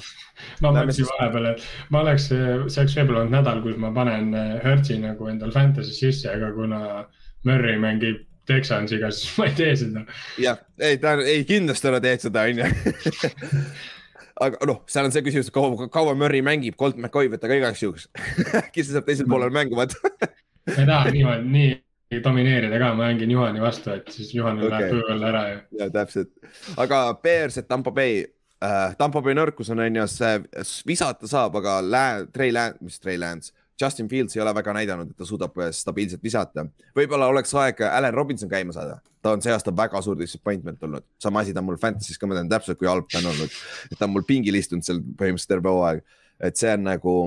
ma 0.64 0.74
mõtlesin 0.76 1.08
vahepeal, 1.12 1.52
et 1.54 1.70
ma 1.94 2.04
oleks, 2.06 2.28
see 2.32 2.58
oleks 2.84 2.98
võib-olla 2.98 3.24
olnud 3.24 3.38
nädal, 3.38 3.64
kus 3.66 3.80
ma 3.82 3.94
panen 3.96 4.34
äh, 4.38 4.52
Hertzi 4.64 5.00
nagu 5.02 5.30
endal 5.32 5.54
Fantasy 5.56 5.96
sisse, 5.96 6.30
aga 6.34 6.52
kuna 6.56 6.82
Murry 7.48 7.78
mängib 7.82 8.28
Texansiga, 8.50 9.12
siis 9.14 9.38
ma 9.38 9.48
ei 9.48 9.56
tee 9.58 9.74
seda. 9.78 10.04
jah, 10.42 10.62
ei, 10.82 10.98
ta 11.02 11.16
ei 11.22 11.44
kindlasti 11.48 11.92
ära 11.92 12.02
teed 12.04 12.26
seda, 12.26 12.46
onju. 12.50 12.66
aga 14.46 14.68
noh, 14.68 14.82
seal 14.90 15.08
on 15.08 15.14
see 15.14 15.24
küsimus, 15.26 15.52
kaua, 15.54 15.88
kaua 15.94 16.16
Murry 16.18 16.42
mängib, 16.46 16.76
Colt 16.80 16.98
McCoy 16.98 17.30
võta 17.32 17.50
ka 17.50 17.60
igaks 17.60 17.86
juhuks 17.86 18.10
see 18.74 18.90
saab 18.90 19.08
teisel 19.08 19.30
poolel 19.30 19.54
mängu, 19.54 19.78
vaata 19.78 19.98
ma 20.68 20.78
ei 20.78 20.90
taha 20.90 21.14
niimoodi, 21.14 21.56
nii 21.56 22.22
domineerida 22.26 22.82
ka, 22.82 22.92
ma 22.98 23.08
mängin 23.08 23.32
Juhani 23.32 23.64
vastu, 23.64 23.94
et 23.96 24.10
siis 24.12 24.34
Juhanil 24.36 24.68
okay. 24.68 24.74
läheb 24.78 24.96
tuju 24.96 25.14
all 25.14 25.28
ära 25.30 25.44
ja. 25.48 25.60
ja 25.84 25.90
täpselt, 25.94 26.34
aga 26.82 27.04
Bears, 27.24 27.62
et 27.62 27.70
Tampo 27.70 27.94
Bay 27.96 28.26
äh, 28.64 28.96
Tampa 28.98 29.22
Bay 29.22 29.36
nõrkus 29.38 29.72
on, 29.74 29.82
on 29.84 30.02
ju 30.02 30.08
see, 30.12 30.38
visata 30.88 31.30
saab, 31.30 31.58
aga 31.62 31.80
Lää-, 31.86 32.28
Trey 32.34 32.54
Lance, 32.54 32.80
mis 32.86 33.00
Trey 33.02 33.20
Lance, 33.20 33.54
Justin 33.82 34.10
Fields 34.10 34.36
ei 34.36 34.42
ole 34.42 34.54
väga 34.56 34.74
näidanud, 34.78 35.10
et 35.10 35.18
ta 35.18 35.26
suudab 35.26 35.56
stabiilselt 35.74 36.24
visata. 36.24 36.66
võib-olla 36.98 37.30
oleks 37.32 37.54
aeg 37.58 37.82
Allan 37.88 38.14
Robinson 38.14 38.50
käima 38.50 38.76
saada, 38.76 39.00
ta 39.22 39.34
on 39.36 39.42
see 39.42 39.54
aasta 39.54 39.74
väga 39.76 40.02
suur 40.06 40.20
disappointment 40.20 40.84
olnud, 40.84 41.06
sama 41.22 41.42
asi 41.42 41.54
ta 41.54 41.64
on 41.64 41.70
mul 41.72 41.80
Fantasy's 41.82 42.20
ka, 42.22 42.30
ma 42.30 42.38
tean 42.38 42.52
täpselt, 42.52 42.80
kui 42.80 42.90
halb 42.90 43.10
ta 43.12 43.22
on 43.22 43.32
olnud. 43.34 43.58
ta 43.98 44.06
on 44.06 44.16
mul 44.16 44.26
pingil 44.28 44.60
istunud 44.60 44.86
seal 44.86 45.02
põhimõtteliselt 45.02 45.56
terve 45.56 45.74
hooaeg, 45.74 46.06
et 46.40 46.62
see 46.62 46.74
on 46.78 46.86
nagu, 46.92 47.18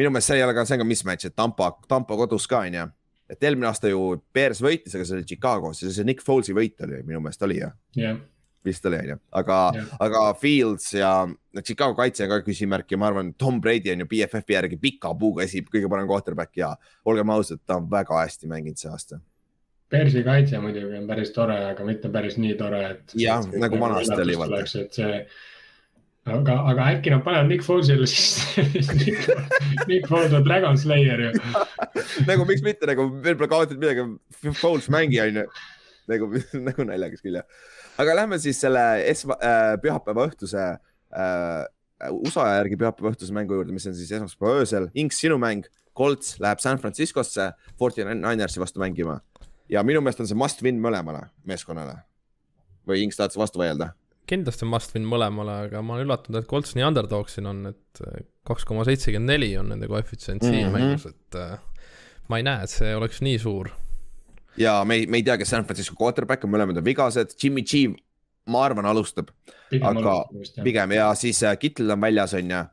minu 0.00 0.12
meelest 0.12 0.32
see 0.32 0.40
ei 0.40 0.46
ole 0.46 0.56
ka, 0.56 0.66
see 0.68 0.78
on 0.78 0.84
ka 0.84 0.88
mismatch, 0.92 1.30
et 1.30 1.36
Tampa, 1.36 1.72
Tampa 1.88 2.20
kodus 2.20 2.48
ka 2.50 2.64
on 2.66 2.80
ju. 2.80 2.88
et 3.28 3.44
eelmine 3.44 3.68
aasta 3.68 3.90
ju 3.90 4.16
Bears 4.32 4.60
võitis, 4.64 4.94
aga 4.96 5.04
see 5.04 5.18
oli 5.18 5.28
Chicagos 5.28 5.82
ja 5.82 5.90
see 5.92 6.04
Nick 6.08 6.24
Foles'i 6.24 6.54
võit 6.56 6.80
oli 6.84 7.02
minu 7.04 7.20
meelest 7.20 7.42
oli 7.44 7.60
ju 7.60 7.70
yeah 7.96 8.16
vist 8.68 8.86
oli, 8.88 9.00
onju, 9.04 9.18
aga, 9.40 9.58
aga 10.04 10.22
Fields 10.38 10.92
ja 10.94 11.12
Chicago 11.62 11.96
kaitse 11.98 12.26
on 12.26 12.32
ka 12.32 12.40
küsimärk 12.46 12.92
ja 12.92 13.00
ma 13.00 13.08
arvan, 13.10 13.32
Tom 13.40 13.60
Brady 13.64 13.92
on 13.94 14.04
ju 14.04 14.10
BFF-i 14.10 14.56
järgi 14.56 14.78
pika 14.80 15.12
puuga 15.18 15.44
esi, 15.46 15.64
kõige 15.66 15.90
parem 15.90 16.08
quarterback 16.10 16.56
ja 16.60 16.74
olgem 17.08 17.34
ausad, 17.34 17.62
ta 17.66 17.80
on 17.80 17.90
väga 17.90 18.22
hästi 18.22 18.50
mänginud 18.50 18.80
see 18.80 18.92
aasta. 18.92 19.20
Persi 19.88 20.20
kaitse 20.24 20.58
muidugi 20.60 20.98
on 20.98 21.06
päris 21.08 21.30
tore, 21.32 21.56
aga 21.70 21.84
mitte 21.86 22.10
päris 22.12 22.36
nii 22.36 22.56
tore, 22.60 22.82
et. 22.92 23.14
jah, 23.16 23.46
nagu 23.56 23.78
vanasti 23.80 24.20
oli 24.20 24.36
vaata. 24.36 24.66
et 24.82 24.98
see, 24.98 25.22
aga, 26.28 26.58
aga 26.72 26.90
äkki 26.92 27.12
nad 27.14 27.24
panevad 27.24 27.48
Nick 27.48 27.64
Folesile 27.64 28.06
siis 28.06 28.92
Nick 29.88 30.08
Foles 30.10 30.34
on 30.36 30.44
Dragon 30.44 30.78
Slayer 30.78 31.24
ju 31.28 31.32
nagu 32.30 32.44
miks 32.48 32.62
mitte 32.66 32.88
nagu 32.90 33.08
veel 33.24 33.38
pole 33.40 33.50
kaotatud 33.50 33.80
midagi, 33.80 34.04
Foles 34.60 34.90
mängija 34.92 35.28
on 35.28 35.40
ju 35.40 35.46
nagu, 36.12 36.30
nagu 36.68 36.88
naljakas 36.88 37.24
küll 37.24 37.40
jah 37.40 37.48
aga 37.98 38.14
lähme 38.20 38.38
siis 38.42 38.60
selle 38.62 38.84
esma- 39.10 39.38
äh,, 39.42 39.74
pühapäeva 39.82 40.28
õhtuse 40.28 40.64
äh, 40.68 41.64
USA 42.14 42.46
järgi 42.60 42.78
pühapäeva 42.78 43.12
õhtuse 43.12 43.34
mängu 43.34 43.58
juurde, 43.58 43.74
mis 43.74 43.86
on 43.90 43.96
siis 43.98 44.12
esmaspäeva 44.14 44.60
öösel. 44.62 44.90
Inks, 44.94 45.18
sinu 45.24 45.38
mäng, 45.42 45.66
Colts 45.98 46.36
läheb 46.38 46.60
San 46.62 46.78
Franciscosse 46.78 47.50
Forty 47.78 48.04
Ninersi 48.06 48.60
vastu 48.62 48.78
mängima 48.78 49.18
ja 49.68 49.82
minu 49.86 50.02
meelest 50.02 50.22
on 50.22 50.28
see 50.30 50.38
must 50.38 50.62
win 50.64 50.78
mõlemale 50.82 51.26
meeskonnale. 51.48 51.96
või 52.88 53.02
Inks, 53.04 53.18
tahad 53.18 53.34
sa 53.34 53.42
vastu 53.42 53.60
vaielda? 53.60 53.92
kindlasti 54.28 54.66
on 54.66 54.72
must 54.74 54.92
win 54.92 55.06
mõlemale, 55.08 55.54
aga 55.66 55.80
ma 55.82 55.96
olen 55.96 56.06
üllatunud, 56.06 56.42
et 56.42 56.48
Colts 56.48 56.74
nii 56.76 56.84
underdog 56.84 57.30
siin 57.32 57.48
on, 57.48 57.62
et 57.70 58.02
kaks 58.48 58.66
koma 58.68 58.84
seitsekümmend 58.84 59.32
neli 59.32 59.54
on 59.56 59.70
nende 59.72 59.88
koefitsient 59.88 60.44
siin 60.44 60.66
mm 60.66 60.74
-hmm. 60.74 60.76
mängus, 60.76 61.06
et 61.06 61.38
äh, 61.40 61.58
ma 62.28 62.36
ei 62.36 62.44
näe, 62.44 62.64
et 62.64 62.72
see 62.72 62.94
oleks 62.96 63.22
nii 63.24 63.38
suur 63.40 63.72
ja 64.58 64.84
me 64.84 65.00
ei, 65.00 65.06
me 65.06 65.20
ei 65.20 65.26
tea, 65.26 65.38
kes 65.38 65.50
San 65.54 65.66
Francisco 65.66 65.96
quarterback 65.98 66.44
on, 66.44 66.52
mõlemad 66.52 66.80
on 66.80 66.86
vigased, 66.86 67.34
Jimmy 67.42 67.64
G, 67.66 67.88
ma 68.50 68.64
arvan, 68.66 68.88
alustab. 68.88 69.30
aga 69.74 70.14
alustab, 70.24 70.64
pigem 70.64 70.96
ja 70.96 71.10
siis 71.18 71.42
äh, 71.44 71.56
Kittel 71.60 71.94
on 71.94 72.00
väljas, 72.02 72.34
on 72.38 72.54
ju, 72.54 72.64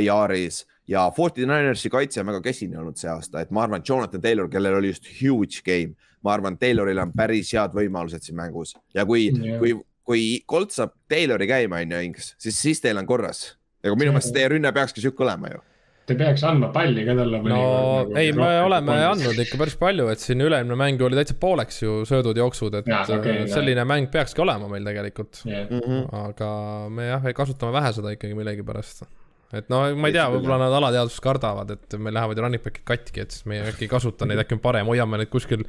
IR-is 0.00 0.64
ja 0.90 1.06
Forty 1.14 1.46
Ninersi 1.46 1.90
kaitse 1.90 2.22
on 2.22 2.30
väga 2.30 2.42
kesine 2.44 2.78
olnud 2.78 2.98
see 2.98 3.10
aasta, 3.10 3.42
et 3.42 3.50
ma 3.54 3.64
arvan, 3.66 3.84
Jonathan 3.86 4.22
Taylor, 4.22 4.50
kellel 4.50 4.78
oli 4.78 4.92
just 4.92 5.08
huge 5.20 5.62
game, 5.66 5.96
ma 6.22 6.34
arvan, 6.34 6.58
Tayloril 6.58 6.98
on 7.02 7.14
päris 7.16 7.54
head 7.56 7.74
võimalused 7.76 8.26
siin 8.26 8.38
mängus 8.38 8.76
ja 8.94 9.06
kui 9.06 9.28
yeah., 9.30 9.58
kui, 9.62 9.74
kui 10.06 10.28
Colt 10.50 10.74
saab 10.74 10.94
Taylori 11.10 11.48
käima, 11.50 11.82
on 11.82 11.96
ju, 11.96 12.04
Inks, 12.10 12.34
siis, 12.38 12.60
siis 12.60 12.82
teil 12.82 12.98
on 12.98 13.08
korras. 13.08 13.56
ja 13.82 13.94
minu 13.96 14.12
meelest 14.12 14.34
teie 14.34 14.48
rünne 14.52 14.72
peakski 14.76 15.02
sihuke 15.02 15.24
olema 15.24 15.54
ju 15.54 15.62
Te 16.10 16.16
peaks 16.18 16.42
andma 16.46 16.70
palli 16.74 17.04
ka 17.06 17.14
talle. 17.18 17.38
no 17.44 17.54
nagu, 17.54 18.18
ei, 18.18 18.32
me 18.34 18.48
oleme 18.64 18.96
andnud 19.06 19.38
ikka 19.44 19.60
päris 19.60 19.76
palju, 19.80 20.08
et 20.10 20.22
siin 20.22 20.42
üle-eelmine 20.42 20.78
mäng 20.80 21.04
oli 21.06 21.18
täitsa 21.18 21.36
pooleks 21.40 21.82
ju 21.84 22.00
söödud 22.08 22.40
jooksud, 22.40 22.80
et 22.80 22.90
ja, 22.90 23.04
okay, 23.16 23.46
selline 23.52 23.84
jah. 23.84 23.88
mäng 23.88 24.10
peakski 24.12 24.42
olema 24.42 24.68
meil 24.72 24.86
tegelikult 24.90 25.42
yeah.. 25.46 25.68
Mm 25.70 25.80
-hmm. 25.86 26.04
aga 26.26 26.50
me 26.90 27.08
jah, 27.12 27.30
kasutame 27.36 27.76
vähe 27.78 27.94
seda 27.96 28.14
ikkagi 28.16 28.34
millegipärast. 28.38 29.06
et 29.54 29.70
no 29.70 29.82
ma 29.94 30.10
ei 30.10 30.18
tea, 30.18 30.26
võib-olla 30.34 30.58
nad 30.64 30.78
alateadvuses 30.80 31.22
kardavad, 31.24 31.70
et 31.76 31.98
meil 31.98 32.14
lähevad 32.18 32.38
ju 32.38 32.46
running 32.46 32.64
back'id 32.66 32.86
katki, 32.92 33.26
et 33.26 33.30
siis 33.30 33.46
me 33.46 33.62
äkki 33.70 33.86
ei 33.86 33.94
kasuta 33.94 34.26
neid, 34.26 34.42
äkki 34.42 34.58
on 34.58 34.64
parem, 34.66 34.86
hoiame 34.86 35.22
neid 35.22 35.30
kuskil 35.30 35.66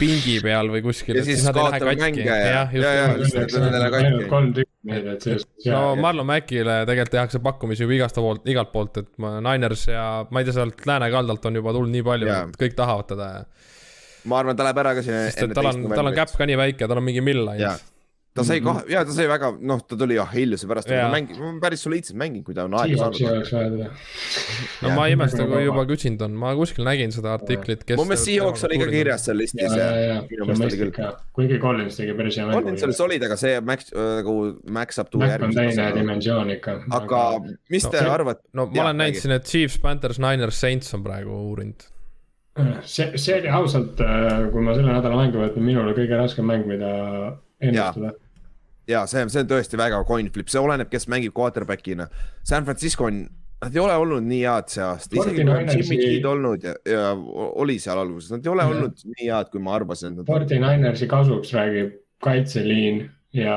pingi 0.00 0.36
peal 0.44 0.70
või 0.72 0.82
kuskil. 0.84 1.18
ja 1.18 1.24
siis 1.26 1.44
kaotame 1.46 1.94
mänge 1.98 2.24
ja, 2.26 2.36
ja, 2.36 2.62
ja, 2.72 2.92
ja 2.98 3.08
siis 3.22 3.56
nad 3.56 3.68
on 3.68 3.76
jälle 3.76 3.90
katki. 3.94 4.28
kolm 4.30 4.52
tükki 4.56 4.90
neid, 4.90 5.08
et 5.14 5.26
see. 5.26 5.72
no 5.72 5.82
Marlon 6.00 6.28
Mackile 6.28 6.78
tegelikult 6.88 7.14
tehakse 7.16 7.40
pakkumisi 7.44 7.86
juba 7.86 7.96
igast 7.98 8.20
poolt, 8.20 8.46
igalt 8.52 8.72
poolt, 8.74 9.02
et 9.02 9.10
ma, 9.22 9.36
Niners 9.44 9.86
ja 9.90 10.06
ma 10.30 10.42
ei 10.42 10.48
tea, 10.48 10.58
sealt 10.58 10.84
lääne 10.88 11.10
kaldalt 11.14 11.48
on 11.48 11.60
juba 11.62 11.74
tulnud 11.76 11.94
nii 11.96 12.06
palju, 12.06 12.30
et 12.34 12.62
kõik 12.62 12.78
tahavad 12.78 13.10
teda 13.14 13.32
ja. 13.32 13.44
ma 14.30 14.40
arvan, 14.42 14.58
ta 14.58 14.68
läheb 14.68 14.84
ära 14.84 14.96
ka 14.98 15.04
sinna. 15.06 15.26
sest 15.30 15.46
et 15.48 15.56
tal 15.56 15.72
on, 15.72 15.86
tal 15.92 16.12
on 16.12 16.16
käpp 16.16 16.36
ka 16.36 16.48
nii 16.48 16.60
väike, 16.66 16.88
tal 16.88 17.00
on 17.00 17.08
mingi 17.08 17.24
mill 17.24 17.54
ainult 17.54 17.92
ta 18.36 18.44
sai 18.46 18.60
kohe, 18.64 18.82
ja 18.92 19.02
ta 19.06 19.14
sai 19.16 19.26
väga, 19.30 19.50
noh, 19.70 19.80
ta 19.88 19.96
tuli 19.98 20.18
jah 20.18 20.28
hiljuse 20.32 20.68
pärast, 20.70 20.90
aga 20.92 21.08
mängib, 21.12 21.40
päris 21.62 21.84
soliidselt 21.86 22.18
mänginud, 22.20 22.44
kui 22.46 22.56
ta 22.56 22.66
on 22.68 22.76
aega 22.80 23.08
saanud. 23.08 23.86
no 24.84 24.92
ma 24.96 25.06
ei 25.08 25.16
imesta, 25.16 25.46
kui 25.48 25.62
juba 25.64 25.86
küsinud 25.88 26.24
on, 26.26 26.36
ma 26.42 26.52
kuskil 26.58 26.86
nägin 26.86 27.14
seda 27.14 27.32
artiklit, 27.36 27.86
kes. 27.88 27.98
mu 28.00 28.06
meelest 28.08 28.28
Seahawks 28.28 28.66
oli 28.68 28.80
ka 28.82 28.90
kirjas 28.92 29.26
seal 29.28 29.40
listis 29.40 29.72
ja, 29.72 29.88
ja, 30.02 30.20
minu 30.28 30.48
meelest 30.50 30.66
oli 30.68 30.80
küll. 30.82 31.10
kuigi 31.38 31.60
Collins 31.62 31.98
tegi 32.00 32.16
päris 32.18 32.38
hea 32.40 32.46
mängu. 32.48 32.60
Collins 32.60 32.86
oli 32.88 32.98
solid, 33.00 33.26
aga 33.30 33.40
see 33.40 33.58
Max 33.64 33.90
nagu 33.96 34.36
Max 34.78 35.00
saab 35.00 35.12
tuua 35.12 35.32
järgmise. 35.32 35.56
Max 35.62 35.72
on 35.72 35.82
teine 35.82 36.00
dimensioon 36.00 36.54
ikka. 36.58 36.78
aga 37.00 37.24
mis 37.72 37.88
te 37.90 38.04
arvate? 38.04 38.44
no 38.56 38.68
ma 38.70 38.88
olen 38.88 39.04
näinud 39.04 39.20
siin, 39.22 39.36
et 39.38 39.48
Chiefs, 39.48 39.80
Panthers, 39.82 40.20
Niners, 40.22 40.60
Saints 40.60 40.92
on 40.96 41.04
praegu 41.06 41.32
uurinud 41.48 41.88
see, 42.82 43.10
see 43.20 43.40
oli 43.40 43.50
ausalt, 43.52 44.00
äh, 44.00 44.46
kui 44.52 44.62
ma 44.64 44.76
selle 44.76 44.92
nädala 44.94 45.18
mängu 45.18 45.42
võtan, 45.42 45.64
minule 45.64 45.92
kõige 45.96 46.20
raskem 46.20 46.46
mäng, 46.48 46.64
mida 46.68 46.92
ennustada 47.60 48.14
ja 48.90 49.06
see, 49.10 49.24
see 49.32 49.42
on 49.44 49.50
tõesti 49.50 49.80
väga 49.80 50.02
coin 50.08 50.30
flip, 50.34 50.52
see 50.52 50.62
oleneb, 50.62 50.90
kes 50.92 51.08
mängib 51.12 51.34
quarterback'ina. 51.36 52.08
San 52.46 52.66
Francisco 52.68 53.08
on, 53.08 53.24
nad 53.62 53.74
ei 53.74 53.82
ole 53.82 53.98
olnud 54.02 54.26
nii 54.28 54.42
head 54.44 54.72
see 54.72 54.84
aasta, 54.86 55.18
isegi 55.18 55.42
kui 55.42 55.56
on 55.56 55.72
Jimmy 55.72 56.00
G-d 56.02 56.30
olnud 56.30 56.66
ja, 56.68 56.76
ja 56.88 57.10
oli 57.64 57.78
seal 57.82 58.00
alguses, 58.02 58.32
nad 58.34 58.46
ei 58.46 58.54
ole 58.54 58.66
ja. 58.66 58.72
olnud 58.74 59.04
nii 59.16 59.28
head, 59.28 59.52
kui 59.52 59.62
ma 59.62 59.76
arvasin. 59.80 60.22
Forty 60.28 60.60
Ninersi 60.62 61.10
kasuks 61.10 61.54
räägib 61.56 61.94
kaitseliin 62.24 63.04
ja 63.36 63.56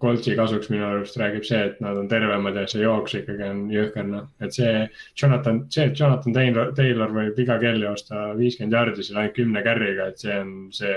Coltsi 0.00 0.36
kasuks 0.38 0.68
minu 0.70 0.84
arust 0.86 1.16
räägib 1.18 1.46
see, 1.46 1.60
et 1.70 1.80
nad 1.82 1.96
on 1.98 2.08
tervemad 2.10 2.56
ja 2.60 2.66
see 2.70 2.84
jooks 2.84 3.16
ikkagi 3.18 3.46
on 3.48 3.64
jõhker, 3.72 4.06
noh. 4.06 4.28
et 4.44 4.54
see 4.54 4.72
Jonathan, 5.18 5.64
see, 5.74 5.88
et 5.88 5.98
Jonathan 5.98 6.36
Taylor, 6.36 6.72
Taylor 6.76 7.14
võib 7.16 7.40
iga 7.42 7.58
kell 7.62 7.82
joosta 7.82 8.28
viiskümmend 8.38 8.76
jardi 8.78 9.06
seal 9.06 9.22
ainult 9.24 9.38
kümne 9.38 9.64
carry'ga, 9.66 10.12
et 10.12 10.22
see 10.22 10.38
on 10.38 10.52
see 10.74 10.94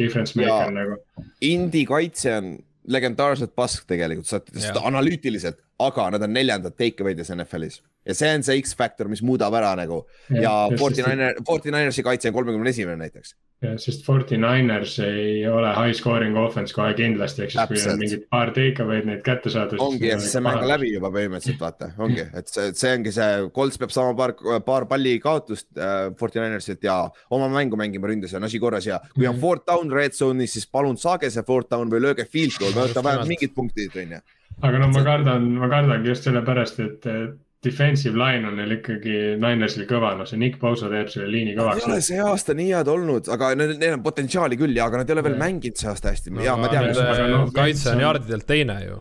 difference 0.00 0.36
maker 0.38 0.72
nagu. 0.74 0.98
Indi 1.44 1.84
kaitse 1.88 2.36
on 2.36 2.52
legendaarselt 2.88 3.54
pask 3.56 3.86
tegelikult, 3.88 4.28
sa 4.28 4.84
analüütiliselt, 4.88 5.60
aga 5.78 6.08
nad 6.14 6.24
on 6.24 6.34
neljandad 6.34 6.76
takeaway'des 6.78 7.32
NFL-is 7.36 7.82
ja 8.08 8.16
see 8.16 8.30
on 8.38 8.44
see 8.46 8.62
X-faktor, 8.62 9.10
mis 9.12 9.20
muudab 9.24 9.54
ära 9.58 9.74
nagu 9.78 10.00
ja, 10.32 10.40
ja 10.46 10.54
Forty 10.80 11.04
Niner, 11.04 11.36
Forty 11.46 11.72
Ninersi 11.74 12.04
kaitse 12.06 12.30
on 12.30 12.38
kolmekümne 12.38 12.72
esimene 12.72 12.96
näiteks. 13.02 13.34
sest 13.82 14.04
Forty 14.06 14.38
Niners 14.38 14.94
ei 15.02 15.42
ole 15.50 15.72
high 15.74 15.96
scoring 15.96 16.36
offense 16.40 16.74
kohe 16.74 16.94
kindlasti, 16.96 17.44
ehk 17.44 17.52
siis 17.52 17.84
kui 17.84 17.92
on 17.92 17.98
mingid 18.00 18.24
paar 18.30 18.52
take 18.56 18.84
away'd 18.84 19.08
neid 19.08 19.24
kätte 19.26 19.52
saada. 19.52 19.80
ongi 19.82 20.08
ja 20.08 20.18
siis 20.22 20.32
see 20.36 20.44
mäng 20.44 20.60
on 20.62 20.70
läbi 20.70 20.92
juba 20.94 21.10
põhimõtteliselt 21.14 21.60
vaata, 21.64 21.90
ongi, 22.06 22.24
et 22.40 22.52
see, 22.52 22.70
see 22.78 22.94
ongi 22.96 23.12
see, 23.18 23.42
Colts 23.58 23.80
peab 23.82 23.92
saama 23.94 24.14
paar, 24.18 24.34
paar 24.66 24.88
palli 24.90 25.16
kaotust 25.24 25.68
äh, 25.76 25.98
Forty 26.20 26.40
Ninersilt 26.40 26.86
ja 26.88 27.00
oma 27.34 27.50
mängu 27.52 27.76
mängima 27.80 28.08
ründes 28.08 28.32
on 28.38 28.48
asi 28.48 28.62
korras 28.62 28.88
ja 28.88 29.02
kui 29.10 29.26
on 29.26 29.36
mm. 29.36 29.42
fourth 29.42 29.66
down 29.68 29.92
red 29.92 30.16
zone'is, 30.16 30.56
siis 30.56 30.70
palun 30.70 30.96
saage 30.96 31.28
see 31.34 31.44
fourth 31.44 31.68
down 31.74 31.92
või 31.92 32.06
lööge 32.06 32.24
field 32.30 32.56
goal, 32.62 32.72
võta 32.78 33.04
vähemalt 33.04 33.34
mingid 33.34 33.52
punktid, 33.58 33.92
on 34.00 34.16
ju. 34.16 34.24
aga 34.62 34.80
no 34.80 34.88
ma 34.94 35.04
kardan, 35.04 35.52
ma 35.58 35.68
kardangi 35.74 36.14
just 36.14 36.30
sellepärast, 36.30 36.80
et 36.86 37.12
defensive 37.64 38.14
line 38.14 38.46
on 38.46 38.54
neil 38.58 38.76
ikkagi 38.76 39.14
Ninersil 39.42 39.86
kõva, 39.90 40.12
no 40.18 40.26
see 40.28 40.38
Nick 40.38 40.60
Bosa 40.62 40.90
teeb 40.92 41.08
selle 41.10 41.26
liini 41.32 41.56
kõvaks. 41.56 41.82
Ei 41.82 41.88
ole 41.90 42.02
see 42.06 42.20
aasta 42.22 42.54
nii 42.54 42.68
head 42.70 42.90
olnud, 42.92 43.30
aga 43.34 43.50
neil, 43.58 43.74
on 43.96 44.04
potentsiaali 44.04 44.58
küll 44.60 44.76
ja, 44.78 44.86
aga 44.86 45.00
nad 45.00 45.10
ei 45.10 45.16
ole 45.16 45.24
veel 45.26 45.38
mänginud 45.40 45.80
see 45.80 45.90
aasta 45.90 46.12
hästi 46.12 46.34
no,. 46.34 46.44
ja 46.46 46.54
ma 46.58 46.70
tean. 46.70 46.92
No, 47.32 47.40
kaitse 47.54 47.90
on 47.96 48.04
jardidelt 48.04 48.46
teine 48.46 48.78
ju. 48.84 49.00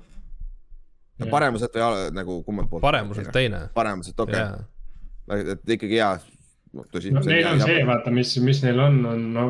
no 1.22 1.30
paremuselt 1.34 1.78
või 1.78 2.10
nagu 2.18 2.39
kummalt 2.47 2.72
poolt? 2.72 2.86
paremuselt 2.88 3.30
teine. 3.36 3.68
paremuselt, 3.78 4.26
okei 4.26 4.41
okay.. 4.41 5.53
et 5.53 5.78
ikkagi 5.78 6.01
hea 6.01 6.12
no,. 6.74 6.88
Neil 7.30 7.51
on 7.53 7.62
see, 7.62 7.80
vaata, 7.86 8.14
mis, 8.14 8.34
mis 8.41 8.66
neil 8.66 8.82
on, 8.82 8.99
on 9.14 9.30
no 9.38 9.47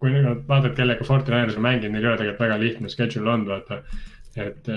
kui 0.00 0.12
nüüd 0.12 0.44
vaatad, 0.48 0.72
kellega 0.76 1.04
Forty 1.04 1.32
Niners 1.32 1.60
on 1.60 1.64
mänginud, 1.64 1.92
neil 1.92 2.04
ei 2.04 2.10
ole 2.14 2.20
tegelikult 2.20 2.44
väga 2.46 2.58
lihtne 2.64 2.92
schedule 2.92 3.32
olnud, 3.36 3.52
vaata. 3.52 3.82
et 4.36 4.68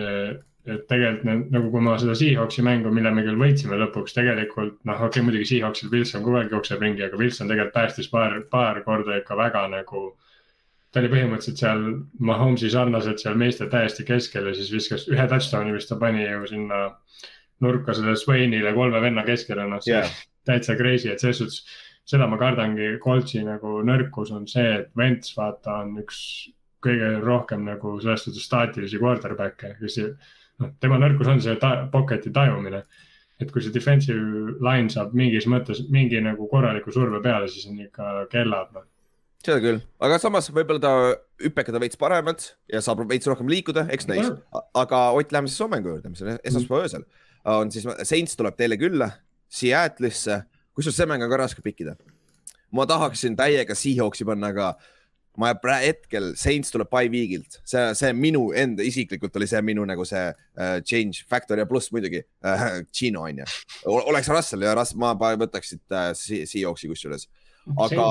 et 0.74 0.86
tegelikult 0.90 1.52
nagu, 1.54 1.72
kui 1.74 1.84
ma 1.84 1.96
seda 2.02 2.16
Seahawksi 2.18 2.64
mängu, 2.66 2.92
mille 2.94 3.12
me 3.16 3.24
küll 3.26 3.40
võitsime 3.40 3.80
lõpuks, 3.82 4.16
tegelikult 4.18 4.78
noh, 4.88 4.96
okei 4.98 5.10
okay,, 5.10 5.26
muidugi 5.26 5.50
Seahawksil 5.52 5.92
Wilson 5.94 6.24
kogu 6.26 6.40
aeg 6.42 6.56
jookseb 6.56 6.86
ringi, 6.86 7.06
aga 7.06 7.20
Wilson 7.20 7.52
tegelikult 7.52 7.76
päästis 7.76 8.10
paar, 8.12 8.40
paar 8.52 8.82
korda 8.86 9.20
ikka 9.22 9.38
väga 9.40 9.68
nagu. 9.76 10.04
ta 10.90 11.04
oli 11.04 11.10
põhimõtteliselt 11.12 11.60
seal 11.62 11.84
Mahomes'i 12.26 12.70
sarnaselt 12.74 13.22
seal 13.22 13.36
meeste 13.38 13.68
täiesti 13.70 14.04
keskel 14.08 14.48
ja 14.50 14.56
siis 14.58 14.72
viskas 14.74 15.04
ühe 15.12 15.28
touchdown'i, 15.30 15.76
mis 15.76 15.86
ta 15.86 16.00
pani 16.02 16.24
ju 16.24 16.48
sinna 16.50 16.80
nurka 17.62 17.94
selle 17.94 18.16
Swainile 18.18 18.74
kolme 18.74 19.02
venna 19.02 19.24
keskele, 19.28 19.68
noh 19.70 19.86
yeah. 19.88 20.10
täitsa 20.50 20.74
crazy, 20.80 21.12
et 21.12 21.22
selles 21.22 21.44
suhtes 21.44 21.62
seda 22.10 22.26
ma 22.28 22.40
kardangi, 22.42 22.96
Coltsi 23.04 23.44
nagu 23.46 23.84
nõrkus 23.86 24.32
on 24.34 24.48
see, 24.50 24.80
et 24.80 24.90
Vents 24.98 25.36
vaata 25.38 25.84
on 25.84 26.00
üks 26.02 26.22
kõige 26.84 27.12
rohkem 27.22 27.66
nagu 27.68 27.98
selles 28.02 28.24
suhtes 28.26 28.48
staatilisi 28.48 29.02
quarterback'e, 29.02 29.76
kes 29.82 30.00
noh, 30.60 30.74
tema 30.80 31.00
nõrkus 31.02 31.32
on 31.32 31.42
see 31.44 31.56
ta, 31.62 31.76
pocket'i 31.92 32.34
tajumine. 32.36 32.84
et 33.40 33.52
kui 33.56 33.64
see 33.64 33.72
defensive 33.72 34.60
line 34.60 34.92
saab 34.92 35.14
mingis 35.16 35.48
mõttes 35.48 35.86
mingi 35.90 36.20
nagu 36.20 36.48
korraliku 36.52 36.92
surve 36.92 37.22
peale, 37.24 37.48
siis 37.48 37.70
on 37.72 37.80
ikka 37.80 38.28
kellad 38.32 38.74
noh 38.76 38.84
seda 39.40 39.60
küll, 39.64 39.80
aga 40.04 40.20
samas 40.20 40.50
võib-olla 40.52 40.82
ta 40.84 40.94
hüpekada 41.40 41.80
veits 41.80 42.00
paremalt 42.00 42.50
ja 42.72 42.82
saab 42.84 43.06
veits 43.08 43.28
rohkem 43.30 43.48
liikuda, 43.52 43.86
eks 43.94 44.10
näis. 44.10 44.28
aga 44.76 45.02
Ott, 45.16 45.32
lähme 45.32 45.48
siis 45.48 45.62
hommängu 45.64 45.94
juurde, 45.94 46.12
mis 46.12 46.24
on 46.26 46.36
esmaspäeva 46.44 46.84
öösel. 46.84 47.06
on 47.46 47.72
siis, 47.72 47.88
Saints 48.04 48.36
tuleb 48.36 48.58
teile 48.60 48.78
külla, 48.78 49.12
Seattle'isse, 49.50 50.42
kusjuures 50.76 51.00
see 51.00 51.08
mäng 51.08 51.24
on 51.24 51.32
ka 51.32 51.40
raske 51.40 51.64
pikkida. 51.64 51.96
ma 52.72 52.86
tahaksin 52.86 53.36
täiega 53.36 53.76
Seahawksi 53.76 54.26
panna, 54.26 54.52
aga 54.52 54.76
ma 55.38 55.54
hetkel, 55.80 56.34
Saints 56.40 56.74
tuleb 56.74 56.90
by 56.92 57.10
week'ilt, 57.12 57.60
see, 57.68 57.84
see 57.98 58.14
minu 58.18 58.50
enda 58.58 58.84
isiklikult 58.86 59.36
oli 59.40 59.48
see 59.50 59.62
minu 59.66 59.86
nagu 59.88 60.06
see 60.08 60.26
uh, 60.32 60.80
change 60.84 61.26
factor 61.30 61.60
ja 61.62 61.68
pluss 61.70 61.94
muidugi 61.96 62.24
uh, 62.24 62.82
Gino 62.96 63.26
on 63.28 63.44
ju. 63.44 63.50
oleks 64.00 64.32
Russell 64.34 64.66
ja 64.66 64.76
Russell, 64.78 65.00
ma 65.00 65.14
võtaks 65.16 65.76
siit 65.76 65.96
uh, 65.96 66.12
Seahawksi 66.18 66.92
kusjuures, 66.92 67.30
aga 67.78 68.08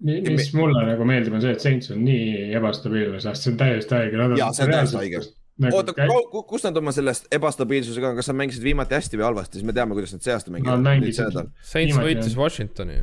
mis 0.00 0.48
mulle 0.56 0.84
nagu 0.88 1.04
meeldib, 1.08 1.36
on 1.36 1.44
see, 1.44 1.52
et 1.54 1.62
Saints 1.64 1.92
on 1.92 2.00
nii 2.04 2.50
ebastabiilne, 2.56 3.20
sest 3.22 3.44
see 3.44 3.52
on 3.52 3.60
täiesti 3.60 3.96
haige. 3.96 4.26
ja, 4.40 4.50
see 4.56 4.66
on 4.66 4.74
täiesti 4.74 5.00
haige. 5.00 5.22
Nagu 5.60 5.76
oota 5.76 5.92
käi..., 5.92 6.08
kust 6.48 6.64
nad 6.64 6.76
oma 6.80 6.92
sellest 6.96 7.26
ebastabiilsusega, 7.36 8.14
kas 8.16 8.30
nad 8.30 8.38
mängisid 8.38 8.64
viimati 8.64 8.96
hästi 8.96 9.20
või 9.20 9.26
halvasti, 9.28 9.58
siis 9.58 9.68
me 9.68 9.74
teame, 9.76 9.96
kuidas 9.96 10.14
nad 10.16 10.24
see 10.24 10.32
aasta 10.32 10.52
mängivad 10.54 10.86
no,. 10.86 11.44
Saints 11.72 12.00
võitis 12.00 12.36
Washingtoni. 12.38 13.00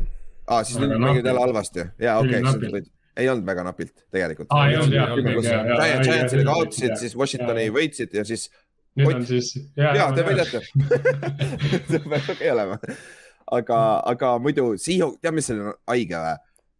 aa, 0.47 0.63
siis 0.65 0.81
nad 0.81 0.95
mängivad 0.97 1.29
jälle 1.29 1.43
halvasti, 1.45 1.85
jaa, 2.01 2.17
okei 2.23 2.87
ei 3.17 3.29
olnud 3.31 3.45
väga 3.47 3.65
napilt 3.67 3.93
tegelikult. 4.13 4.49
jah. 5.45 6.01
Giantsile 6.05 6.47
kaotasid, 6.47 6.95
siis 7.01 7.15
Washingtoni 7.17 7.67
võitsid 7.73 8.17
ja 8.17 8.25
siis. 8.27 8.47
nüüd 8.97 9.19
on 9.19 9.27
siis. 9.29 9.53
jaa, 9.77 10.09
te 10.15 10.25
võidate. 10.27 10.63
see 11.91 12.01
peab 12.03 12.33
okei 12.35 12.51
olema. 12.53 12.79
aga, 13.59 13.79
aga 14.13 14.35
muidu 14.43 14.73
Seahawk, 14.81 15.21
tead, 15.21 15.37
mis 15.37 15.49
seal 15.49 15.63
on 15.63 15.79
haige 15.93 16.21
või? 16.25 16.35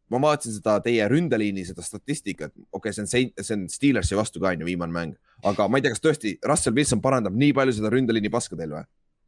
ma 0.07 0.21
vaatasin 0.23 0.55
seda 0.55 0.77
teie 0.83 1.03
ründeliini, 1.11 1.65
seda 1.67 1.83
statistikat, 1.83 2.53
okei 2.71 2.93
okay,, 2.93 2.95
see 2.95 3.03
on, 3.03 3.31
see 3.43 3.55
on 3.57 3.65
Steelersi 3.71 4.15
vastu 4.15 4.39
ka 4.39 4.53
on 4.53 4.63
ju 4.63 4.69
viimane 4.69 4.95
mäng, 4.95 5.17
aga 5.47 5.67
ma 5.67 5.79
ei 5.79 5.83
tea, 5.83 5.91
kas 5.95 6.03
tõesti 6.03 6.38
Russell 6.47 6.77
Wilson 6.77 7.01
parandab 7.03 7.35
nii 7.35 7.51
palju 7.57 7.75
seda 7.75 7.91
ründeliini 7.91 8.31
paska 8.31 8.55
teil 8.59 8.71
või? 8.77 8.85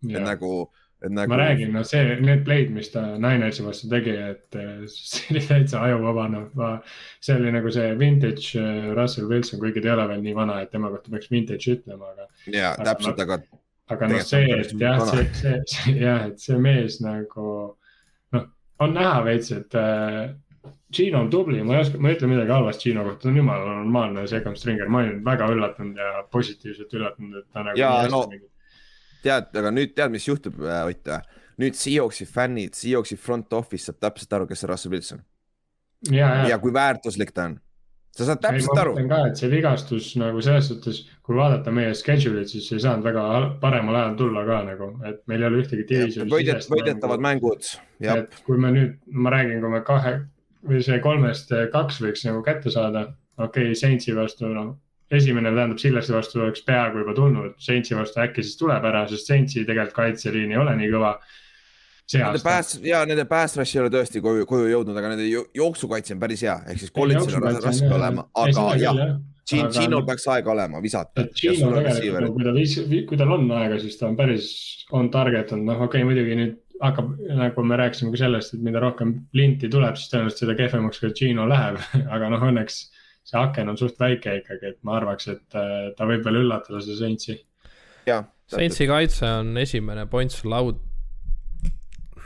et 0.07 0.24
nagu, 0.24 0.70
nagu. 1.08 1.30
ma 1.30 1.38
räägin, 1.38 1.72
no 1.74 1.84
see, 1.84 2.16
need 2.20 2.43
play'd, 2.45 2.72
mis 2.76 2.91
ta 2.91 3.02
Ninersi 3.18 3.64
vastu 3.64 3.89
tegi, 3.91 4.16
et 4.32 4.56
eh, 4.60 4.84
see 4.91 5.36
oli 5.36 5.43
täitsa 5.47 5.84
ajuvaba, 5.88 6.28
noh, 6.34 6.82
see 7.24 7.38
oli 7.39 7.54
nagu 7.56 7.72
see 7.72 7.93
vintage 8.00 8.60
eh, 8.60 8.89
Russell 8.97 9.30
Wilson, 9.32 9.62
kuigi 9.64 9.82
ta 9.82 9.91
ei 9.91 9.95
ole 9.95 10.10
veel 10.12 10.26
nii 10.26 10.36
vana, 10.36 10.60
et 10.64 10.74
tema 10.76 10.91
kohta 10.91 11.14
peaks 11.14 11.32
vintage 11.32 11.78
ütlema, 11.78 12.12
aga. 12.14 12.28
ja 12.52 12.74
täpselt, 12.84 13.24
aga. 13.24 13.39
aga 13.95 14.12
noh, 14.12 14.28
see, 14.28 14.52
et 14.58 14.76
jah, 14.76 15.00
see, 15.08 15.26
see, 15.39 15.56
see 15.72 15.95
jah, 16.02 16.28
et 16.28 16.43
see 16.43 16.60
mees 16.60 17.00
nagu 17.06 17.47
noh, 18.36 18.52
on 18.84 18.95
näha 19.00 19.24
veits, 19.30 19.56
et 19.56 19.80
äh, 19.80 20.30
Gino 20.91 21.20
on 21.22 21.28
tubli, 21.30 21.62
ma 21.64 21.78
ei 21.78 21.84
oska, 21.86 22.00
ma 22.02 22.10
ei 22.10 22.16
ütle 22.18 22.28
midagi 22.28 22.52
halvasti 22.52 22.89
Gino 22.89 23.08
kohta, 23.08 23.24
ta 23.24 23.32
on 23.32 23.39
jumala 23.39 23.74
normaalne 23.80 24.28
second 24.28 24.60
stringer, 24.60 24.89
ma 24.91 25.06
olin 25.06 25.20
väga 25.24 25.47
üllatunud 25.54 26.00
ja 26.02 26.24
positiivselt 26.34 26.95
üllatunud, 26.97 27.43
et 27.43 27.54
ta 27.54 27.64
nagu. 27.64 27.80
ja 27.80 27.93
no 28.12 28.26
tead, 29.24 29.49
aga 29.61 29.72
nüüd 29.74 29.95
tead, 29.97 30.13
mis 30.13 30.28
juhtub, 30.28 30.59
äh, 30.63 30.84
Ott 30.89 31.09
või? 31.11 31.22
nüüd 31.59 31.76
Seahawksi 31.76 32.28
fännid, 32.30 32.76
Seahawksi 32.78 33.17
front 33.20 33.53
office 33.53 33.89
saab 33.89 33.99
täpselt 34.05 34.36
aru, 34.38 34.47
kes 34.47 34.63
see 34.63 34.70
Russell 34.70 34.93
Wilson. 34.93 35.24
ja, 36.11 36.30
ja. 36.41 36.45
ja 36.53 36.59
kui 36.61 36.72
väärtuslik 36.74 37.34
ta 37.36 37.49
on. 37.49 37.57
sa 38.15 38.30
saad 38.30 38.41
täpselt 38.43 38.74
ei, 38.78 38.82
aru. 38.82 38.95
ka, 39.11 39.20
et 39.28 39.41
see 39.41 39.51
vigastus 39.51 40.09
nagu 40.20 40.41
selles 40.43 40.72
suhtes, 40.72 41.03
kui 41.26 41.36
vaadata 41.36 41.72
meie 41.76 41.91
schedule'it, 41.95 42.51
siis 42.51 42.72
ei 42.76 42.84
saanud 42.84 43.05
väga 43.05 43.24
paremal 43.61 43.99
ajal 43.99 44.17
tulla 44.24 44.45
ka 44.47 44.63
nagu, 44.72 44.89
et 45.09 45.22
meil 45.32 45.43
ei 45.43 45.51
ole 45.51 45.63
ühtegi 45.63 45.88
divisiooni. 45.91 46.32
võidet, 46.32 46.67
võidetavad 46.72 47.24
mängud. 47.28 47.72
et 47.99 48.43
kui 48.47 48.57
me 48.57 48.74
nüüd, 48.76 48.99
ma 49.11 49.36
räägin, 49.36 49.59
kui 49.63 49.74
me 49.76 49.84
kahe 49.88 50.20
või 50.70 50.84
see 50.84 50.99
kolmest 51.03 51.51
kaks 51.74 52.01
võiks 52.03 52.26
nagu 52.28 52.43
kätte 52.43 52.72
saada. 52.72 53.09
okei 53.38 53.72
okay,, 53.72 53.76
Saintsi 53.76 54.15
vastu, 54.15 54.47
no 54.51 54.70
esimene 55.12 55.51
tähendab 55.53 55.82
Sillersi 55.82 56.14
vastu 56.14 56.41
oleks 56.43 56.64
peaaegu 56.68 57.03
juba 57.03 57.16
tulnud, 57.18 57.53
Saintsi 57.62 57.97
vastu 57.97 58.22
äkki 58.24 58.45
siis 58.45 58.57
tuleb 58.60 58.86
ära, 58.89 59.05
sest 59.10 59.30
Saintsi 59.30 59.66
tegelikult 59.66 59.97
kaitseliin 59.97 60.53
ei 60.53 60.62
ole 60.62 60.76
nii 60.80 60.91
kõva. 60.93 61.16
Nende 62.10 62.41
pääs, 62.41 62.80
ja 62.82 63.03
nende 63.05 63.26
pass 63.30 63.57
rush 63.57 63.76
ei 63.76 63.84
ole 63.84 63.91
tõesti 63.93 64.22
koju, 64.26 64.47
koju 64.49 64.70
jõudnud, 64.72 64.97
aga 64.97 65.12
nende 65.12 65.28
jooksukaitse 65.30 66.16
on 66.16 66.22
päris 66.24 66.41
hea, 66.45 66.55
ehk 66.72 66.82
siis 66.82 66.93
Collinsil 66.95 67.38
on 67.38 67.60
raske 67.62 67.91
olema, 67.93 68.26
aga 68.45 68.70
jah. 68.82 69.03
Ginol 69.49 70.03
peaks 70.05 70.28
aega 70.30 70.51
olema 70.53 70.78
visata. 70.82 71.24
Gino 71.34 71.72
tegelikult, 71.74 72.36
kui 72.36 72.45
ta 72.45 72.51
viis, 72.53 72.76
kui 73.10 73.18
tal 73.18 73.34
on 73.34 73.47
aega, 73.57 73.80
siis 73.82 73.97
ta 73.97 74.05
on 74.05 74.18
päris 74.18 74.49
on 74.93 75.10
target 75.14 75.53
olnud, 75.53 75.72
noh, 75.72 75.82
okei 75.86 76.03
okay,, 76.03 76.05
muidugi 76.05 76.38
nüüd 76.38 76.57
hakkab, 76.84 77.12
nagu 77.39 77.66
me 77.66 77.78
rääkisime 77.82 78.14
ka 78.14 78.22
sellest, 78.24 78.53
et 78.55 78.62
mida 78.66 78.82
rohkem 78.82 79.16
linti 79.38 79.70
tuleb, 79.72 79.97
siis 79.99 80.12
tõenäoliselt 80.14 80.43
seda 80.45 80.55
kehvemaks 80.60 81.01
ka 81.01 81.12
Gino 81.18 81.47
läheb 81.49 81.82
aga 82.16 82.30
noh, 82.34 82.45
õnneks 82.49 82.80
see 83.30 83.39
aken 83.39 83.73
on 83.73 83.77
suht 83.80 83.99
väike 84.01 84.39
ikkagi, 84.41 84.73
et 84.73 84.84
ma 84.88 84.97
arvaks, 84.97 85.30
et 85.34 85.57
äh, 85.57 85.89
ta 85.97 86.07
võib 86.09 86.25
veel 86.25 86.41
üllatada 86.41 86.82
seda 86.84 86.97
Saintsi. 87.03 87.39
Saintsi 88.49 88.88
kaitse 88.89 89.27
on 89.43 89.57
esimene 89.61 90.07
points 90.09 90.41
laud. 90.45 90.80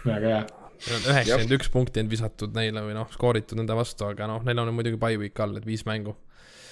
väga 0.03 0.35
hea. 0.35 0.43
Neil 0.83 0.97
on 0.97 1.05
üheksakümmend 1.13 1.55
üks 1.55 1.69
punkti 1.71 2.01
on 2.03 2.09
visatud 2.11 2.55
neile 2.55 2.81
või 2.83 2.95
noh, 2.95 3.07
skooritud 3.11 3.55
nende 3.59 3.75
vastu, 3.77 4.03
aga 4.09 4.27
noh, 4.27 4.41
neil 4.43 4.59
on 4.59 4.73
muidugi 4.75 4.99
by 4.99 5.15
week 5.19 5.39
all, 5.39 5.55
et 5.59 5.67
viis 5.67 5.85
mängu. 5.87 6.15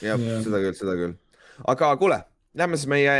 jah 0.03 0.19
ja., 0.19 0.41
seda 0.43 0.59
küll, 0.63 0.75
seda 0.75 0.97
küll. 0.99 1.15
aga 1.71 1.93
kuule, 1.99 2.17
lähme 2.59 2.79
siis 2.79 2.91
meie 2.91 3.13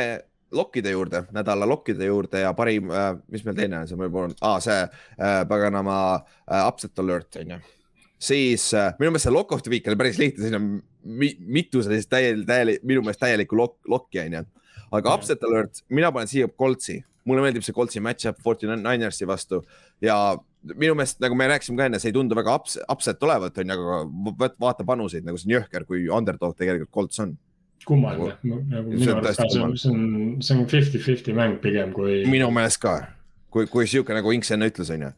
lokkide 0.52 0.92
juurde, 0.92 1.24
nädala 1.32 1.68
lokkide 1.70 2.10
juurde 2.10 2.42
ja 2.44 2.52
parim 2.54 2.92
äh,, 2.92 3.14
mis 3.32 3.46
meil 3.48 3.56
teine 3.56 3.80
on, 3.84 3.88
see 3.88 4.10
on 4.24 4.36
ah,, 4.42 4.58
see 4.64 4.82
äh, 4.84 5.38
paganama 5.48 6.00
äh, 6.20 6.66
upset 6.68 7.00
alert 7.00 7.40
on 7.40 7.56
ju. 7.56 7.62
Siis 8.22 8.70
äh, 8.78 8.92
minu 9.00 9.12
meelest 9.12 9.28
see 9.28 9.34
lock 9.34 9.54
of 9.56 9.64
the 9.66 9.74
week 9.74 9.88
oli 9.90 10.00
päris 10.00 10.20
lihtne, 10.22 10.46
siin 10.46 10.58
on 10.58 10.68
mi, 11.04 11.32
mitu 11.40 11.82
sellist 11.86 12.12
täielikku, 12.12 12.46
täielikku, 12.50 12.88
minu 12.92 13.06
meelest 13.06 13.24
täielikku 13.24 13.58
lok, 13.58 13.78
lokki 13.90 14.22
on 14.26 14.38
ju. 14.40 14.44
aga 14.98 15.16
upset 15.18 15.44
alert, 15.48 15.84
mina 15.90 16.12
panen 16.14 16.30
siia 16.30 16.50
Coltsi, 16.52 17.00
mulle 17.26 17.44
meeldib 17.46 17.66
see 17.66 17.76
Coltsi 17.76 18.02
match-up 18.04 18.42
Forty 18.44 18.70
Ninersi 18.70 19.28
vastu 19.28 19.64
ja 20.04 20.18
minu 20.76 20.94
meelest, 20.98 21.22
nagu 21.24 21.38
me 21.38 21.48
rääkisime 21.50 21.80
ka 21.80 21.88
enne, 21.90 22.02
see 22.02 22.12
ei 22.12 22.18
tundu 22.18 22.38
väga 22.38 22.54
ups, 22.60 22.78
upset 22.92 23.24
olevat, 23.26 23.58
on 23.58 23.74
ju, 23.74 23.88
aga 24.34 24.52
vaata 24.62 24.86
panuseid, 24.86 25.26
nagu 25.26 25.42
see 25.42 25.50
on 25.50 25.58
jõhker, 25.58 25.88
kui 25.90 26.06
underdog 26.12 26.54
tegelikult 26.60 26.94
Colts 26.94 27.24
on 27.24 27.34
kummaline 27.86 28.36
nagu, 28.46 28.62
nagu 28.70 28.94
minu 28.94 29.16
arust 29.18 29.42
ka, 29.42 29.50
see 29.50 29.62
on, 29.66 29.76
see 29.80 29.90
on, 29.90 30.02
see 30.46 30.58
on 30.60 30.68
fifty-fifty 30.70 31.34
mäng 31.34 31.58
pigem 31.64 31.94
kui. 31.96 32.22
minu 32.30 32.52
meelest 32.54 32.82
ka, 32.84 33.00
kui, 33.50 33.66
kui 33.72 33.90
sihuke 33.90 34.14
nagu 34.14 34.34
Inks 34.36 34.54
enne 34.54 34.70
ütles, 34.70 34.92
on 34.94 35.08
ju. 35.08 35.14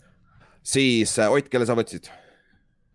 siis 0.75 1.17
äh, 1.19 1.31
Ott, 1.33 1.51
kelle 1.51 1.67
sa 1.67 1.75
võtsid? 1.75 2.07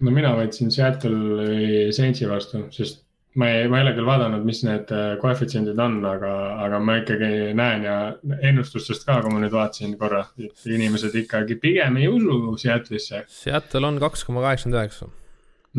No 0.05 0.15
mina 0.15 0.33
võtsin 0.39 0.73
Seattle'i 0.75 1.93
Saintsi 1.95 2.29
vastu, 2.31 2.65
sest 2.75 3.05
ma 3.39 3.51
ei, 3.53 3.69
ma 3.71 3.79
ei 3.79 3.87
ole 3.87 3.95
küll 3.97 4.09
vaadanud, 4.09 4.47
mis 4.47 4.65
need 4.67 4.91
äh, 4.95 5.13
koefitsiendid 5.23 5.79
on, 5.83 6.01
aga, 6.09 6.33
aga 6.65 6.81
ma 6.83 6.99
ikkagi 7.03 7.53
näen 7.59 7.87
ja 7.87 7.97
ennustustest 8.51 9.07
ka, 9.07 9.21
kui 9.23 9.35
ma 9.35 9.45
nüüd 9.45 9.55
vaatasin 9.55 9.95
korra, 10.01 10.25
et 10.43 10.67
inimesed 10.67 11.15
ikkagi 11.23 11.59
pigem 11.63 12.01
ei 12.01 12.11
usu 12.11 12.57
Seattle'isse. 12.65 13.25
Seattle 13.31 13.87
on 13.91 14.03
kaks 14.03 14.27
koma 14.27 14.45
kaheksakümmend 14.47 14.83
üheksa 14.83 15.11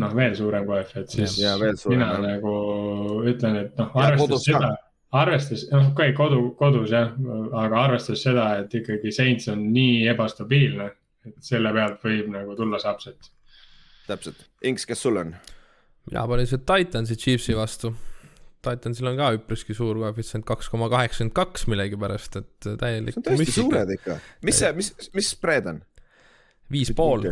noh, 0.00 0.14
veel 0.16 0.36
suurem 0.38 0.66
koef, 0.68 0.94
et 1.00 1.10
siis 1.12 1.36
ja, 1.40 1.56
mina 1.90 2.12
jah. 2.14 2.22
nagu 2.22 2.54
ütlen, 3.28 3.58
et 3.64 3.80
noh, 3.80 3.90
arvestades 3.98 4.46
seda, 4.46 4.70
arvestades, 5.22 5.66
noh, 5.72 5.90
okei 5.90 6.12
okay,, 6.12 6.16
kodu, 6.16 6.40
kodus 6.58 6.94
jah, 6.94 7.12
aga 7.64 7.84
arvestades 7.88 8.24
seda, 8.28 8.46
et 8.62 8.74
ikkagi 8.80 9.12
Saints 9.14 9.50
on 9.52 9.66
nii 9.74 10.06
ebastabiilne, 10.12 10.90
et 11.28 11.36
selle 11.44 11.72
pealt 11.76 12.06
võib 12.06 12.30
nagu 12.32 12.56
tulla 12.58 12.80
see 12.80 12.94
upset. 12.94 13.32
Täpselt, 14.10 14.46
Inks, 14.66 14.86
kes 14.88 15.02
sul 15.06 15.20
on? 15.20 15.34
mina 16.10 16.24
panin 16.28 16.48
see 16.50 16.62
Titansi 16.66 17.16
Chiefsi 17.20 17.56
vastu. 17.56 17.92
Titansil 18.60 19.08
on 19.08 19.16
ka 19.16 19.30
üpriski 19.38 19.72
suur 19.76 19.96
koefitsient 20.02 20.44
kaks 20.48 20.68
koma 20.68 20.90
kaheksakümmend 20.92 21.36
kaks 21.36 21.68
millegipärast, 21.70 22.40
et 22.42 22.72
täielik. 22.80 23.16
see 23.16 23.22
on 23.22 23.28
tõesti 23.30 23.54
suured 23.56 23.94
ikka, 23.96 24.18
mis 24.44 24.58
see, 24.60 24.72
mis, 24.76 24.90
mis 25.16 25.30
spread 25.36 25.70
on? 25.70 25.84
viis 26.70 26.92
pool 26.94 27.24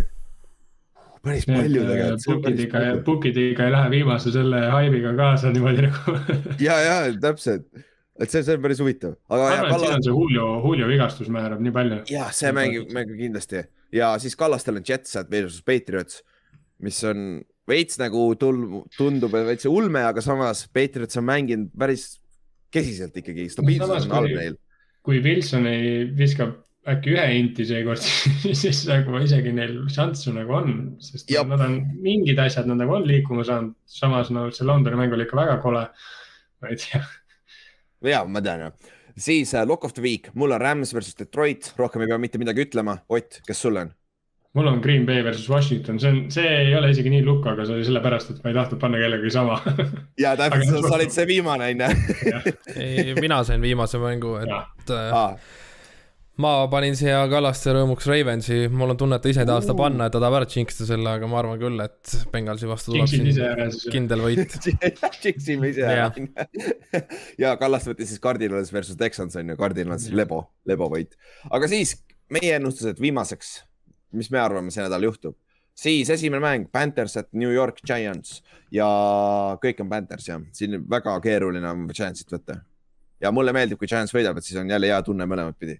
päris 1.23 1.47
palju 1.49 1.85
tegelikult. 1.89 2.25
Pukidiga 2.27 2.83
ja 2.83 2.97
Pukidiga 3.05 3.67
ei 3.67 3.75
lähe 3.75 3.91
viimase 3.91 4.33
selle 4.35 4.63
haibiga 4.73 5.13
kaasa 5.19 5.53
niimoodi 5.55 5.87
nagu 5.89 6.17
ja, 6.69 6.79
ja 6.85 6.97
täpselt, 7.21 7.67
et 8.19 8.31
see, 8.31 8.43
see 8.43 8.57
on 8.57 8.65
päris 8.65 8.83
huvitav. 8.83 9.17
aga. 9.29 9.43
ma 9.43 9.51
arvan, 9.57 9.75
et 9.75 9.85
siin 9.85 9.97
on 9.99 10.07
see 10.07 10.15
Julio, 10.15 10.47
Julio 10.65 10.91
vigastus 10.91 11.31
määrab 11.33 11.63
nii 11.65 11.75
palju. 11.75 12.01
jah, 12.13 12.33
see 12.35 12.55
mängib, 12.57 12.89
mängib 12.95 13.19
kindlasti 13.21 13.65
ja 13.95 14.15
siis 14.23 14.37
Kallastel 14.39 14.81
on 14.81 14.87
Jets 14.89 15.19
versus 15.31 15.63
Patriots, 15.67 16.23
mis 16.85 17.01
on 17.09 17.43
veits 17.69 17.99
nagu 18.01 18.31
tul-, 18.41 18.85
tundub 18.97 19.35
veits 19.35 19.69
ulme, 19.69 20.03
aga 20.09 20.23
samas 20.25 20.65
Patriots 20.73 21.21
on 21.21 21.29
mänginud 21.29 21.75
päris 21.79 22.15
kesiselt 22.75 23.17
ikkagi, 23.17 23.49
stabiilsus 23.53 24.09
on 24.09 24.17
halb 24.17 24.35
neil. 24.35 24.57
kui 25.07 25.21
Wilson 25.25 25.69
ei 25.71 26.09
viskab 26.17 26.57
äkki 26.89 27.13
ühe 27.15 27.25
inti 27.37 27.67
seekord 27.69 28.03
siis 28.63 28.83
nagu 28.89 29.21
isegi 29.21 29.53
neil 29.57 29.81
šanssu 29.93 30.33
nagu 30.37 30.57
on, 30.61 30.77
sest 31.05 31.31
Jab. 31.33 31.51
nad 31.53 31.65
on 31.65 31.81
mingid 32.05 32.41
asjad, 32.43 32.69
nad 32.71 32.81
nagu 32.81 32.97
on 32.99 33.09
liikuma 33.09 33.45
saanud, 33.49 33.75
samas 33.89 34.33
no 34.35 34.47
see 34.55 34.69
Londoni 34.69 35.01
mäng 35.01 35.17
oli 35.17 35.27
ikka 35.29 35.41
väga 35.41 35.59
kole. 35.65 35.89
ma 36.63 36.73
ei 36.73 36.81
tea. 36.81 37.03
ja 38.13 38.23
ma 38.25 38.43
tean 38.45 38.67
jah, 38.67 38.95
siis 39.19 39.53
uh, 39.55 39.67
Lock 39.69 39.85
of 39.85 39.97
the 39.97 40.05
Week, 40.05 40.31
mul 40.35 40.57
on 40.57 40.63
Rams 40.63 40.95
versus 40.95 41.17
Detroit, 41.19 41.73
rohkem 41.77 42.05
ei 42.05 42.13
pea 42.13 42.21
mitte 42.23 42.41
midagi 42.41 42.65
ütlema. 42.65 42.99
Ott, 43.09 43.43
kes 43.47 43.65
sul 43.67 43.81
on? 43.81 43.93
Mul 44.59 44.67
on 44.67 44.81
Green 44.81 45.07
Bay 45.07 45.23
versus 45.25 45.49
Washington, 45.51 46.01
see 46.01 46.11
on, 46.11 46.19
see 46.35 46.49
ei 46.49 46.75
ole 46.75 46.91
isegi 46.91 47.13
nii 47.13 47.23
lukk, 47.27 47.47
aga 47.47 47.67
see 47.67 47.79
oli 47.79 47.87
sellepärast, 47.87 48.33
et 48.35 48.43
ma 48.43 48.51
ei 48.51 48.57
tahtnud 48.57 48.81
panna 48.83 48.99
kellelegi 48.99 49.31
sama. 49.35 49.61
Ja 50.25 50.35
täpselt, 50.39 50.83
sa 50.83 50.97
olid 50.97 51.15
see 51.15 51.29
viimane, 51.29 51.71
on 51.71 51.85
ju. 51.85 52.53
ei, 52.75 53.15
mina 53.21 53.39
sain 53.47 53.63
viimase 53.63 54.01
mängu, 54.03 54.33
et 54.43 54.91
ah. 54.91 55.37
ma 56.43 56.53
panin 56.73 56.99
siia 56.99 57.21
Kallaste 57.31 57.77
rõõmuks 57.77 58.09
Ravensi, 58.11 58.65
mul 58.75 58.97
on 58.97 58.99
tunne, 58.99 59.21
et 59.21 59.23
ta 59.23 59.31
ise 59.31 59.45
ei 59.45 59.51
taha 59.51 59.63
seda 59.63 59.79
panna, 59.79 60.09
et 60.09 60.17
ta 60.17 60.19
tahab 60.19 60.41
ära 60.41 60.51
džinksida 60.51 60.89
selle, 60.91 61.13
aga 61.21 61.31
ma 61.31 61.39
arvan 61.39 61.63
küll, 61.63 61.85
et 61.87 62.17
Bengalsi 62.35 62.71
vastu 62.71 62.97
tuleb 62.97 63.07
siin 63.13 63.31
kindel 63.95 64.27
võit. 64.27 64.59
Džinksime 65.23 65.71
ise 65.71 65.87
ära. 65.87 66.11
ja 67.39 67.55
Kallaste 67.63 67.95
võttis 67.95 68.11
siis 68.11 68.27
Cardinals 68.27 68.75
versus 68.75 68.99
Texans 68.99 69.39
on 69.39 69.55
ju, 69.55 69.61
Cardinals 69.63 70.11
lebo, 70.11 70.49
lebo 70.67 70.91
võit. 70.91 71.15
aga 71.47 71.71
siis 71.71 72.01
meie 72.35 72.59
ennustused 72.59 72.99
viimaseks 73.01 73.61
mis 74.13 74.31
me 74.31 74.41
arvame, 74.43 74.73
see 74.75 74.85
nädal 74.85 75.05
juhtub. 75.09 75.37
siis 75.79 76.11
esimene 76.11 76.43
mäng, 76.43 76.71
Panthers 76.73 77.17
at 77.17 77.29
New 77.33 77.53
York 77.55 77.83
Giants 77.87 78.43
ja 78.75 78.89
kõik 79.63 79.81
on 79.85 79.89
Panthers 79.89 80.29
jah, 80.29 80.41
siin 80.53 80.81
väga 80.91 81.21
keeruline 81.21 81.71
on 81.71 81.87
Giantsit 81.93 82.33
võtta. 82.33 82.61
ja 83.21 83.33
mulle 83.33 83.53
meeldib, 83.53 83.79
kui 83.79 83.91
Giants 83.91 84.15
võidab, 84.15 84.39
et 84.39 84.45
siis 84.45 84.59
on 84.61 84.71
jälle 84.71 84.91
hea 84.91 85.03
tunne 85.03 85.27
mõlemat 85.27 85.59
pidi 85.59 85.79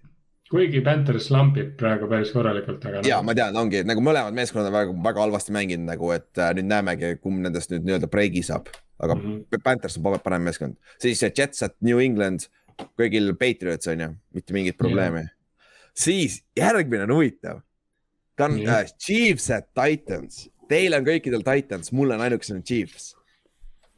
kuigi 0.49 0.81
Panthers 0.85 1.29
lampib 1.33 1.73
praegu 1.77 2.09
päris 2.09 2.31
korralikult, 2.33 2.85
aga. 2.89 3.01
ja 3.05 3.19
ma 3.25 3.35
tean, 3.37 3.57
ongi 3.59 3.83
nagu 3.85 4.01
mõlemad 4.03 4.35
meeskonnad 4.35 4.69
on 4.71 4.75
väga, 4.75 4.95
väga 5.05 5.23
halvasti 5.25 5.53
mänginud 5.55 5.91
nagu, 5.91 6.09
et 6.15 6.41
äh, 6.41 6.53
nüüd 6.57 6.69
näemegi, 6.71 7.11
kumb 7.23 7.43
nendest 7.45 7.73
nüüd 7.73 7.85
nii-öelda 7.85 8.09
breigi 8.11 8.41
saab. 8.45 8.71
aga 8.99 9.15
mm 9.15 9.21
-hmm. 9.21 9.63
Panthers 9.63 9.97
on 9.97 10.19
parem 10.23 10.41
meeskond, 10.43 10.75
siis 10.99 11.21
Jets 11.21 11.63
at 11.63 11.75
New 11.81 11.99
England, 11.99 12.49
kõigil 12.99 13.33
Patriots 13.37 13.87
on 13.87 13.99
ju, 13.99 14.09
mitte 14.33 14.53
mingit 14.53 14.77
probleemi 14.77 15.19
yeah.. 15.19 15.29
siis 15.93 16.43
järgmine 16.57 17.03
on 17.03 17.13
huvitav, 17.13 17.61
Gun- 18.39 18.59
yeah., 18.61 18.85
uh, 18.85 18.97
Chiefs 19.01 19.49
at 19.53 19.69
Titans, 19.77 20.47
teil 20.71 20.95
on 20.97 21.05
kõikidel 21.07 21.43
Titans, 21.45 21.93
mul 21.95 22.15
on 22.15 22.23
ainukesena 22.25 22.63
Chiefs 22.65 23.13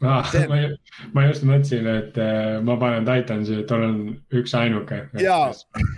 ah,. 0.02 0.26
See... 0.32 0.44
ma, 0.50 0.60
ma 1.16 1.26
just 1.30 1.46
mõtlesin, 1.48 1.88
et 1.92 2.20
uh, 2.22 2.60
ma 2.66 2.78
panen 2.82 3.08
Titansi, 3.08 3.62
et 3.64 3.72
olen 3.78 3.98
üks 4.42 4.54
ainuke. 4.58 5.06
jaa. 5.22 5.50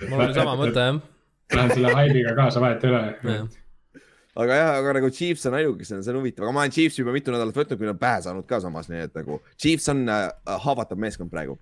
mul 0.10 0.28
on 0.28 0.38
sama 0.38 0.56
mõte 0.60 0.88
jah. 0.90 1.04
Lähen 1.54 1.76
selle 1.76 1.92
haibiga 1.94 2.32
kaasa, 2.38 2.62
vahet 2.64 2.84
ei 2.88 2.90
ole 2.90 3.04
aga 4.34 4.56
jah, 4.58 4.72
aga 4.80 4.96
nagu 4.98 5.12
Chiefs 5.14 5.46
on 5.50 5.60
ainukesena, 5.60 6.02
see 6.02 6.14
on 6.14 6.22
huvitav, 6.22 6.48
aga 6.48 6.56
ma 6.56 6.64
olen 6.66 6.74
Chiefsi 6.74 7.04
juba 7.04 7.14
mitu 7.14 7.34
nädalat 7.34 7.58
võtnud, 7.58 7.80
kui 7.80 7.90
nad 7.90 8.00
pähe 8.02 8.24
saanud 8.26 8.48
ka 8.50 8.60
samas, 8.64 8.90
nii 8.90 9.06
et 9.08 9.20
nagu 9.20 9.40
Chiefs 9.54 9.92
on 9.94 10.08
uh, 10.08 10.26
haavatav 10.66 11.00
meeskond 11.02 11.32
praegu 11.34 11.60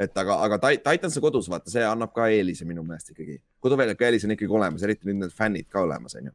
et 0.00 0.20
aga, 0.22 0.36
aga 0.46 0.58
Titans 0.62 1.16
on 1.18 1.24
kodus, 1.24 1.48
vaata, 1.50 1.70
see 1.72 1.84
annab 1.84 2.12
ka 2.16 2.28
eelise 2.32 2.66
minu 2.68 2.84
meelest 2.86 3.12
ikkagi. 3.14 3.38
koduväljaku 3.64 4.06
eelis 4.06 4.26
on 4.26 4.34
ikkagi 4.34 4.54
olemas, 4.60 4.84
eriti 4.86 5.08
nüüd 5.08 5.24
need 5.24 5.34
fännid 5.34 5.68
ka 5.72 5.82
olemas, 5.86 6.16
onju. 6.18 6.32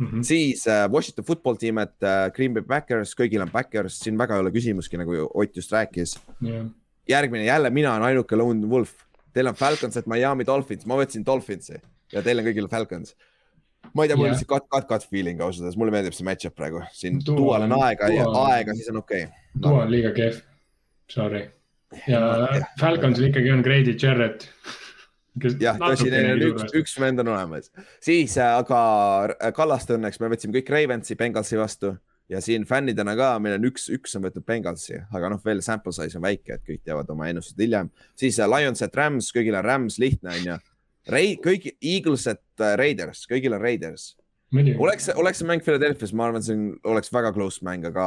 Mm 0.00 0.06
-hmm. 0.06 0.22
siis 0.24 0.64
uh, 0.66 0.86
Washington 0.92 1.24
football 1.24 1.56
team, 1.60 1.78
et 1.78 1.96
uh, 2.02 2.32
Green 2.32 2.54
Bay 2.54 2.62
Backers, 2.64 3.14
kõigil 3.14 3.42
on 3.42 3.50
Backers, 3.52 3.98
siin 4.00 4.18
väga 4.18 4.34
ei 4.34 4.40
ole 4.40 4.50
küsimuski, 4.50 4.96
nagu 4.96 5.28
Ott 5.34 5.56
just 5.56 5.72
rääkis 5.72 6.16
yeah.. 6.40 6.66
järgmine 7.08 7.44
jälle, 7.44 7.70
mina 7.70 7.92
olen 7.94 8.02
ainuke 8.02 8.36
lone 8.36 8.66
wolf. 8.66 8.94
Teil 9.32 9.46
on 9.46 9.54
Falcons, 9.54 9.96
et 9.96 10.06
Miami 10.06 10.46
Dolphins, 10.46 10.86
ma 10.86 10.96
võtsin 10.96 11.26
Dolphinsi 11.26 11.76
ja 12.12 12.22
teil 12.22 12.38
on 12.38 12.44
kõigil 12.44 12.68
Falcons 12.68 13.14
ma 13.94 14.02
ei 14.02 14.08
tea, 14.08 14.16
mul 14.16 14.26
on 14.26 14.32
lihtsalt 14.32 14.48
cut, 14.48 14.68
cut, 14.70 14.88
cut 14.88 15.10
feeling 15.10 15.40
ausalt 15.40 15.64
öeldes, 15.64 15.76
mulle 15.76 15.92
meeldib 15.92 16.16
see 16.16 16.24
match-up 16.24 16.54
praegu, 16.54 16.82
siin 16.92 17.20
Dual 17.26 17.62
on 17.62 17.72
aega 17.82 18.08
ja 18.08 18.26
aega, 18.46 18.74
siis 18.74 18.88
on 18.88 18.96
okei 18.96 19.24
okay. 19.24 19.62
Dual 19.62 19.84
on 19.84 19.90
liiga 19.90 20.12
kehv, 20.16 20.42
sorry 21.10 21.48
ja 22.06 22.20
Falconsil 22.80 23.30
ikkagi 23.30 23.52
on 23.54 23.64
Grady 23.66 23.96
Jarrett. 24.02 24.46
jah, 25.60 25.78
tõsi, 25.78 26.10
neil 26.10 26.32
on 26.34 26.46
üks, 26.52 26.76
üks 26.76 26.94
vend 27.00 27.22
on 27.22 27.32
olemas, 27.32 27.70
siis 28.02 28.36
äh, 28.38 28.58
aga 28.60 28.80
äh, 29.36 29.50
Kallaste 29.56 29.96
õnneks 29.96 30.20
me 30.20 30.30
võtsime 30.32 30.56
kõik 30.58 30.72
Ravensi 30.74 31.16
Bengalsi 31.18 31.58
vastu 31.58 31.94
ja 32.30 32.40
siin 32.42 32.64
fännidena 32.68 33.16
ka 33.18 33.32
meil 33.42 33.56
on 33.58 33.68
üks, 33.70 33.88
üks 33.94 34.14
on 34.18 34.26
võtnud 34.26 34.46
Bengalsi, 34.46 34.98
aga 35.10 35.32
noh, 35.32 35.42
veel 35.44 35.62
sample 35.66 35.94
size 35.94 36.18
on 36.18 36.26
väike, 36.26 36.56
et 36.56 36.66
kõik 36.66 36.82
teavad 36.86 37.10
oma 37.10 37.30
ennustused 37.30 37.62
hiljem. 37.62 37.90
siis 38.18 38.38
uh, 38.38 38.48
Lions 38.50 38.82
at 38.86 38.96
Rams, 38.96 39.32
kõigil 39.34 39.58
on 39.58 39.66
Rams, 39.66 39.98
lihtne 40.02 40.34
on 40.34 40.46
ju. 40.46 40.58
Rai-, 41.10 41.38
kõik 41.42 41.72
Eagles 41.80 42.26
at 42.30 42.66
Raiders, 42.78 43.24
kõigil 43.30 43.56
on 43.56 43.62
Raiders. 43.62 44.12
oleks, 44.52 45.08
oleks 45.16 45.40
see 45.40 45.48
mäng 45.48 45.64
Philadelphia's, 45.64 46.12
ma 46.14 46.28
arvan, 46.28 46.44
see 46.44 46.54
on, 46.58 46.68
oleks 46.92 47.10
väga 47.14 47.32
close 47.34 47.64
mäng, 47.66 47.86
aga 47.88 48.06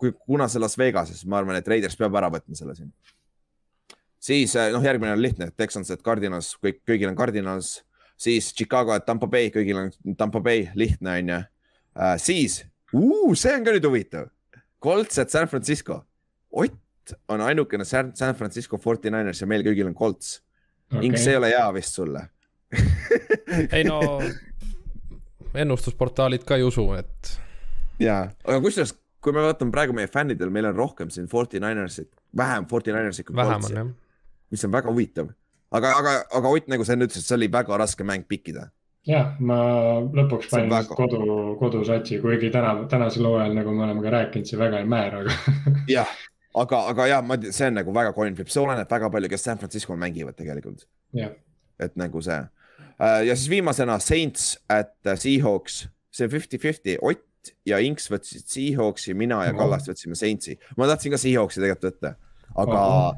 kui, 0.00 0.14
kuna 0.26 0.48
see 0.50 0.62
Las 0.62 0.76
Vegases, 0.80 1.22
ma 1.28 1.40
arvan, 1.40 1.58
et 1.60 1.68
Raiders 1.68 1.96
peab 1.98 2.16
ära 2.18 2.30
võtma 2.32 2.58
selle 2.58 2.74
siin. 2.78 2.90
siis 4.20 4.56
äh, 4.56 4.72
noh, 4.74 4.84
järgmine 4.84 5.14
on 5.16 5.22
lihtne, 5.22 5.50
Texans, 5.56 5.90
et 5.92 6.02
Cardinals, 6.04 6.54
kõik, 6.62 6.82
kõigil 6.88 7.12
on 7.12 7.16
Cardinals, 7.18 7.78
siis 8.20 8.52
Chicago, 8.56 8.94
et 8.96 9.06
Tampa 9.06 9.28
Bay, 9.30 9.52
kõigil 9.54 9.78
on 9.80 10.16
Tampa 10.18 10.42
Bay, 10.44 10.68
lihtne 10.74 11.16
on 11.22 11.32
ju. 11.34 11.40
Äh, 12.00 12.14
siis, 12.20 12.60
see 12.92 13.56
on 13.56 13.66
ka 13.66 13.76
nüüd 13.76 13.88
huvitav, 13.88 14.30
Colts, 14.80 15.18
et 15.20 15.32
San 15.32 15.48
Francisco. 15.48 16.02
Ott 16.50 16.78
on 17.28 17.40
ainukene 17.40 17.84
San 17.84 18.34
Francisco 18.38 18.78
49ers 18.78 19.42
ja 19.42 19.48
meil 19.48 19.64
kõigil 19.66 19.88
on 19.88 19.96
Colts 19.96 20.40
okay.. 20.90 21.06
Inks 21.08 21.26
ei 21.26 21.38
ole 21.38 21.50
hea 21.52 21.66
vist 21.74 21.96
sulle 21.98 22.22
ei 23.76 23.84
no, 23.86 24.00
ennustusportaalid 25.62 26.44
ka 26.46 26.58
ei 26.60 26.66
usu, 26.66 26.84
et. 26.98 27.32
ja, 28.02 28.22
aga 28.44 28.60
kusjuures 28.62 28.94
kui 29.24 29.34
me 29.36 29.44
vaatame 29.44 29.72
praegu 29.74 29.94
meie 29.96 30.08
fännidel, 30.10 30.50
meil 30.52 30.70
on 30.70 30.76
rohkem 30.76 31.10
siin 31.12 31.28
Forty 31.30 31.60
Ninersit, 31.60 32.10
vähem 32.36 32.66
Forty 32.70 32.92
Ninersit 32.94 33.28
kui 33.28 33.36
vähem 33.36 33.66
on 33.68 33.76
jah. 33.76 33.90
mis 34.50 34.64
on 34.64 34.72
väga 34.72 34.92
huvitav, 34.92 35.32
aga, 35.70 35.94
aga, 36.00 36.14
aga 36.38 36.52
Ott, 36.56 36.68
nagu 36.72 36.86
sa 36.86 36.96
enne 36.96 37.08
ütlesid, 37.08 37.26
see 37.26 37.36
oli 37.38 37.50
väga 37.52 37.78
raske 37.80 38.06
mäng 38.06 38.26
pikkida. 38.28 38.70
jah, 39.08 39.34
ma 39.40 39.58
lõpuks 40.16 40.50
panin 40.52 40.72
väga... 40.72 40.96
kodu, 40.96 41.20
kodusatsi, 41.60 42.20
kuigi 42.24 42.52
täna, 42.54 42.74
tänasel 42.90 43.28
hooajal, 43.28 43.54
nagu 43.56 43.76
me 43.76 43.86
oleme 43.86 44.04
ka 44.04 44.16
rääkinud, 44.16 44.48
see 44.48 44.60
väga 44.60 44.82
ei 44.82 44.88
määra, 44.88 45.24
aga 45.24 45.36
jah, 45.96 46.16
aga, 46.64 46.84
aga 46.94 47.10
ja 47.14 47.22
ma, 47.24 47.38
see 47.50 47.68
on 47.68 47.80
nagu 47.80 47.96
väga 47.96 48.16
coin 48.16 48.36
flip, 48.38 48.52
see 48.52 48.64
oleneb 48.64 48.90
väga 48.90 49.12
palju, 49.12 49.32
kes 49.32 49.48
San 49.48 49.60
Francisco'l 49.60 50.00
mängivad 50.00 50.38
tegelikult. 50.38 50.88
et 51.80 51.96
nagu 51.96 52.20
see. 52.20 52.40
Äh, 53.00 53.22
ja 53.24 53.36
siis 53.36 53.48
viimasena 53.48 53.98
Saints 53.98 54.58
at 54.68 54.92
Seahawks, 55.16 55.86
see 56.12 56.28
fifty-fifty, 56.28 56.98
Ott 57.00 57.29
ja 57.68 57.80
Inks 57.84 58.10
võtsid 58.12 58.46
Seahawksi, 58.50 59.14
mina 59.18 59.42
ja 59.48 59.56
Kallas 59.56 59.88
võtsime 59.88 60.18
Saintsi. 60.18 60.58
ma 60.76 60.88
tahtsin 60.90 61.14
ka 61.14 61.20
Seahawksi 61.20 61.62
tegelikult 61.62 61.92
võtta, 61.92 62.14
aga 62.54 62.84
oh., 62.84 63.10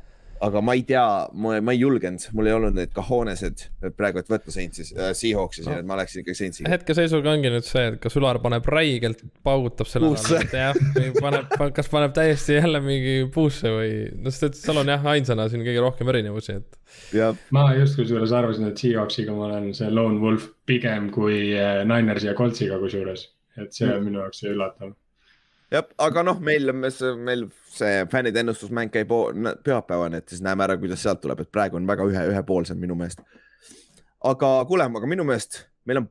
aga 0.42 0.62
ma 0.64 0.74
ei 0.74 0.82
tea, 0.86 1.04
ma, 1.38 1.54
ma 1.62 1.74
ei 1.74 1.80
julgenud, 1.80 2.24
mul 2.36 2.48
ei 2.50 2.54
olnud 2.56 2.74
neid 2.76 2.92
cajones'id 2.96 3.62
praegu, 3.98 4.22
et 4.22 4.30
võtta 4.30 4.54
Saintsi 4.54 4.86
äh,, 4.96 5.12
Seahawksi 5.16 5.62
siin 5.62 5.70
no., 5.70 5.78
et 5.82 5.88
ma 5.88 5.98
läksin 6.00 6.22
ikka 6.22 6.34
Saintsiga. 6.38 6.70
hetkeseisuga 6.72 7.32
ongi 7.32 7.52
nüüd 7.52 7.66
see, 7.66 7.84
et 7.92 7.98
kas 8.02 8.16
Ülar 8.18 8.40
paneb 8.42 8.66
räigelt, 8.72 9.22
paugutab 9.46 9.90
selle 9.90 10.10
et 10.40 10.56
jah, 10.56 10.78
või 10.96 11.12
paneb, 11.18 11.54
kas 11.76 11.90
paneb 11.92 12.14
täiesti 12.16 12.58
jälle 12.58 12.82
mingi 12.84 13.16
puusse 13.34 13.70
või, 13.72 13.92
no 14.18 14.32
sest 14.34 14.48
et 14.50 14.58
seal 14.58 14.82
on 14.82 14.90
jah, 14.90 15.06
ainsana 15.14 15.46
siin 15.52 15.62
kõige 15.66 15.84
rohkem 15.84 16.10
erinevusi, 16.12 16.58
et. 16.58 16.80
ma 17.54 17.68
just 17.78 18.00
kusjuures 18.00 18.34
arvasin, 18.34 18.72
et 18.72 18.82
Seahawksiga 18.82 19.36
ma 19.36 19.46
olen 19.50 19.70
see 19.78 19.92
lone 19.94 20.18
wolf 20.22 20.50
pigem 20.66 21.10
kui 21.14 21.52
äh, 21.54 21.84
Ninersi 21.86 22.30
ja 22.30 22.34
Coltsiga 22.38 22.82
kusjuures 22.82 23.28
et 23.56 23.72
see 23.72 23.88
on 23.88 23.98
mm. 23.98 24.08
minu 24.08 24.22
jaoks 24.22 24.44
üllatav. 24.48 24.94
jah, 25.72 25.90
aga 26.06 26.24
noh, 26.26 26.40
meil, 26.44 26.72
meil 26.72 27.46
see 27.72 28.06
fännide 28.12 28.42
ennustusmäng 28.44 28.92
käib 28.92 29.12
pühapäevani, 29.64 30.22
et 30.22 30.32
siis 30.32 30.42
näeme 30.44 30.66
ära, 30.66 30.78
kuidas 30.80 31.04
sealt 31.04 31.22
tuleb, 31.24 31.44
et 31.44 31.52
praegu 31.52 31.78
on 31.80 31.88
väga 31.88 32.08
ühe, 32.08 32.24
ühepoolsed 32.34 32.80
minu 32.80 32.96
meelest. 32.98 33.22
aga 34.32 34.52
kuule, 34.68 34.88
aga 34.88 35.10
minu 35.10 35.26
meelest 35.28 35.64
meil 35.88 36.02
on 36.02 36.10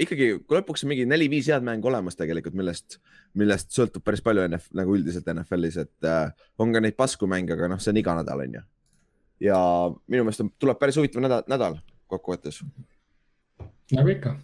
ikkagi 0.00 0.30
lõpuks 0.50 0.84
mingi 0.90 1.04
neli-viis 1.06 1.48
head 1.52 1.64
mängu 1.66 1.88
olemas 1.90 2.16
tegelikult, 2.18 2.56
millest, 2.58 2.98
millest 3.38 3.74
sõltub 3.74 4.02
päris 4.06 4.22
palju 4.26 4.46
NF, 4.48 4.70
nagu 4.74 4.96
üldiselt 4.96 5.28
NFL-is, 5.30 5.78
et 5.84 6.08
äh, 6.08 6.32
on 6.58 6.74
ka 6.74 6.82
neid 6.82 6.96
pasku 6.98 7.28
mänge, 7.30 7.54
aga 7.54 7.70
noh, 7.70 7.82
see 7.82 7.94
on 7.94 8.00
iga 8.02 8.16
nädal, 8.18 8.42
on 8.46 8.56
ju. 8.58 8.64
ja 9.48 9.58
minu 10.10 10.26
meelest 10.26 10.48
tuleb 10.62 10.80
päris 10.80 10.98
huvitav 10.98 11.22
nädal, 11.22 11.46
nädal 11.50 11.78
kokkuvõttes. 12.10 12.62
nagu 13.94 14.10
ikka. 14.16 14.36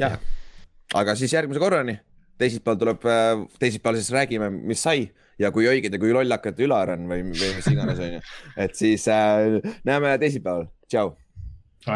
jah 0.00 0.18
ja 0.18 0.47
aga 0.94 1.14
siis 1.18 1.32
järgmise 1.34 1.60
korrani, 1.62 1.98
teisipäeval 2.40 2.80
tuleb, 2.80 3.06
äh, 3.08 3.46
teisipäeval 3.60 4.00
siis 4.00 4.12
räägime, 4.14 4.50
mis 4.50 4.82
sai 4.82 5.08
ja 5.38 5.52
kui 5.54 5.68
õiged 5.70 5.94
ja 5.94 6.00
kui 6.02 6.12
lollakad 6.14 6.60
Ülar 6.64 6.94
on 6.96 7.06
või, 7.10 7.24
või 7.30 7.54
mis 7.58 7.70
iganes, 7.70 8.02
onju. 8.08 8.20
et 8.56 8.76
siis 8.78 9.08
äh, 9.12 9.58
näeme 9.88 10.16
teisipäeval, 10.22 10.68
tšau. 10.88 11.16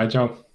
tšau. 0.09 0.52